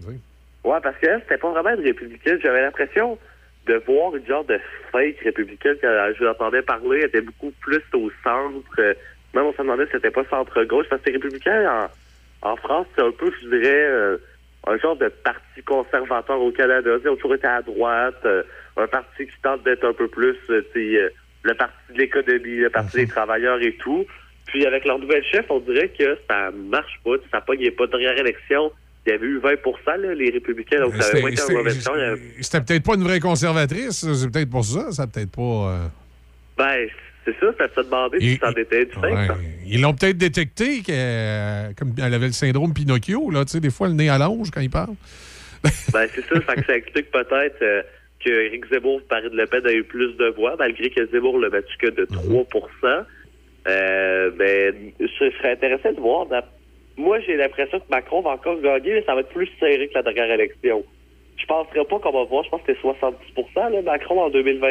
Ouais, 0.64 0.78
parce 0.82 0.96
que 0.96 1.06
c'était 1.20 1.38
pas 1.38 1.50
vraiment 1.50 1.70
une 1.78 1.84
républicaine. 1.84 2.38
J'avais 2.42 2.62
l'impression 2.62 3.18
de 3.66 3.74
voir 3.86 4.16
une 4.16 4.26
genre 4.26 4.44
de 4.44 4.58
fake 4.92 5.18
républicaine 5.24 5.76
quand 5.80 6.08
je 6.18 6.24
l'entendais 6.24 6.62
parler. 6.62 7.00
Elle 7.00 7.08
était 7.08 7.20
beaucoup 7.20 7.52
plus 7.60 7.82
au 7.94 8.10
centre. 8.24 8.62
Euh, 8.78 8.94
Même 9.34 9.44
on 9.44 9.52
se 9.52 9.58
demandait 9.58 9.84
si 9.86 9.92
c'était 9.92 10.10
pas 10.10 10.24
centre-gauche. 10.30 10.86
Parce 10.88 11.02
que 11.02 11.10
les 11.10 11.16
républicains 11.16 11.88
en, 12.42 12.50
en 12.52 12.56
France, 12.56 12.86
c'est 12.96 13.02
un 13.02 13.10
peu, 13.12 13.30
je 13.42 13.48
dirais, 13.48 13.68
euh, 13.90 14.16
un 14.66 14.76
genre 14.78 14.96
de 14.96 15.08
parti 15.08 15.62
conservateur 15.64 16.40
au 16.40 16.50
Canada. 16.52 16.90
Ils 17.02 17.08
ont 17.08 17.16
toujours 17.16 17.34
été 17.34 17.46
à 17.46 17.62
droite. 17.62 18.20
euh, 18.24 18.42
un 18.76 18.86
parti 18.86 19.26
qui 19.26 19.32
tente 19.42 19.64
d'être 19.64 19.84
un 19.84 19.92
peu 19.92 20.06
plus, 20.08 20.36
euh, 20.50 20.62
euh, 20.76 21.08
le 21.42 21.54
parti 21.54 21.74
de 21.92 21.98
l'économie, 21.98 22.56
le 22.58 22.70
parti 22.70 22.98
des 22.98 23.06
travailleurs 23.08 23.60
et 23.60 23.74
tout. 23.76 24.06
Puis 24.46 24.64
avec 24.66 24.84
leur 24.84 24.98
nouvelle 25.00 25.24
chef, 25.24 25.46
on 25.50 25.58
dirait 25.60 25.88
que 25.88 26.16
ça 26.30 26.50
marche 26.52 27.00
pas. 27.04 27.12
Ça 27.32 27.40
pogne 27.40 27.70
pas 27.72 27.86
de 27.86 27.90
dernière 27.90 28.18
élection. 28.18 28.70
Il 29.06 29.10
y 29.12 29.14
avait 29.14 29.26
eu 29.26 29.38
20 29.38 29.96
là, 29.96 30.14
les 30.14 30.30
républicains, 30.30 30.80
donc 30.80 30.94
ça 30.96 31.08
avait 31.10 31.22
pas 31.22 31.28
été 31.28 31.36
C'était- 31.38 31.54
un 31.54 31.58
mauvais 31.58 31.74
temps. 31.74 31.92
Avait- 31.94 32.20
C'était 32.40 32.60
peut-être 32.60 32.84
pas 32.84 32.94
une 32.94 33.04
vraie 33.04 33.20
conservatrice. 33.20 34.06
C'est 34.14 34.30
peut-être 34.30 34.50
pour 34.50 34.64
ça. 34.64 34.92
Ça 34.92 35.06
peut-être 35.06 35.30
pas. 35.34 35.42
euh, 35.42 35.86
Ben, 36.56 36.88
c'est 37.28 37.46
ça, 37.46 37.52
ça 37.58 37.68
se 37.74 37.86
demandait 37.86 38.20
si 38.20 38.36
ça 38.36 38.48
en 38.48 38.52
était 38.52 38.86
du 38.86 38.98
Ouais. 38.98 39.28
Ils 39.66 39.80
l'ont 39.80 39.94
peut-être 39.94 40.16
détecté 40.16 40.82
que, 40.82 41.72
comme 41.74 41.94
elle 41.98 42.14
avait 42.14 42.26
le 42.26 42.32
syndrome 42.32 42.72
Pinocchio, 42.72 43.30
là, 43.30 43.44
tu 43.44 43.52
sais, 43.52 43.60
des 43.60 43.70
fois 43.70 43.88
le 43.88 43.94
nez 43.94 44.08
à 44.08 44.18
l'ange 44.18 44.50
quand 44.50 44.60
il 44.60 44.70
parle. 44.70 44.94
Ben, 45.92 46.06
c'est 46.14 46.24
ça, 46.24 46.54
que 46.54 46.64
ça 46.64 46.76
explique 46.76 47.10
peut-être 47.10 47.62
euh, 47.62 47.82
que 48.24 48.30
Éric 48.30 48.68
Zemmour, 48.70 49.00
Paris 49.08 49.28
de 49.28 49.36
Le 49.36 49.46
Pen, 49.46 49.66
a 49.66 49.72
eu 49.72 49.82
plus 49.82 50.16
de 50.16 50.26
voix, 50.28 50.54
malgré 50.56 50.88
que 50.90 51.04
Zemmour 51.08 51.38
l'a 51.40 51.50
battu 51.50 51.76
que 51.78 51.88
de 51.88 52.04
3 52.04 52.46
euh, 53.66 54.30
Ben, 54.38 54.74
je 55.00 55.06
je 55.06 55.36
serais 55.36 55.52
intéressé 55.52 55.92
de 55.92 56.00
voir. 56.00 56.26
Moi, 56.96 57.18
j'ai 57.20 57.36
l'impression 57.36 57.80
que 57.80 57.90
Macron 57.90 58.20
va 58.20 58.30
encore 58.30 58.60
gagner, 58.60 58.94
mais 58.94 59.04
ça 59.04 59.14
va 59.14 59.20
être 59.20 59.30
plus 59.30 59.50
serré 59.58 59.88
que 59.88 59.94
la 59.94 60.02
dernière 60.02 60.30
élection. 60.30 60.84
je 61.36 61.46
penserais 61.46 61.84
pas 61.84 61.98
qu'on 61.98 62.12
va 62.12 62.24
voir, 62.24 62.44
je 62.44 62.50
pense 62.50 62.62
que 62.62 62.72
c'était 62.72 62.80
70 62.80 63.16
là, 63.56 63.82
Macron 63.82 64.20
en 64.20 64.30
2020, 64.30 64.68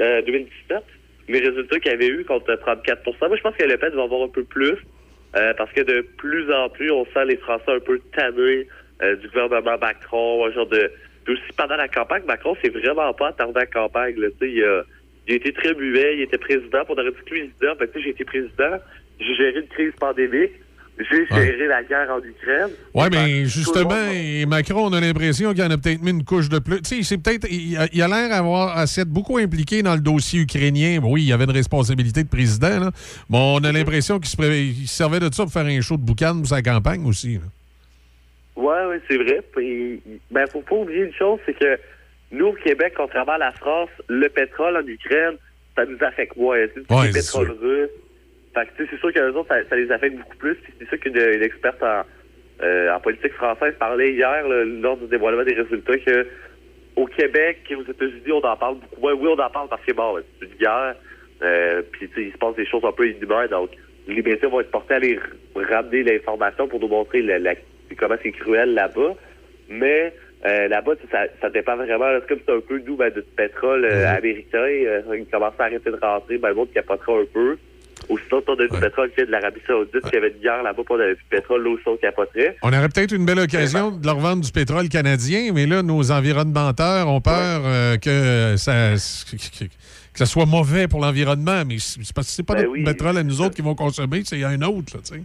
euh, 0.00 0.22
2017. 0.22 0.84
Les 1.30 1.38
résultats 1.48 1.78
qu'il 1.78 1.92
avait 1.92 2.08
eu 2.08 2.24
contre 2.24 2.52
34% 2.52 3.28
Moi, 3.28 3.36
je 3.36 3.42
pense 3.42 3.54
que 3.56 3.64
Le 3.64 3.78
Pen 3.78 3.94
va 3.94 4.02
avoir 4.02 4.22
un 4.22 4.28
peu 4.28 4.42
plus, 4.42 4.76
euh, 5.36 5.54
parce 5.56 5.70
que 5.72 5.82
de 5.82 6.00
plus 6.18 6.52
en 6.52 6.68
plus, 6.68 6.90
on 6.90 7.04
sent 7.06 7.24
les 7.26 7.36
Français 7.36 7.70
un 7.70 7.78
peu 7.78 8.00
tannés 8.16 8.66
euh, 9.02 9.14
du 9.16 9.28
gouvernement 9.28 9.78
Macron, 9.78 10.46
un 10.46 10.52
genre 10.52 10.66
de... 10.66 10.90
Puis 11.24 11.34
aussi, 11.34 11.52
pendant 11.56 11.76
la 11.76 11.86
campagne, 11.86 12.24
Macron, 12.26 12.56
c'est 12.62 12.70
vraiment 12.70 13.12
pas 13.12 13.28
à 13.28 13.46
la 13.54 13.66
campagne, 13.66 14.14
il 14.16 14.24
a, 14.64 14.82
il 15.28 15.32
a 15.32 15.36
été 15.36 15.52
très 15.52 15.72
muet, 15.74 16.16
il 16.16 16.22
était 16.22 16.38
président, 16.38 16.80
on 16.88 16.94
aurait 16.94 17.12
dit 17.12 17.16
que 17.24 17.34
lui, 17.34 17.52
il 17.60 17.68
Ah, 17.68 17.74
ben, 17.78 17.88
j'ai 17.94 18.10
été 18.10 18.24
président, 18.24 18.78
j'ai 19.20 19.34
géré 19.36 19.60
une 19.60 19.68
crise 19.68 19.92
pandémique, 20.00 20.52
j'ai 21.10 21.26
géré 21.26 21.66
la 21.66 21.82
guerre 21.84 22.08
en 22.10 22.18
Ukraine. 22.18 22.68
Oui, 22.94 23.04
mais 23.10 23.44
justement, 23.46 23.96
Macron, 24.48 24.86
on 24.86 24.92
a 24.92 25.00
l'impression 25.00 25.54
qu'il 25.54 25.62
en 25.62 25.70
a 25.70 25.78
peut-être 25.78 26.02
mis 26.02 26.10
une 26.10 26.24
couche 26.24 26.48
de 26.48 26.58
plus. 26.58 26.82
Tu 26.82 26.96
sais, 26.96 27.02
c'est 27.02 27.18
peut-être. 27.18 27.46
Il 27.50 27.76
a 28.02 28.08
l'air 28.08 28.28
d'avoir 28.28 28.76
à 28.76 28.86
s'être 28.86 29.08
beaucoup 29.08 29.38
impliqué 29.38 29.82
dans 29.82 29.94
le 29.94 30.00
dossier 30.00 30.40
ukrainien. 30.40 30.98
Oui, 31.02 31.24
il 31.24 31.32
avait 31.32 31.44
une 31.44 31.50
responsabilité 31.52 32.22
de 32.24 32.28
président, 32.28 32.80
là. 32.80 32.90
Mais 33.30 33.38
on 33.38 33.58
a 33.58 33.72
l'impression 33.72 34.18
qu'il 34.18 34.28
se, 34.28 34.36
pré- 34.36 34.72
servait 34.86 35.20
de 35.20 35.32
ça 35.32 35.44
pour 35.44 35.52
faire 35.52 35.66
un 35.66 35.80
show 35.80 35.96
de 35.96 36.02
boucan 36.02 36.36
pour 36.38 36.46
sa 36.48 36.60
campagne 36.62 37.06
aussi. 37.06 37.34
là. 37.34 37.40
Ouais, 38.56 38.86
ouais, 38.88 39.00
c'est 39.08 39.16
vrai. 39.16 39.40
Puis, 39.56 40.02
ben, 40.30 40.46
faut 40.48 40.60
pas 40.62 40.74
oublier 40.76 41.04
une 41.04 41.14
chose, 41.14 41.38
c'est 41.46 41.54
que 41.58 41.78
nous, 42.32 42.46
au 42.48 42.52
Québec, 42.52 42.92
contrairement 42.96 43.32
à 43.32 43.38
la 43.38 43.52
France, 43.52 43.88
le 44.08 44.28
pétrole 44.28 44.76
en 44.76 44.86
Ukraine, 44.86 45.36
ça 45.76 45.84
nous 45.86 45.96
affecte 46.04 46.36
moins. 46.36 46.58
Tu 46.74 46.82
sais, 46.82 46.94
Ouais, 46.94 47.06
le 47.06 47.12
c'est. 48.54 48.60
Fait 48.60 48.66
que, 48.66 48.76
tu 48.76 48.84
sais, 48.84 48.90
c'est 48.92 48.98
sûr 49.00 49.12
qu'eux 49.12 49.32
autres, 49.32 49.48
ça, 49.48 49.56
ça 49.68 49.76
les 49.76 49.90
affecte 49.92 50.16
beaucoup 50.16 50.36
plus. 50.36 50.56
C'est 50.78 50.88
ça 50.88 50.96
qu'une 50.96 51.16
une 51.16 51.42
experte 51.42 51.82
en, 51.82 52.02
euh, 52.62 52.92
en 52.94 53.00
politique 53.00 53.32
française 53.34 53.74
parlait 53.78 54.12
hier, 54.12 54.46
là, 54.48 54.64
lors 54.64 54.96
du 54.96 55.06
dévoilement 55.06 55.44
des 55.44 55.54
résultats, 55.54 55.98
que 55.98 56.26
au 56.96 57.06
Québec 57.06 57.58
et 57.70 57.74
aux 57.76 57.82
États-Unis, 57.84 58.32
on 58.32 58.44
en 58.44 58.56
parle 58.56 58.76
beaucoup 58.76 59.00
moins. 59.00 59.12
Oui, 59.14 59.28
on 59.28 59.38
en 59.40 59.50
parle 59.50 59.68
parce 59.68 59.84
que, 59.84 59.92
bon, 59.92 60.18
c'est 60.40 60.46
une 60.46 60.54
guerre. 60.56 60.94
Euh, 61.42 61.82
puis, 61.92 62.08
tu 62.08 62.14
sais, 62.14 62.22
il 62.28 62.32
se 62.32 62.38
passe 62.38 62.54
des 62.56 62.66
choses 62.66 62.84
un 62.84 62.92
peu 62.92 63.08
inhumaines. 63.08 63.48
Donc, 63.48 63.70
les 64.08 64.22
médias 64.22 64.48
vont 64.48 64.60
être 64.60 64.70
portés 64.70 64.94
à 64.94 64.96
aller 64.96 65.18
ramener 65.54 66.02
l'information 66.02 66.68
pour 66.68 66.80
nous 66.80 66.88
montrer 66.88 67.22
la, 67.22 67.38
la- 67.38 67.54
comment 67.96 68.16
c'est 68.22 68.32
cruel 68.32 68.74
là-bas. 68.74 69.14
Mais 69.70 70.12
euh, 70.44 70.68
là-bas, 70.68 70.96
tu 70.96 71.02
sais, 71.06 71.12
ça, 71.12 71.24
ça 71.40 71.48
dépend 71.50 71.76
vraiment. 71.76 72.08
là, 72.10 72.18
C'est 72.20 72.28
comme 72.28 72.38
si 72.38 72.44
c'est 72.46 72.52
un 72.54 72.60
peu 72.60 72.78
nous, 72.84 72.96
ben, 72.96 73.10
du 73.10 73.22
pétrole 73.22 73.84
euh, 73.84 74.06
américain. 74.08 74.58
Euh, 74.58 75.02
il 75.16 75.26
commence 75.26 75.54
à 75.58 75.64
arrêter 75.64 75.90
de 75.90 75.96
rentrer. 75.96 76.36
Ben, 76.38 76.48
le 76.48 76.54
monde 76.56 76.72
capotera 76.72 77.12
un 77.20 77.24
peu. 77.32 77.56
Aussitôt 78.10 78.40
qu'on 78.42 78.54
a 78.54 78.66
du 78.66 78.80
pétrole 78.80 79.10
qui 79.16 79.24
de 79.24 79.30
l'Arabie 79.30 79.60
Saoudite, 79.66 80.02
y 80.12 80.16
avait 80.16 80.30
une 80.30 80.40
guerre 80.40 80.62
là-bas, 80.64 80.82
on 80.90 80.94
avait 80.98 81.14
du 81.14 81.22
pétrole, 81.30 81.66
aussitôt 81.68 81.92
on 81.92 81.96
capoterait. 81.96 82.56
On 82.62 82.68
aurait 82.72 82.88
peut-être 82.88 83.12
une 83.12 83.24
belle 83.24 83.38
occasion 83.38 83.92
de 83.92 84.04
leur 84.04 84.18
vendre 84.18 84.42
du 84.42 84.50
pétrole 84.50 84.88
canadien, 84.88 85.52
mais 85.54 85.66
là, 85.66 85.82
nos 85.82 86.10
environnementeurs 86.10 87.08
ont 87.08 87.20
peur 87.20 87.62
euh, 87.64 87.96
que, 87.98 88.56
ça, 88.56 88.94
que, 89.30 89.64
que 89.64 90.18
ça 90.18 90.26
soit 90.26 90.46
mauvais 90.46 90.88
pour 90.88 91.00
l'environnement. 91.00 91.62
Mais 91.64 91.76
c'est 91.78 92.12
parce 92.12 92.26
que 92.26 92.32
c'est 92.32 92.46
pas 92.46 92.54
Ben 92.54 92.62
notre 92.64 92.72
oui. 92.72 92.84
pétrole 92.84 93.16
à 93.16 93.22
nous 93.22 93.40
autres 93.40 93.54
qui 93.54 93.62
vont 93.62 93.76
consommer, 93.76 94.22
c'est 94.24 94.42
un 94.42 94.60
autre, 94.62 94.96
là, 94.96 95.02
tu 95.04 95.14
sais. 95.14 95.22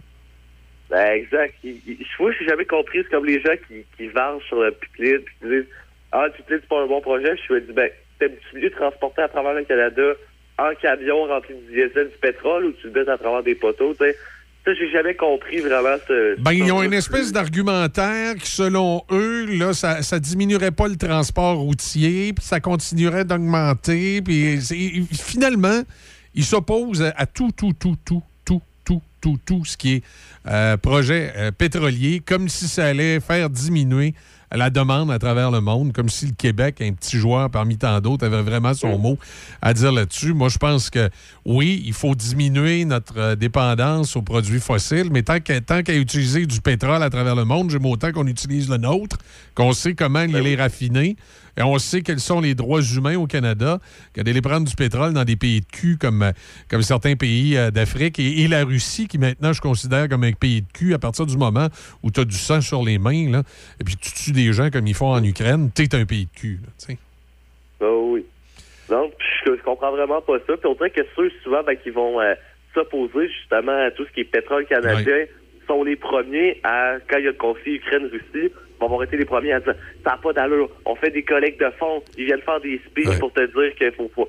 Ben, 0.88 1.12
exact. 1.14 1.54
Je 1.64 2.16
vois, 2.18 2.30
j'ai 2.38 2.46
jamais 2.46 2.64
compris. 2.64 2.98
C'est 3.02 3.10
comme 3.10 3.26
les 3.26 3.40
gens 3.40 3.54
qui, 3.66 3.84
qui 3.96 4.06
vargent 4.06 4.44
sur 4.44 4.62
le 4.62 4.70
pipeline 4.70 5.18
puis 5.24 5.34
qui 5.40 5.48
disent 5.48 5.66
Ah, 6.12 6.26
le 6.26 6.32
pipeline, 6.32 6.60
c'est 6.62 6.68
pas 6.68 6.80
un 6.82 6.86
bon 6.86 7.00
projet. 7.00 7.34
Je 7.48 7.54
me 7.54 7.60
dis 7.60 7.72
Ben, 7.72 7.90
t'aimes-tu 8.20 8.60
mieux 8.60 8.70
transporter 8.70 9.22
à 9.22 9.28
travers 9.28 9.54
le 9.54 9.64
Canada 9.64 10.02
en 10.58 10.74
camion 10.80 11.24
rempli 11.24 11.54
de 11.54 11.60
diesel 11.70 12.08
du 12.08 12.18
pétrole 12.20 12.66
ou 12.66 12.72
tu 12.72 12.88
le 12.88 12.92
mets 12.92 13.10
à 13.10 13.18
travers 13.18 13.42
des 13.42 13.54
poteaux, 13.54 13.92
tu 13.92 14.04
sais? 14.04 14.16
Ça, 14.64 14.74
j'ai 14.74 14.90
jamais 14.90 15.14
compris 15.14 15.58
vraiment 15.58 15.96
ce. 16.08 16.40
Ben, 16.40 16.50
ils 16.50 16.72
ont 16.72 16.82
une 16.82 16.92
espèce 16.92 17.30
d'argumentaire 17.30 18.34
qui, 18.34 18.50
selon 18.50 19.04
eux, 19.12 19.46
là, 19.46 19.72
ça, 19.72 20.02
ça 20.02 20.18
diminuerait 20.18 20.72
pas 20.72 20.88
le 20.88 20.96
transport 20.96 21.56
routier, 21.56 22.32
puis 22.32 22.44
ça 22.44 22.58
continuerait 22.58 23.24
d'augmenter. 23.24 24.22
Puis 24.22 24.58
finalement, 25.12 25.82
ils 26.34 26.44
s'opposent 26.44 27.02
à, 27.02 27.14
à 27.16 27.26
tout, 27.26 27.52
tout, 27.56 27.74
tout, 27.78 27.94
tout, 28.04 28.22
tout, 28.44 28.60
tout, 28.84 29.02
tout, 29.20 29.38
tout 29.46 29.64
ce 29.64 29.76
qui 29.76 29.94
est 29.94 30.02
euh, 30.48 30.76
projet 30.76 31.32
euh, 31.36 31.52
pétrolier, 31.52 32.20
comme 32.26 32.48
si 32.48 32.66
ça 32.66 32.86
allait 32.86 33.20
faire 33.20 33.48
diminuer 33.48 34.14
la 34.52 34.70
demande 34.70 35.10
à 35.10 35.18
travers 35.18 35.50
le 35.50 35.60
monde, 35.60 35.92
comme 35.92 36.08
si 36.08 36.26
le 36.26 36.32
Québec, 36.32 36.80
un 36.80 36.92
petit 36.92 37.18
joueur 37.18 37.50
parmi 37.50 37.76
tant 37.76 38.00
d'autres, 38.00 38.24
avait 38.26 38.42
vraiment 38.42 38.74
son 38.74 38.98
mot 38.98 39.18
à 39.62 39.74
dire 39.74 39.92
là-dessus. 39.92 40.32
Moi, 40.34 40.48
je 40.48 40.58
pense 40.58 40.90
que 40.90 41.10
oui, 41.44 41.82
il 41.84 41.92
faut 41.92 42.14
diminuer 42.14 42.84
notre 42.84 43.18
euh, 43.18 43.36
dépendance 43.36 44.16
aux 44.16 44.22
produits 44.22 44.60
fossiles, 44.60 45.08
mais 45.10 45.22
tant 45.22 45.40
qu'à 45.40 45.60
tant 45.60 45.82
qu'à 45.82 45.94
utiliser 45.94 46.46
du 46.46 46.60
pétrole 46.60 47.02
à 47.02 47.10
travers 47.10 47.34
le 47.34 47.44
monde, 47.44 47.70
j'aime 47.70 47.86
autant 47.86 48.12
qu'on 48.12 48.26
utilise 48.26 48.68
le 48.68 48.76
nôtre, 48.76 49.18
qu'on 49.54 49.72
sait 49.72 49.94
comment 49.94 50.22
il 50.22 50.36
est 50.36 50.56
raffiné, 50.56 51.16
et 51.56 51.62
on 51.62 51.78
sait 51.78 52.02
quels 52.02 52.20
sont 52.20 52.40
les 52.40 52.54
droits 52.54 52.82
humains 52.82 53.16
au 53.16 53.26
Canada, 53.26 53.78
que 54.14 54.20
d'aller 54.20 54.42
prendre 54.42 54.66
du 54.66 54.74
pétrole 54.74 55.12
dans 55.12 55.24
des 55.24 55.36
pays 55.36 55.60
de 55.60 55.66
cul 55.66 55.96
comme, 55.98 56.22
euh, 56.22 56.32
comme 56.70 56.82
certains 56.82 57.16
pays 57.16 57.56
euh, 57.56 57.70
d'Afrique 57.70 58.18
et, 58.18 58.42
et 58.42 58.48
la 58.48 58.64
Russie, 58.64 59.08
qui 59.08 59.18
maintenant 59.18 59.52
je 59.52 59.60
considère 59.60 60.08
comme 60.08 60.24
un 60.24 60.32
pays 60.32 60.62
de 60.62 60.72
cul 60.72 60.94
à 60.94 60.98
partir 60.98 61.26
du 61.26 61.36
moment 61.36 61.68
où 62.02 62.10
tu 62.10 62.20
as 62.20 62.24
du 62.24 62.36
sang 62.36 62.60
sur 62.60 62.82
les 62.82 62.98
mains, 62.98 63.30
là, 63.30 63.42
et 63.80 63.84
puis 63.84 63.96
tu 63.96 64.12
tues 64.12 64.32
des 64.32 64.52
gens 64.52 64.70
comme 64.70 64.86
ils 64.86 64.94
font 64.94 65.12
en 65.12 65.22
Ukraine, 65.22 65.70
tu 65.74 65.82
es 65.82 65.94
un 65.94 66.04
pays 66.04 66.26
de 66.26 66.38
cul. 66.38 66.60
là. 66.62 66.94
Ah 67.80 67.84
oui. 67.90 68.24
Non, 68.90 69.10
je, 69.44 69.56
je 69.56 69.62
comprends 69.62 69.90
vraiment 69.90 70.20
pas 70.20 70.38
ça. 70.46 70.56
Puis 70.56 70.66
on 70.66 70.74
dirait 70.74 70.90
que 70.90 71.02
ceux, 71.16 71.30
souvent, 71.42 71.62
ben, 71.62 71.76
qui 71.76 71.90
vont 71.90 72.20
euh, 72.20 72.34
s'opposer 72.74 73.28
justement 73.28 73.86
à 73.86 73.90
tout 73.90 74.04
ce 74.06 74.12
qui 74.12 74.20
est 74.20 74.24
pétrole 74.24 74.66
canadien 74.66 75.24
sont 75.66 75.82
les 75.82 75.96
premiers 75.96 76.60
à, 76.62 76.96
quand 77.08 77.18
il 77.18 77.24
y 77.24 77.28
a 77.28 77.32
le 77.32 77.36
conflit 77.36 77.74
Ukraine-Russie, 77.76 78.52
vont 78.80 78.86
avoir 78.86 79.02
été 79.04 79.16
les 79.16 79.24
premiers 79.24 79.52
à 79.52 79.60
dire 79.60 79.74
ça 80.04 80.10
n'a 80.10 80.16
pas 80.16 80.32
d'allure. 80.32 80.68
On 80.84 80.94
fait 80.96 81.10
des 81.10 81.22
collectes 81.22 81.60
de 81.60 81.70
fonds. 81.78 82.02
Ils 82.18 82.26
viennent 82.26 82.40
faire 82.42 82.60
des 82.60 82.80
speeches 82.86 83.18
pour 83.18 83.32
te 83.32 83.40
dire 83.40 83.74
qu'il 83.76 83.92
faut, 83.92 84.10
faut, 84.14 84.28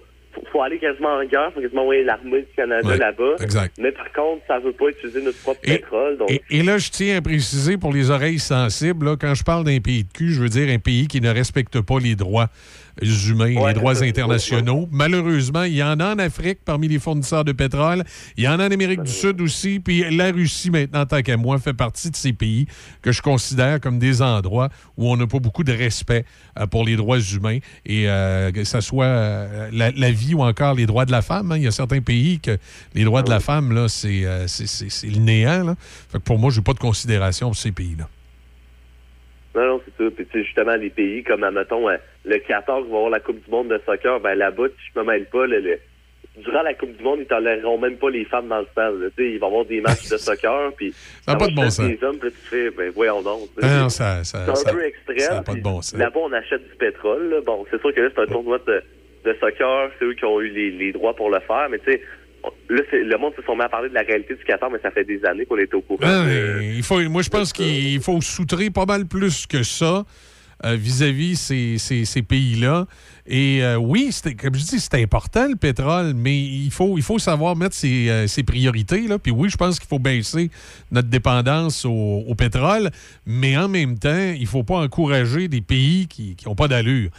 faut, 0.52 0.62
aller 0.62 0.78
quasiment 0.78 1.16
en 1.16 1.26
guerre, 1.26 1.52
faut 1.54 1.62
quasiment 1.62 1.82
envoyer 1.82 2.04
l'armée 2.04 2.42
du 2.42 2.48
Canada 2.56 2.88
Ouais, 2.88 2.98
là-bas. 2.98 3.36
exact. 3.42 3.76
Mais 3.80 3.92
par 3.92 4.12
contre, 4.14 4.44
ça 4.48 4.60
veut 4.60 4.72
pas 4.72 4.90
utiliser 4.90 5.22
notre 5.22 5.40
propre 5.40 5.62
pétrole. 5.62 6.18
Donc, 6.18 6.30
Et, 6.32 6.42
et 6.50 6.64
là, 6.64 6.78
je 6.78 6.90
tiens 6.90 7.18
à 7.18 7.22
préciser 7.22 7.78
pour 7.78 7.92
les 7.92 8.10
oreilles 8.12 8.40
sensibles, 8.40 9.06
là, 9.06 9.16
quand 9.20 9.34
je 9.34 9.44
parle 9.44 9.64
d'un 9.64 9.80
pays 9.80 10.04
de 10.04 10.12
cul, 10.14 10.32
je 10.32 10.42
veux 10.42 10.50
dire 10.50 10.70
un 10.70 10.80
pays 10.80 11.08
qui 11.08 11.22
ne 11.22 11.30
respecte 11.30 11.82
pas 11.82 12.00
les 12.00 12.16
droits 12.16 12.48
humains, 13.02 13.56
les 13.68 13.74
droits 13.74 14.04
internationaux. 14.04 14.88
Malheureusement, 14.92 15.64
il 15.64 15.76
y 15.76 15.84
en 15.84 16.00
a 16.00 16.14
en 16.16 16.20
Afrique 16.20 16.60
parmi 16.66 16.88
les 16.88 17.00
fournisseurs 17.00 17.44
de 17.46 17.52
pétrole. 17.52 18.04
Il 18.38 18.44
y 18.44 18.48
en 18.48 18.60
a 18.60 18.68
en 18.68 18.72
Amérique 18.72 19.04
du 19.04 19.12
Sud 19.12 19.40
aussi. 19.42 19.80
Puis 19.80 20.04
la 20.16 20.32
Russie, 20.32 20.72
maintenant, 20.72 21.06
tant 21.06 21.22
qu'à 21.22 21.38
moi, 21.38 21.60
fait 21.60 21.74
partie 21.74 22.10
de 22.12 22.16
ces 22.16 22.34
pays 22.34 22.68
que 23.02 23.12
je 23.12 23.22
considère 23.22 23.80
comme 23.80 24.00
des 24.00 24.22
endroits 24.22 24.70
où 24.98 25.10
on 25.12 25.18
n'a 25.18 25.28
pas 25.28 25.40
beaucoup 25.40 25.64
de 25.64 25.74
respect 25.74 26.26
euh, 26.60 26.66
pour 26.68 26.84
les 26.86 26.96
droits 26.96 27.20
humains 27.20 27.60
et 27.86 28.10
euh, 28.10 28.52
que 28.52 28.64
ce 28.64 28.82
soit 28.82 29.06
euh, 29.06 29.70
la, 29.72 29.92
la 29.92 30.12
vie 30.12 30.34
ou 30.34 30.42
encore 30.42 30.74
les 30.74 30.86
droits 30.86 31.06
de 31.06 31.12
la 31.12 31.22
femme. 31.22 31.52
hein. 31.52 31.58
Il 31.58 31.64
y 31.64 31.68
a 31.68 31.72
certains 31.72 32.02
pays 32.02 32.40
que 32.40 32.58
les 32.94 33.04
droits 33.04 33.22
de 33.24 33.30
la 33.30 33.40
femme, 33.40 33.74
là, 33.74 33.88
c'est 33.88 34.26
euh, 34.26 34.48
c'est- 34.48 35.08
le 35.08 35.20
néant. 35.20 35.64
Là. 35.64 35.76
Fait 36.12 36.18
que 36.18 36.24
pour 36.24 36.40
moi, 36.40 36.52
je 36.52 36.58
n'ai 36.60 36.64
pas 36.64 36.74
de 36.74 36.80
considération 36.80 37.48
pour 37.48 37.56
ces 37.56 37.72
pays-là. 37.72 38.08
Non, 39.56 39.66
non, 39.66 39.82
c'est 39.86 40.04
ça. 40.04 40.10
Puis, 40.16 40.26
tu 40.26 40.32
sais, 40.40 40.44
justement, 40.46 40.76
les 40.76 40.90
pays 40.92 41.24
comme, 41.24 41.44
admettons, 41.44 41.90
le 42.28 42.38
Qatar 42.40 42.78
qui 42.84 42.90
va 42.92 42.96
avoir 42.98 43.10
la 43.10 43.20
Coupe 43.20 43.44
du 43.44 43.50
monde 43.52 43.70
de 43.70 43.82
soccer, 43.86 44.20
ben 44.20 44.36
là-bas, 44.36 44.68
si 44.68 44.92
je 44.94 45.00
me 45.00 45.06
mêle 45.06 45.26
pas, 45.26 45.48
le, 45.48 45.60
le- 45.60 45.80
durant 46.44 46.62
la 46.62 46.74
Coupe 46.76 46.96
du 46.96 47.04
monde, 47.04 47.20
ils 47.22 47.26
toléreront 47.26 47.80
même 47.80 47.98
pas 47.98 48.10
les 48.12 48.26
femmes 48.26 48.48
dans 48.48 48.60
le 48.60 48.68
stade. 48.72 48.94
là. 49.00 49.08
Tu 49.18 49.24
sais, 49.24 49.32
il 49.32 49.40
va 49.40 49.48
y 49.48 49.50
avoir 49.50 49.66
des 49.66 49.82
matchs 49.82 50.08
de 50.10 50.18
soccer, 50.18 50.72
puis 50.78 50.94
Ça 51.26 51.32
a 51.32 51.34
va 51.34 51.40
pas 51.40 51.48
de 51.48 51.56
bon 51.56 51.70
sens. 51.70 51.88
des 51.88 51.98
hommes, 52.04 52.18
puis 52.20 52.30
tu 52.30 52.48
fais, 52.50 52.70
ben 52.70 52.92
voyons 52.94 53.22
donc. 53.22 53.50
tu 53.56 53.62
sais. 53.62 53.70
Ah 53.72 53.80
non, 53.82 53.90
ça- 53.90 54.24
ça- 54.24 54.44
c'est 54.46 54.52
un 54.52 54.56
ça- 54.56 54.72
peu 54.74 54.86
extrême. 54.86 55.18
ça 55.20 55.42
pas 55.42 55.56
de 55.56 55.62
bon 55.62 55.82
sens. 55.82 55.96
Là-bas, 56.00 56.20
on 56.22 56.34
achète 56.34 56.62
du 56.70 56.76
pétrole. 56.76 57.30
là. 57.30 57.42
Bon, 57.46 57.66
c'est 57.72 57.80
sûr 57.82 57.94
que 57.94 58.02
là, 58.02 58.10
c'est 58.14 58.22
un 58.22 58.28
tournoi 58.28 58.60
de, 58.68 58.84
de 59.26 59.36
soccer, 59.40 59.90
c'est 59.98 60.06
eux 60.06 60.14
qui 60.14 60.26
ont 60.26 60.40
eu 60.42 60.50
les, 60.50 60.70
les 60.72 60.92
droits 60.92 61.16
pour 61.16 61.30
le 61.32 61.40
faire, 61.40 61.68
mais 61.72 61.80
tu 61.80 61.92
sais, 61.94 62.02
on- 62.44 62.52
là, 62.70 62.82
le 62.92 63.18
monde 63.18 63.34
se 63.36 63.42
sont 63.42 63.56
mis 63.56 63.64
à 63.64 63.70
parler 63.70 63.90
de 63.90 63.96
la 63.96 64.02
réalité 64.04 64.36
du 64.36 64.44
Qatar, 64.44 64.70
mais 64.70 64.80
ça 64.84 64.92
fait 64.92 65.06
des 65.06 65.26
années 65.26 65.46
qu'on 65.48 65.58
est 65.58 65.74
au 65.74 65.82
courant. 65.82 66.02
Ah, 66.04 66.24
de- 66.26 66.62
il 66.62 66.84
faut, 66.84 67.00
moi, 67.10 67.24
je 67.24 67.30
pense 67.30 67.52
qu'il 67.52 68.00
faut 68.00 68.22
soutrer 68.22 68.70
pas 68.70 68.86
mal 68.86 69.08
plus 69.08 69.48
que 69.48 69.64
ça 69.64 70.04
euh, 70.66 70.76
vis-à-vis 70.76 71.36
ces, 71.36 71.78
ces- 71.78 72.06
ces 72.06 72.22
pays-là. 72.22 72.86
Et 73.30 73.62
euh, 73.62 73.76
oui, 73.76 74.10
comme 74.42 74.56
je 74.56 74.64
dis, 74.64 74.80
c'est 74.80 74.96
important 74.96 75.48
le 75.50 75.56
pétrole, 75.58 76.14
mais 76.16 76.40
il 76.40 76.72
faut, 76.72 76.98
il 76.98 77.04
faut 77.04 77.20
savoir 77.20 77.56
mettre 77.58 77.76
ses, 77.76 78.10
euh, 78.10 78.26
ses 78.28 78.44
priorités. 78.44 79.08
Là. 79.08 79.20
Puis 79.20 79.32
oui, 79.34 79.50
je 79.50 79.58
pense 79.58 79.80
qu'il 79.80 79.88
faut 79.90 80.00
baisser 80.00 80.50
notre 80.92 81.10
dépendance 81.10 81.84
au, 81.86 82.24
au 82.28 82.36
pétrole, 82.36 82.90
mais 83.26 83.58
en 83.58 83.68
même 83.68 84.00
temps, 84.00 84.32
il 84.36 84.42
ne 84.42 84.48
faut 84.48 84.64
pas 84.64 84.78
encourager 84.78 85.48
des 85.50 85.62
pays 85.62 86.08
qui 86.08 86.38
n'ont 86.46 86.56
pas 86.56 86.68
d'allure. 86.70 87.10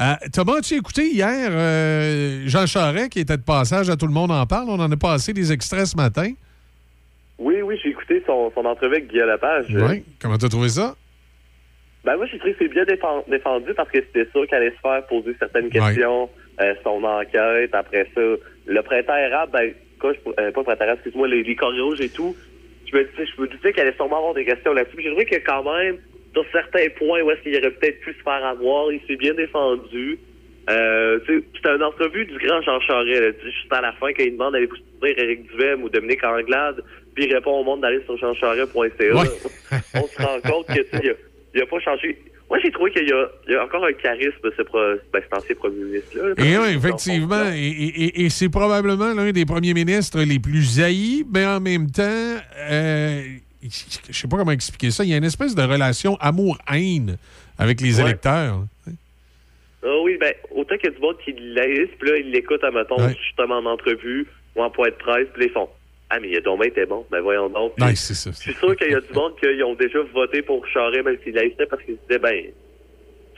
Euh, 0.00 0.14
Thomas, 0.32 0.58
as-tu 0.58 0.74
écouté 0.74 1.10
hier 1.12 1.50
Jean 2.48 2.66
Charest 2.66 3.10
qui 3.10 3.18
était 3.20 3.36
de 3.36 3.42
passage 3.42 3.90
à 3.90 3.96
Tout 3.96 4.06
le 4.06 4.12
monde 4.14 4.30
en 4.30 4.46
parle? 4.46 4.70
On 4.70 4.80
en 4.80 4.90
a 4.90 4.96
passé 4.96 5.32
des 5.32 5.52
extraits 5.52 5.86
ce 5.86 5.96
matin. 5.96 6.32
Oui, 7.38 7.56
oui, 7.62 7.78
j'ai 7.82 7.90
écouté 7.90 8.22
son, 8.26 8.50
son 8.54 8.64
entrevue 8.64 8.96
avec 8.96 9.10
Guillaume 9.10 9.28
Lepage. 9.28 9.66
Oui. 9.70 10.02
Comment 10.20 10.38
tu 10.38 10.46
as 10.46 10.48
trouvé 10.48 10.68
ça? 10.70 10.96
Ben 12.04 12.16
moi, 12.16 12.26
j'ai 12.26 12.38
trouvé 12.38 12.52
que 12.54 12.58
c'est 12.60 12.68
bien 12.68 12.84
défend- 12.84 13.24
défendu 13.28 13.74
parce 13.74 13.90
que 13.90 13.98
c'était 14.00 14.30
sûr 14.30 14.46
qu'elle 14.46 14.62
allait 14.62 14.74
se 14.76 14.80
faire 14.80 15.04
poser 15.06 15.34
certaines 15.38 15.68
questions, 15.70 16.30
euh, 16.60 16.74
son 16.84 17.02
enquête, 17.04 17.74
après 17.74 18.06
ça. 18.14 18.20
Le 18.66 18.82
printemps 18.82 19.12
arabe, 19.12 19.50
ben, 19.52 19.72
quoi, 20.00 20.12
je, 20.12 20.18
euh, 20.30 20.50
pas 20.52 20.60
le 20.60 20.64
printemps 20.64 20.84
arabe, 20.84 20.98
excuse-moi, 20.98 21.28
les, 21.28 21.42
les 21.42 21.56
rouges 21.60 22.00
et 22.00 22.08
tout, 22.08 22.34
je 22.90 22.96
me, 22.96 23.04
disais- 23.04 23.26
je 23.36 23.40
me 23.42 23.46
qu'elle 23.72 23.86
allait 23.86 23.96
sûrement 23.96 24.18
avoir 24.18 24.34
des 24.34 24.44
questions 24.44 24.72
là-dessus. 24.72 24.96
J'ai 25.02 25.08
trouvé 25.10 25.24
que 25.26 25.36
quand 25.44 25.62
même, 25.64 25.98
sur 26.32 26.44
certains 26.52 26.88
points 26.96 27.20
où 27.22 27.30
est-ce 27.30 27.40
qu'il 27.42 27.56
aurait 27.56 27.70
peut-être 27.72 28.00
pu 28.00 28.12
se 28.12 28.22
faire 28.22 28.44
avoir. 28.44 28.92
Il 28.92 29.00
s'est 29.06 29.16
bien 29.16 29.34
défendu. 29.34 30.18
Euh, 30.70 31.18
tu 31.26 31.38
sais, 31.38 31.44
c'était 31.56 31.74
une 31.74 31.82
entrevue 31.82 32.26
du 32.26 32.36
grand 32.38 32.60
Jean 32.62 32.78
Charest, 32.80 33.22
là, 33.42 33.50
juste 33.50 33.72
à 33.72 33.80
la 33.80 33.92
fin, 33.92 34.08
quand 34.12 34.22
il 34.22 34.32
demande 34.32 34.52
d'aller 34.52 34.68
soutenir 34.68 35.18
Éric 35.18 35.50
Duhem 35.50 35.82
ou 35.82 35.88
Dominique 35.88 36.22
Anglade, 36.22 36.82
puis 37.14 37.24
il 37.24 37.34
répond 37.34 37.52
au 37.60 37.64
monde 37.64 37.80
d'aller 37.80 38.02
sur 38.04 38.16
jeancharest.ca. 38.18 39.14
On 39.94 40.06
se 40.06 40.22
rend 40.22 40.40
compte 40.42 40.66
que, 40.66 40.82
tu 40.82 41.14
il 41.54 41.60
a- 41.60 41.62
il 41.62 41.62
a 41.62 41.66
pas 41.66 41.80
changé. 41.80 42.18
Moi, 42.50 42.58
j'ai 42.64 42.70
trouvé 42.70 42.90
qu'il 42.92 43.06
y 43.06 43.12
a, 43.12 43.28
il 43.46 43.52
y 43.52 43.56
a 43.56 43.64
encore 43.64 43.84
un 43.84 43.92
charisme, 43.92 44.32
ce, 44.56 44.62
pro, 44.62 44.78
ben, 45.12 45.22
ancien 45.32 45.54
premier 45.54 45.84
ministre-là. 45.84 46.32
Et 46.44 46.56
oui, 46.58 46.76
effectivement. 46.76 47.44
Et, 47.52 47.58
et- 47.68 48.04
et- 48.04 48.24
et 48.24 48.30
c'est 48.30 48.48
probablement 48.48 49.12
l'un 49.12 49.32
des 49.32 49.44
premiers 49.44 49.74
ministres 49.74 50.20
les 50.22 50.38
plus 50.38 50.80
haïs, 50.80 51.26
mais 51.32 51.44
en 51.44 51.60
même 51.60 51.90
temps, 51.90 52.02
euh, 52.70 53.22
je 53.62 54.12
sais 54.16 54.28
pas 54.28 54.38
comment 54.38 54.52
expliquer 54.52 54.90
ça. 54.90 55.04
Il 55.04 55.10
y 55.10 55.14
a 55.14 55.18
une 55.18 55.24
espèce 55.24 55.54
de 55.54 55.62
relation 55.62 56.16
amour-haine 56.20 57.18
avec 57.58 57.82
les 57.82 57.98
Ouais. 58.00 58.06
électeurs. 58.06 58.64
Ah 59.84 60.00
oui, 60.02 60.16
ben, 60.18 60.32
autant 60.50 60.76
qu'il 60.76 60.90
y 60.90 60.92
a 60.92 60.96
du 60.96 61.00
monde 61.02 61.16
qui 61.24 61.32
l'aise, 61.32 61.88
puis 62.00 62.10
là, 62.10 62.16
il 62.16 62.30
l'écoute, 62.30 62.64
à 62.64 62.70
mettons, 62.70 62.96
Ouais. 63.00 63.14
justement 63.26 63.58
en 63.58 63.66
entrevue 63.66 64.26
ou 64.56 64.62
en 64.62 64.70
point 64.70 64.88
de 64.88 64.94
presse, 64.94 65.28
puis 65.34 65.44
ils 65.46 65.50
font 65.52 65.68
Ah, 66.10 66.18
mais 66.20 66.28
il 66.30 66.36
a 66.36 66.40
donc 66.40 66.60
bien 66.60 66.68
été 66.68 66.86
bon. 66.86 67.04
Ben 67.10 67.20
voyons 67.20 67.48
donc. 67.50 67.74
Puis 67.76 67.96
c'est 67.96 68.14
ça. 68.14 68.30
Je 68.30 68.36
suis 68.36 68.54
sûr 68.54 68.74
qu'il 68.76 68.90
y 68.90 68.94
a 68.94 69.00
du 69.00 69.12
monde 69.14 69.32
qui 69.40 69.62
ont 69.62 69.74
déjà 69.74 69.98
voté 70.14 70.42
pour 70.42 70.66
Charest, 70.68 71.04
même 71.04 71.16
s'il 71.22 71.34
l'aïssait, 71.34 71.66
parce 71.68 71.82
qu'ils 71.82 71.96
se 71.96 72.00
disaient, 72.08 72.18
ben, 72.18 72.44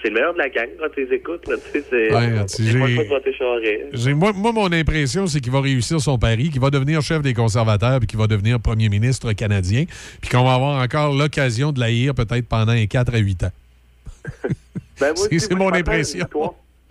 c'est 0.01 0.09
le 0.09 0.15
meilleur 0.15 0.33
de 0.33 0.39
la 0.39 0.49
gang 0.49 0.69
quand 0.79 0.87
tu 0.95 1.05
les 1.05 1.17
écoutes. 1.17 1.47
Là, 1.49 1.57
tu 1.57 1.81
sais, 1.81 1.85
c'est. 1.91 2.15
Ouais, 2.15 3.05
voter 3.09 3.35
Charest. 3.35 4.09
Moi, 4.15 4.33
moi, 4.35 4.53
mon 4.53 4.73
impression, 4.73 5.27
c'est 5.27 5.41
qu'il 5.41 5.53
va 5.53 5.61
réussir 5.61 6.01
son 6.01 6.17
pari, 6.17 6.51
qu'il 6.51 6.61
va 6.61 6.71
devenir 6.71 7.03
chef 7.03 7.23
des 7.23 7.35
conservateurs, 7.35 7.99
puis 7.99 8.07
qu'il 8.07 8.19
va 8.19 8.27
devenir 8.29 8.61
premier 8.61 8.89
ministre 8.89 9.33
canadien, 9.33 9.85
puis 10.21 10.31
qu'on 10.31 10.45
va 10.45 10.55
avoir 10.55 10.81
encore 10.83 11.13
l'occasion 11.13 11.73
de 11.73 11.81
l'haïr 11.81 12.15
peut-être 12.15 12.49
pendant 12.49 12.73
un 12.73 12.87
4 12.87 13.15
à 13.15 13.19
8 13.19 13.43
ans. 13.45 13.53
Ben, 15.01 15.17
C'est- 15.17 15.55
mon 15.55 15.73
impression. 15.73 16.27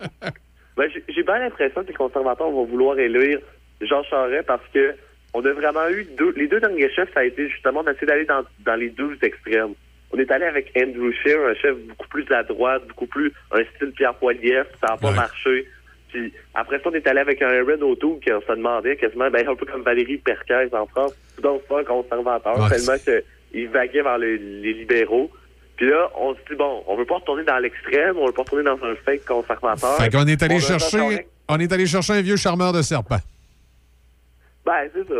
ben, 0.00 0.88
j'ai- 0.92 1.04
j'ai 1.08 1.22
bien 1.22 1.38
l'impression 1.38 1.82
que 1.82 1.86
les 1.88 1.94
conservateurs 1.94 2.50
vont 2.50 2.64
vouloir 2.66 2.98
élire 2.98 3.38
Jean 3.80 4.02
Charest 4.02 4.46
parce 4.48 4.64
que 4.74 4.94
on 5.34 5.44
a 5.44 5.52
vraiment 5.52 5.88
eu 5.88 6.06
deux. 6.18 6.32
Les 6.36 6.48
deux 6.48 6.60
derniers 6.60 6.90
chefs, 6.90 7.12
ça 7.14 7.20
a 7.20 7.24
été 7.24 7.48
justement 7.48 7.82
d'essayer 7.82 8.06
d'aller 8.06 8.24
dans, 8.24 8.42
dans 8.64 8.74
les 8.74 8.90
deux 8.90 9.16
extrêmes. 9.22 9.74
On 10.12 10.18
est 10.18 10.30
allé 10.30 10.44
avec 10.44 10.72
Andrew 10.76 11.12
Scheer, 11.12 11.38
un 11.46 11.54
chef 11.54 11.76
beaucoup 11.88 12.08
plus 12.08 12.26
à 12.32 12.42
droite, 12.42 12.82
beaucoup 12.88 13.06
plus 13.06 13.32
un 13.52 13.62
style 13.76 13.92
Pierre 13.92 14.14
Poilievre, 14.14 14.66
ça 14.80 14.88
n'a 14.88 14.96
pas 14.96 15.12
marché. 15.12 15.68
Puis 16.08 16.32
après 16.54 16.78
ça, 16.78 16.88
on 16.88 16.92
est 16.94 17.06
allé 17.06 17.20
avec 17.20 17.40
un 17.42 17.48
Aaron 17.48 17.80
O'Toole 17.82 18.18
qui 18.18 18.32
on 18.32 18.40
se 18.40 18.52
demandait 18.52 18.96
quasiment, 18.96 19.30
ben, 19.30 19.48
un 19.48 19.54
peu 19.54 19.66
comme 19.66 19.82
Valérie 19.82 20.18
Perquez 20.18 20.66
en 20.72 20.86
France, 20.86 21.14
donc 21.40 21.62
pas 21.66 21.80
un 21.80 21.84
conservateur, 21.84 22.58
Ouais, 22.58 22.68
tellement 22.68 22.98
qu'il 22.98 23.68
vaguait 23.68 24.02
vers 24.02 24.18
les, 24.18 24.36
les 24.36 24.72
libéraux. 24.72 25.30
Puis 25.76 25.88
là, 25.88 26.10
on 26.18 26.34
se 26.34 26.40
dit, 26.50 26.56
bon, 26.56 26.82
on 26.88 26.96
veut 26.96 27.06
pas 27.06 27.14
retourner 27.14 27.44
dans 27.44 27.58
l'extrême, 27.58 28.18
on 28.18 28.26
veut 28.26 28.32
pas 28.32 28.42
retourner 28.42 28.64
dans 28.64 28.84
un 28.84 28.94
fake 28.96 29.24
conservateur. 29.24 29.96
Fait 29.96 30.10
qu'on 30.10 30.26
est 30.26 30.42
allé 30.42 30.56
On 30.56 30.58
chercher, 30.58 31.26
on 31.48 31.58
est 31.60 31.72
allé 31.72 31.86
chercher 31.86 32.14
un 32.14 32.20
vieux 32.20 32.36
charmeur 32.36 32.72
de 32.72 32.82
serpent. 32.82 33.18
Ben, 34.66 34.88
c'est 34.94 35.06
ça. 35.08 35.14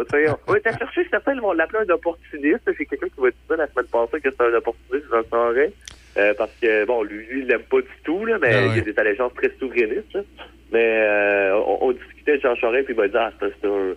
On, 0.47 0.52
on 0.52 0.55
allé 0.55 0.78
chercher, 0.78 1.07
certains 1.10 1.41
vont 1.41 1.52
l'appeler 1.52 1.85
un 1.89 1.94
opportuniste. 1.94 2.60
C'est 2.65 2.85
quelqu'un 2.86 3.09
qui 3.09 3.20
va 3.20 3.31
dire 3.31 3.39
ça 3.49 3.57
la 3.57 3.67
semaine 3.69 3.86
passée 3.86 4.20
que 4.20 4.31
c'est 4.31 4.43
un 4.43 4.55
opportuniste, 4.55 5.07
Jean 5.10 5.23
Charest. 5.31 5.75
Euh, 6.17 6.35
parce 6.36 6.52
que, 6.60 6.85
bon, 6.86 7.02
lui, 7.05 7.25
lui, 7.27 7.41
il 7.43 7.47
l'aime 7.47 7.62
pas 7.62 7.81
du 7.81 7.89
tout, 8.05 8.27
là, 8.27 8.36
mais 8.41 8.52
Ah 8.52 8.67
il 8.67 8.77
y 8.77 8.81
a 8.81 8.83
des 8.83 8.99
allégeances 8.99 9.33
très 9.35 9.51
souverainistes. 9.59 10.12
là. 10.12 10.20
Mais 10.73 10.85
euh, 11.02 11.55
on, 11.67 11.89
on 11.89 11.93
discutait 11.93 12.36
de 12.36 12.43
Jean 12.43 12.55
Charest, 12.57 12.85
puis 12.85 12.94
il 12.94 13.01
m'a 13.01 13.09
dit, 13.09 13.17
ah, 13.17 13.33
c'est 13.41 13.67
un, 13.67 13.94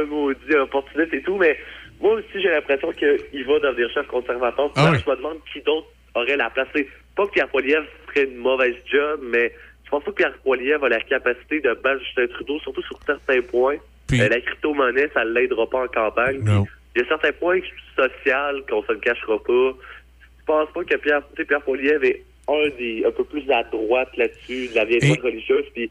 un 0.00 0.04
maudit 0.04 0.54
opportuniste 0.54 1.14
et 1.14 1.22
tout. 1.22 1.36
Mais 1.36 1.56
moi 2.00 2.12
aussi, 2.12 2.40
j'ai 2.42 2.50
l'impression 2.50 2.92
qu'il 2.92 3.44
va 3.46 3.58
devenir 3.58 3.90
chef 3.90 4.06
conservateur. 4.06 4.70
Ah 4.76 4.90
oui. 4.92 4.98
Je 5.04 5.10
me 5.10 5.16
demande 5.16 5.38
qui 5.52 5.60
d'autre 5.62 5.88
aurait 6.14 6.36
la 6.36 6.50
place. 6.50 6.68
Pas 7.16 7.26
que 7.26 7.30
Pierre 7.32 7.48
Poilievre 7.48 7.86
ferait 8.08 8.24
une 8.26 8.36
mauvaise 8.36 8.76
job, 8.86 9.20
mais 9.22 9.50
je 9.84 9.90
pense 9.90 10.04
pas 10.04 10.10
que 10.10 10.16
Pierre 10.16 10.38
Poilievre 10.44 10.84
a 10.84 10.88
la 10.90 11.00
capacité 11.00 11.60
de 11.60 11.72
battre 11.74 12.02
Justin 12.04 12.26
Trudeau, 12.28 12.58
surtout 12.60 12.82
sur 12.82 12.98
certains 13.04 13.40
points. 13.40 13.76
Puis- 14.08 14.20
Euh, 14.20 14.28
la 14.28 14.40
crypto-monnaie, 14.40 15.08
ça 15.14 15.24
l'aidera 15.24 15.68
pas 15.68 15.84
en 15.84 15.88
campagne. 15.88 16.40
Il 16.94 17.02
y 17.02 17.04
a 17.04 17.08
certains 17.08 17.32
points 17.32 17.60
sociaux 17.94 18.64
qu'on 18.68 18.82
se 18.84 18.92
le 18.92 18.98
cachera 19.00 19.38
pas. 19.42 19.72
Je 20.38 20.44
pense 20.46 20.70
pas 20.72 20.84
que 20.84 20.96
Pierre, 20.96 21.22
Pierre 21.46 21.62
Poilievre 21.62 22.04
est 22.04 22.22
un 22.48 22.68
des 22.78 23.04
un 23.04 23.10
peu 23.10 23.24
plus 23.24 23.50
à 23.50 23.64
droite 23.64 24.16
là-dessus, 24.16 24.68
de 24.68 24.74
la 24.76 24.84
vieille 24.84 25.00
droite 25.08 25.20
religieuse. 25.22 25.64
Puis 25.74 25.90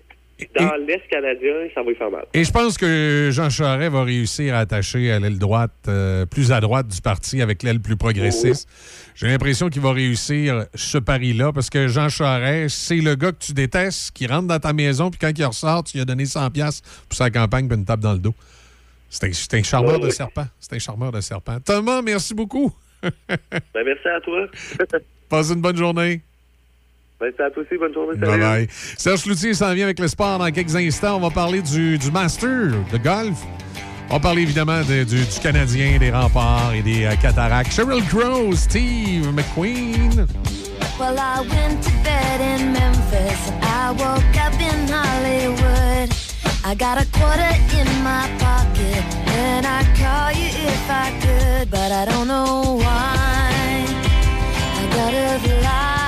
dans 0.59 0.75
l'Est 0.85 1.07
canadien, 1.09 1.53
ça 1.73 1.81
va 1.81 1.89
lui 1.89 1.95
faire 1.95 2.11
mal. 2.11 2.25
Et 2.33 2.43
je 2.43 2.51
pense 2.51 2.77
que 2.77 3.30
Jean 3.31 3.49
Charest 3.49 3.91
va 3.91 4.03
réussir 4.03 4.53
à 4.55 4.59
attacher 4.59 5.11
à 5.11 5.19
l'aile 5.19 5.39
droite, 5.39 5.72
euh, 5.88 6.25
plus 6.25 6.51
à 6.51 6.59
droite 6.59 6.88
du 6.88 7.01
parti, 7.01 7.41
avec 7.41 7.64
l'aile 7.64 7.80
plus 7.80 7.95
progressiste. 7.95 8.67
J'ai 9.15 9.27
l'impression 9.27 9.69
qu'il 9.69 9.81
va 9.81 9.93
réussir 9.93 10.65
ce 10.73 10.97
pari-là, 10.97 11.53
parce 11.53 11.69
que 11.69 11.88
Jean 11.88 12.09
Charest, 12.09 12.75
c'est 12.77 12.97
le 12.97 13.15
gars 13.15 13.31
que 13.31 13.39
tu 13.39 13.53
détestes, 13.53 14.11
qui 14.11 14.27
rentre 14.27 14.47
dans 14.47 14.59
ta 14.59 14.73
maison, 14.73 15.09
puis 15.09 15.19
quand 15.19 15.31
il 15.38 15.45
ressort, 15.45 15.85
tu 15.85 15.97
lui 15.97 16.01
as 16.01 16.05
donné 16.05 16.25
100 16.25 16.51
pièces 16.51 16.81
pour 17.07 17.17
sa 17.17 17.30
campagne, 17.30 17.67
puis 17.67 17.77
une 17.77 17.85
tape 17.85 18.01
dans 18.01 18.14
le 18.14 18.19
dos. 18.19 18.35
C'est 19.09 19.53
un, 19.53 19.64
charmeur 19.64 19.99
de 19.99 20.09
serpent. 20.09 20.45
C'est 20.59 20.73
un 20.73 20.80
charmeur 20.80 21.11
de 21.11 21.22
serpent. 21.22 21.59
Thomas, 21.61 22.01
merci 22.01 22.33
beaucoup. 22.33 22.73
Ben, 23.30 23.83
merci 23.85 24.07
à 24.07 24.19
toi. 24.19 24.47
Passe 25.30 25.51
une 25.51 25.61
bonne 25.61 25.77
journée. 25.77 26.22
Ben, 27.19 27.32
c'est 27.38 27.44
à 27.44 27.50
toi 27.50 27.64
aussi. 27.64 27.77
Bonne 27.80 27.94
journée. 27.94 28.18
Bye 28.18 28.30
salut. 28.30 28.42
bye. 28.44 28.68
Serge 28.98 29.24
Cloutier 29.24 29.53
s'en 29.53 29.74
vient 29.74 29.85
avec 29.85 30.00
le 30.00 30.08
sport 30.08 30.38
dans 30.40 30.52
quelques 30.52 30.76
instants. 30.76 31.18
On 31.18 31.22
va 31.22 31.30
parler 31.30 31.61
du, 31.61 31.98
du 31.98 32.11
Master 32.11 32.50
de 32.92 32.98
golf. 32.98 33.38
On 34.10 34.14
va 34.16 34.19
parler 34.19 34.44
évidemment 34.44 34.82
de- 34.82 35.03
du, 35.03 35.24
du 35.26 35.40
Canadien, 35.42 35.98
des 35.98 36.11
remparts 36.11 36.74
et 36.76 36.82
des 36.84 37.06
euh, 37.06 37.16
cataractes. 37.16 37.72
Sheryl 37.74 38.03
Crow, 38.06 38.53
Steve 38.56 39.32
McQueen. 39.34 40.27
Well, 41.00 41.18
I 41.18 41.40
went 41.42 41.82
to 41.84 41.90
bed 42.03 42.40
in 42.42 42.72
Memphis 42.72 43.50
and 43.50 43.64
I 43.64 43.92
woke 43.92 44.38
up 44.38 44.53
in 44.61 44.88
Hollywood. 44.88 46.10
I 46.64 46.74
got 46.76 46.98
a 46.98 47.06
quarter 47.11 47.53
in 47.74 47.88
my 48.03 48.30
pocket 48.40 49.03
and 49.27 49.66
I'd 49.66 49.85
call 49.98 50.32
you 50.32 50.48
if 50.48 50.90
I 50.90 51.11
could, 51.22 51.69
but 51.72 51.92
I 51.92 52.06
don't 52.06 52.27
know 52.27 52.77
why. 52.77 53.85
I 54.77 54.88
gotta 54.95 55.40
fly. 55.40 56.05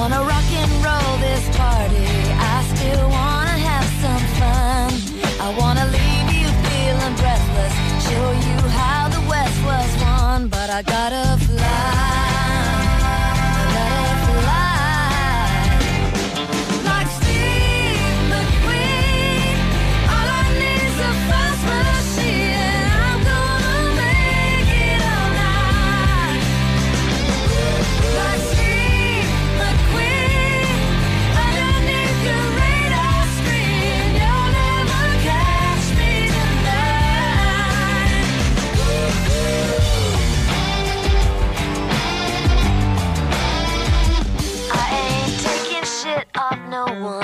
Wanna 0.00 0.24
rock 0.24 0.50
and 0.54 0.72
roll 0.82 1.18
this 1.18 1.44
party. 1.58 2.06
I 2.32 2.64
still 2.72 3.06
wanna 3.10 3.56
have 3.68 3.88
some 4.00 4.24
fun. 4.40 4.88
I 5.46 5.48
wanna 5.60 5.84
leave 5.92 6.28
you 6.40 6.48
feeling 6.64 7.14
breathless. 7.20 7.74
Show 8.08 8.26
you 8.48 8.58
how 8.80 9.10
the 9.10 9.20
West 9.28 9.58
was 9.62 9.90
won, 10.00 10.48
but 10.48 10.70
I 10.70 10.80
gotta 10.80 11.29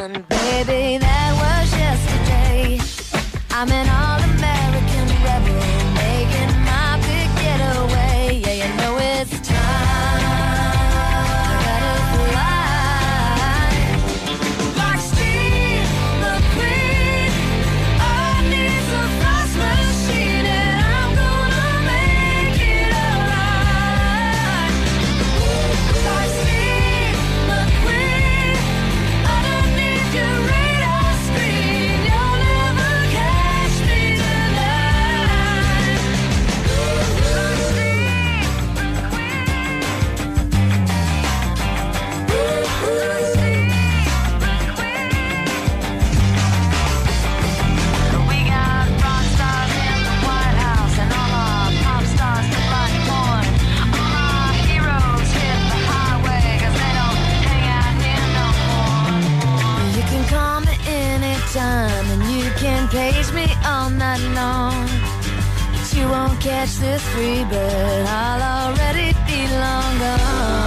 and 0.07 0.45
catch 66.47 66.75
this 66.76 67.02
free 67.08 67.42
bird. 67.44 68.07
I'll 68.07 68.70
already 68.70 69.12
be 69.26 69.41
long 69.49 69.99
gone. 69.99 70.66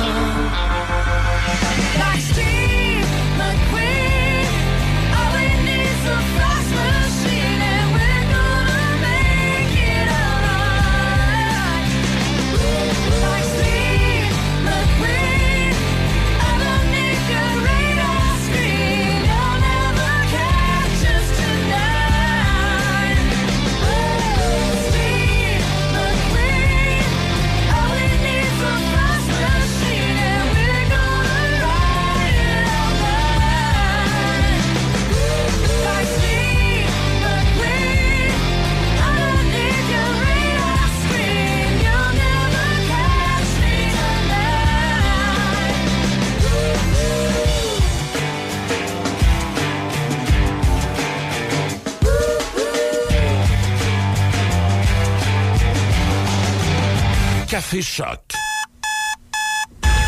Café 57.59 57.81
Choc. 57.81 58.21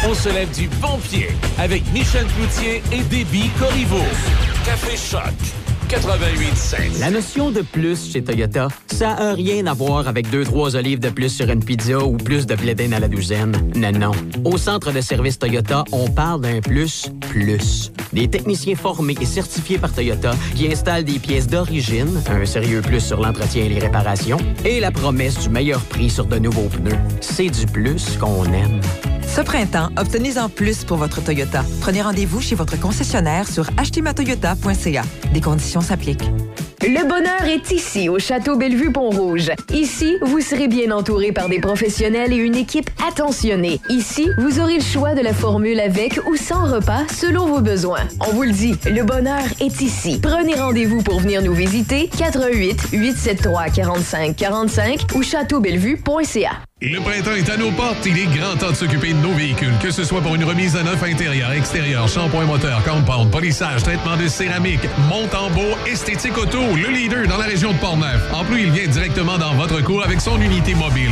On 0.07 0.13
se 0.13 0.29
lève 0.29 0.49
du 0.51 0.69
bon 0.79 0.97
pied 0.99 1.27
avec 1.59 1.83
Michel 1.91 2.25
Cloutier 2.27 2.81
et 2.93 3.03
Déby 3.03 3.49
Corriveau. 3.59 4.05
Café 4.63 4.95
Choc. 4.95 5.33
88.7. 5.91 7.01
La 7.01 7.11
notion 7.11 7.51
de 7.51 7.61
plus 7.61 8.13
chez 8.13 8.23
Toyota, 8.23 8.69
ça 8.87 9.09
a 9.09 9.33
rien 9.33 9.67
à 9.67 9.73
voir 9.73 10.07
avec 10.07 10.29
deux, 10.29 10.45
trois 10.45 10.77
olives 10.77 11.01
de 11.01 11.09
plus 11.09 11.27
sur 11.27 11.49
une 11.49 11.61
pizza 11.61 11.99
ou 11.99 12.15
plus 12.15 12.45
de 12.45 12.55
blé 12.55 12.73
à 12.93 12.99
la 13.01 13.09
douzaine. 13.09 13.51
Non, 13.75 13.91
non. 13.91 14.11
Au 14.45 14.57
centre 14.57 14.93
de 14.93 15.01
service 15.01 15.37
Toyota, 15.37 15.83
on 15.91 16.09
parle 16.09 16.43
d'un 16.43 16.61
plus, 16.61 17.11
plus. 17.29 17.91
Des 18.13 18.29
techniciens 18.29 18.75
formés 18.75 19.17
et 19.19 19.25
certifiés 19.25 19.79
par 19.79 19.91
Toyota 19.91 20.31
qui 20.55 20.71
installent 20.71 21.03
des 21.03 21.19
pièces 21.19 21.47
d'origine, 21.47 22.23
un 22.29 22.45
sérieux 22.45 22.81
plus 22.81 23.01
sur 23.01 23.19
l'entretien 23.19 23.65
et 23.65 23.69
les 23.69 23.79
réparations, 23.79 24.37
et 24.63 24.79
la 24.79 24.91
promesse 24.91 25.39
du 25.39 25.49
meilleur 25.49 25.81
prix 25.81 26.09
sur 26.09 26.23
de 26.23 26.39
nouveaux 26.39 26.69
pneus. 26.69 26.99
C'est 27.19 27.49
du 27.49 27.65
plus 27.65 28.17
qu'on 28.17 28.45
aime. 28.45 28.79
Ce 29.33 29.39
printemps, 29.39 29.87
obtenez-en 29.97 30.49
plus 30.49 30.83
pour 30.83 30.97
votre 30.97 31.23
Toyota. 31.23 31.63
Prenez 31.79 32.01
rendez-vous 32.01 32.41
chez 32.41 32.53
votre 32.53 32.77
concessionnaire 32.77 33.47
sur 33.47 33.69
achetermatoyota.ca. 33.77 35.03
Des 35.33 35.39
conditions 35.39 35.79
s'appliquent. 35.79 36.29
Le 36.81 37.07
bonheur 37.07 37.45
est 37.45 37.71
ici, 37.71 38.09
au 38.09 38.19
Château 38.19 38.57
Bellevue-Pont-Rouge. 38.57 39.51
Ici, 39.71 40.17
vous 40.21 40.41
serez 40.41 40.67
bien 40.67 40.91
entouré 40.91 41.31
par 41.31 41.47
des 41.47 41.61
professionnels 41.61 42.33
et 42.33 42.37
une 42.37 42.55
équipe 42.55 42.89
attentionnée. 43.07 43.79
Ici, 43.87 44.27
vous 44.37 44.59
aurez 44.59 44.79
le 44.79 44.83
choix 44.83 45.15
de 45.15 45.21
la 45.21 45.33
formule 45.33 45.79
avec 45.79 46.19
ou 46.29 46.35
sans 46.35 46.65
repas 46.65 47.07
selon 47.07 47.45
vos 47.45 47.61
besoins. 47.61 48.03
On 48.27 48.33
vous 48.33 48.43
le 48.43 48.51
dit, 48.51 48.75
le 48.85 49.03
bonheur 49.03 49.43
est 49.61 49.79
ici. 49.79 50.19
Prenez 50.21 50.55
rendez-vous 50.55 51.03
pour 51.03 51.21
venir 51.21 51.41
nous 51.41 51.53
visiter 51.53 52.09
88 52.17 52.89
873 52.91 53.71
45 53.73 54.35
45 54.35 55.05
ou 55.15 55.23
châteaubellevue.ca. 55.23 56.51
Le 56.83 56.99
printemps 56.99 57.35
est 57.35 57.47
à 57.47 57.57
nos 57.57 57.69
portes. 57.69 58.07
Il 58.07 58.17
est 58.17 58.25
grand 58.25 58.55
temps 58.55 58.71
de 58.71 58.75
s'occuper 58.75 59.13
de 59.13 59.19
nos 59.19 59.33
véhicules. 59.33 59.77
Que 59.79 59.91
ce 59.91 60.03
soit 60.03 60.19
pour 60.19 60.33
une 60.33 60.43
remise 60.43 60.75
à 60.75 60.81
neuf 60.81 61.03
intérieur, 61.03 61.51
extérieur, 61.51 62.07
shampoing 62.07 62.45
moteur, 62.45 62.83
compound, 62.83 63.29
polissage, 63.29 63.83
traitement 63.83 64.17
de 64.17 64.27
céramique, 64.27 64.81
monte 65.07 65.35
en 65.35 65.51
beau, 65.51 65.77
esthétique 65.85 66.35
auto, 66.39 66.57
le 66.75 66.89
leader 66.89 67.27
dans 67.27 67.37
la 67.37 67.45
région 67.45 67.71
de 67.71 67.77
Portneuf. 67.77 68.33
En 68.33 68.43
plus, 68.45 68.63
il 68.63 68.71
vient 68.71 68.87
directement 68.87 69.37
dans 69.37 69.53
votre 69.53 69.79
cours 69.83 70.03
avec 70.03 70.21
son 70.21 70.41
unité 70.41 70.73
mobile. 70.73 71.11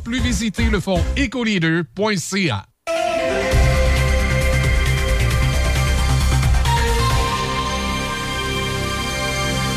plus, 0.00 0.20
visitez 0.20 0.64
le 0.64 0.80
fonds 0.80 1.02
ecoleader.ca. 1.16 2.66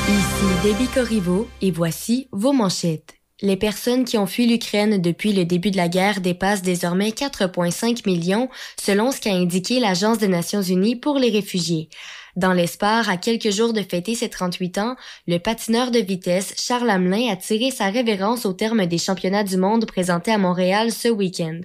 Ici 0.09 0.45
Debbie 0.63 0.87
Corriveau 0.87 1.47
et 1.61 1.71
voici 1.71 2.27
vos 2.31 2.53
manchettes. 2.53 3.15
Les 3.41 3.55
personnes 3.55 4.03
qui 4.03 4.17
ont 4.17 4.25
fui 4.25 4.47
l'Ukraine 4.47 4.99
depuis 4.99 5.31
le 5.31 5.45
début 5.45 5.69
de 5.69 5.77
la 5.77 5.89
guerre 5.89 6.21
dépassent 6.21 6.63
désormais 6.63 7.09
4,5 7.09 8.07
millions, 8.07 8.49
selon 8.81 9.11
ce 9.11 9.21
qu'a 9.21 9.33
indiqué 9.33 9.79
l'Agence 9.79 10.17
des 10.17 10.27
Nations 10.27 10.63
Unies 10.63 10.95
pour 10.95 11.19
les 11.19 11.29
réfugiés. 11.29 11.89
Dans 12.37 12.53
l'espoir, 12.53 13.09
à 13.09 13.17
quelques 13.17 13.49
jours 13.49 13.73
de 13.73 13.81
fêter 13.81 14.13
ses 14.13 14.29
38 14.29 14.77
ans, 14.77 14.95
le 15.25 15.39
patineur 15.39 15.89
de 15.89 15.97
vitesse 15.97 16.53
Charles 16.55 16.91
Hamelin 16.91 17.31
a 17.31 17.35
tiré 17.35 17.71
sa 17.71 17.89
révérence 17.89 18.45
au 18.45 18.53
terme 18.53 18.85
des 18.85 18.99
championnats 18.99 19.43
du 19.43 19.57
monde 19.57 19.87
présentés 19.87 20.33
à 20.33 20.37
Montréal 20.37 20.91
ce 20.91 21.07
week-end. 21.07 21.61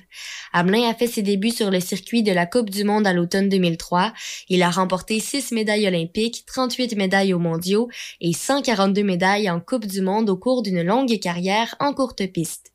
Hamelin 0.55 0.89
a 0.89 0.95
fait 0.95 1.09
ses 1.09 1.21
débuts 1.21 1.51
sur 1.51 1.71
le 1.71 1.79
circuit 1.79 2.23
de 2.23 2.33
la 2.33 2.47
Coupe 2.47 2.71
du 2.71 2.85
monde 2.85 3.07
à 3.07 3.13
l'automne 3.13 3.51
2003. 3.51 4.15
Il 4.49 4.63
a 4.63 4.71
remporté 4.71 5.21
6 5.21 5.53
médailles 5.53 5.87
olympiques, 5.87 6.45
38 6.47 6.97
médailles 6.97 7.35
aux 7.35 7.39
mondiaux 7.39 7.91
et 8.23 8.33
142 8.33 9.03
médailles 9.03 9.51
en 9.51 9.61
Coupe 9.61 9.85
du 9.85 10.01
monde 10.01 10.31
au 10.31 10.39
cours 10.39 10.63
d'une 10.63 10.83
longue 10.83 11.19
carrière 11.19 11.75
en 11.81 11.93
courte 11.93 12.27
piste. 12.33 12.72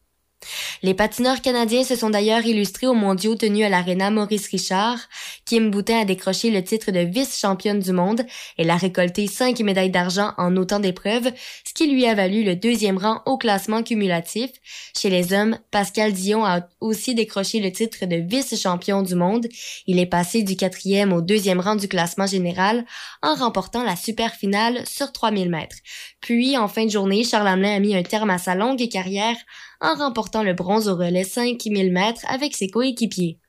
Les 0.83 0.93
patineurs 0.93 1.41
canadiens 1.41 1.83
se 1.83 1.95
sont 1.95 2.11
d'ailleurs 2.11 2.45
illustrés 2.45 2.87
aux 2.87 2.93
mondiaux 2.93 3.35
tenus 3.35 3.65
à 3.65 3.69
l'aréna 3.69 4.11
Maurice 4.11 4.47
Richard. 4.47 4.99
Kim 5.45 5.71
Boutin 5.71 6.01
a 6.01 6.05
décroché 6.05 6.51
le 6.51 6.63
titre 6.63 6.91
de 6.91 6.99
vice-championne 6.99 7.79
du 7.79 7.91
monde. 7.91 8.21
Elle 8.57 8.69
a 8.69 8.77
récolté 8.77 9.27
cinq 9.27 9.59
médailles 9.61 9.89
d'argent 9.89 10.33
en 10.37 10.55
autant 10.55 10.79
d'épreuves, 10.79 11.31
ce 11.65 11.73
qui 11.73 11.87
lui 11.87 12.05
a 12.05 12.13
valu 12.13 12.43
le 12.43 12.55
deuxième 12.55 12.97
rang 12.97 13.21
au 13.25 13.37
classement 13.37 13.81
cumulatif. 13.81 14.51
Chez 14.95 15.09
les 15.09 15.33
hommes, 15.33 15.57
Pascal 15.71 16.13
Dion 16.13 16.45
a 16.45 16.61
aussi 16.79 17.15
décroché 17.15 17.59
le 17.59 17.71
titre 17.71 18.05
de 18.05 18.17
vice-champion 18.17 19.01
du 19.01 19.15
monde. 19.15 19.47
Il 19.87 19.99
est 19.99 20.05
passé 20.05 20.43
du 20.43 20.55
quatrième 20.55 21.11
au 21.11 21.21
deuxième 21.21 21.59
rang 21.59 21.75
du 21.75 21.87
classement 21.87 22.27
général 22.27 22.85
en 23.23 23.33
remportant 23.33 23.83
la 23.83 23.95
super 23.95 24.35
finale 24.35 24.85
sur 24.85 25.11
3000 25.11 25.49
mètres. 25.49 25.77
Puis, 26.21 26.57
en 26.57 26.67
fin 26.67 26.85
de 26.85 26.91
journée, 26.91 27.23
Charles 27.23 27.47
Hamelin 27.47 27.75
a 27.75 27.79
mis 27.79 27.95
un 27.95 28.03
terme 28.03 28.29
à 28.29 28.37
sa 28.37 28.53
longue 28.53 28.87
carrière 28.89 29.37
en 29.81 29.95
remportant 29.95 30.43
le 30.43 30.53
bronze 30.53 30.87
au 30.87 30.95
relais 30.95 31.23
5000 31.23 31.91
mètres 31.91 32.25
avec 32.27 32.55
ses 32.55 32.67
coéquipiers. 32.67 33.39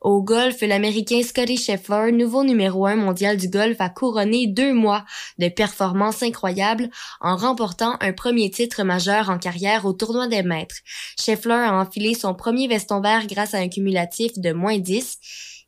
Au 0.00 0.22
golf, 0.22 0.62
l'Américain 0.62 1.22
Scotty 1.22 1.58
Scheffler, 1.58 2.10
nouveau 2.10 2.42
numéro 2.42 2.86
un 2.86 2.96
mondial 2.96 3.36
du 3.36 3.50
golf, 3.50 3.76
a 3.80 3.90
couronné 3.90 4.46
deux 4.46 4.72
mois 4.72 5.04
de 5.38 5.48
performances 5.48 6.22
incroyables 6.22 6.88
en 7.20 7.36
remportant 7.36 7.96
un 8.00 8.14
premier 8.14 8.50
titre 8.50 8.82
majeur 8.82 9.28
en 9.28 9.38
carrière 9.38 9.84
au 9.84 9.92
tournoi 9.92 10.26
des 10.26 10.42
maîtres. 10.42 10.76
Scheffler 11.20 11.52
a 11.52 11.74
enfilé 11.74 12.14
son 12.14 12.34
premier 12.34 12.66
veston 12.66 13.02
vert 13.02 13.26
grâce 13.26 13.52
à 13.52 13.58
un 13.58 13.68
cumulatif 13.68 14.38
de 14.38 14.52
moins 14.52 14.78
10. 14.78 15.18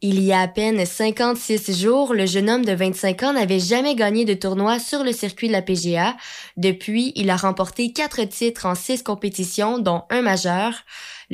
Il 0.04 0.20
y 0.20 0.32
a 0.32 0.40
à 0.40 0.48
peine 0.48 0.84
56 0.84 1.80
jours, 1.80 2.12
le 2.12 2.26
jeune 2.26 2.50
homme 2.50 2.64
de 2.64 2.72
25 2.72 3.22
ans 3.22 3.32
n'avait 3.34 3.60
jamais 3.60 3.94
gagné 3.94 4.24
de 4.24 4.34
tournoi 4.34 4.80
sur 4.80 5.04
le 5.04 5.12
circuit 5.12 5.46
de 5.46 5.52
la 5.52 5.62
PGA. 5.62 6.16
Depuis, 6.56 7.12
il 7.14 7.30
a 7.30 7.36
remporté 7.36 7.92
quatre 7.92 8.24
titres 8.24 8.66
en 8.66 8.74
six 8.74 9.04
compétitions, 9.04 9.78
dont 9.78 10.02
un 10.10 10.22
majeur. 10.22 10.74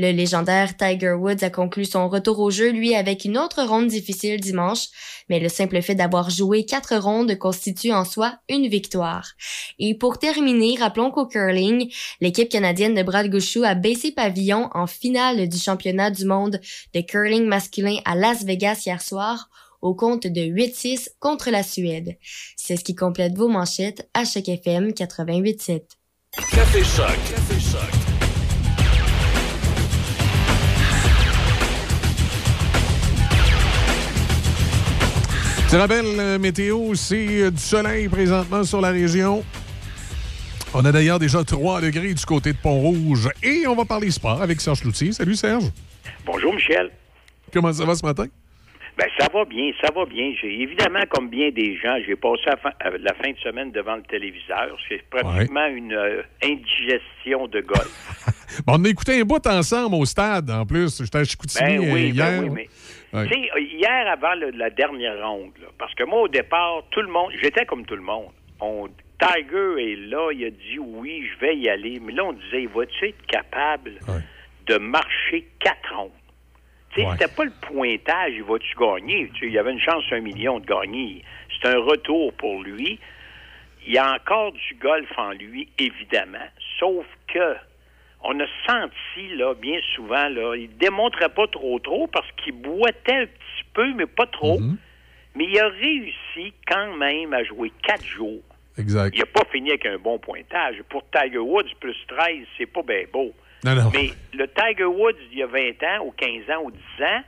Le 0.01 0.13
légendaire 0.13 0.77
Tiger 0.77 1.15
Woods 1.15 1.43
a 1.43 1.51
conclu 1.51 1.85
son 1.85 2.09
retour 2.09 2.39
au 2.39 2.53
jeu, 2.53 2.71
lui, 2.71 2.95
avec 2.95 3.25
une 3.25 3.37
autre 3.37 3.65
ronde 3.65 3.89
difficile 3.89 4.41
dimanche, 4.41 4.87
mais 5.29 5.41
le 5.41 5.49
simple 5.49 5.83
fait 5.83 5.97
d'avoir 5.97 6.31
joué 6.31 6.65
quatre 6.65 6.97
rondes 6.97 7.37
constitue 7.37 7.91
en 7.91 8.05
soi 8.05 8.39
une 8.49 8.69
victoire. 8.69 9.33
Et 9.81 9.97
pour 9.97 10.19
terminer, 10.19 10.77
rappelons 10.79 11.11
qu'au 11.11 11.27
curling, 11.27 11.93
l'équipe 12.21 12.49
canadienne 12.49 12.95
de 12.95 13.03
Brad 13.03 13.29
Gouchou 13.29 13.65
a 13.65 13.75
baissé 13.75 14.13
pavillon 14.13 14.71
en 14.73 14.87
finale 14.87 15.49
du 15.49 15.59
championnat 15.59 16.13
du 16.13 16.27
monde 16.27 16.61
de 16.95 17.01
curling 17.01 17.47
masculin 17.47 17.97
à 18.05 18.15
Las 18.15 18.45
Vegas 18.45 18.85
hier 18.87 19.03
soir 19.03 19.51
au 19.83 19.97
compte 19.97 20.29
de 20.29 20.43
8-6 20.43 21.09
contre 21.19 21.51
la 21.51 21.65
Suède. 21.65 22.17
C'est 22.57 22.77
ce 22.77 22.85
qui 22.85 22.95
complète 22.95 23.37
vos 23.37 23.49
manchettes 23.49 24.09
à 24.15 24.25
chaque 24.25 24.49
FM 24.49 24.91
88.7. 24.91 25.83
Café. 26.53 26.85
C'est 35.69 35.77
la 35.77 35.87
belle 35.87 36.19
euh, 36.19 36.39
météo, 36.39 36.95
c'est 36.95 37.43
euh, 37.43 37.51
du 37.51 37.59
soleil 37.59 38.09
présentement 38.09 38.65
sur 38.65 38.81
la 38.81 38.89
région. 38.89 39.45
On 40.73 40.83
a 40.85 40.91
d'ailleurs 40.93 41.19
déjà 41.19 41.45
3 41.45 41.83
degrés 41.83 42.15
du 42.15 42.25
côté 42.25 42.55
de 42.55 42.59
Pont-Rouge 42.59 43.29
et 43.43 43.67
on 43.67 43.75
va 43.75 43.85
parler 43.85 44.11
sport 44.11 44.41
avec 44.41 44.63
Serge 44.63 44.83
Loutier. 44.85 45.13
Salut 45.13 45.35
Serge. 45.35 45.65
Bonjour 46.25 46.55
Michel. 46.55 46.91
Comment 47.53 47.73
ça 47.73 47.85
va 47.85 47.95
ce 47.95 48.05
matin? 48.05 48.25
Ben 48.97 49.07
ça 49.17 49.29
va 49.33 49.45
bien, 49.45 49.71
ça 49.81 49.93
va 49.95 50.07
bien. 50.07 50.33
J'ai 50.41 50.61
évidemment 50.61 51.05
comme 51.11 51.29
bien 51.29 51.51
des 51.51 51.77
gens, 51.77 51.97
j'ai 52.05 52.17
passé 52.17 52.43
la 52.47 52.57
fin, 52.57 52.71
euh, 52.87 52.99
la 53.01 53.15
fin 53.15 53.31
de 53.31 53.39
semaine 53.39 53.71
devant 53.71 53.95
le 53.95 54.03
téléviseur. 54.03 54.77
C'est 54.89 55.03
pratiquement 55.09 55.67
une 55.67 55.93
euh, 55.93 56.23
indigestion 56.43 57.47
de 57.47 57.61
golf. 57.61 58.25
Bon, 58.67 58.75
on 58.77 58.85
a 58.85 58.89
écouté 58.89 59.21
un 59.21 59.25
bout 59.25 59.47
ensemble 59.47 59.95
au 59.95 60.05
stade 60.05 60.51
en 60.51 60.65
plus. 60.67 61.01
J'étais 61.03 61.19
à 61.19 61.25
Chicoutimi 61.25 61.79
Ben 61.79 61.93
oui, 61.93 62.05
euh, 62.07 62.09
hier. 62.09 62.41
ben 62.41 62.45
oui, 62.45 62.51
mais 62.53 62.69
Tu 63.27 63.35
sais, 63.35 63.51
hier 63.63 64.07
avant 64.11 64.35
le- 64.35 64.51
la 64.51 64.71
dernière 64.71 65.27
ronde, 65.27 65.53
là, 65.61 65.69
parce 65.79 65.95
que 65.95 66.05
moi 66.05 66.21
au 66.23 66.29
départ, 66.29 66.83
tout 66.91 67.01
le 67.01 67.09
monde, 67.09 67.33
j'étais 67.43 67.65
comme 67.65 67.87
tout 67.87 67.97
le 67.97 68.03
monde. 68.03 68.31
On, 68.61 68.89
Tiger 69.21 69.93
est 69.93 69.97
là, 69.97 70.31
il 70.33 70.45
a 70.45 70.51
dit 70.51 70.79
oui, 70.79 71.27
je 71.33 71.39
vais 71.47 71.57
y 71.57 71.69
aller. 71.69 71.99
Mais 72.01 72.13
là, 72.13 72.25
on 72.25 72.33
disait, 72.35 72.67
vas-tu 72.67 73.09
être 73.09 73.27
capable 73.27 73.93
de 74.67 74.77
marcher 74.79 75.47
quatre 75.59 75.95
rondes? 75.95 76.11
Tu 76.91 77.01
sais, 77.01 77.07
c'était 77.19 77.35
pas 77.35 77.45
le 77.45 77.53
pointage, 77.63 78.33
il 78.35 78.43
va-tu 78.45 78.75
gagner? 78.79 79.29
Tu 79.35 79.41
sais, 79.41 79.47
il 79.47 79.53
y 79.53 79.59
avait 79.59 79.73
une 79.73 79.81
chance 79.81 80.05
un 80.11 80.21
million 80.21 80.59
de 80.61 80.67
gagner. 80.67 81.23
C'est 81.61 81.69
un 81.69 81.79
retour 81.81 82.33
pour 82.35 82.63
lui. 82.63 82.99
Il 83.87 83.93
y 83.95 83.99
a 83.99 84.13
encore 84.15 84.53
du 84.53 84.75
golf 84.81 85.11
en 85.19 85.31
lui, 85.33 85.69
évidemment. 85.79 86.47
Sauf 86.79 87.07
que 87.33 87.57
on 88.23 88.39
a 88.41 88.47
senti, 88.67 89.35
là, 89.37 89.55
bien 89.55 89.79
souvent, 89.95 90.29
là, 90.29 90.55
il 90.57 90.77
démontrait 90.77 91.29
pas 91.29 91.47
trop 91.47 91.79
trop 91.79 92.07
parce 92.09 92.31
qu'il 92.33 92.55
boitait 92.55 93.13
un 93.13 93.27
petit 93.27 93.65
peu, 93.73 93.95
mais 93.95 94.07
pas 94.07 94.27
trop. 94.27 94.59
Mais 95.35 95.45
il 95.45 95.59
a 95.59 95.69
réussi 95.69 96.53
quand 96.67 96.97
même 96.97 97.33
à 97.33 97.45
jouer 97.45 97.73
quatre 97.83 98.05
jours. 98.05 98.43
Exact. 98.77 99.15
Il 99.15 99.21
n'a 99.21 99.27
pas 99.27 99.45
fini 99.53 99.71
avec 99.71 99.87
un 99.87 99.99
bon 99.99 100.19
pointage. 100.19 100.77
Pour 100.89 101.05
Tiger 101.11 101.39
Woods, 101.39 101.75
plus 101.81 101.97
13, 102.09 102.47
c'est 102.57 102.67
pas 102.67 102.83
bien 102.83 103.05
beau. 103.13 103.33
Non, 103.65 103.75
non. 103.75 103.91
Mais 103.93 104.11
le 104.33 104.47
Tiger 104.49 104.85
Woods 104.85 105.19
il 105.33 105.39
y 105.39 105.43
a 105.43 105.47
20 105.47 105.61
ans, 105.83 106.07
ou 106.07 106.13
15 106.13 106.51
ans, 106.51 106.63
ou 106.65 106.71
10 106.71 106.79
ans, 107.05 107.23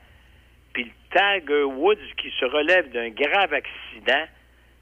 puis 0.73 0.85
le 0.85 0.91
Tiger 1.11 1.65
Woods 1.65 1.97
qui 2.17 2.31
se 2.39 2.45
relève 2.45 2.91
d'un 2.93 3.11
grave 3.11 3.53
accident, 3.53 4.25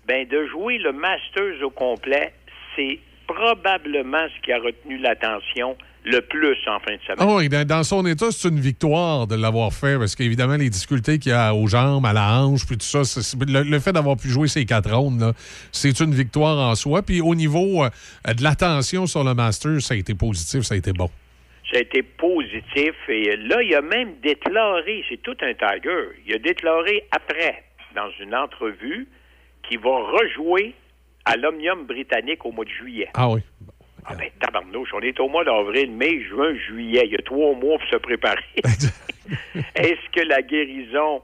ben 0.07 0.27
de 0.27 0.47
jouer 0.47 0.78
le 0.78 0.93
Masters 0.93 1.62
au 1.62 1.70
complet, 1.70 2.33
c'est 2.77 2.99
probablement 3.28 4.26
ce 4.34 4.42
qui 4.42 4.52
a 4.52 4.58
retenu 4.58 4.98
l'attention 4.98 5.76
le 6.05 6.20
plus 6.20 6.57
en 6.66 6.81
fin 6.81 6.97
de 6.97 7.02
semaine. 7.02 7.18
Ah 7.18 7.26
oui, 7.26 7.48
dans, 7.48 7.84
son 7.84 8.07
état, 8.07 8.31
c'est 8.31 8.48
une 8.48 8.60
victoire 8.60 9.26
de 9.26 9.36
l'avoir 9.36 9.73
fait 9.73 9.98
parce 9.98 10.16
qu'évidemment, 10.16 10.57
les 10.57 10.70
difficultés 10.70 11.18
qu'il 11.18 11.32
y 11.32 11.34
a 11.34 11.55
aux 11.55 11.66
jambes, 11.66 12.07
à 12.07 12.12
la 12.12 12.40
hanche, 12.40 12.66
puis 12.66 12.78
tout 12.78 12.86
ça, 12.86 13.02
le, 13.47 13.62
le 13.62 13.78
fait 13.78 13.92
d'avoir 13.92 14.16
pu 14.16 14.28
jouer 14.28 14.48
ces 14.48 14.65
quatre 14.65 14.90
rondes, 14.90 15.20
là, 15.20 15.32
c'est 15.70 16.00
une 16.00 16.15
victoire 16.15 16.70
en 16.70 16.74
soi. 16.74 17.02
Puis 17.02 17.20
au 17.20 17.34
niveau 17.34 17.84
euh, 17.84 17.90
de 18.32 18.42
l'attention 18.42 19.07
sur 19.07 19.23
le 19.23 19.34
Master, 19.34 19.81
ça 19.82 19.94
a 19.94 19.97
été 19.97 20.15
positif, 20.15 20.62
ça 20.62 20.74
a 20.74 20.78
été 20.78 20.92
bon. 20.92 21.10
Ça 21.70 21.78
a 21.78 21.81
été 21.81 22.02
positif. 22.02 22.94
Et 23.08 23.36
là, 23.36 23.62
il 23.62 23.74
a 23.74 23.82
même 23.82 24.15
déclaré, 24.23 25.05
c'est 25.10 25.20
tout 25.20 25.36
un 25.42 25.52
Tiger, 25.52 26.08
il 26.26 26.34
a 26.34 26.39
déclaré 26.39 27.05
après, 27.10 27.65
dans 27.94 28.08
une 28.20 28.34
entrevue, 28.34 29.07
qu'il 29.68 29.81
va 29.81 29.90
rejouer 29.90 30.74
à 31.28 31.36
l'Omnium 31.36 31.84
britannique 31.84 32.44
au 32.47 32.52
mois 32.52 32.65
de 32.65 32.70
juillet. 32.70 33.08
Ah 33.15 33.28
oui. 33.28 33.40
Ah 34.07 34.15
ben, 34.15 34.31
tabarnouche, 34.40 34.89
on 34.94 35.00
est 35.00 35.20
au 35.20 35.28
mois 35.28 35.44
d'avril, 35.44 35.90
mai, 35.90 36.23
juin, 36.24 36.55
juillet. 36.66 37.02
Il 37.05 37.12
y 37.12 37.16
a 37.16 37.23
trois 37.23 37.55
mois 37.55 37.78
pour 37.78 37.89
se 37.90 37.97
préparer. 37.97 38.42
Est-ce 39.74 40.10
que 40.15 40.26
la 40.26 40.40
guérison 40.40 41.20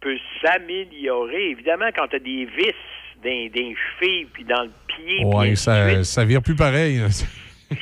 peut 0.00 0.16
s'améliorer? 0.40 1.50
Évidemment, 1.50 1.88
quand 1.94 2.06
tu 2.06 2.16
as 2.16 2.20
des 2.20 2.44
vis 2.44 2.72
dans, 3.24 3.30
dans 3.30 3.68
les 3.68 3.76
chevilles 3.98 4.26
puis 4.32 4.44
dans 4.44 4.62
le 4.62 4.70
pied, 4.86 5.22
Oui, 5.24 5.56
ça, 5.56 5.90
suite, 5.90 6.04
ça 6.04 6.24
vire 6.24 6.42
plus 6.42 6.54
pareil. 6.54 7.02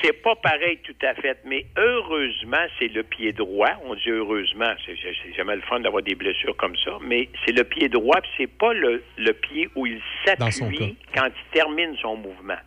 C'est 0.02 0.22
pas 0.22 0.34
pareil 0.36 0.78
tout 0.82 0.96
à 1.02 1.14
fait, 1.14 1.38
mais 1.44 1.66
heureusement, 1.76 2.64
c'est 2.78 2.88
le 2.88 3.02
pied 3.02 3.32
droit. 3.32 3.70
On 3.84 3.94
dit 3.94 4.10
heureusement, 4.10 4.72
c'est 4.84 5.34
jamais 5.34 5.56
le 5.56 5.62
fun 5.62 5.80
d'avoir 5.80 6.02
des 6.02 6.14
blessures 6.14 6.56
comme 6.56 6.76
ça, 6.84 6.98
mais 7.02 7.28
c'est 7.44 7.52
le 7.52 7.64
pied 7.64 7.88
droit, 7.88 8.20
puis 8.20 8.30
c'est 8.36 8.46
pas 8.58 8.72
le, 8.72 9.02
le 9.16 9.32
pied 9.32 9.68
où 9.76 9.86
il 9.86 10.00
s'appuie 10.24 10.96
quand 11.14 11.26
il 11.26 11.52
termine 11.52 11.96
son 12.02 12.16
mouvement. 12.16 12.58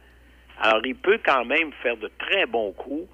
Alors, 0.62 0.86
il 0.86 0.96
peut 0.96 1.20
quand 1.24 1.46
même 1.46 1.72
faire 1.82 1.98
de 1.98 2.10
très 2.20 2.46
bons 2.46 2.72
coups. 2.74 3.08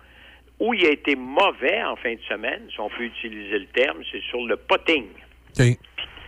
Où 0.57 0.73
il 0.73 0.85
a 0.85 0.91
été 0.91 1.17
mauvais 1.17 1.83
en 1.83 1.97
fin 1.97 2.13
de 2.13 2.21
semaine, 2.29 2.61
si 2.71 2.79
on 2.79 2.87
peut 2.87 3.03
utiliser 3.03 3.59
le 3.59 3.65
terme, 3.67 4.01
c'est 4.09 4.21
sur 4.21 4.45
le 4.45 4.55
potting. 4.55 5.03
OK. 5.03 5.77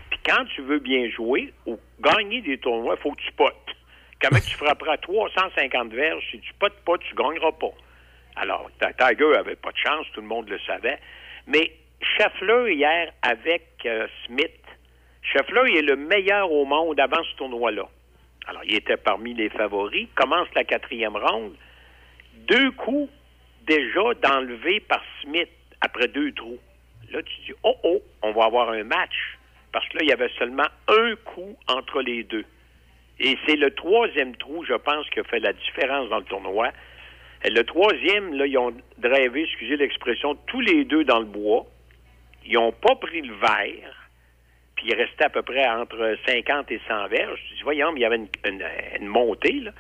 Puis 0.10 0.20
quand 0.26 0.44
tu 0.54 0.62
veux 0.64 0.80
bien 0.80 1.10
jouer 1.10 1.54
ou 1.66 1.80
gagner 2.02 2.42
des 2.42 2.58
tournois, 2.58 2.96
il 3.00 3.02
faut 3.02 3.12
que 3.12 3.22
tu 3.22 3.32
potes. 3.32 3.77
Comment 4.22 4.40
tu 4.40 4.56
frapperas 4.56 4.98
350 4.98 5.94
verges, 5.94 6.24
si 6.32 6.40
tu 6.40 6.54
potes 6.56 6.80
pas, 6.86 6.98
tu 6.98 7.14
gagneras 7.16 7.52
pas. 7.52 7.72
Alors, 8.36 8.70
Tiger 8.80 9.36
avait 9.36 9.56
pas 9.56 9.72
de 9.72 9.78
chance, 9.78 10.06
tout 10.14 10.22
le 10.22 10.28
monde 10.28 10.50
le 10.50 10.60
savait. 10.60 11.00
Mais 11.46 11.72
Scheffler, 12.02 12.74
hier, 12.74 13.12
avec 13.22 13.68
euh, 13.86 14.08
Smith, 14.26 14.52
Scheffler 15.22 15.72
il 15.72 15.78
est 15.78 15.82
le 15.82 15.96
meilleur 15.96 16.52
au 16.52 16.66
monde 16.66 17.00
avant 17.00 17.24
ce 17.24 17.36
tournoi-là. 17.38 17.88
Alors, 18.48 18.64
il 18.64 18.76
était 18.76 18.98
parmi 18.98 19.34
les 19.34 19.50
favoris. 19.50 20.08
Commence 20.16 20.48
la 20.56 20.64
quatrième 20.64 21.18
ronde. 21.18 21.56
Deux 22.48 22.72
coups 22.72 23.12
déjà 23.68 24.14
d'enlever 24.22 24.80
par 24.80 25.04
Smith 25.22 25.50
après 25.82 26.08
deux 26.08 26.32
trous. 26.32 26.60
Là, 27.12 27.22
tu 27.22 27.42
dis, 27.42 27.54
oh, 27.64 27.76
oh, 27.84 28.02
on 28.22 28.32
va 28.32 28.46
avoir 28.46 28.70
un 28.70 28.84
match. 28.84 29.38
Parce 29.72 29.88
que 29.90 29.98
là, 29.98 30.04
il 30.04 30.10
y 30.10 30.14
avait 30.14 30.32
seulement 30.40 30.68
un 30.88 31.16
coup 31.26 31.58
entre 31.68 32.02
les 32.02 32.24
deux. 32.24 32.46
Et 33.20 33.38
c'est 33.46 33.56
le 33.56 33.72
troisième 33.72 34.36
trou, 34.36 34.64
je 34.64 34.76
pense, 34.76 35.10
qui 35.10 35.20
a 35.20 35.24
fait 35.24 35.40
la 35.40 35.54
différence 35.54 36.10
dans 36.10 36.20
le 36.20 36.26
tournoi. 36.26 36.72
Le 37.44 37.64
troisième, 37.64 38.34
là, 38.34 38.46
ils 38.46 38.58
ont 38.58 38.74
drivé, 38.98 39.44
excusez 39.44 39.78
l'expression, 39.78 40.36
tous 40.48 40.62
les 40.62 40.86
deux 40.86 41.04
dans 41.04 41.20
le 41.20 41.26
bois. 41.26 41.66
Ils 42.46 42.54
n'ont 42.54 42.72
pas 42.72 42.96
pris 42.96 43.22
le 43.22 43.34
verre. 43.34 44.10
Puis 44.76 44.88
il 44.90 44.96
restait 44.96 45.26
à 45.26 45.30
peu 45.30 45.42
près 45.42 45.68
entre 45.68 46.16
50 46.28 46.72
et 46.72 46.80
100 46.88 47.08
verges. 47.08 47.40
Je 47.50 47.56
dis, 47.56 47.62
voyons, 47.64 47.92
mais 47.92 48.02
il 48.02 48.04
y 48.04 48.06
avait 48.06 48.22
une, 49.00 49.08
montée, 49.08 49.60
là. 49.60 49.72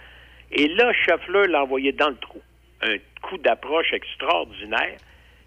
Et 0.51 0.67
là, 0.69 0.91
Scheffler 0.93 1.47
l'a 1.47 1.63
envoyé 1.63 1.91
dans 1.91 2.09
le 2.09 2.15
trou. 2.15 2.41
Un 2.81 2.97
coup 3.21 3.37
d'approche 3.37 3.91
extraordinaire. 3.93 4.97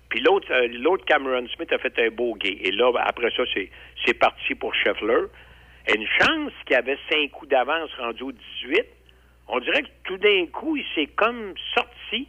Puis 0.08 0.20
l'autre, 0.20 0.52
euh, 0.52 0.68
l'autre 0.72 1.04
Cameron 1.06 1.46
Smith 1.48 1.72
a 1.72 1.78
fait 1.78 1.98
un 1.98 2.10
beau 2.10 2.34
gay. 2.34 2.58
Et 2.62 2.70
là, 2.70 2.92
après 3.06 3.30
ça, 3.30 3.44
c'est, 3.54 3.70
c'est 4.04 4.14
parti 4.14 4.54
pour 4.54 4.74
Scheffler. 4.74 5.22
Une 5.92 6.06
chance 6.06 6.52
qu'il 6.66 6.76
avait 6.76 6.98
cinq 7.10 7.32
coups 7.32 7.50
d'avance 7.50 7.90
rendu 7.98 8.22
au 8.22 8.32
18. 8.32 8.84
On 9.48 9.58
dirait 9.58 9.82
que 9.82 9.88
tout 10.04 10.18
d'un 10.18 10.46
coup, 10.46 10.76
il 10.76 10.84
s'est 10.94 11.10
comme 11.16 11.54
sorti. 11.74 12.28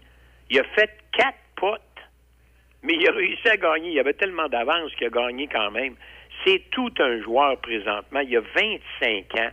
Il 0.50 0.60
a 0.60 0.64
fait 0.64 0.90
quatre 1.12 1.38
potes. 1.56 1.82
Mais 2.82 2.96
il 2.96 3.08
a 3.08 3.12
réussi 3.12 3.48
à 3.48 3.58
gagner. 3.58 3.92
Il 3.92 4.00
avait 4.00 4.14
tellement 4.14 4.48
d'avance 4.48 4.92
qu'il 4.96 5.06
a 5.06 5.10
gagné 5.12 5.48
quand 5.48 5.70
même. 5.70 5.96
C'est 6.44 6.64
tout 6.72 6.92
un 6.98 7.22
joueur 7.22 7.60
présentement. 7.62 8.22
Il 8.22 8.36
a 8.36 8.42
25 8.42 9.36
ans. 9.40 9.52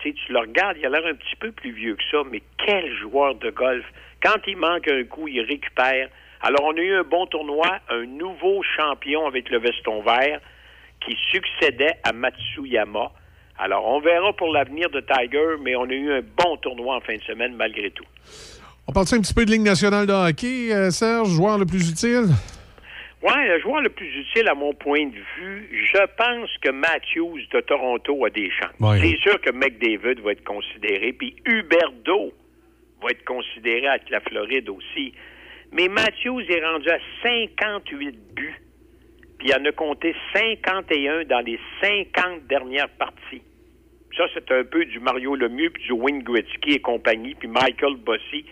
Tu 0.00 0.14
le 0.30 0.38
regardes, 0.38 0.76
il 0.78 0.86
a 0.86 0.88
l'air 0.88 1.06
un 1.06 1.14
petit 1.14 1.36
peu 1.36 1.52
plus 1.52 1.70
vieux 1.70 1.94
que 1.94 2.02
ça, 2.10 2.22
mais 2.28 2.42
quel 2.64 2.92
joueur 2.96 3.36
de 3.36 3.50
golf. 3.50 3.84
Quand 4.22 4.38
il 4.46 4.56
manque 4.56 4.88
un 4.88 5.04
coup, 5.04 5.28
il 5.28 5.42
récupère. 5.42 6.08
Alors, 6.40 6.64
on 6.64 6.76
a 6.76 6.80
eu 6.80 6.94
un 6.94 7.02
bon 7.02 7.26
tournoi, 7.26 7.78
un 7.88 8.04
nouveau 8.04 8.62
champion 8.76 9.26
avec 9.26 9.48
le 9.50 9.58
veston 9.58 10.02
vert 10.02 10.40
qui 11.04 11.16
succédait 11.30 11.98
à 12.02 12.12
Matsuyama. 12.12 13.12
Alors, 13.58 13.86
on 13.86 14.00
verra 14.00 14.32
pour 14.34 14.52
l'avenir 14.52 14.88
de 14.90 15.00
Tiger, 15.00 15.56
mais 15.62 15.74
on 15.74 15.82
a 15.82 15.92
eu 15.92 16.12
un 16.12 16.20
bon 16.22 16.56
tournoi 16.58 16.96
en 16.96 17.00
fin 17.00 17.16
de 17.16 17.22
semaine 17.22 17.54
malgré 17.56 17.90
tout. 17.90 18.04
On 18.86 18.92
parle 18.92 19.06
un 19.12 19.20
petit 19.20 19.34
peu 19.34 19.44
de 19.44 19.50
Ligue 19.50 19.62
nationale 19.62 20.06
de 20.06 20.12
hockey, 20.12 20.72
euh, 20.72 20.90
Serge, 20.90 21.28
joueur 21.28 21.58
le 21.58 21.66
plus 21.66 21.90
utile? 21.90 22.28
Ouais, 23.20 23.48
le 23.48 23.60
joueur 23.60 23.80
le 23.80 23.90
plus 23.90 24.06
utile 24.16 24.48
à 24.48 24.54
mon 24.54 24.72
point 24.74 25.06
de 25.06 25.16
vue, 25.36 25.68
je 25.72 26.06
pense 26.16 26.48
que 26.62 26.70
Matthews 26.70 27.40
de 27.52 27.60
Toronto 27.60 28.24
a 28.24 28.30
des 28.30 28.48
chances. 28.48 28.78
Ouais. 28.78 29.00
C'est 29.00 29.18
sûr 29.20 29.40
que 29.40 29.50
McDavid 29.50 30.22
va 30.22 30.32
être 30.32 30.44
considéré, 30.44 31.12
puis 31.12 31.34
Huberdo 31.44 32.32
va 33.02 33.10
être 33.10 33.24
considéré 33.24 33.88
avec 33.88 34.08
la 34.08 34.20
Floride 34.20 34.68
aussi. 34.68 35.12
Mais 35.72 35.88
Matthews 35.88 36.42
est 36.42 36.64
rendu 36.64 36.88
à 36.88 36.98
58 37.24 38.34
buts, 38.34 38.62
puis 39.38 39.48
il 39.48 39.54
en 39.54 39.64
a 39.64 39.72
compté 39.72 40.14
51 40.32 41.24
dans 41.24 41.40
les 41.40 41.58
50 41.82 42.46
dernières 42.46 42.88
parties. 42.90 43.42
Ça, 44.18 44.24
c'est 44.34 44.50
un 44.50 44.64
peu 44.64 44.84
du 44.84 44.98
Mario 44.98 45.36
Lemieux, 45.36 45.70
puis 45.70 45.84
du 45.84 45.92
Wayne 45.92 46.24
Gretzky 46.24 46.72
et 46.72 46.80
compagnie, 46.80 47.36
puis 47.36 47.46
Michael 47.48 47.94
Bossy. 47.98 48.44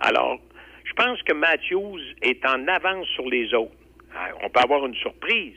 Alors, 0.00 0.40
je 0.84 0.92
pense 0.94 1.22
que 1.22 1.32
Matthews 1.32 2.00
est 2.20 2.44
en 2.44 2.66
avance 2.66 3.06
sur 3.14 3.28
les 3.30 3.54
autres. 3.54 3.70
On 4.42 4.48
peut 4.50 4.60
avoir 4.60 4.84
une 4.86 4.94
surprise, 4.96 5.54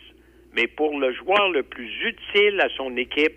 mais 0.53 0.67
pour 0.67 0.99
le 0.99 1.11
joueur 1.13 1.49
le 1.49 1.63
plus 1.63 1.89
utile 2.05 2.61
à 2.61 2.69
son 2.77 2.95
équipe, 2.97 3.33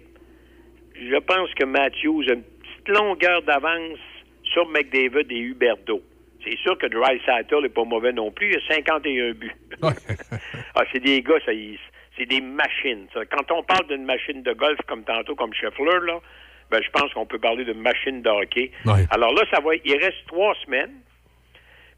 je 0.94 1.16
pense 1.16 1.52
que 1.54 1.64
Matthews 1.64 2.24
a 2.28 2.34
une 2.34 2.42
petite 2.42 2.88
longueur 2.88 3.40
d'avance 3.42 3.98
sur 4.42 4.68
McDavid 4.68 5.26
et 5.30 5.38
Huberdo. 5.38 6.02
C'est 6.44 6.56
sûr 6.58 6.76
que 6.76 6.86
Dreisaitl 6.86 7.62
n'est 7.62 7.68
pas 7.70 7.84
mauvais 7.84 8.12
non 8.12 8.30
plus, 8.30 8.50
il 8.50 8.56
a 8.56 8.74
51 8.74 9.32
buts. 9.32 9.52
ah, 9.82 10.82
c'est 10.92 11.00
des 11.00 11.22
gars, 11.22 11.38
ça, 11.46 11.52
ils- 11.54 11.78
c'est 12.20 12.26
des 12.26 12.40
machines. 12.42 13.06
ça. 13.14 13.24
Quand 13.24 13.50
on 13.50 13.62
parle 13.62 13.86
d'une 13.88 14.04
machine 14.04 14.42
de 14.42 14.52
golf 14.52 14.78
comme 14.86 15.04
tantôt, 15.04 15.34
comme 15.34 15.54
Scheffler, 15.54 16.00
là, 16.06 16.20
ben, 16.70 16.82
je 16.82 16.90
pense 16.90 17.12
qu'on 17.14 17.26
peut 17.26 17.38
parler 17.38 17.64
d'une 17.64 17.80
machine 17.80 18.22
de 18.22 18.28
hockey. 18.28 18.70
Ouais. 18.84 19.06
Alors 19.10 19.32
là, 19.34 19.42
ça 19.50 19.60
va, 19.60 19.70
il 19.82 19.96
reste 19.96 20.26
trois 20.26 20.54
semaines. 20.64 21.00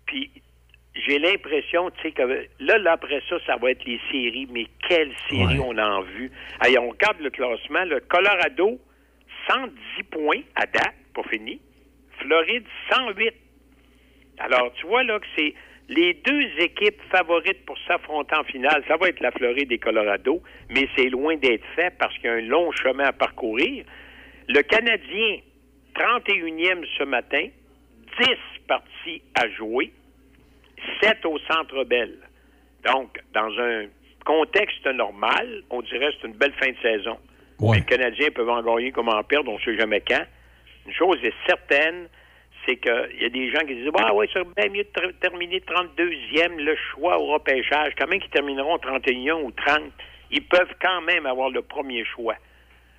Puis 0.07 0.31
j'ai 0.95 1.19
l'impression, 1.19 1.91
tu 1.91 2.03
sais, 2.03 2.13
que 2.13 2.23
là, 2.61 2.79
là, 2.79 2.93
après 2.93 3.21
ça, 3.29 3.37
ça 3.47 3.57
va 3.57 3.73
être 3.73 3.85
les 3.85 4.01
séries. 4.11 4.47
Mais 4.51 4.67
quelles 4.89 5.13
séries 5.29 5.59
on 5.59 5.77
a 5.77 5.87
en 5.87 6.03
vue? 6.03 6.31
Allez, 6.61 6.79
on 6.79 6.91
regarde 6.91 7.21
le 7.21 7.31
classement. 7.31 7.85
Le 7.85 8.01
Colorado, 8.01 8.81
110 9.49 10.03
points 10.05 10.43
à 10.55 10.67
date, 10.67 10.95
pas 11.15 11.23
fini. 11.25 11.61
Floride, 12.19 12.65
108. 12.91 13.35
Alors, 14.39 14.73
tu 14.75 14.87
vois 14.87 15.03
là 15.03 15.19
que 15.19 15.27
c'est 15.37 15.55
les 15.89 16.15
deux 16.15 16.47
équipes 16.59 17.01
favorites 17.11 17.65
pour 17.67 17.79
s'affronter 17.87 18.35
en 18.37 18.45
finale. 18.45 18.83
Ça 18.89 18.97
va 18.97 19.09
être 19.09 19.21
la 19.21 19.31
Floride 19.31 19.71
et 19.73 19.79
Colorado, 19.79 20.43
mais 20.71 20.89
c'est 20.97 21.09
loin 21.09 21.37
d'être 21.37 21.65
fait 21.75 21.93
parce 21.99 22.15
qu'il 22.17 22.25
y 22.25 22.29
a 22.29 22.35
un 22.35 22.41
long 22.43 22.71
chemin 22.73 23.05
à 23.05 23.13
parcourir. 23.13 23.85
Le 24.49 24.63
Canadien, 24.63 25.39
31e 25.95 26.85
ce 26.99 27.05
matin, 27.05 27.47
10 28.21 28.27
parties 28.67 29.23
à 29.35 29.49
jouer, 29.51 29.93
7 31.03 31.25
au 31.27 31.39
Centre 31.41 31.85
Bell. 31.85 32.17
Donc, 32.85 33.21
dans 33.33 33.51
un 33.59 33.87
contexte 34.25 34.87
normal, 34.87 35.63
on 35.71 35.83
dirait 35.83 36.07
que 36.07 36.15
c'est 36.21 36.29
une 36.29 36.35
belle 36.35 36.55
fin 36.55 36.71
de 36.71 36.77
saison. 36.83 37.19
Les 37.61 37.83
Canadiens 37.83 38.31
peuvent 38.31 38.49
en 38.49 38.63
gagner 38.63 38.91
comme 38.91 39.09
en 39.09 39.23
perdre, 39.23 39.53
on 39.53 39.59
ne 39.59 39.63
sait 39.63 39.79
jamais 39.79 40.01
quand. 40.01 40.25
Une 40.87 40.93
chose 40.93 41.19
est 41.23 41.35
certaine, 41.47 42.09
c'est 42.67 42.77
qu'il 42.77 43.19
y 43.21 43.25
a 43.25 43.29
des 43.29 43.51
gens 43.51 43.61
qui 43.61 43.75
disent 43.75 43.91
Ah 43.99 44.11
ça 44.27 44.33
serait 44.33 44.45
bien 44.57 44.69
mieux 44.73 44.85
de 44.85 44.89
ter- 44.89 45.13
terminer 45.21 45.61
32e, 45.61 46.57
le 46.59 46.77
choix 46.93 47.19
au 47.19 47.27
repêchage. 47.33 47.93
Quand 47.99 48.07
même 48.09 48.21
qu'ils 48.21 48.31
termineront 48.31 48.79
31 48.79 49.35
ou 49.37 49.51
30, 49.53 49.81
ils 50.31 50.43
peuvent 50.45 50.75
quand 50.81 51.01
même 51.03 51.27
avoir 51.27 51.51
le 51.51 51.63
premier 51.63 52.05
choix. 52.05 52.35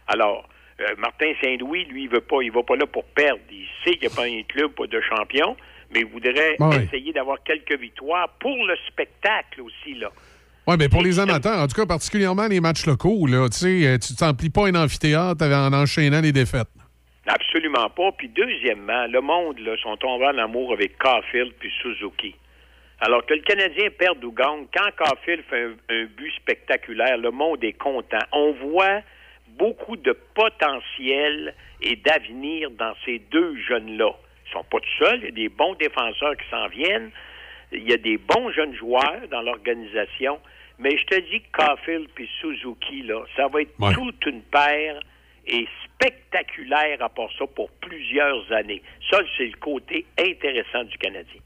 Alors, 0.08 0.48
euh, 0.82 0.96
Martin 0.98 1.32
Saint-Louis, 1.42 1.86
lui, 1.86 2.04
il 2.04 2.10
veut 2.10 2.22
pas, 2.22 2.42
il 2.42 2.52
va 2.52 2.64
pas 2.64 2.76
là 2.76 2.86
pour 2.86 3.06
perdre. 3.06 3.40
Il 3.52 3.66
sait 3.84 3.92
qu'il 3.98 4.08
n'y 4.10 4.14
a 4.14 4.16
pas 4.16 4.26
un 4.26 4.42
club 4.48 4.72
pas 4.72 4.88
de 4.88 5.00
champion, 5.02 5.56
mais 5.94 6.02
il 6.02 6.08
voudrait 6.08 6.56
Ouais. 6.60 6.84
essayer 6.86 7.14
d'avoir 7.14 7.42
quelques 7.44 7.80
victoires 7.80 8.30
pour 8.40 8.66
le 8.66 8.76
spectacle 8.88 9.62
aussi, 9.62 9.94
là. 9.96 10.10
Oui, 10.66 10.76
mais 10.80 10.88
pour 10.90 11.02
les 11.02 11.20
amateurs, 11.20 11.60
en 11.60 11.68
tout 11.68 11.76
cas, 11.76 11.86
particulièrement 11.86 12.48
les 12.48 12.62
matchs 12.62 12.86
locaux, 12.86 13.28
là, 13.28 13.48
tu 13.50 13.58
sais, 13.58 13.86
euh, 13.88 13.98
tu 13.98 14.16
t'emplis 14.16 14.50
pas 14.50 14.68
un 14.68 14.76
amphithéâtre 14.76 15.44
en 15.46 15.74
enchaînant 15.74 16.22
les 16.22 16.32
défaites. 16.32 16.68
Absolument 17.28 17.90
pas. 17.90 18.12
Puis 18.12 18.28
deuxièmement, 18.30 19.08
le 19.08 19.22
monde 19.22 19.60
là, 19.60 19.76
sont 19.78 19.96
tombés 19.98 20.26
en 20.26 20.38
amour 20.38 20.74
avec 20.74 20.98
Caulfield 20.98 21.54
puis 21.60 21.72
Suzuki. 21.82 22.36
Alors 23.00 23.26
que 23.26 23.34
le 23.34 23.42
Canadien 23.42 23.90
perde 23.98 24.24
ou 24.24 24.32
gagne, 24.32 24.66
quand 24.74 24.90
Caulfield 24.98 25.44
fait 25.50 25.64
un, 25.64 25.74
un 25.90 26.06
but 26.06 26.32
spectaculaire, 26.36 27.18
le 27.18 27.32
monde 27.32 27.64
est 27.64 27.74
content. 27.74 28.20
On 28.32 28.52
voit 28.54 29.02
beaucoup 29.58 29.96
de 29.98 30.12
potentiel 30.36 31.54
et 31.82 31.96
d'avenir 31.98 32.72
dans 32.72 32.94
ces 33.06 33.20
deux 33.32 33.56
jeunes-là. 33.68 34.12
Ils 34.48 34.52
sont 34.52 34.64
pas 34.64 34.80
tout 34.80 35.06
seuls, 35.06 35.20
il 35.20 35.26
y 35.26 35.28
a 35.28 35.32
des 35.32 35.50
bons 35.50 35.74
défenseurs 35.76 36.36
qui 36.38 36.48
s'en 36.50 36.68
viennent, 36.68 37.12
il 37.72 37.90
y 37.90 37.94
a 37.94 37.98
des 37.98 38.18
bons 38.18 38.52
jeunes 38.52 38.76
joueurs 38.76 39.28
dans 39.32 39.42
l'organisation, 39.42 40.40
mais 40.80 40.98
je 40.98 41.06
te 41.06 41.20
dis 41.32 41.42
que 41.42 41.52
Caulfield 41.58 42.08
puis 42.16 42.30
Suzuki, 42.40 43.04
là, 43.04 43.24
ça 43.36 43.48
va 43.48 43.62
être 43.62 43.74
Ouais. 43.80 43.94
toute 43.94 44.26
une 44.26 44.42
paire 44.44 45.00
et 45.48 45.68
spectaculaire 45.86 47.02
à 47.02 47.10
part 47.10 47.30
ça 47.38 47.46
pour 47.48 47.70
plusieurs 47.82 48.52
années. 48.52 48.82
Ça, 49.10 49.20
c'est 49.38 49.46
le 49.48 49.58
côté 49.60 50.06
intéressant 50.20 50.84
du 50.84 50.98
Canadien. 50.98 51.42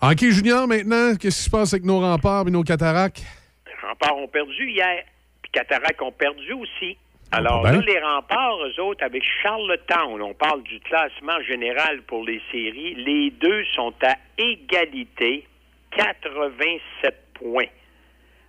Hockey 0.00 0.30
junior 0.32 0.66
maintenant, 0.66 1.14
qu'est-ce 1.14 1.36
qui 1.38 1.44
se 1.44 1.50
passe 1.50 1.72
avec 1.74 1.84
nos 1.84 2.00
remparts 2.00 2.48
et 2.48 2.50
nos 2.50 2.64
cataractes? 2.64 3.22
Les 3.66 3.88
remparts 3.88 4.16
ont 4.16 4.28
perdu 4.28 4.68
hier, 4.70 5.04
puis 5.42 5.52
Cataract 5.52 6.02
ont 6.02 6.12
perdu 6.12 6.52
aussi. 6.54 6.96
Ah, 7.30 7.36
Alors 7.36 7.62
pas 7.62 7.72
là, 7.72 7.80
les 7.86 7.98
remparts, 8.00 8.58
eux 8.66 8.80
autres, 8.82 9.04
avec 9.04 9.22
Charlottetown, 9.42 10.20
on 10.20 10.34
parle 10.34 10.62
du 10.64 10.80
classement 10.80 11.40
général 11.46 12.02
pour 12.02 12.24
les 12.24 12.40
séries, 12.50 12.94
les 12.96 13.30
deux 13.30 13.64
sont 13.74 13.94
à 14.02 14.16
égalité, 14.38 15.46
87 15.96 17.14
points. 17.34 17.70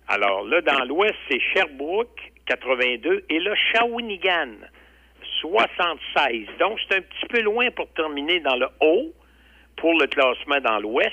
Alors 0.08 0.44
là, 0.44 0.60
dans 0.60 0.84
l'Ouest, 0.84 1.14
c'est 1.30 1.40
Sherbrooke, 1.40 2.20
82, 2.46 3.24
et 3.28 3.38
là, 3.40 3.54
Shawinigan, 3.72 4.56
76. 5.40 6.46
Donc, 6.58 6.78
c'est 6.88 6.96
un 6.96 7.02
petit 7.02 7.26
peu 7.28 7.40
loin 7.40 7.70
pour 7.70 7.88
terminer 7.92 8.40
dans 8.40 8.56
le 8.56 8.68
haut 8.80 9.12
pour 9.76 9.98
le 9.98 10.06
classement 10.06 10.60
dans 10.60 10.78
l'Ouest, 10.78 11.12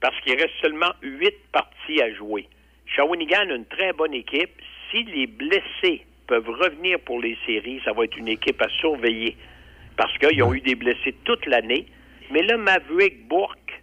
parce 0.00 0.18
qu'il 0.20 0.34
reste 0.34 0.54
seulement 0.60 0.92
huit 1.02 1.36
parties 1.52 2.00
à 2.00 2.12
jouer. 2.14 2.48
Shawinigan 2.86 3.50
a 3.50 3.54
une 3.54 3.66
très 3.66 3.92
bonne 3.92 4.14
équipe. 4.14 4.50
Si 4.90 5.04
les 5.04 5.26
blessés 5.26 6.04
peuvent 6.26 6.48
revenir 6.48 7.00
pour 7.00 7.20
les 7.20 7.36
séries, 7.46 7.80
ça 7.84 7.92
va 7.92 8.04
être 8.04 8.16
une 8.16 8.28
équipe 8.28 8.60
à 8.62 8.68
surveiller, 8.80 9.36
parce 9.96 10.16
qu'ils 10.18 10.42
ont 10.42 10.54
eu 10.54 10.60
des 10.60 10.74
blessés 10.74 11.14
toute 11.24 11.46
l'année. 11.46 11.86
Mais 12.30 12.42
là, 12.42 12.56
Maverick 12.56 13.26
Bourque, 13.26 13.82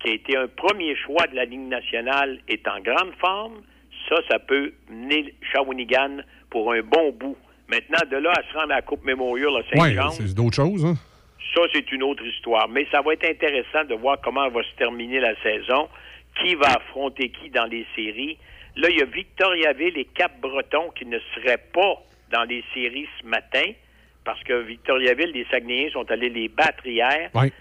qui 0.00 0.10
a 0.10 0.12
été 0.14 0.36
un 0.36 0.48
premier 0.48 0.94
choix 0.96 1.26
de 1.26 1.36
la 1.36 1.44
Ligue 1.44 1.68
nationale, 1.68 2.40
est 2.48 2.66
en 2.68 2.80
grande 2.80 3.14
forme. 3.18 3.62
Ça, 4.08 4.16
ça 4.30 4.38
peut 4.38 4.72
mener 4.90 5.34
Shawinigan 5.52 6.18
pour 6.50 6.72
un 6.72 6.82
bon 6.82 7.12
bout. 7.12 7.36
Maintenant, 7.68 7.98
de 8.10 8.16
là 8.16 8.32
à 8.32 8.42
se 8.42 8.56
rendre 8.56 8.72
à 8.72 8.76
la 8.76 8.82
Coupe 8.82 9.04
Memorial 9.04 9.50
à 9.56 9.76
Saint-Jean, 9.76 10.10
c'est 10.10 10.34
d'autres 10.34 10.54
choses. 10.54 10.84
Hein? 10.84 10.94
ça, 11.56 11.62
c'est 11.72 11.90
une 11.92 12.02
autre 12.02 12.24
histoire. 12.24 12.68
Mais 12.68 12.86
ça 12.90 13.00
va 13.00 13.14
être 13.14 13.24
intéressant 13.24 13.84
de 13.84 13.94
voir 13.94 14.18
comment 14.22 14.48
va 14.48 14.62
se 14.62 14.76
terminer 14.76 15.20
la 15.20 15.34
saison, 15.42 15.88
qui 16.40 16.54
va 16.54 16.68
affronter 16.68 17.30
qui 17.30 17.50
dans 17.50 17.64
les 17.64 17.86
séries. 17.94 18.36
Là, 18.76 18.90
il 18.90 18.98
y 18.98 19.02
a 19.02 19.06
Victoriaville 19.06 19.96
et 19.96 20.04
Cap-Breton 20.04 20.90
qui 20.94 21.06
ne 21.06 21.18
seraient 21.34 21.62
pas 21.72 22.02
dans 22.30 22.44
les 22.44 22.62
séries 22.74 23.08
ce 23.20 23.26
matin, 23.26 23.72
parce 24.24 24.42
que 24.42 24.60
Victoriaville, 24.62 25.32
les 25.32 25.46
Saguenayens 25.50 25.90
sont 25.92 26.10
allés 26.10 26.28
les 26.28 26.48
battre 26.48 26.86
hier. 26.86 27.30
Oui. 27.34 27.52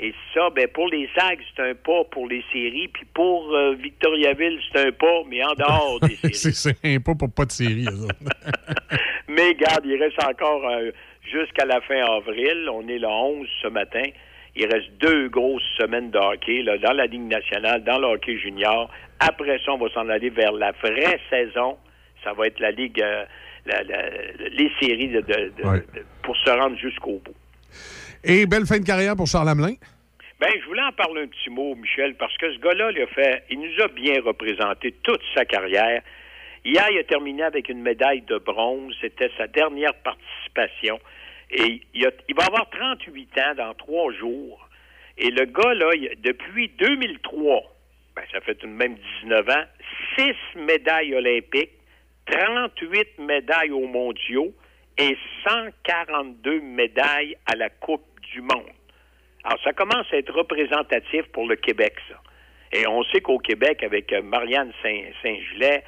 Et 0.00 0.14
ça, 0.32 0.48
ben 0.50 0.68
pour 0.68 0.86
les 0.88 1.08
Sags, 1.16 1.40
c'est 1.56 1.62
un 1.70 1.74
pas 1.74 2.04
pour 2.10 2.28
les 2.28 2.44
séries, 2.52 2.86
puis 2.88 3.04
pour 3.12 3.52
euh, 3.52 3.74
Victoriaville, 3.74 4.60
c'est 4.72 4.86
un 4.86 4.92
pas, 4.92 5.22
mais 5.28 5.42
en 5.42 5.54
dehors 5.54 5.98
des 6.00 6.14
séries. 6.16 6.34
c'est 6.34 6.52
sympa 6.54 7.14
pour 7.18 7.32
pas 7.34 7.44
de 7.46 7.50
série, 7.52 7.84
eux 7.84 8.04
autres. 8.04 8.14
Mais 9.28 9.54
garde, 9.54 9.84
il 9.84 10.00
reste 10.02 10.22
encore 10.24 10.66
euh, 10.68 10.90
jusqu'à 11.30 11.64
la 11.66 11.80
fin 11.82 12.00
avril. 12.16 12.68
On 12.72 12.86
est 12.88 12.98
le 12.98 13.06
11 13.08 13.46
ce 13.62 13.68
matin. 13.68 14.02
Il 14.56 14.66
reste 14.66 14.90
deux 15.00 15.28
grosses 15.28 15.62
semaines 15.76 16.10
de 16.10 16.18
hockey 16.18 16.62
là, 16.62 16.78
dans 16.78 16.92
la 16.92 17.06
Ligue 17.06 17.28
nationale, 17.28 17.84
dans 17.84 17.98
le 17.98 18.06
hockey 18.06 18.38
junior. 18.38 18.90
Après 19.20 19.58
ça, 19.64 19.72
on 19.72 19.78
va 19.78 19.88
s'en 19.90 20.08
aller 20.08 20.30
vers 20.30 20.52
la 20.52 20.72
vraie 20.72 21.20
saison. 21.30 21.76
Ça 22.24 22.32
va 22.32 22.46
être 22.46 22.58
la 22.60 22.70
Ligue, 22.70 23.00
euh, 23.02 23.24
la- 23.66 23.82
la- 23.82 24.10
les 24.50 24.70
séries 24.80 25.08
de- 25.08 25.20
de- 25.20 25.52
de- 25.62 25.68
Ouais. 25.68 25.78
de- 25.94 26.04
pour 26.22 26.36
se 26.38 26.50
rendre 26.50 26.76
jusqu'au 26.78 27.20
bout. 27.24 27.34
Et 28.24 28.46
belle 28.46 28.66
fin 28.66 28.78
de 28.78 28.84
carrière 28.84 29.16
pour 29.16 29.26
Charles 29.26 29.48
Hamelin. 29.48 29.74
Ben, 30.40 30.50
je 30.60 30.66
voulais 30.66 30.82
en 30.82 30.92
parler 30.92 31.22
un 31.22 31.26
petit 31.26 31.50
mot, 31.50 31.74
Michel, 31.74 32.14
parce 32.14 32.36
que 32.36 32.52
ce 32.52 32.58
gars-là, 32.58 32.90
il 32.92 33.02
a 33.02 33.06
fait, 33.08 33.44
il 33.50 33.60
nous 33.60 33.82
a 33.82 33.88
bien 33.88 34.20
représenté 34.22 34.92
toute 35.02 35.20
sa 35.34 35.44
carrière. 35.44 36.02
Hier, 36.64 36.86
il 36.92 36.98
a 36.98 37.04
terminé 37.04 37.42
avec 37.42 37.68
une 37.68 37.82
médaille 37.82 38.22
de 38.22 38.38
bronze. 38.38 38.94
C'était 39.00 39.30
sa 39.36 39.46
dernière 39.46 39.94
participation. 39.94 41.00
Et 41.50 41.80
il, 41.94 42.04
va 42.36 42.44
avoir 42.44 42.68
38 42.70 43.38
ans 43.38 43.54
dans 43.56 43.74
trois 43.74 44.12
jours. 44.12 44.68
Et 45.16 45.30
le 45.30 45.46
gars, 45.46 45.74
là, 45.74 45.90
depuis 46.18 46.68
2003, 46.78 47.62
ben, 48.14 48.22
ça 48.32 48.40
fait 48.40 48.54
tout 48.54 48.66
de 48.66 48.72
même 48.72 48.96
19 49.22 49.48
ans, 49.48 49.64
six 50.16 50.34
médailles 50.56 51.14
olympiques, 51.14 51.72
38 52.30 53.18
médailles 53.18 53.70
aux 53.70 53.86
mondiaux 53.86 54.52
et 54.98 55.16
142 55.48 56.60
médailles 56.60 57.36
à 57.46 57.56
la 57.56 57.70
Coupe 57.70 58.04
du 58.32 58.40
monde. 58.40 58.70
Alors, 59.44 59.58
ça 59.62 59.72
commence 59.72 60.06
à 60.12 60.16
être 60.16 60.32
représentatif 60.32 61.22
pour 61.32 61.46
le 61.46 61.56
Québec, 61.56 61.94
ça. 62.08 62.16
Et 62.72 62.86
on 62.86 63.02
sait 63.04 63.20
qu'au 63.20 63.38
Québec, 63.38 63.82
avec 63.82 64.12
euh, 64.12 64.20
Marianne 64.22 64.72
Saint- 64.82 65.10
Saint-Gilet, 65.22 65.82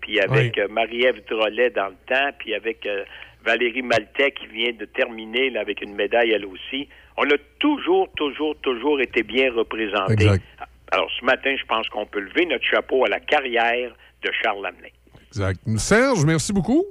puis 0.00 0.18
avec 0.20 0.56
euh, 0.58 0.66
Marie-Ève 0.68 1.22
Drolet 1.28 1.70
dans 1.70 1.88
le 1.88 1.96
temps, 2.06 2.30
puis 2.38 2.54
avec 2.54 2.86
euh, 2.86 3.04
Valérie 3.44 3.82
Maltais 3.82 4.30
qui 4.32 4.46
vient 4.46 4.72
de 4.72 4.84
terminer 4.84 5.50
là, 5.50 5.60
avec 5.60 5.82
une 5.82 5.94
médaille 5.94 6.30
elle 6.30 6.46
aussi, 6.46 6.88
on 7.16 7.24
a 7.24 7.36
toujours, 7.58 8.08
toujours, 8.16 8.56
toujours 8.62 9.00
été 9.00 9.22
bien 9.22 9.52
représentés. 9.52 10.12
Exact. 10.14 10.44
Alors 10.90 11.10
ce 11.18 11.24
matin, 11.24 11.54
je 11.58 11.64
pense 11.66 11.88
qu'on 11.88 12.06
peut 12.06 12.20
lever 12.20 12.46
notre 12.46 12.64
chapeau 12.64 13.04
à 13.04 13.08
la 13.08 13.20
carrière 13.20 13.94
de 14.22 14.30
Charles 14.42 14.62
Lamennais. 14.62 14.92
Exact. 15.28 15.60
Serge, 15.76 16.24
merci 16.24 16.52
beaucoup. 16.52 16.84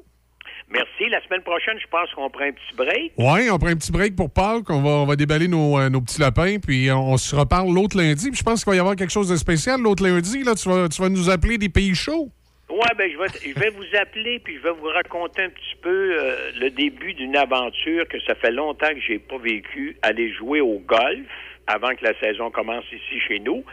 Merci. 0.71 1.09
La 1.09 1.21
semaine 1.23 1.41
prochaine, 1.41 1.77
je 1.79 1.87
pense 1.87 2.11
qu'on 2.13 2.29
prend 2.29 2.45
un 2.45 2.51
petit 2.51 2.75
break. 2.75 3.11
Oui, 3.17 3.49
on 3.49 3.57
prend 3.57 3.69
un 3.69 3.75
petit 3.75 3.91
break 3.91 4.15
pour 4.15 4.31
Pâques. 4.31 4.69
On 4.69 4.81
va, 4.81 4.89
on 4.89 5.05
va 5.05 5.15
déballer 5.15 5.47
nos, 5.47 5.77
euh, 5.77 5.89
nos 5.89 6.01
petits 6.01 6.21
lapins, 6.21 6.57
puis 6.59 6.89
on, 6.91 7.11
on 7.11 7.17
se 7.17 7.35
reparle 7.35 7.73
l'autre 7.73 7.97
lundi. 7.97 8.29
Puis 8.29 8.39
je 8.39 8.43
pense 8.43 8.63
qu'il 8.63 8.71
va 8.71 8.77
y 8.77 8.79
avoir 8.79 8.95
quelque 8.95 9.11
chose 9.11 9.29
de 9.29 9.35
spécial 9.35 9.81
l'autre 9.81 10.03
lundi. 10.03 10.43
Là, 10.43 10.55
tu, 10.55 10.69
vas, 10.69 10.87
tu 10.87 11.01
vas 11.01 11.09
nous 11.09 11.29
appeler 11.29 11.57
des 11.57 11.69
pays 11.69 11.93
chauds. 11.93 12.29
Ouais, 12.69 12.95
ben 12.97 13.11
je 13.11 13.17
vais, 13.17 13.53
je 13.53 13.59
vais 13.59 13.69
vous 13.69 13.97
appeler 13.99 14.39
puis 14.39 14.55
je 14.55 14.61
vais 14.61 14.71
vous 14.71 14.87
raconter 14.87 15.43
un 15.43 15.49
petit 15.49 15.75
peu 15.81 15.89
euh, 16.17 16.51
le 16.57 16.69
début 16.69 17.13
d'une 17.13 17.35
aventure 17.35 18.07
que 18.07 18.17
ça 18.21 18.33
fait 18.35 18.51
longtemps 18.51 18.93
que 18.93 19.01
j'ai 19.05 19.19
pas 19.19 19.37
vécu. 19.37 19.97
Aller 20.01 20.31
jouer 20.31 20.61
au 20.61 20.79
golf 20.79 21.27
avant 21.67 21.93
que 21.95 22.03
la 22.05 22.17
saison 22.19 22.49
commence 22.49 22.85
ici 22.93 23.19
chez 23.27 23.39
nous 23.39 23.65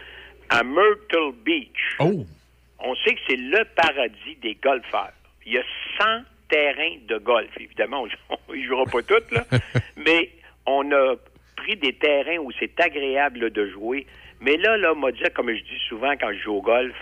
à 0.48 0.64
Myrtle 0.64 1.32
Beach. 1.44 1.96
Oh. 2.00 2.24
On 2.80 2.94
sait 2.96 3.14
que 3.14 3.20
c'est 3.28 3.36
le 3.36 3.64
paradis 3.76 4.36
des 4.42 4.56
golfeurs. 4.56 5.12
Il 5.46 5.52
y 5.52 5.58
a 5.58 5.62
100 5.98 6.04
terrains 6.48 6.96
de 7.06 7.18
golf. 7.18 7.50
Évidemment, 7.58 8.06
on 8.30 8.54
ne 8.54 8.62
jouera 8.66 8.84
pas 8.84 9.02
toutes, 9.02 9.30
là, 9.30 9.44
mais 9.96 10.30
on 10.66 10.90
a 10.92 11.14
pris 11.56 11.76
des 11.76 11.94
terrains 11.94 12.38
où 12.38 12.50
c'est 12.58 12.78
agréable 12.80 13.40
là, 13.40 13.50
de 13.50 13.68
jouer. 13.70 14.06
Mais 14.40 14.56
là, 14.56 14.76
là, 14.76 14.94
m'a 14.94 15.10
dit, 15.10 15.22
comme 15.34 15.50
je 15.50 15.62
dis 15.62 15.80
souvent 15.88 16.12
quand 16.12 16.32
je 16.32 16.38
joue 16.38 16.54
au 16.54 16.62
golf, 16.62 16.94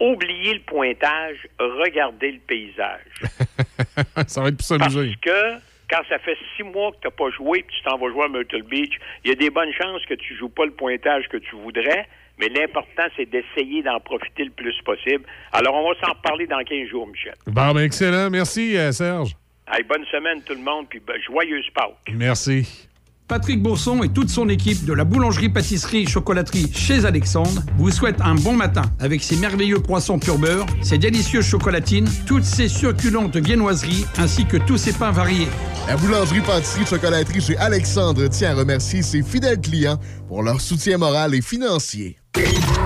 oubliez 0.00 0.54
le 0.54 0.60
pointage, 0.60 1.36
regardez 1.58 2.32
le 2.32 2.38
paysage. 2.40 3.00
ça 4.26 4.42
va 4.42 4.48
être 4.48 4.56
pour 4.56 4.66
s'amuser. 4.66 5.14
Parce 5.14 5.16
que 5.20 5.60
quand 5.90 6.02
ça 6.08 6.18
fait 6.18 6.36
six 6.56 6.62
mois 6.62 6.92
que 6.92 6.96
tu 7.02 7.06
n'as 7.06 7.10
pas 7.10 7.30
joué 7.30 7.60
et 7.60 7.62
tu 7.64 7.82
t'en 7.82 7.98
vas 7.98 8.08
jouer 8.10 8.24
à 8.24 8.28
Myrtle 8.28 8.62
Beach, 8.62 8.98
il 9.24 9.30
y 9.30 9.32
a 9.32 9.36
des 9.36 9.50
bonnes 9.50 9.72
chances 9.72 10.04
que 10.06 10.14
tu 10.14 10.34
joues 10.36 10.48
pas 10.48 10.64
le 10.64 10.72
pointage 10.72 11.28
que 11.28 11.36
tu 11.36 11.54
voudrais, 11.56 12.08
mais 12.38 12.48
l'important, 12.48 13.04
c'est 13.16 13.26
d'essayer 13.26 13.82
d'en 13.82 14.00
profiter 14.00 14.44
le 14.44 14.50
plus 14.50 14.74
possible. 14.84 15.24
Alors, 15.52 15.74
on 15.74 15.88
va 15.88 16.00
s'en 16.00 16.12
reparler 16.12 16.46
dans 16.46 16.62
15 16.62 16.88
jours, 16.88 17.06
Michel. 17.06 17.34
Bon, 17.46 17.72
ben, 17.72 17.82
excellent. 17.82 18.30
Merci, 18.30 18.76
euh, 18.76 18.92
Serge. 18.92 19.36
Allez, 19.66 19.84
bonne 19.84 20.04
semaine, 20.06 20.42
tout 20.42 20.54
le 20.54 20.60
monde, 20.60 20.86
puis 20.88 21.00
ben, 21.06 21.16
joyeuse 21.26 21.68
Pâques. 21.74 22.12
Merci. 22.14 22.88
Patrick 23.32 23.62
Bourson 23.62 24.02
et 24.02 24.10
toute 24.10 24.28
son 24.28 24.50
équipe 24.50 24.84
de 24.84 24.92
la 24.92 25.04
boulangerie-pâtisserie-chocolaterie 25.04 26.70
chez 26.74 27.06
Alexandre 27.06 27.62
vous 27.78 27.90
souhaitent 27.90 28.20
un 28.20 28.34
bon 28.34 28.52
matin 28.52 28.82
avec 29.00 29.22
ses 29.22 29.36
merveilleux 29.36 29.78
poissons 29.78 30.18
pur 30.18 30.36
beurre, 30.36 30.66
ses 30.82 30.98
délicieuses 30.98 31.46
chocolatines, 31.46 32.10
toutes 32.26 32.44
ses 32.44 32.68
succulentes 32.68 33.38
viennoiseries 33.38 34.04
ainsi 34.18 34.44
que 34.44 34.58
tous 34.58 34.76
ses 34.76 34.92
pains 34.92 35.12
variés. 35.12 35.48
La 35.86 35.96
boulangerie-pâtisserie-chocolaterie 35.96 37.40
chez 37.40 37.56
Alexandre 37.56 38.28
tient 38.28 38.50
à 38.50 38.54
remercier 38.54 39.00
ses 39.00 39.22
fidèles 39.22 39.62
clients 39.62 39.98
pour 40.28 40.42
leur 40.42 40.60
soutien 40.60 40.98
moral 40.98 41.34
et 41.34 41.40
financier. 41.40 42.18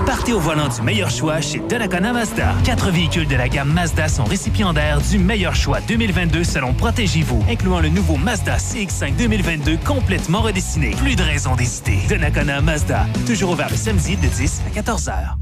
Partez 0.05 0.33
au 0.33 0.39
volant 0.39 0.67
du 0.67 0.81
meilleur 0.81 1.09
choix 1.09 1.41
chez 1.41 1.59
Donnacona 1.59 2.13
Mazda. 2.13 2.53
Quatre 2.63 2.91
véhicules 2.91 3.27
de 3.27 3.35
la 3.35 3.47
gamme 3.47 3.71
Mazda 3.71 4.07
sont 4.07 4.23
récipiendaires 4.23 5.01
du 5.01 5.19
meilleur 5.19 5.55
choix 5.55 5.79
2022 5.81 6.43
selon 6.43 6.73
Protégez-vous, 6.73 7.43
incluant 7.49 7.79
le 7.79 7.89
nouveau 7.89 8.17
Mazda 8.17 8.57
CX-5 8.57 9.15
2022 9.15 9.77
complètement 9.85 10.41
redessiné. 10.41 10.91
Plus 10.91 11.15
de 11.15 11.23
raison 11.23 11.55
d'hésiter. 11.55 11.99
Donnacona 12.09 12.61
Mazda, 12.61 13.05
toujours 13.25 13.51
ouvert 13.51 13.69
le 13.69 13.77
samedi 13.77 14.17
de 14.17 14.27
10 14.27 14.61
à 14.67 14.69
14 14.71 15.09
heures. 15.09 15.37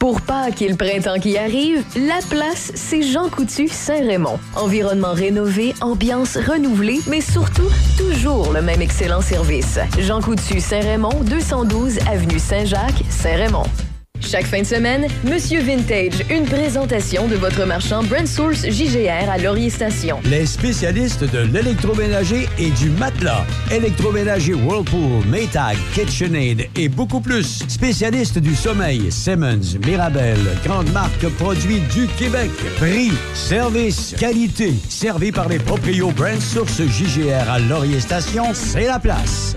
Pour 0.00 0.22
Pâques 0.22 0.62
et 0.62 0.68
le 0.68 0.76
printemps 0.76 1.20
qui 1.20 1.36
arrive, 1.36 1.84
la 1.94 2.20
place, 2.30 2.72
c'est 2.74 3.02
Jean 3.02 3.28
Coutu 3.28 3.68
Saint-Raymond. 3.68 4.40
Environnement 4.56 5.12
rénové, 5.12 5.74
ambiance 5.82 6.38
renouvelée, 6.38 7.00
mais 7.06 7.20
surtout, 7.20 7.68
toujours 7.98 8.50
le 8.50 8.62
même 8.62 8.80
excellent 8.80 9.20
service. 9.20 9.78
Jean 9.98 10.22
Coutu 10.22 10.58
Saint-Raymond, 10.58 11.20
212 11.24 11.98
Avenue 12.10 12.38
Saint-Jacques, 12.38 13.04
Saint-Raymond. 13.10 13.89
Chaque 14.20 14.46
fin 14.46 14.60
de 14.60 14.66
semaine, 14.66 15.06
Monsieur 15.24 15.60
Vintage, 15.60 16.24
une 16.30 16.44
présentation 16.44 17.26
de 17.26 17.36
votre 17.36 17.64
marchand 17.64 18.02
Brand 18.04 18.26
Source 18.26 18.66
JGR 18.68 19.28
à 19.30 19.38
Laurier 19.38 19.70
Station. 19.70 20.20
Les 20.24 20.46
spécialistes 20.46 21.24
de 21.24 21.38
l'électroménager 21.38 22.48
et 22.58 22.70
du 22.70 22.90
matelas. 22.90 23.44
Électroménager 23.70 24.54
Whirlpool, 24.54 25.24
Maytag, 25.26 25.76
KitchenAid 25.94 26.68
et 26.76 26.88
beaucoup 26.88 27.20
plus. 27.20 27.64
Spécialistes 27.68 28.38
du 28.38 28.54
sommeil, 28.54 29.10
Simmons, 29.10 29.78
Mirabel, 29.86 30.38
grande 30.64 30.92
marque 30.92 31.26
produits 31.38 31.80
du 31.92 32.06
Québec. 32.18 32.50
Prix, 32.76 33.12
service, 33.34 34.14
qualité. 34.18 34.74
Servi 34.88 35.32
par 35.32 35.48
les 35.48 35.58
proprios 35.58 36.10
Brand 36.10 36.40
Source 36.40 36.82
JGR 36.82 37.50
à 37.50 37.58
Laurier 37.58 38.00
Station, 38.00 38.44
c'est 38.52 38.86
la 38.86 38.98
place. 38.98 39.56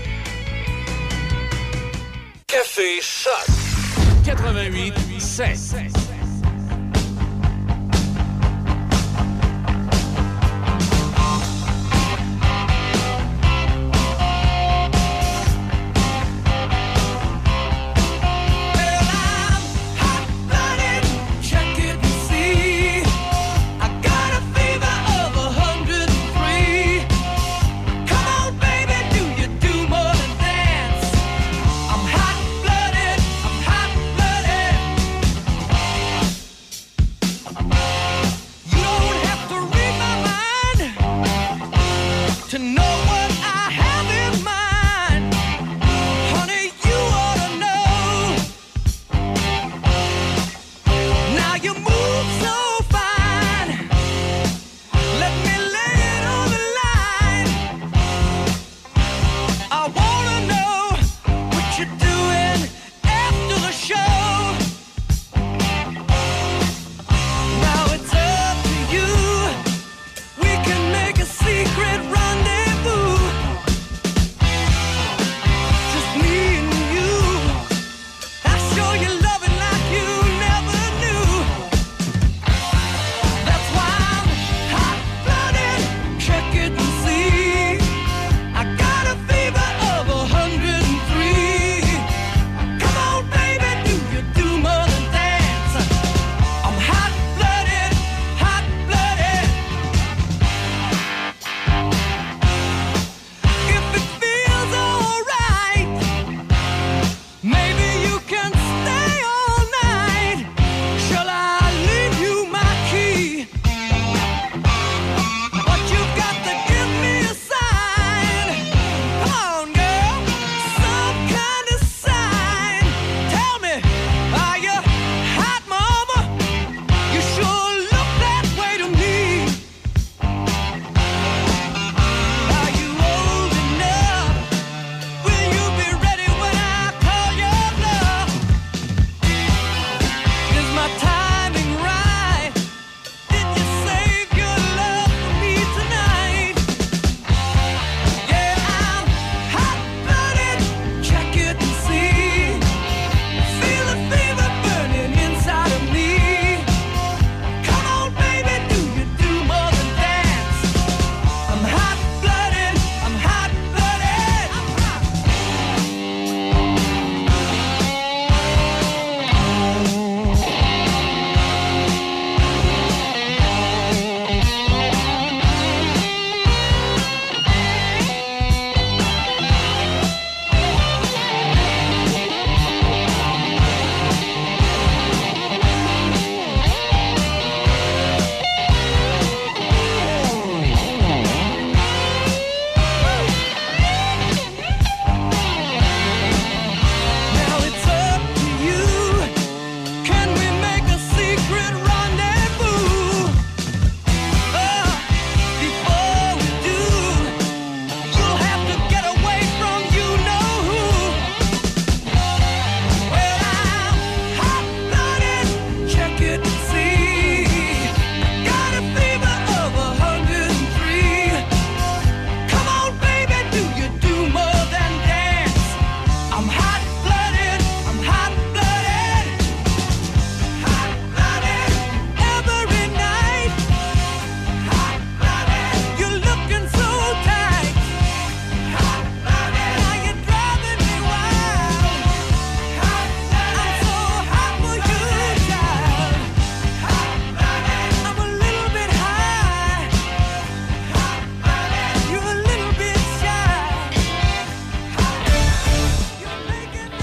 Café 2.73 3.01
Choc 3.01 3.45
88 4.23 5.19
7. 5.19 6.00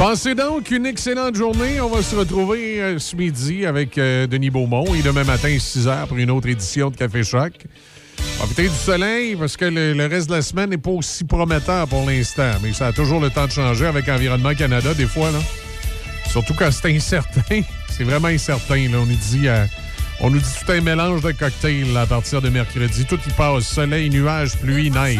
Passez 0.09 0.35
donc 0.35 0.71
une 0.71 0.87
excellente 0.87 1.35
journée. 1.35 1.83
On 1.83 1.91
va 1.91 2.01
se 2.03 2.17
retrouver 2.17 2.81
euh, 2.81 2.99
ce 2.99 3.15
midi 3.15 3.67
avec 3.67 3.99
euh, 3.99 4.27
Denis 4.27 4.49
Beaumont 4.49 4.95
et 4.95 5.03
demain 5.03 5.23
matin, 5.23 5.55
6 5.61 5.87
h 5.87 6.07
pour 6.07 6.17
une 6.17 6.31
autre 6.31 6.49
édition 6.49 6.89
de 6.89 6.97
Café 6.97 7.23
Choc. 7.23 7.53
Profitez 8.39 8.71
du 8.71 8.75
soleil 8.75 9.37
parce 9.37 9.59
que 9.59 9.67
le, 9.67 10.07
reste 10.07 10.31
de 10.31 10.37
la 10.37 10.41
semaine 10.41 10.71
n'est 10.71 10.79
pas 10.79 10.93
aussi 10.93 11.25
prometteur 11.25 11.87
pour 11.89 12.07
l'instant. 12.07 12.53
Mais 12.63 12.73
ça 12.73 12.87
a 12.87 12.93
toujours 12.95 13.21
le 13.21 13.29
temps 13.29 13.45
de 13.45 13.51
changer 13.51 13.85
avec 13.85 14.09
Environnement 14.09 14.55
Canada, 14.55 14.95
des 14.95 15.05
fois. 15.05 15.29
Surtout 16.31 16.55
quand 16.55 16.71
c'est 16.73 16.91
incertain. 16.91 17.61
C'est 17.91 18.05
vraiment 18.05 18.29
incertain. 18.29 18.89
Là. 18.89 19.01
On, 19.03 19.05
nous 19.05 19.15
dit, 19.15 19.47
euh, 19.47 19.67
on 20.21 20.31
nous 20.31 20.39
dit 20.39 20.55
tout 20.65 20.73
un 20.73 20.81
mélange 20.81 21.21
de 21.21 21.33
cocktails 21.33 21.95
à 21.99 22.07
partir 22.07 22.41
de 22.41 22.49
mercredi. 22.49 23.05
Tout 23.05 23.21
y 23.29 23.33
passe. 23.33 23.67
Soleil, 23.67 24.09
nuages, 24.09 24.57
pluie, 24.57 24.91
neige. 24.91 25.19